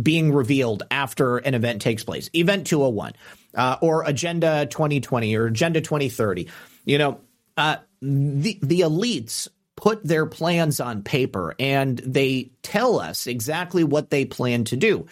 being 0.01 0.33
revealed 0.33 0.85
after 0.91 1.39
an 1.39 1.55
event 1.55 1.83
takes 1.83 2.05
place, 2.05 2.31
Event 2.35 2.67
201, 2.67 3.13
uh, 3.55 3.77
or 3.83 4.05
Agenda 4.05 4.67
2020 4.67 5.37
or 5.37 5.47
Agenda 5.47 5.81
2030. 5.81 6.49
You 6.85 6.99
know, 6.99 7.21
uh, 7.57 7.77
the 8.01 8.59
the 8.63 8.81
elites 8.81 9.49
put 9.77 10.05
their 10.05 10.27
plans 10.27 10.81
on 10.81 11.03
paper 11.03 11.55
and 11.59 11.99
they 11.99 12.53
tell 12.63 13.01
us 13.01 13.27
exactly 13.27 13.85
what 13.85 14.11
they 14.11 14.25
plan 14.25 14.65
to 14.65 14.77
do. 14.77 15.07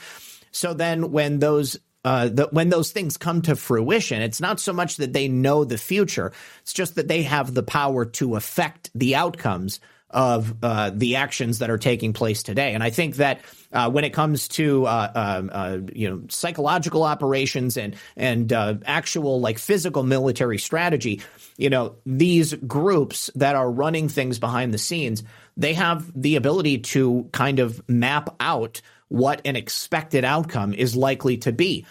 So 0.52 0.74
then, 0.74 1.12
when 1.12 1.38
those 1.38 1.78
uh, 2.04 2.28
the, 2.28 2.48
when 2.50 2.70
those 2.70 2.92
things 2.92 3.16
come 3.16 3.42
to 3.42 3.56
fruition, 3.56 4.22
it's 4.22 4.40
not 4.40 4.58
so 4.60 4.72
much 4.72 4.96
that 4.96 5.12
they 5.12 5.28
know 5.28 5.64
the 5.64 5.78
future; 5.78 6.32
it's 6.62 6.72
just 6.72 6.94
that 6.94 7.08
they 7.08 7.22
have 7.22 7.52
the 7.52 7.62
power 7.62 8.04
to 8.04 8.36
affect 8.36 8.90
the 8.94 9.16
outcomes 9.16 9.80
of 10.10 10.56
uh, 10.62 10.90
the 10.92 11.16
actions 11.16 11.60
that 11.60 11.70
are 11.70 11.78
taking 11.78 12.12
place 12.12 12.42
today. 12.42 12.74
And 12.74 12.82
I 12.82 12.90
think 12.90 13.16
that 13.16 13.40
uh, 13.72 13.90
when 13.90 14.04
it 14.04 14.10
comes 14.10 14.48
to 14.48 14.86
uh, 14.86 15.12
um, 15.14 15.50
uh 15.52 15.78
you 15.92 16.10
know 16.10 16.22
psychological 16.28 17.04
operations 17.04 17.76
and 17.76 17.94
and 18.16 18.52
uh, 18.52 18.74
actual 18.84 19.40
like 19.40 19.58
physical 19.58 20.02
military 20.02 20.58
strategy, 20.58 21.20
you 21.56 21.70
know 21.70 21.96
these 22.04 22.54
groups 22.54 23.30
that 23.36 23.54
are 23.54 23.70
running 23.70 24.08
things 24.08 24.38
behind 24.38 24.74
the 24.74 24.78
scenes, 24.78 25.22
they 25.56 25.74
have 25.74 26.10
the 26.20 26.36
ability 26.36 26.78
to 26.78 27.28
kind 27.32 27.58
of 27.58 27.86
map 27.88 28.34
out 28.40 28.80
what 29.10 29.42
an 29.44 29.56
expected 29.56 30.24
outcome 30.24 30.72
is 30.72 30.96
likely 30.96 31.36
to 31.38 31.52
be. 31.52 31.84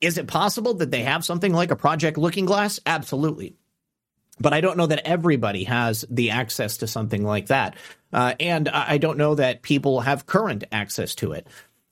Is 0.00 0.16
it 0.16 0.28
possible 0.28 0.74
that 0.74 0.92
they 0.92 1.02
have 1.02 1.24
something 1.24 1.52
like 1.52 1.72
a 1.72 1.76
Project 1.76 2.16
Looking 2.16 2.46
Glass? 2.46 2.78
Absolutely 2.86 3.56
but 4.38 4.52
I 4.52 4.60
don't 4.60 4.76
know 4.76 4.86
that 4.86 5.06
everybody 5.06 5.64
has 5.64 6.04
the 6.10 6.30
access 6.30 6.78
to 6.78 6.86
something 6.86 7.24
like 7.24 7.46
that. 7.46 7.76
Uh, 8.12 8.34
and 8.38 8.68
I 8.68 8.98
don't 8.98 9.18
know 9.18 9.34
that 9.34 9.62
people 9.62 10.00
have 10.00 10.26
current 10.26 10.64
access 10.72 11.14
to 11.16 11.32
it. 11.32 11.46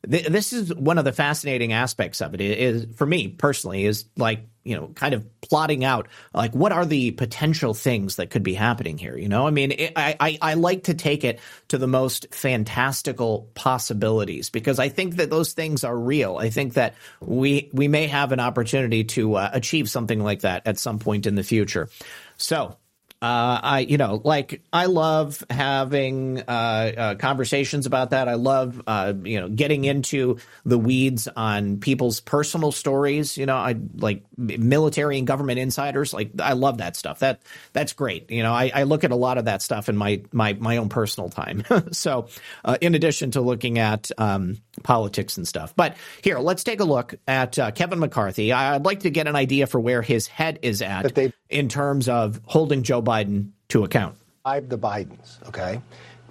This 0.06 0.52
is 0.52 0.74
one 0.74 0.98
of 0.98 1.04
the 1.04 1.12
fascinating 1.12 1.72
aspects 1.72 2.20
of 2.20 2.34
it. 2.34 2.40
Is 2.40 2.86
for 2.96 3.06
me 3.06 3.28
personally 3.28 3.84
is 3.84 4.04
like 4.16 4.46
you 4.62 4.76
know 4.76 4.88
kind 4.88 5.14
of 5.14 5.26
plotting 5.40 5.84
out 5.84 6.08
like 6.32 6.52
what 6.52 6.72
are 6.72 6.84
the 6.84 7.12
potential 7.12 7.74
things 7.74 8.16
that 8.16 8.30
could 8.30 8.42
be 8.42 8.54
happening 8.54 8.98
here. 8.98 9.16
You 9.16 9.28
know, 9.28 9.46
I 9.46 9.50
mean, 9.50 9.72
it, 9.72 9.92
I, 9.96 10.16
I 10.20 10.38
I 10.40 10.54
like 10.54 10.84
to 10.84 10.94
take 10.94 11.24
it 11.24 11.40
to 11.68 11.78
the 11.78 11.86
most 11.86 12.26
fantastical 12.34 13.50
possibilities 13.54 14.50
because 14.50 14.78
I 14.78 14.88
think 14.88 15.16
that 15.16 15.30
those 15.30 15.52
things 15.52 15.84
are 15.84 15.96
real. 15.96 16.36
I 16.36 16.50
think 16.50 16.74
that 16.74 16.94
we 17.20 17.70
we 17.72 17.88
may 17.88 18.06
have 18.06 18.32
an 18.32 18.40
opportunity 18.40 19.04
to 19.04 19.34
uh, 19.34 19.50
achieve 19.52 19.88
something 19.88 20.20
like 20.22 20.40
that 20.40 20.66
at 20.66 20.78
some 20.78 20.98
point 20.98 21.26
in 21.26 21.34
the 21.34 21.44
future. 21.44 21.88
So 22.36 22.76
uh, 23.24 23.60
I, 23.62 23.78
you 23.80 23.96
know, 23.96 24.20
like 24.22 24.60
I 24.70 24.84
love 24.84 25.42
having 25.48 26.40
uh, 26.40 26.92
uh, 26.94 27.14
conversations 27.14 27.86
about 27.86 28.10
that. 28.10 28.28
I 28.28 28.34
love, 28.34 28.82
uh, 28.86 29.14
you 29.22 29.40
know, 29.40 29.48
getting 29.48 29.86
into 29.86 30.36
the 30.66 30.76
weeds 30.76 31.26
on 31.34 31.78
people's 31.78 32.20
personal 32.20 32.70
stories. 32.70 33.38
You 33.38 33.46
know, 33.46 33.56
I 33.56 33.76
like 33.96 34.24
military 34.36 35.16
and 35.16 35.26
government 35.26 35.58
insiders. 35.58 36.12
Like 36.12 36.32
I 36.38 36.52
love 36.52 36.78
that 36.78 36.96
stuff. 36.96 37.20
That 37.20 37.40
that's 37.72 37.94
great. 37.94 38.30
You 38.30 38.42
know, 38.42 38.52
I, 38.52 38.70
I 38.74 38.82
look 38.82 39.04
at 39.04 39.10
a 39.10 39.16
lot 39.16 39.38
of 39.38 39.46
that 39.46 39.62
stuff 39.62 39.88
in 39.88 39.96
my 39.96 40.20
my 40.30 40.52
my 40.52 40.76
own 40.76 40.90
personal 40.90 41.30
time. 41.30 41.64
so, 41.92 42.28
uh, 42.62 42.76
in 42.82 42.94
addition 42.94 43.30
to 43.30 43.40
looking 43.40 43.78
at 43.78 44.10
um, 44.18 44.58
politics 44.82 45.38
and 45.38 45.48
stuff, 45.48 45.74
but 45.74 45.96
here 46.20 46.38
let's 46.40 46.62
take 46.62 46.80
a 46.80 46.84
look 46.84 47.14
at 47.26 47.58
uh, 47.58 47.70
Kevin 47.70 48.00
McCarthy. 48.00 48.52
I'd 48.52 48.84
like 48.84 49.00
to 49.00 49.10
get 49.10 49.28
an 49.28 49.34
idea 49.34 49.66
for 49.66 49.80
where 49.80 50.02
his 50.02 50.26
head 50.26 50.58
is 50.60 50.82
at 50.82 51.16
in 51.48 51.68
terms 51.70 52.06
of 52.06 52.38
holding 52.44 52.82
Joe 52.82 53.00
Biden 53.00 53.13
Biden 53.14 53.50
to 53.68 53.84
account. 53.84 54.16
The 54.44 54.78
Bidens, 54.78 55.46
okay? 55.48 55.80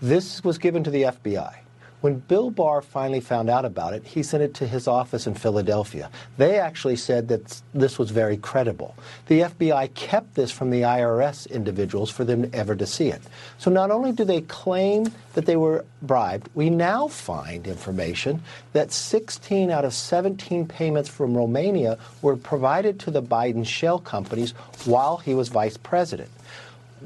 This 0.02 0.44
was 0.44 0.58
given 0.58 0.84
to 0.84 0.92
the 0.92 1.04
FBI. 1.04 1.56
When 2.02 2.20
Bill 2.20 2.52
Barr 2.52 2.82
finally 2.82 3.22
found 3.22 3.50
out 3.50 3.64
about 3.64 3.94
it, 3.94 4.06
he 4.06 4.24
sent 4.24 4.44
it 4.44 4.54
to 4.56 4.68
his 4.68 4.90
office 4.90 5.26
in 5.26 5.36
Philadelphia. 5.36 6.12
They 6.38 6.60
actually 6.60 6.98
said 6.98 7.30
that 7.30 7.62
this 7.74 7.98
was 7.98 8.12
very 8.12 8.36
credible. 8.36 8.94
The 9.28 9.40
FBI 9.40 9.94
kept 9.94 10.36
this 10.36 10.52
from 10.52 10.70
the 10.70 10.82
IRS 10.82 11.50
individuals 11.50 12.10
for 12.10 12.26
them 12.26 12.50
ever 12.52 12.76
to 12.76 12.86
see 12.86 13.08
it. 13.08 13.22
So 13.58 13.72
not 13.72 13.90
only 13.90 14.12
do 14.12 14.26
they 14.26 14.42
claim 14.42 15.14
that 15.36 15.46
they 15.46 15.56
were 15.56 15.86
bribed, 16.02 16.50
we 16.54 16.70
now 16.70 17.08
find 17.08 17.66
information 17.66 18.42
that 18.74 18.92
16 18.92 19.72
out 19.72 19.86
of 19.86 19.94
17 19.94 20.68
payments 20.68 21.08
from 21.08 21.38
Romania 21.38 21.98
were 22.22 22.36
provided 22.36 23.00
to 23.00 23.12
the 23.12 23.24
Biden 23.24 23.66
shell 23.66 24.00
companies 24.00 24.52
while 24.84 25.16
he 25.16 25.34
was 25.34 25.48
vice 25.48 25.78
president 25.78 26.30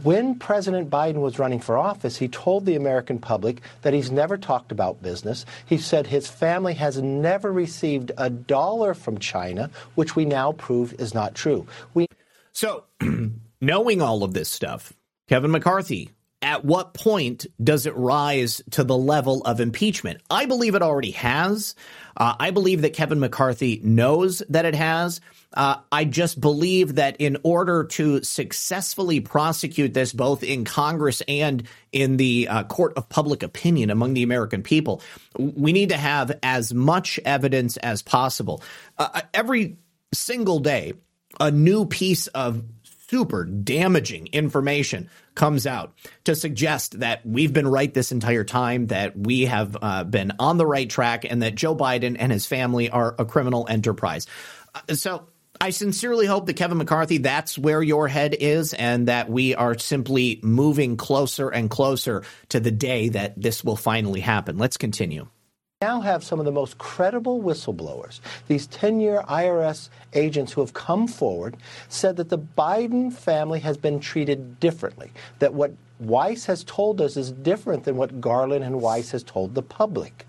when 0.03 0.36
President 0.36 0.90
Biden 0.90 1.22
was 1.22 1.40
running 1.40 1.60
for 1.60 1.78
office, 1.78 2.18
he 2.18 2.28
told 2.28 2.65
the 2.65 2.76
American 2.76 3.19
public 3.19 3.61
that 3.82 3.94
he's 3.94 4.11
never 4.11 4.38
talked 4.38 4.72
about 4.72 5.02
business. 5.02 5.45
He 5.65 5.78
said 5.78 6.07
his 6.07 6.28
family 6.28 6.74
has 6.76 7.02
never 7.02 7.52
received 7.52 8.11
a 8.18 8.30
dollar 8.30 8.94
from 8.94 9.18
China, 9.18 9.69
which 9.95 10.15
we 10.15 10.26
now 10.26 10.52
prove 10.52 10.94
is 10.99 11.14
not 11.14 11.36
true. 11.36 11.68
We 11.94 12.07
So, 12.53 12.84
knowing 13.61 14.02
all 14.02 14.24
of 14.24 14.34
this 14.34 14.49
stuff, 14.49 14.94
Kevin 15.28 15.52
McCarthy, 15.52 16.11
at 16.41 16.64
what 16.64 16.93
point 16.93 17.47
does 17.64 17.85
it 17.85 17.95
rise 17.95 18.61
to 18.72 18.84
the 18.84 18.97
level 18.97 19.41
of 19.43 19.59
impeachment? 19.59 20.22
I 20.30 20.45
believe 20.45 20.76
it 20.76 20.81
already 20.81 21.11
has. 21.11 21.73
Uh, 22.15 22.35
I 22.39 22.51
believe 22.51 22.81
that 22.84 22.93
Kevin 22.93 23.19
McCarthy 23.19 23.81
knows 23.84 24.43
that 24.49 24.65
it 24.65 24.76
has. 24.76 25.19
Uh, 25.53 25.77
I 25.91 26.05
just 26.05 26.39
believe 26.39 26.95
that 26.95 27.18
in 27.19 27.38
order 27.43 27.85
to 27.85 28.23
successfully 28.23 29.19
prosecute 29.19 29.93
this, 29.93 30.14
both 30.14 30.43
in 30.43 30.65
Congress 30.65 31.22
and 31.27 31.64
in 31.91 32.18
the 32.18 32.47
uh, 32.47 32.64
court 32.65 32.93
of 32.97 33.09
public 33.09 33.41
opinion 33.43 33.89
among 33.89 34.14
the 34.14 34.23
American 34.23 34.61
people, 34.61 35.01
we 35.38 35.73
need 35.73 35.89
to 35.89 35.97
have 35.97 36.38
as 36.43 36.73
much 36.73 37.19
evidence 37.26 37.77
as 37.77 38.01
possible. 38.01 38.61
Uh, 38.97 39.09
uh 39.14 39.22
every 39.34 39.77
single 40.14 40.59
day, 40.59 40.93
a 41.39 41.49
new 41.49 41.85
piece 41.85 42.27
of 42.27 42.64
super 43.09 43.45
damaging 43.45 44.27
information 44.34 45.09
comes 45.38 45.65
out 45.65 45.93
to 46.26 46.35
suggest 46.35 46.99
that 46.99 47.26
we've 47.26 47.53
been 47.53 47.68
right 47.68 47.93
this 47.93 48.11
entire 48.11 48.43
time, 48.43 48.88
that 48.88 49.18
we 49.18 49.45
have 49.45 49.77
uh, 49.81 50.03
been 50.03 50.34
on 50.39 50.57
the 50.57 50.65
right 50.65 50.89
track, 50.89 51.23
and 51.23 51.41
that 51.43 51.55
Joe 51.55 51.76
Biden 51.76 52.18
and 52.19 52.31
his 52.31 52.45
family 52.45 52.89
are 52.89 53.15
a 53.18 53.23
criminal 53.23 53.65
enterprise. 53.69 54.27
Uh, 54.76 54.95
so 54.95 55.27
I 55.61 55.69
sincerely 55.69 56.26
hope 56.26 56.47
that 56.47 56.55
Kevin 56.55 56.80
McCarthy, 56.80 57.19
that's 57.19 57.57
where 57.57 57.81
your 57.81 58.07
head 58.07 58.35
is, 58.38 58.73
and 58.73 59.07
that 59.07 59.30
we 59.30 59.55
are 59.55 59.77
simply 59.77 60.39
moving 60.43 60.97
closer 60.97 61.49
and 61.49 61.69
closer 61.69 62.23
to 62.49 62.59
the 62.59 62.72
day 62.72 63.09
that 63.09 63.39
this 63.41 63.64
will 63.64 63.77
finally 63.77 64.19
happen. 64.19 64.57
Let's 64.57 64.77
continue 64.77 65.27
now 65.80 66.02
have 66.02 66.24
some 66.24 66.40
of 66.40 66.45
the 66.45 66.52
most 66.52 66.80
credible 66.80 67.40
whistleblowers. 67.40 68.20
These 68.48 68.66
10 68.66 68.99
year 68.99 69.22
IRS 69.30 69.90
agents 70.14 70.52
who 70.52 70.62
have 70.62 70.74
come 70.74 71.08
forward 71.08 71.56
said 71.88 72.18
that 72.18 72.30
the 72.30 72.40
Biden 72.40 73.14
family 73.14 73.60
has 73.60 73.78
been 73.78 73.99
treated 73.99 74.60
differently, 74.60 75.12
that 75.38 75.54
what 75.54 75.74
Weiss 75.99 76.45
has 76.45 76.64
told 76.64 76.99
us 76.99 77.16
is 77.16 77.32
different 77.32 77.84
than 77.84 77.95
what 77.95 78.20
Garland 78.20 78.64
and 78.64 78.82
Weiss 78.82 79.12
has 79.12 79.22
told 79.22 79.54
the 79.54 79.62
public. 79.62 80.26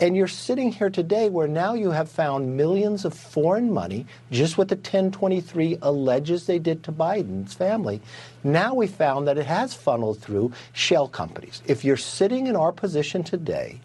And 0.00 0.16
you're 0.16 0.26
sitting 0.26 0.72
here 0.72 0.90
today 0.90 1.28
where 1.28 1.46
now 1.46 1.74
you 1.74 1.92
have 1.92 2.10
found 2.10 2.56
millions 2.56 3.04
of 3.04 3.14
foreign 3.14 3.72
money, 3.72 4.04
just 4.32 4.58
what 4.58 4.68
the 4.68 4.74
1023 4.74 5.78
alleges 5.80 6.46
they 6.46 6.58
did 6.58 6.82
to 6.84 6.92
Biden's 6.92 7.54
family. 7.54 8.00
Now 8.42 8.74
we 8.74 8.88
found 8.88 9.28
that 9.28 9.38
it 9.38 9.46
has 9.46 9.74
funneled 9.74 10.20
through 10.20 10.52
shell 10.72 11.06
companies. 11.06 11.62
If 11.66 11.84
you're 11.84 11.96
sitting 11.96 12.48
in 12.48 12.56
our 12.56 12.72
position 12.72 13.22
today, 13.22 13.80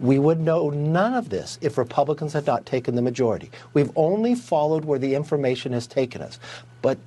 we 0.00 0.18
would 0.18 0.40
know 0.40 0.70
none 0.70 1.14
of 1.14 1.30
this 1.30 1.58
if 1.60 1.78
Republicans 1.78 2.32
had 2.32 2.46
not 2.46 2.66
taken 2.66 2.94
the 2.94 3.02
majority. 3.02 3.50
We've 3.72 3.90
only 3.96 4.34
followed 4.34 4.84
where 4.84 4.98
the 4.98 5.14
information 5.14 5.72
has 5.72 5.86
taken 5.86 6.20
us. 6.22 6.38
But 6.82 6.98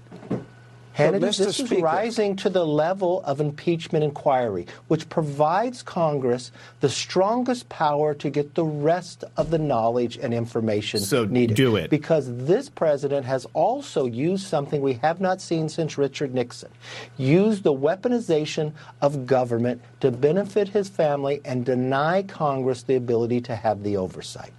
Hannity, 0.99 1.21
this 1.21 1.39
is 1.39 1.55
Speaker- 1.55 1.81
rising 1.81 2.35
to 2.37 2.49
the 2.49 2.65
level 2.65 3.21
of 3.23 3.39
impeachment 3.41 4.03
inquiry, 4.03 4.67
which 4.87 5.09
provides 5.09 5.81
Congress 5.81 6.51
the 6.81 6.89
strongest 6.89 7.69
power 7.69 8.13
to 8.15 8.29
get 8.29 8.55
the 8.55 8.63
rest 8.63 9.23
of 9.37 9.49
the 9.49 9.57
knowledge 9.57 10.17
and 10.21 10.33
information 10.33 10.99
So 10.99 11.25
needed. 11.25 11.55
do 11.55 11.75
it. 11.75 11.89
Because 11.89 12.27
this 12.35 12.69
president 12.69 13.25
has 13.25 13.45
also 13.53 14.05
used 14.05 14.45
something 14.47 14.81
we 14.81 14.93
have 15.01 15.19
not 15.21 15.41
seen 15.41 15.69
since 15.69 15.97
Richard 15.97 16.33
Nixon, 16.33 16.69
used 17.17 17.63
the 17.63 17.73
weaponization 17.73 18.73
of 19.01 19.25
government 19.25 19.81
to 20.01 20.11
benefit 20.11 20.69
his 20.69 20.89
family 20.89 21.41
and 21.45 21.65
deny 21.65 22.23
Congress 22.23 22.83
the 22.83 22.95
ability 22.95 23.41
to 23.41 23.55
have 23.55 23.83
the 23.83 23.97
oversight. 23.97 24.53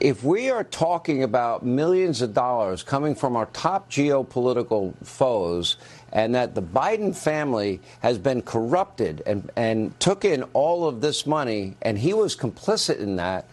If 0.00 0.22
we 0.22 0.50
are 0.50 0.64
talking 0.64 1.22
about 1.22 1.64
millions 1.64 2.22
of 2.22 2.34
dollars 2.34 2.82
coming 2.82 3.14
from 3.14 3.36
our 3.36 3.46
top 3.46 3.90
geopolitical 3.90 4.94
foes, 5.04 5.76
and 6.12 6.34
that 6.34 6.54
the 6.54 6.62
Biden 6.62 7.14
family 7.14 7.80
has 8.00 8.18
been 8.18 8.42
corrupted 8.42 9.22
and, 9.26 9.50
and 9.56 9.98
took 10.00 10.24
in 10.24 10.42
all 10.52 10.86
of 10.86 11.00
this 11.00 11.26
money, 11.26 11.76
and 11.82 11.98
he 11.98 12.12
was 12.14 12.36
complicit 12.36 12.98
in 12.98 13.16
that, 13.16 13.46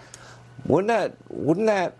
wouldn't 0.65 0.87
that 0.87 1.13
wouldn't 1.29 1.67
that 1.67 1.95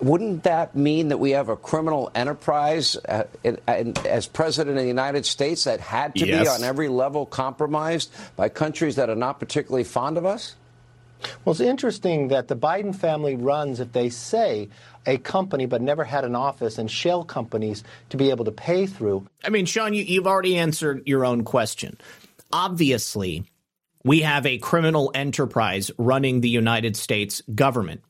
wouldn't 0.00 0.44
that 0.44 0.74
mean 0.76 1.08
that 1.08 1.18
we 1.18 1.30
have 1.32 1.48
a 1.48 1.56
criminal 1.56 2.10
enterprise 2.14 2.96
uh, 3.08 3.24
in, 3.42 3.58
in, 3.68 3.94
as 4.06 4.26
president 4.26 4.76
of 4.76 4.82
the 4.82 4.88
United 4.88 5.26
States 5.26 5.64
that 5.64 5.80
had 5.80 6.14
to 6.16 6.26
Yes. 6.26 6.42
be 6.42 6.48
on 6.48 6.62
every 6.62 6.88
level 6.88 7.26
compromised 7.26 8.10
by 8.36 8.48
countries 8.48 8.96
that 8.96 9.10
are 9.10 9.16
not 9.16 9.40
particularly 9.40 9.84
fond 9.84 10.16
of 10.16 10.24
us? 10.24 10.54
Well, 11.44 11.52
it's 11.52 11.60
interesting 11.60 12.28
that 12.28 12.48
the 12.48 12.56
Biden 12.56 12.94
family 12.94 13.34
runs, 13.34 13.80
if 13.80 13.92
they 13.92 14.08
say, 14.08 14.68
a 15.06 15.18
company 15.18 15.66
but 15.66 15.82
never 15.82 16.04
had 16.04 16.24
an 16.24 16.36
office 16.36 16.78
and 16.78 16.90
shell 16.90 17.24
companies 17.24 17.82
to 18.10 18.16
be 18.16 18.30
able 18.30 18.44
to 18.44 18.52
pay 18.52 18.86
through. 18.86 19.26
I 19.44 19.50
mean, 19.50 19.66
Sean, 19.66 19.94
you, 19.94 20.04
you've 20.04 20.26
already 20.26 20.56
answered 20.58 21.02
your 21.06 21.24
own 21.24 21.44
question. 21.44 21.98
Obviously, 22.52 23.44
we 24.04 24.20
have 24.20 24.46
a 24.46 24.58
criminal 24.58 25.10
enterprise 25.14 25.90
running 25.98 26.40
the 26.40 26.48
United 26.48 26.96
States 26.96 27.42
government. 27.54 28.02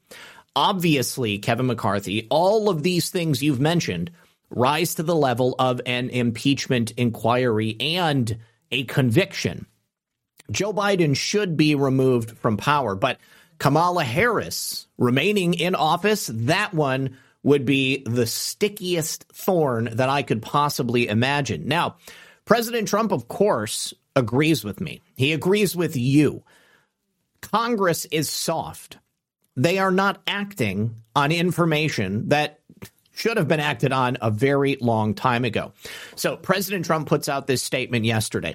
Obviously, 0.54 1.38
Kevin 1.38 1.66
McCarthy, 1.66 2.26
all 2.30 2.68
of 2.68 2.82
these 2.82 3.10
things 3.10 3.42
you've 3.42 3.60
mentioned 3.60 4.10
rise 4.50 4.94
to 4.96 5.02
the 5.02 5.14
level 5.14 5.54
of 5.58 5.80
an 5.86 6.10
impeachment 6.10 6.92
inquiry 6.92 7.76
and 7.80 8.38
a 8.70 8.84
conviction. 8.84 9.66
Joe 10.50 10.72
Biden 10.72 11.16
should 11.16 11.56
be 11.56 11.74
removed 11.74 12.38
from 12.38 12.56
power, 12.56 12.94
but 12.94 13.18
Kamala 13.58 14.04
Harris 14.04 14.86
remaining 14.96 15.54
in 15.54 15.74
office, 15.74 16.30
that 16.32 16.72
one 16.72 17.16
would 17.42 17.64
be 17.64 18.02
the 18.04 18.26
stickiest 18.26 19.24
thorn 19.32 19.90
that 19.92 20.08
I 20.08 20.22
could 20.22 20.42
possibly 20.42 21.08
imagine. 21.08 21.68
Now, 21.68 21.96
President 22.44 22.88
Trump, 22.88 23.12
of 23.12 23.28
course, 23.28 23.94
agrees 24.16 24.64
with 24.64 24.80
me. 24.80 25.00
He 25.16 25.32
agrees 25.32 25.76
with 25.76 25.96
you. 25.96 26.42
Congress 27.40 28.04
is 28.06 28.28
soft. 28.28 28.98
They 29.56 29.78
are 29.78 29.90
not 29.90 30.20
acting 30.26 30.94
on 31.14 31.32
information 31.32 32.28
that 32.28 32.60
should 33.12 33.36
have 33.36 33.48
been 33.48 33.60
acted 33.60 33.92
on 33.92 34.16
a 34.20 34.30
very 34.30 34.76
long 34.80 35.14
time 35.14 35.44
ago. 35.44 35.72
So, 36.14 36.36
President 36.36 36.84
Trump 36.84 37.08
puts 37.08 37.28
out 37.28 37.46
this 37.46 37.62
statement 37.62 38.04
yesterday. 38.04 38.54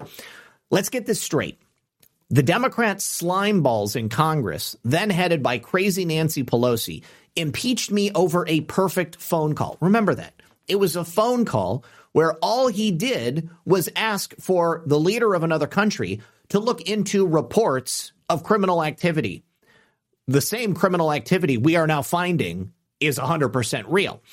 Let's 0.72 0.90
get 0.90 1.06
this 1.06 1.22
straight. 1.22 1.60
The 2.34 2.42
Democrat 2.42 3.00
slime 3.00 3.62
balls 3.62 3.96
in 3.96 4.10
Congress, 4.10 4.76
then 4.84 5.12
headed 5.12 5.44
by 5.44 5.60
crazy 5.60 6.04
Nancy 6.04 6.44
Pelosi, 6.44 7.04
impeached 7.36 7.92
me 7.92 8.10
over 8.16 8.44
a 8.48 8.62
perfect 8.62 9.18
phone 9.18 9.54
call. 9.54 9.78
Remember 9.80 10.16
that. 10.16 10.34
It 10.68 10.78
was 10.78 10.96
a 10.96 11.06
phone 11.06 11.46
call 11.46 11.86
where 12.12 12.34
all 12.42 12.70
he 12.70 12.90
did 12.90 13.52
was 13.66 13.88
ask 13.96 14.34
for 14.40 14.82
the 14.88 15.00
leader 15.00 15.36
of 15.36 15.44
another 15.44 15.68
country 15.68 16.22
to 16.50 16.58
look 16.58 16.82
into 16.82 17.28
reports 17.28 18.14
of 18.28 18.42
criminal 18.42 18.84
activity. 18.84 19.44
The 20.28 20.42
same 20.42 20.74
criminal 20.74 21.14
activity 21.14 21.58
we 21.58 21.76
are 21.76 21.86
now 21.86 22.02
finding 22.02 22.74
is 23.00 23.20
100% 23.20 23.86
real 23.90 24.24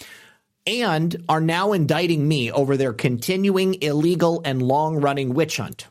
and 0.67 1.23
are 1.29 1.43
now 1.43 1.75
indicting 1.75 2.27
me 2.27 2.51
over 2.51 2.79
their 2.79 2.95
continuing 2.95 3.75
illegal 3.83 4.41
and 4.43 4.63
long 4.63 5.03
running 5.03 5.35
witch 5.35 5.59
hunt. 5.59 5.87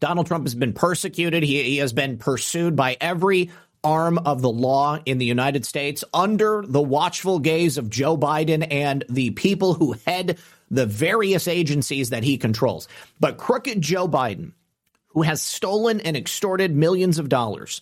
Donald 0.00 0.26
Trump 0.26 0.44
has 0.46 0.54
been 0.54 0.72
persecuted. 0.72 1.42
He, 1.42 1.62
he 1.62 1.76
has 1.78 1.92
been 1.92 2.16
pursued 2.18 2.74
by 2.74 2.96
every 3.00 3.50
arm 3.84 4.18
of 4.18 4.42
the 4.42 4.50
law 4.50 4.98
in 5.06 5.18
the 5.18 5.26
United 5.26 5.64
States 5.64 6.04
under 6.12 6.62
the 6.66 6.82
watchful 6.82 7.38
gaze 7.38 7.78
of 7.78 7.88
Joe 7.88 8.16
Biden 8.16 8.66
and 8.70 9.04
the 9.08 9.30
people 9.30 9.74
who 9.74 9.94
head 10.06 10.38
the 10.70 10.86
various 10.86 11.48
agencies 11.48 12.10
that 12.10 12.24
he 12.24 12.38
controls. 12.38 12.88
But 13.18 13.38
crooked 13.38 13.80
Joe 13.80 14.08
Biden, 14.08 14.52
who 15.08 15.22
has 15.22 15.42
stolen 15.42 16.00
and 16.00 16.16
extorted 16.16 16.74
millions 16.74 17.18
of 17.18 17.28
dollars, 17.28 17.80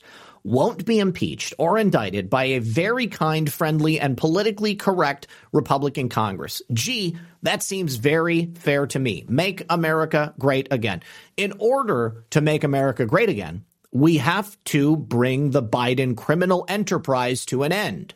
won't 0.49 0.87
be 0.87 0.99
impeached 0.99 1.53
or 1.59 1.77
indicted 1.77 2.31
by 2.31 2.45
a 2.45 2.59
very 2.59 3.07
kind, 3.07 3.53
friendly, 3.53 4.01
and 4.01 4.17
politically 4.17 4.75
correct 4.75 5.27
Republican 5.53 6.09
Congress. 6.09 6.63
Gee, 6.73 7.17
that 7.43 7.63
seems 7.63 7.97
very 7.97 8.47
fair 8.55 8.87
to 8.87 8.99
me. 8.99 9.27
Make 9.29 9.65
America 9.69 10.35
great 10.39 10.69
again. 10.71 11.03
In 11.37 11.53
order 11.59 12.25
to 12.31 12.41
make 12.41 12.65
America 12.65 13.05
great 13.05 13.29
again, 13.29 13.65
we 13.93 14.17
have 14.17 14.57
to 14.65 14.97
bring 14.97 15.51
the 15.51 15.63
Biden 15.63 16.17
criminal 16.17 16.65
enterprise 16.67 17.45
to 17.47 17.63
an 17.63 17.73
end. 17.73 18.15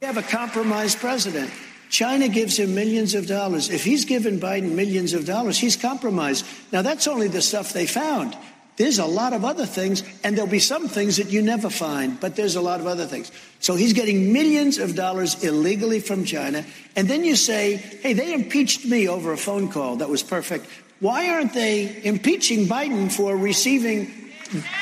We 0.00 0.06
have 0.06 0.18
a 0.18 0.22
compromised 0.22 0.98
president. 0.98 1.50
China 1.90 2.28
gives 2.28 2.58
him 2.58 2.74
millions 2.74 3.14
of 3.14 3.26
dollars. 3.26 3.70
If 3.70 3.84
he's 3.84 4.04
given 4.04 4.38
Biden 4.38 4.72
millions 4.72 5.14
of 5.14 5.24
dollars, 5.24 5.58
he's 5.58 5.76
compromised. 5.76 6.44
Now, 6.72 6.82
that's 6.82 7.06
only 7.06 7.28
the 7.28 7.42
stuff 7.42 7.72
they 7.72 7.86
found. 7.86 8.36
There's 8.76 8.98
a 8.98 9.06
lot 9.06 9.32
of 9.32 9.44
other 9.44 9.64
things, 9.64 10.02
and 10.22 10.36
there'll 10.36 10.50
be 10.50 10.58
some 10.58 10.86
things 10.88 11.16
that 11.16 11.30
you 11.30 11.40
never 11.40 11.70
find, 11.70 12.20
but 12.20 12.36
there's 12.36 12.56
a 12.56 12.60
lot 12.60 12.80
of 12.80 12.86
other 12.86 13.06
things. 13.06 13.32
So 13.58 13.74
he's 13.74 13.94
getting 13.94 14.32
millions 14.32 14.76
of 14.78 14.94
dollars 14.94 15.42
illegally 15.42 16.00
from 16.00 16.24
China. 16.24 16.64
And 16.94 17.08
then 17.08 17.24
you 17.24 17.36
say, 17.36 17.76
hey, 17.76 18.12
they 18.12 18.34
impeached 18.34 18.84
me 18.84 19.08
over 19.08 19.32
a 19.32 19.38
phone 19.38 19.70
call 19.70 19.96
that 19.96 20.10
was 20.10 20.22
perfect. 20.22 20.66
Why 21.00 21.30
aren't 21.30 21.54
they 21.54 22.02
impeaching 22.04 22.66
Biden 22.66 23.10
for 23.10 23.36
receiving 23.36 24.12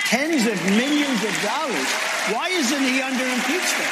tens 0.05 0.47
of 0.47 0.65
millions 0.67 1.25
of 1.25 1.43
dollars? 1.43 1.91
Why 2.35 2.49
isn't 2.51 2.83
he 2.83 3.01
under 3.01 3.25
impeachment? 3.25 3.91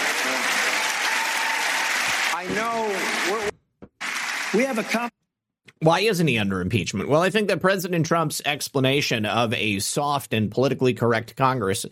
I 2.34 2.46
know 2.56 2.90
we're, 3.30 4.58
we 4.58 4.64
have 4.64 4.78
a 4.78 4.82
comp. 4.82 5.12
Why 5.82 6.00
isn't 6.00 6.28
he 6.28 6.38
under 6.38 6.60
impeachment? 6.60 7.08
Well, 7.08 7.22
I 7.22 7.30
think 7.30 7.48
that 7.48 7.60
President 7.60 8.06
Trump's 8.06 8.40
explanation 8.44 9.26
of 9.26 9.52
a 9.52 9.80
soft 9.80 10.32
and 10.32 10.48
politically 10.48 10.94
correct 10.94 11.34
Congress 11.34 11.84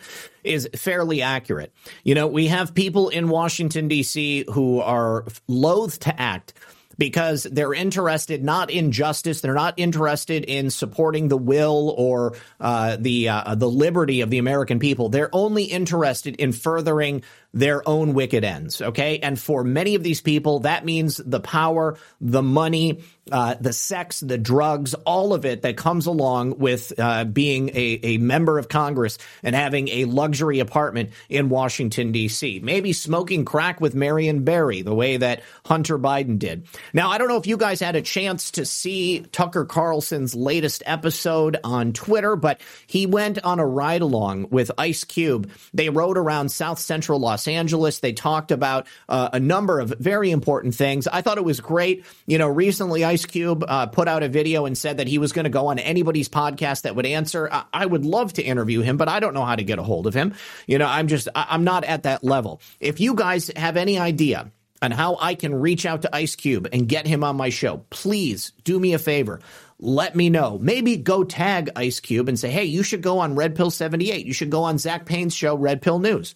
is 0.44 0.68
fairly 0.76 1.22
accurate. 1.22 1.72
You 2.04 2.14
know, 2.14 2.28
we 2.28 2.46
have 2.46 2.72
people 2.72 3.08
in 3.08 3.28
Washington, 3.28 3.88
D.C. 3.88 4.44
who 4.52 4.80
are 4.80 5.24
loath 5.48 5.98
to 6.00 6.20
act 6.20 6.54
because 6.98 7.44
they're 7.44 7.72
interested 7.74 8.44
not 8.44 8.70
in 8.70 8.92
justice, 8.92 9.40
they're 9.40 9.54
not 9.54 9.74
interested 9.76 10.44
in 10.44 10.70
supporting 10.70 11.26
the 11.26 11.36
will 11.36 11.94
or 11.96 12.36
uh, 12.60 12.96
the 13.00 13.28
uh, 13.30 13.54
the 13.56 13.68
liberty 13.68 14.20
of 14.20 14.30
the 14.30 14.38
American 14.38 14.78
people. 14.78 15.08
They're 15.08 15.34
only 15.34 15.64
interested 15.64 16.36
in 16.36 16.52
furthering 16.52 17.22
their 17.52 17.86
own 17.88 18.14
wicked 18.14 18.44
ends. 18.44 18.80
Okay, 18.80 19.18
and 19.18 19.38
for 19.38 19.64
many 19.64 19.94
of 19.94 20.02
these 20.02 20.20
people, 20.20 20.60
that 20.60 20.84
means 20.84 21.16
the 21.16 21.40
power, 21.40 21.98
the 22.20 22.42
money, 22.42 23.02
uh, 23.32 23.54
the 23.60 23.72
sex, 23.72 24.20
the 24.20 24.38
drugs, 24.38 24.94
all 24.94 25.32
of 25.34 25.44
it 25.44 25.62
that 25.62 25.76
comes 25.76 26.06
along 26.06 26.58
with 26.58 26.92
uh, 26.98 27.24
being 27.24 27.70
a, 27.70 28.00
a 28.02 28.18
member 28.18 28.58
of 28.58 28.68
Congress 28.68 29.18
and 29.42 29.54
having 29.54 29.88
a 29.88 30.04
luxury 30.04 30.60
apartment 30.60 31.10
in 31.28 31.48
Washington, 31.48 32.12
D.C. 32.12 32.60
Maybe 32.62 32.92
smoking 32.92 33.44
crack 33.44 33.80
with 33.80 33.94
Marion 33.94 34.44
Barry, 34.44 34.82
the 34.82 34.94
way 34.94 35.16
that 35.16 35.42
Hunter 35.64 35.98
Biden 35.98 36.38
did. 36.38 36.66
Now, 36.92 37.10
I 37.10 37.18
don't 37.18 37.28
know 37.28 37.36
if 37.36 37.46
you 37.46 37.56
guys 37.56 37.80
had 37.80 37.96
a 37.96 38.02
chance 38.02 38.52
to 38.52 38.64
see 38.64 39.20
Tucker 39.32 39.64
Carlson's 39.64 40.34
latest 40.34 40.82
episode 40.86 41.56
on 41.64 41.92
Twitter, 41.92 42.36
but 42.36 42.60
he 42.86 43.06
went 43.06 43.42
on 43.44 43.58
a 43.58 43.66
ride 43.66 44.02
along 44.02 44.48
with 44.50 44.70
Ice 44.78 45.04
Cube. 45.04 45.50
They 45.72 45.88
rode 45.88 46.18
around 46.18 46.50
South 46.50 46.78
Central 46.78 47.18
Los 47.20 47.39
Angeles. 47.48 47.98
They 48.00 48.12
talked 48.12 48.50
about 48.50 48.86
uh, 49.08 49.30
a 49.32 49.40
number 49.40 49.80
of 49.80 49.94
very 49.98 50.30
important 50.30 50.74
things. 50.74 51.06
I 51.08 51.22
thought 51.22 51.38
it 51.38 51.44
was 51.44 51.60
great. 51.60 52.04
You 52.26 52.38
know, 52.38 52.48
recently 52.48 53.04
Ice 53.04 53.26
Cube 53.26 53.64
uh, 53.66 53.86
put 53.86 54.08
out 54.08 54.22
a 54.22 54.28
video 54.28 54.66
and 54.66 54.76
said 54.76 54.98
that 54.98 55.08
he 55.08 55.18
was 55.18 55.32
going 55.32 55.44
to 55.44 55.50
go 55.50 55.68
on 55.68 55.78
anybody's 55.78 56.28
podcast 56.28 56.82
that 56.82 56.96
would 56.96 57.06
answer. 57.06 57.48
I-, 57.50 57.64
I 57.72 57.86
would 57.86 58.04
love 58.04 58.32
to 58.34 58.42
interview 58.42 58.80
him, 58.80 58.96
but 58.96 59.08
I 59.08 59.20
don't 59.20 59.34
know 59.34 59.44
how 59.44 59.56
to 59.56 59.64
get 59.64 59.78
a 59.78 59.82
hold 59.82 60.06
of 60.06 60.14
him. 60.14 60.34
You 60.66 60.78
know, 60.78 60.86
I'm 60.86 61.08
just, 61.08 61.28
I- 61.34 61.46
I'm 61.50 61.64
not 61.64 61.84
at 61.84 62.04
that 62.04 62.24
level. 62.24 62.60
If 62.80 63.00
you 63.00 63.14
guys 63.14 63.50
have 63.56 63.76
any 63.76 63.98
idea, 63.98 64.50
on 64.82 64.90
how 64.90 65.18
I 65.20 65.34
can 65.34 65.54
reach 65.54 65.84
out 65.84 66.02
to 66.02 66.16
Ice 66.16 66.36
Cube 66.36 66.68
and 66.72 66.88
get 66.88 67.06
him 67.06 67.22
on 67.22 67.36
my 67.36 67.50
show, 67.50 67.84
please 67.90 68.52
do 68.64 68.80
me 68.80 68.94
a 68.94 68.98
favor. 68.98 69.40
Let 69.78 70.14
me 70.14 70.30
know. 70.30 70.58
Maybe 70.58 70.96
go 70.96 71.24
tag 71.24 71.70
Ice 71.76 72.00
Cube 72.00 72.28
and 72.28 72.38
say, 72.38 72.50
hey, 72.50 72.64
you 72.64 72.82
should 72.82 73.02
go 73.02 73.18
on 73.18 73.34
Red 73.34 73.56
Pill 73.56 73.70
78. 73.70 74.26
You 74.26 74.32
should 74.32 74.50
go 74.50 74.64
on 74.64 74.78
Zak 74.78 75.06
Paine's 75.06 75.34
show, 75.34 75.54
Red 75.54 75.82
Pill 75.82 75.98
News. 75.98 76.34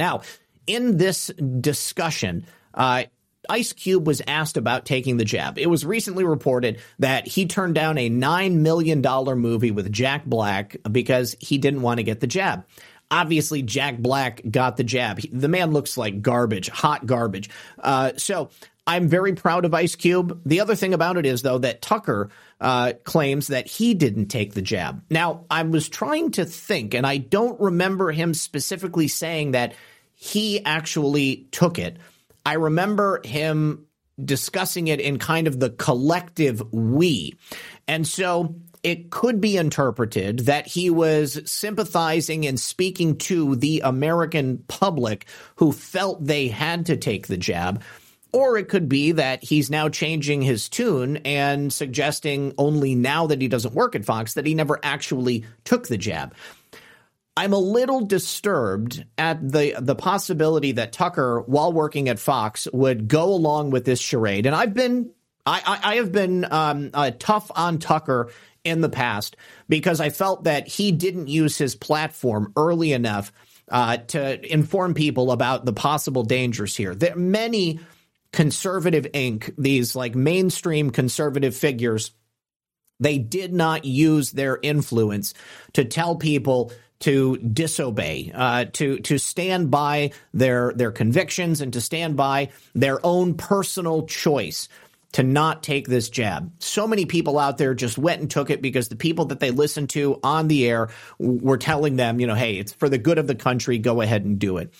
Now, 0.00 0.22
in 0.66 0.96
this 0.96 1.26
discussion, 1.26 2.46
uh, 2.72 3.04
Ice 3.50 3.74
Cube 3.74 4.06
was 4.06 4.22
asked 4.26 4.56
about 4.56 4.86
taking 4.86 5.18
the 5.18 5.26
jab. 5.26 5.58
It 5.58 5.68
was 5.68 5.84
recently 5.84 6.24
reported 6.24 6.80
that 7.00 7.28
he 7.28 7.44
turned 7.44 7.74
down 7.74 7.98
a 7.98 8.08
$9 8.08 8.54
million 8.54 9.02
movie 9.38 9.70
with 9.70 9.92
Jack 9.92 10.24
Black 10.24 10.76
because 10.90 11.36
he 11.38 11.58
didn't 11.58 11.82
want 11.82 11.98
to 11.98 12.02
get 12.02 12.20
the 12.20 12.26
jab. 12.26 12.64
Obviously, 13.10 13.60
Jack 13.60 13.98
Black 13.98 14.40
got 14.50 14.78
the 14.78 14.84
jab. 14.84 15.20
The 15.32 15.48
man 15.48 15.72
looks 15.72 15.98
like 15.98 16.22
garbage, 16.22 16.70
hot 16.70 17.04
garbage. 17.04 17.50
Uh, 17.78 18.12
so 18.16 18.48
I'm 18.86 19.08
very 19.08 19.34
proud 19.34 19.64
of 19.64 19.74
Ice 19.74 19.96
Cube. 19.96 20.40
The 20.46 20.60
other 20.60 20.74
thing 20.74 20.94
about 20.94 21.16
it 21.16 21.26
is, 21.26 21.42
though, 21.42 21.58
that 21.58 21.82
Tucker 21.82 22.30
uh, 22.60 22.94
claims 23.04 23.48
that 23.48 23.66
he 23.66 23.94
didn't 23.94 24.26
take 24.26 24.54
the 24.54 24.62
jab. 24.62 25.02
Now, 25.10 25.44
I 25.50 25.62
was 25.62 25.88
trying 25.88 26.32
to 26.32 26.44
think, 26.44 26.94
and 26.94 27.06
I 27.06 27.18
don't 27.18 27.60
remember 27.60 28.10
him 28.10 28.34
specifically 28.34 29.08
saying 29.08 29.52
that 29.52 29.74
he 30.22 30.62
actually 30.66 31.48
took 31.50 31.78
it. 31.78 31.96
I 32.44 32.52
remember 32.52 33.22
him 33.24 33.86
discussing 34.22 34.88
it 34.88 35.00
in 35.00 35.18
kind 35.18 35.46
of 35.46 35.58
the 35.58 35.70
collective 35.70 36.62
we. 36.74 37.34
And 37.88 38.06
so 38.06 38.56
it 38.82 39.10
could 39.10 39.40
be 39.40 39.56
interpreted 39.56 40.40
that 40.40 40.66
he 40.66 40.90
was 40.90 41.40
sympathizing 41.50 42.46
and 42.46 42.60
speaking 42.60 43.16
to 43.16 43.56
the 43.56 43.80
American 43.82 44.58
public 44.68 45.24
who 45.56 45.72
felt 45.72 46.22
they 46.22 46.48
had 46.48 46.86
to 46.86 46.98
take 46.98 47.26
the 47.26 47.38
jab. 47.38 47.82
Or 48.30 48.58
it 48.58 48.68
could 48.68 48.90
be 48.90 49.12
that 49.12 49.42
he's 49.42 49.70
now 49.70 49.88
changing 49.88 50.42
his 50.42 50.68
tune 50.68 51.16
and 51.24 51.72
suggesting 51.72 52.52
only 52.58 52.94
now 52.94 53.26
that 53.28 53.40
he 53.40 53.48
doesn't 53.48 53.74
work 53.74 53.96
at 53.96 54.04
Fox 54.04 54.34
that 54.34 54.46
he 54.46 54.52
never 54.52 54.78
actually 54.82 55.46
took 55.64 55.88
the 55.88 55.98
jab. 55.98 56.34
I'm 57.40 57.54
a 57.54 57.58
little 57.58 58.04
disturbed 58.04 59.02
at 59.16 59.40
the 59.40 59.74
the 59.80 59.94
possibility 59.94 60.72
that 60.72 60.92
Tucker, 60.92 61.40
while 61.46 61.72
working 61.72 62.10
at 62.10 62.18
Fox, 62.18 62.68
would 62.70 63.08
go 63.08 63.32
along 63.32 63.70
with 63.70 63.86
this 63.86 63.98
charade. 63.98 64.44
And 64.44 64.54
I've 64.54 64.74
been 64.74 65.12
I, 65.46 65.62
I, 65.64 65.92
I 65.92 65.94
have 65.96 66.12
been 66.12 66.46
um, 66.50 66.90
uh, 66.92 67.12
tough 67.18 67.50
on 67.56 67.78
Tucker 67.78 68.30
in 68.62 68.82
the 68.82 68.90
past 68.90 69.38
because 69.70 70.02
I 70.02 70.10
felt 70.10 70.44
that 70.44 70.68
he 70.68 70.92
didn't 70.92 71.28
use 71.28 71.56
his 71.56 71.74
platform 71.74 72.52
early 72.56 72.92
enough 72.92 73.32
uh, 73.70 73.96
to 73.96 74.52
inform 74.52 74.92
people 74.92 75.32
about 75.32 75.64
the 75.64 75.72
possible 75.72 76.24
dangers 76.24 76.76
here. 76.76 76.94
There 76.94 77.16
many 77.16 77.80
conservative 78.34 79.06
ink 79.14 79.50
These 79.56 79.96
like 79.96 80.14
mainstream 80.14 80.90
conservative 80.90 81.56
figures. 81.56 82.10
They 82.98 83.16
did 83.16 83.54
not 83.54 83.86
use 83.86 84.30
their 84.30 84.58
influence 84.62 85.32
to 85.72 85.86
tell 85.86 86.16
people 86.16 86.70
to 87.00 87.36
disobey, 87.38 88.30
uh, 88.34 88.66
to 88.72 88.98
to 89.00 89.18
stand 89.18 89.70
by 89.70 90.12
their 90.32 90.72
their 90.74 90.92
convictions 90.92 91.60
and 91.60 91.72
to 91.72 91.80
stand 91.80 92.16
by 92.16 92.50
their 92.74 93.04
own 93.04 93.34
personal 93.34 94.06
choice 94.06 94.68
to 95.12 95.22
not 95.22 95.62
take 95.62 95.88
this 95.88 96.08
jab. 96.08 96.52
So 96.60 96.86
many 96.86 97.04
people 97.04 97.38
out 97.38 97.58
there 97.58 97.74
just 97.74 97.98
went 97.98 98.20
and 98.20 98.30
took 98.30 98.48
it 98.48 98.62
because 98.62 98.88
the 98.88 98.96
people 98.96 99.26
that 99.26 99.40
they 99.40 99.50
listened 99.50 99.90
to 99.90 100.20
on 100.22 100.46
the 100.48 100.68
air 100.68 100.90
were 101.18 101.58
telling 101.58 101.96
them, 101.96 102.20
you 102.20 102.26
know, 102.26 102.36
hey, 102.36 102.54
it's 102.58 102.72
for 102.72 102.88
the 102.88 102.98
good 102.98 103.18
of 103.18 103.26
the 103.26 103.34
country. 103.34 103.78
Go 103.78 104.00
ahead 104.00 104.24
and 104.24 104.38
do 104.38 104.58
it. 104.58 104.72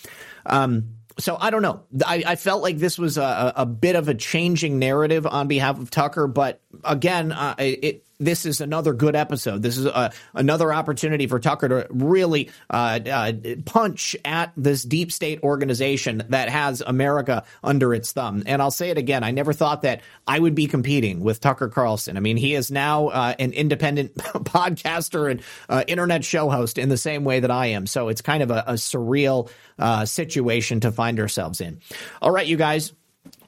Um, 0.47 0.95
so 1.19 1.37
I 1.39 1.51
don't 1.51 1.63
know. 1.63 1.83
I, 2.07 2.23
I, 2.27 2.37
felt 2.37 2.63
like 2.63 2.79
this 2.79 2.97
was 2.97 3.19
a, 3.19 3.53
a, 3.57 3.67
bit 3.67 3.97
of 3.97 4.09
a 4.09 4.15
changing 4.15 4.79
narrative 4.79 5.27
on 5.27 5.49
behalf 5.49 5.79
of 5.79 5.91
Tucker, 5.91 6.27
but 6.27 6.61
again, 6.83 7.33
uh, 7.33 7.57
it, 7.59 8.07
this 8.21 8.47
is 8.47 8.61
another 8.61 8.93
good 8.93 9.17
episode. 9.17 9.63
This 9.63 9.79
is 9.79 9.87
a, 9.87 9.97
uh, 9.97 10.11
another 10.35 10.73
opportunity 10.73 11.27
for 11.27 11.41
Tucker 11.41 11.69
to 11.69 11.87
really 11.91 12.51
uh, 12.69 13.01
uh, 13.11 13.33
punch 13.65 14.15
at 14.25 14.53
this 14.57 14.85
deep 14.85 15.11
state 15.11 15.43
organization 15.43 16.23
that 16.29 16.51
has 16.51 16.83
America 16.83 17.45
under 17.65 17.95
its 17.95 18.13
thumb. 18.13 18.43
And 18.47 18.61
I'll 18.63 18.71
say 18.71 18.91
it 18.91 18.99
again: 18.99 19.25
I 19.25 19.31
never 19.31 19.53
thought 19.53 19.83
that 19.83 20.03
I 20.27 20.39
would 20.39 20.55
be 20.55 20.67
competing 20.67 21.21
with 21.21 21.41
Tucker 21.41 21.69
Carlson. 21.69 22.17
I 22.17 22.21
mean, 22.21 22.37
he 22.37 22.55
is 22.55 22.71
now 22.71 23.09
uh, 23.09 23.35
an 23.39 23.53
independent 23.53 24.15
podcaster 24.17 25.31
and 25.31 25.43
uh, 25.69 25.83
internet 25.89 26.25
show 26.25 26.51
host 26.51 26.79
in 26.79 26.91
the 26.91 26.99
same 26.99 27.25
way 27.25 27.41
that 27.41 27.51
I 27.51 27.69
am. 27.69 27.87
So 27.87 28.09
it's 28.09 28.21
kind 28.21 28.43
of 28.43 28.51
a, 28.51 28.65
a 28.67 28.75
surreal 28.75 29.51
uh, 29.79 30.05
situation 30.05 30.81
to 30.81 30.93
find 30.93 31.19
ourselves 31.19 31.61
in. 31.61 31.81
All 32.21 32.31
right, 32.31 32.47
you 32.47 32.57
guys. 32.57 32.93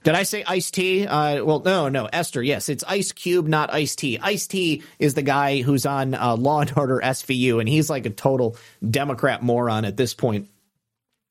Did 0.03 0.15
I 0.15 0.25
say 0.25 0.43
Ice 0.47 0.71
T? 0.71 1.07
Uh, 1.07 1.45
well, 1.45 1.61
no, 1.61 1.89
no, 1.89 2.07
Esther. 2.07 2.43
Yes, 2.43 2.69
it's 2.69 2.83
Ice 2.85 3.13
Cube, 3.13 3.47
not 3.47 3.73
Ice 3.73 3.95
T. 3.95 4.19
Ice 4.19 4.47
T 4.47 4.83
is 4.99 5.15
the 5.15 5.23
guy 5.23 5.63
who's 5.63 5.87
on 5.87 6.15
uh, 6.15 6.37
Law 6.37 6.61
and 6.61 6.73
Order 6.77 7.01
SVU, 7.03 7.61
and 7.61 7.69
he's 7.69 7.89
like 7.89 8.07
a 8.07 8.11
total 8.11 8.57
Democrat 8.89 9.43
moron 9.43 9.85
at 9.85 9.97
this 9.97 10.15
point. 10.15 10.49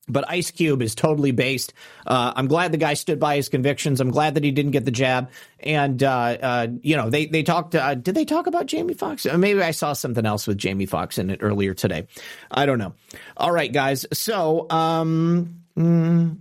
But 0.08 0.28
Ice 0.28 0.50
Cube 0.50 0.82
is 0.82 0.94
totally 0.94 1.30
based. 1.30 1.74
Uh, 2.04 2.32
I'm 2.34 2.48
glad 2.48 2.72
the 2.72 2.78
guy 2.78 2.94
stood 2.94 3.20
by 3.20 3.36
his 3.36 3.48
convictions. 3.48 4.00
I'm 4.00 4.10
glad 4.10 4.34
that 4.34 4.42
he 4.42 4.50
didn't 4.50 4.72
get 4.72 4.84
the 4.84 4.90
jab. 4.90 5.30
And 5.60 6.02
uh, 6.02 6.10
uh, 6.42 6.66
you 6.82 6.96
know, 6.96 7.08
they 7.08 7.26
they 7.26 7.42
talked. 7.42 7.74
Uh, 7.74 7.94
did 7.94 8.14
they 8.14 8.24
talk 8.24 8.46
about 8.46 8.66
Jamie 8.66 8.94
Foxx? 8.94 9.26
Uh, 9.26 9.38
maybe 9.38 9.62
I 9.62 9.70
saw 9.70 9.92
something 9.92 10.26
else 10.26 10.46
with 10.46 10.58
Jamie 10.58 10.86
Foxx 10.86 11.18
in 11.18 11.30
it 11.30 11.38
earlier 11.42 11.74
today. 11.74 12.08
I 12.50 12.66
don't 12.66 12.78
know. 12.78 12.94
All 13.36 13.52
right, 13.52 13.72
guys. 13.72 14.06
So. 14.12 14.66
Um, 14.70 15.62
mm, 15.76 16.38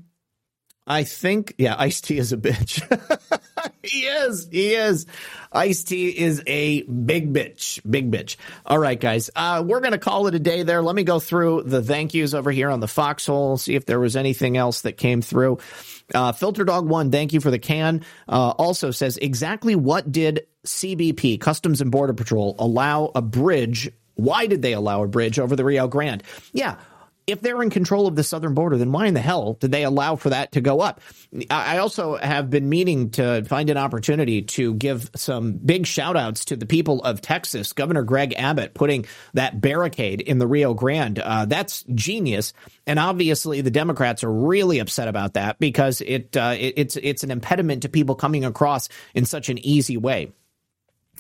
I 0.88 1.04
think, 1.04 1.54
yeah, 1.58 1.76
Ice 1.78 2.02
T 2.02 2.18
is 2.18 2.34
a 2.34 2.38
bitch. 2.38 2.82
he 3.84 4.00
is. 4.00 4.48
He 4.52 4.74
is. 4.74 5.06
Ice 5.52 5.84
T 5.84 6.10
is 6.10 6.42
a 6.48 6.82
big 6.84 7.34
bitch. 7.34 7.80
Big 7.90 8.12
bitch. 8.12 8.38
All 8.66 8.80
right, 8.80 9.00
guys. 9.00 9.30
Uh, 9.36 9.64
we're 9.66 9.80
going 9.80 9.92
to 9.92 10.00
call 10.00 10.28
it 10.28 10.36
a 10.36 10.40
day 10.40 10.64
there. 10.64 10.82
Let 10.82 10.96
me 10.96 11.04
go 11.04 11.20
through 11.20 11.64
the 11.64 11.84
thank 11.84 12.14
yous 12.14 12.34
over 12.34 12.52
here 12.52 12.70
on 12.70 12.80
the 12.80 12.88
foxhole, 12.88 13.58
see 13.58 13.76
if 13.76 13.86
there 13.86 14.00
was 14.00 14.16
anything 14.16 14.58
else 14.58 14.82
that 14.82 14.94
came 14.94 15.22
through. 15.22 15.60
Uh, 16.14 16.32
Filter 16.32 16.64
Dog 16.64 16.88
One, 16.90 17.12
thank 17.12 17.32
you 17.32 17.42
for 17.42 17.52
the 17.52 17.60
can. 17.60 18.04
Uh, 18.28 18.50
also 18.50 18.92
says 18.92 19.18
exactly 19.18 19.76
what 19.76 20.12
did 20.12 20.48
CBP, 20.66 21.40
Customs 21.40 21.82
and 21.82 21.92
Border 21.92 22.14
Patrol, 22.14 22.56
allow 22.60 23.12
a 23.14 23.22
bridge 23.22 23.90
why 24.16 24.46
did 24.46 24.62
they 24.62 24.74
allow 24.74 25.04
a 25.04 25.08
bridge 25.08 25.40
over 25.40 25.56
the 25.56 25.66
Rio 25.66 25.88
Grande? 25.88 26.22
Yeah, 26.54 26.78
if 27.28 27.42
they're 27.42 27.62
in 27.62 27.70
control 27.70 28.08
of 28.08 28.16
the 28.16 28.24
southern 28.24 28.54
border, 28.54 28.78
then 28.78 28.92
why 28.92 29.08
in 29.08 29.14
the 29.14 29.22
hell 29.22 29.54
did 29.54 29.72
they 29.72 29.84
allow 29.84 30.16
for 30.16 30.30
that 30.30 30.54
to 30.54 30.62
go 30.62 30.82
up? 30.82 31.02
I 31.50 31.78
also 31.78 32.18
have 32.18 32.50
been 32.50 32.68
meaning 32.68 33.12
to 33.12 33.44
find 33.46 33.70
an 33.70 33.78
opportunity 33.78 34.42
to 34.44 34.74
give 34.74 35.10
some 35.16 35.54
big 35.54 35.86
shout 35.86 36.18
outs 36.18 36.46
to 36.46 36.56
the 36.56 36.66
people 36.66 37.04
of 37.04 37.22
Texas. 37.22 37.74
Governor 37.74 38.04
Greg 38.04 38.34
Abbott 38.38 38.74
putting 38.74 39.06
that 39.34 39.62
barricade 39.62 40.22
in 40.22 40.40
the 40.40 40.48
Rio 40.48 40.74
Grande. 40.74 41.20
Uh, 41.20 41.46
that's 41.46 41.84
genius. 41.94 42.54
And 42.88 43.00
obviously, 43.00 43.62
the 43.62 43.72
Democrats 43.72 44.24
are 44.24 44.32
really 44.32 44.80
upset 44.80 45.08
about 45.08 45.36
that 45.36 45.60
because 45.60 46.02
it, 46.02 46.36
uh, 46.36 46.56
it 46.58 46.74
it's 46.78 46.98
it's 46.98 47.24
an 47.24 47.32
impediment 47.32 47.84
to 47.84 47.90
people 47.90 48.16
coming 48.16 48.46
across 48.46 48.90
in 49.14 49.26
such 49.26 49.50
an 49.50 49.64
easy 49.66 49.98
way. 49.98 50.32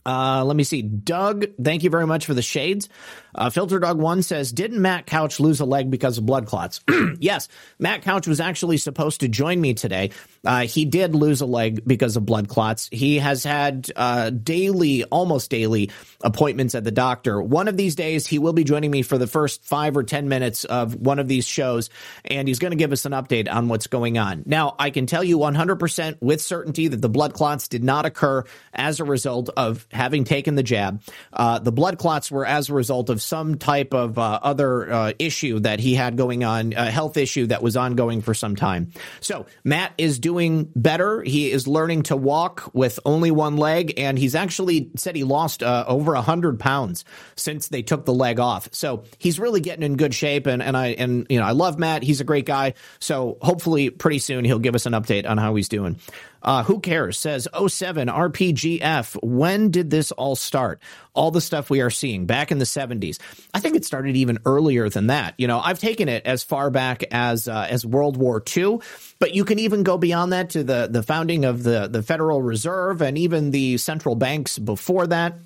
Uh, 0.05 0.43
let 0.45 0.55
me 0.55 0.63
see. 0.63 0.81
Doug, 0.81 1.45
thank 1.61 1.83
you 1.83 1.89
very 1.89 2.07
much 2.07 2.25
for 2.25 2.33
the 2.33 2.41
shades. 2.41 2.89
Uh, 3.35 3.49
Filter 3.49 3.79
Dog 3.79 3.99
One 3.99 4.21
says, 4.21 4.51
"Didn't 4.51 4.81
Matt 4.81 5.05
Couch 5.05 5.39
lose 5.39 5.59
a 5.59 5.65
leg 5.65 5.89
because 5.89 6.17
of 6.17 6.25
blood 6.25 6.45
clots?" 6.45 6.81
yes, 7.19 7.47
Matt 7.79 8.01
Couch 8.01 8.27
was 8.27 8.39
actually 8.39 8.77
supposed 8.77 9.21
to 9.21 9.27
join 9.27 9.59
me 9.59 9.73
today. 9.73 10.11
Uh, 10.45 10.61
he 10.61 10.85
did 10.85 11.13
lose 11.13 11.41
a 11.41 11.45
leg 11.45 11.83
because 11.85 12.15
of 12.15 12.25
blood 12.25 12.47
clots. 12.47 12.89
He 12.91 13.19
has 13.19 13.43
had 13.43 13.91
uh, 13.95 14.31
daily, 14.31 15.03
almost 15.05 15.49
daily 15.49 15.91
appointments 16.21 16.73
at 16.75 16.83
the 16.83 16.91
doctor. 16.91 17.41
One 17.41 17.67
of 17.67 17.77
these 17.77 17.95
days, 17.95 18.25
he 18.25 18.39
will 18.39 18.53
be 18.53 18.63
joining 18.63 18.91
me 18.91 19.03
for 19.03 19.17
the 19.17 19.27
first 19.27 19.65
five 19.65 19.95
or 19.95 20.03
ten 20.03 20.29
minutes 20.29 20.65
of 20.65 20.95
one 20.95 21.19
of 21.19 21.27
these 21.27 21.45
shows, 21.45 21.89
and 22.25 22.47
he's 22.47 22.59
going 22.59 22.71
to 22.71 22.77
give 22.77 22.91
us 22.91 23.05
an 23.05 23.11
update 23.11 23.51
on 23.51 23.67
what's 23.67 23.87
going 23.87 24.17
on. 24.17 24.43
Now, 24.45 24.75
I 24.79 24.89
can 24.89 25.05
tell 25.05 25.23
you 25.23 25.37
100% 25.37 26.17
with 26.21 26.41
certainty 26.41 26.87
that 26.87 27.01
the 27.01 27.09
blood 27.09 27.33
clots 27.33 27.67
did 27.67 27.83
not 27.83 28.05
occur 28.05 28.43
as 28.73 28.99
a 28.99 29.03
result 29.03 29.49
of 29.55 29.87
having 29.91 30.23
taken 30.23 30.55
the 30.55 30.63
jab. 30.63 31.01
Uh, 31.31 31.59
the 31.59 31.71
blood 31.71 31.97
clots 31.97 32.31
were 32.31 32.45
as 32.45 32.69
a 32.69 32.73
result 32.73 33.09
of 33.09 33.20
some 33.23 33.57
type 33.57 33.93
of 33.93 34.17
uh, 34.17 34.39
other 34.41 34.91
uh, 34.91 35.13
issue 35.19 35.59
that 35.59 35.79
he 35.79 35.95
had 35.95 36.17
going 36.17 36.43
on, 36.43 36.73
a 36.73 36.91
health 36.91 37.17
issue 37.17 37.47
that 37.47 37.61
was 37.61 37.77
ongoing 37.77 38.21
for 38.21 38.33
some 38.33 38.55
time. 38.55 38.91
So 39.19 39.45
Matt 39.63 39.93
is 39.97 40.19
doing 40.19 40.69
better. 40.75 41.21
He 41.21 41.51
is 41.51 41.67
learning 41.67 42.03
to 42.03 42.15
walk 42.15 42.71
with 42.73 42.99
only 43.05 43.31
one 43.31 43.57
leg, 43.57 43.93
and 43.97 44.17
he's 44.17 44.35
actually 44.35 44.91
said 44.95 45.15
he 45.15 45.23
lost 45.23 45.63
uh, 45.63 45.85
over 45.87 46.15
hundred 46.15 46.59
pounds 46.59 47.05
since 47.35 47.69
they 47.69 47.81
took 47.81 48.05
the 48.05 48.13
leg 48.13 48.39
off. 48.39 48.69
So 48.71 49.03
he's 49.17 49.39
really 49.39 49.61
getting 49.61 49.83
in 49.83 49.97
good 49.97 50.13
shape, 50.13 50.47
and 50.47 50.61
and 50.61 50.75
I 50.75 50.87
and 50.87 51.25
you 51.29 51.39
know 51.39 51.45
I 51.45 51.51
love 51.51 51.79
Matt. 51.79 52.03
He's 52.03 52.21
a 52.21 52.25
great 52.25 52.45
guy. 52.45 52.73
So 52.99 53.37
hopefully 53.41 53.89
pretty 53.89 54.19
soon 54.19 54.45
he'll 54.45 54.59
give 54.59 54.75
us 54.75 54.85
an 54.85 54.93
update 54.93 55.29
on 55.29 55.37
how 55.37 55.55
he's 55.55 55.69
doing. 55.69 55.99
Uh, 56.43 56.63
who 56.63 56.79
cares? 56.79 57.17
Says 57.17 57.47
07 57.55 58.07
RPGF. 58.07 59.17
When 59.23 59.69
did 59.69 59.89
this 59.89 60.11
all 60.11 60.35
start? 60.35 60.81
All 61.13 61.31
the 61.31 61.41
stuff 61.41 61.69
we 61.69 61.81
are 61.81 61.89
seeing 61.89 62.25
back 62.25 62.51
in 62.51 62.57
the 62.57 62.65
70s. 62.65 63.19
I 63.53 63.59
think 63.59 63.75
it 63.75 63.85
started 63.85 64.15
even 64.15 64.39
earlier 64.45 64.89
than 64.89 65.07
that. 65.07 65.35
You 65.37 65.47
know, 65.47 65.59
I've 65.59 65.79
taken 65.79 66.09
it 66.09 66.25
as 66.25 66.43
far 66.43 66.69
back 66.69 67.03
as 67.11 67.47
uh, 67.47 67.67
as 67.69 67.85
World 67.85 68.17
War 68.17 68.41
II, 68.55 68.79
but 69.19 69.35
you 69.35 69.45
can 69.45 69.59
even 69.59 69.83
go 69.83 69.97
beyond 69.97 70.33
that 70.33 70.51
to 70.51 70.63
the 70.63 70.87
the 70.89 71.03
founding 71.03 71.45
of 71.45 71.63
the 71.63 71.87
the 71.87 72.01
Federal 72.01 72.41
Reserve 72.41 73.01
and 73.01 73.17
even 73.17 73.51
the 73.51 73.77
central 73.77 74.15
banks 74.15 74.57
before 74.57 75.07
that. 75.07 75.37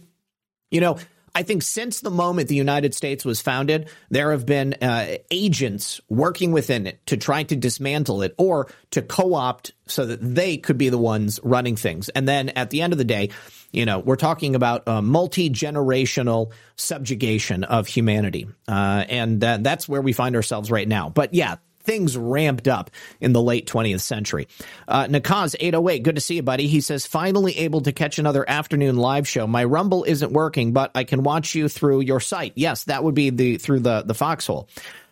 You 0.72 0.82
know, 0.82 0.98
I 1.36 1.44
think 1.44 1.64
since 1.64 2.00
the 2.00 2.10
moment 2.10 2.48
the 2.48 2.56
United 2.56 2.96
States 2.96 3.26
was 3.26 3.42
founded, 3.42 3.90
there 4.10 4.32
have 4.32 4.46
been 4.46 4.74
uh, 4.82 5.18
agents 5.30 6.00
working 6.08 6.54
within 6.54 6.88
it 6.88 7.06
to 7.08 7.18
try 7.18 7.44
to 7.44 7.56
dismantle 7.58 8.22
it 8.22 8.34
or 8.38 8.72
to 8.92 9.02
co-opt 9.02 9.74
so 9.86 10.06
that 10.06 10.20
they 10.22 10.56
could 10.56 10.78
be 10.78 10.88
the 10.88 10.98
ones 10.98 11.42
running 11.44 11.76
things. 11.76 12.08
And 12.08 12.26
then 12.26 12.50
at 12.50 12.70
the 12.70 12.82
end 12.82 12.94
of 12.94 12.98
the 12.98 13.04
day, 13.04 13.32
you 13.74 13.86
know, 13.86 14.00
we're 14.00 14.16
talking 14.16 14.56
about 14.56 14.84
a 14.88 15.02
multi-generational 15.02 16.54
subjugation 16.78 17.66
of 17.66 17.88
humanity. 17.88 18.48
Uh, 18.66 19.04
and 19.10 19.42
that's 19.42 19.90
where 19.90 20.02
we 20.02 20.14
find 20.14 20.38
ourselves 20.38 20.72
right 20.72 20.88
now. 20.88 21.10
But 21.10 21.34
yeah, 21.34 21.58
things 21.86 22.18
ramped 22.18 22.68
up 22.68 22.92
in 23.22 23.34
the 23.34 23.42
late 23.42 23.68
20th 23.68 24.02
century. 24.02 24.48
Uh, 24.88 25.06
Nakaz 25.06 25.56
808, 25.60 26.04
good 26.04 26.16
to 26.16 26.22
see 26.22 26.36
you, 26.36 26.44
buddy. 26.44 26.68
He 26.68 26.82
says, 26.82 27.06
finally 27.06 27.58
able 27.60 27.82
to 27.82 27.92
catch 27.92 28.20
another 28.20 28.48
afternoon 28.48 28.98
live 28.98 29.28
show. 29.28 29.48
My 29.48 29.64
Rumble 29.64 30.04
isn't 30.04 30.32
working, 30.32 30.74
but 30.74 30.92
I 30.96 31.04
can 31.04 31.24
watch 31.24 31.56
you 31.56 31.70
through 31.70 32.02
your 32.02 32.20
site. 32.20 32.54
Yes, 32.56 32.86
that 32.86 33.04
would 33.04 33.16
be 33.16 33.30
the 33.30 33.58
through 33.58 33.82
the, 33.82 34.04
the 34.04 34.14
foxhole. 34.14 34.68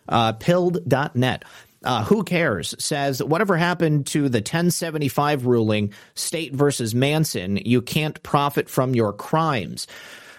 Uh, 0.08 0.32
pilled.net. 0.32 1.44
Uh, 1.84 2.02
who 2.04 2.24
cares? 2.24 2.74
Says, 2.78 3.22
whatever 3.22 3.56
happened 3.56 4.06
to 4.08 4.28
the 4.30 4.38
1075 4.38 5.46
ruling, 5.46 5.92
state 6.14 6.54
versus 6.54 6.94
Manson, 6.94 7.56
you 7.58 7.82
can't 7.82 8.22
profit 8.22 8.70
from 8.70 8.94
your 8.94 9.12
crimes. 9.12 9.86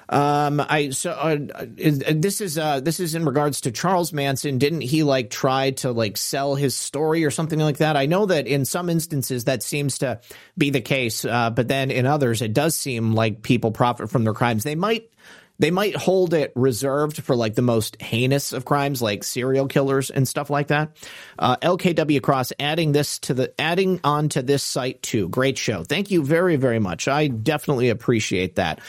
Um, 0.08 0.60
I 0.60 0.92
so 0.92 1.12
uh, 1.12 1.66
is, 1.78 2.00
this 2.00 2.42
is 2.42 2.58
uh 2.58 2.80
this 2.80 3.00
is 3.00 3.16
in 3.16 3.26
regards 3.26 3.62
to 3.62 3.72
Charles 3.72 4.14
Manson. 4.14 4.58
Didn't 4.58 4.82
he 4.82 5.04
like 5.04 5.30
try 5.30 5.72
to 5.72 5.92
like 5.92 6.18
sell 6.18 6.56
his 6.56 6.76
story 6.76 7.26
or 7.26 7.32
something 7.32 7.60
like 7.60 7.78
that? 7.78 7.98
I 7.98 8.06
know 8.06 8.26
that 8.28 8.48
in 8.48 8.66
some 8.66 8.90
instances 8.90 9.46
that 9.46 9.64
seems 9.64 10.00
to 10.00 10.20
be 10.58 10.70
the 10.70 10.82
case, 10.82 11.26
uh, 11.26 11.50
but 11.50 11.68
then 11.68 11.92
in 11.92 12.06
others 12.06 12.42
it 12.42 12.54
does 12.54 12.76
seem 12.76 13.14
like 13.14 13.42
people 13.42 13.72
profit 13.72 14.10
from 14.10 14.24
their 14.24 14.34
crimes. 14.34 14.64
They 14.64 14.76
might 14.76 15.10
they 15.58 15.72
might 15.72 15.96
hold 15.96 16.34
it 16.34 16.52
reserved 16.56 17.24
for 17.24 17.36
like 17.36 17.56
the 17.56 17.62
most 17.62 18.02
heinous 18.02 18.54
of 18.54 18.66
crimes, 18.66 19.02
like 19.02 19.24
serial 19.24 19.68
killers 19.68 20.10
and 20.10 20.28
stuff 20.28 20.50
like 20.50 20.68
that. 20.68 20.98
Uh, 21.40 21.56
LKW 21.58 22.22
Cross 22.22 22.52
adding 22.60 22.92
this 22.92 23.20
to 23.20 23.34
the 23.34 23.54
adding 23.60 24.00
on 24.04 24.30
to 24.30 24.42
this 24.42 24.64
site 24.64 25.02
too. 25.02 25.30
Great 25.30 25.58
show. 25.58 25.84
Thank 25.84 26.12
you 26.12 26.24
very 26.24 26.58
very 26.58 26.80
much. 26.80 27.08
I 27.08 27.28
definitely 27.28 27.90
appreciate 27.90 28.56
that. 28.56 28.82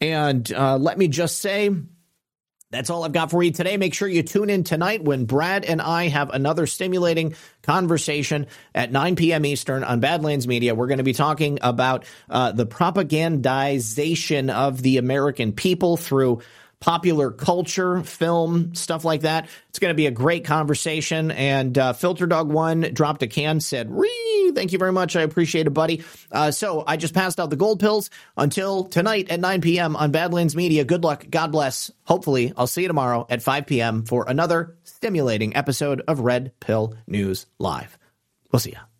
And 0.00 0.50
uh, 0.52 0.76
let 0.76 0.98
me 0.98 1.08
just 1.08 1.38
say, 1.38 1.70
that's 2.74 2.90
all 2.90 3.04
I've 3.04 3.12
got 3.12 3.30
for 3.30 3.42
you 3.42 3.52
today. 3.52 3.76
Make 3.76 3.94
sure 3.94 4.08
you 4.08 4.24
tune 4.24 4.50
in 4.50 4.64
tonight 4.64 5.04
when 5.04 5.26
Brad 5.26 5.64
and 5.64 5.80
I 5.80 6.08
have 6.08 6.30
another 6.30 6.66
stimulating 6.66 7.36
conversation 7.62 8.48
at 8.74 8.90
9 8.90 9.14
p.m. 9.14 9.46
Eastern 9.46 9.84
on 9.84 10.00
Badlands 10.00 10.48
Media. 10.48 10.74
We're 10.74 10.88
going 10.88 10.98
to 10.98 11.04
be 11.04 11.12
talking 11.12 11.60
about 11.62 12.04
uh, 12.28 12.50
the 12.50 12.66
propagandization 12.66 14.52
of 14.52 14.82
the 14.82 14.98
American 14.98 15.52
people 15.52 15.96
through 15.96 16.42
popular 16.84 17.30
culture, 17.30 18.02
film, 18.02 18.74
stuff 18.74 19.06
like 19.06 19.22
that. 19.22 19.48
It's 19.70 19.78
going 19.78 19.90
to 19.90 19.96
be 19.96 20.04
a 20.04 20.10
great 20.10 20.44
conversation. 20.44 21.30
And 21.30 21.78
uh, 21.78 21.94
Filter 21.94 22.26
Dog 22.26 22.52
One 22.52 22.82
dropped 22.92 23.22
a 23.22 23.26
can, 23.26 23.60
said, 23.60 23.90
"Ree, 23.90 24.52
thank 24.54 24.70
you 24.70 24.78
very 24.78 24.92
much. 24.92 25.16
I 25.16 25.22
appreciate 25.22 25.66
it, 25.66 25.70
buddy." 25.70 26.04
Uh, 26.30 26.50
so 26.50 26.84
I 26.86 26.98
just 26.98 27.14
passed 27.14 27.40
out 27.40 27.48
the 27.48 27.56
gold 27.56 27.80
pills 27.80 28.10
until 28.36 28.84
tonight 28.84 29.30
at 29.30 29.40
9 29.40 29.62
p.m. 29.62 29.96
on 29.96 30.10
Badlands 30.10 30.54
Media. 30.54 30.84
Good 30.84 31.04
luck. 31.04 31.24
God 31.30 31.50
bless. 31.52 31.90
Hopefully, 32.04 32.52
I'll 32.54 32.66
see 32.66 32.82
you 32.82 32.88
tomorrow 32.88 33.26
at 33.30 33.42
5 33.42 33.66
p.m. 33.66 34.04
for 34.04 34.26
another 34.28 34.76
stimulating 34.82 35.56
episode 35.56 36.02
of 36.06 36.20
Red 36.20 36.52
Pill 36.60 36.96
News 37.06 37.46
Live. 37.58 37.96
We'll 38.52 38.60
see 38.60 38.72
you. 38.72 38.93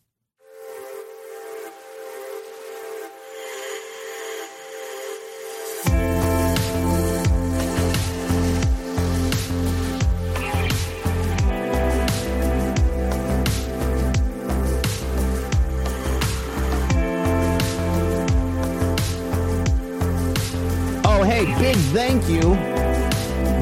Big 21.45 21.77
thank 21.77 22.29
you. 22.29 22.41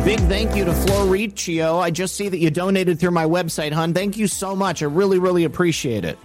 Big 0.05 0.21
thank 0.29 0.55
you 0.57 0.65
to 0.65 0.73
Floricio. 0.73 1.81
I 1.81 1.91
just 1.91 2.15
see 2.17 2.29
that 2.29 2.39
you 2.39 2.51
donated 2.51 3.01
through 3.01 3.11
my 3.11 3.25
website, 3.25 3.73
hon. 3.73 3.93
Thank 3.93 4.17
you 4.17 4.27
so 4.27 4.55
much. 4.55 4.83
I 4.83 4.87
really, 4.87 5.19
really 5.19 5.45
appreciate 5.45 6.05
it. 6.05 6.19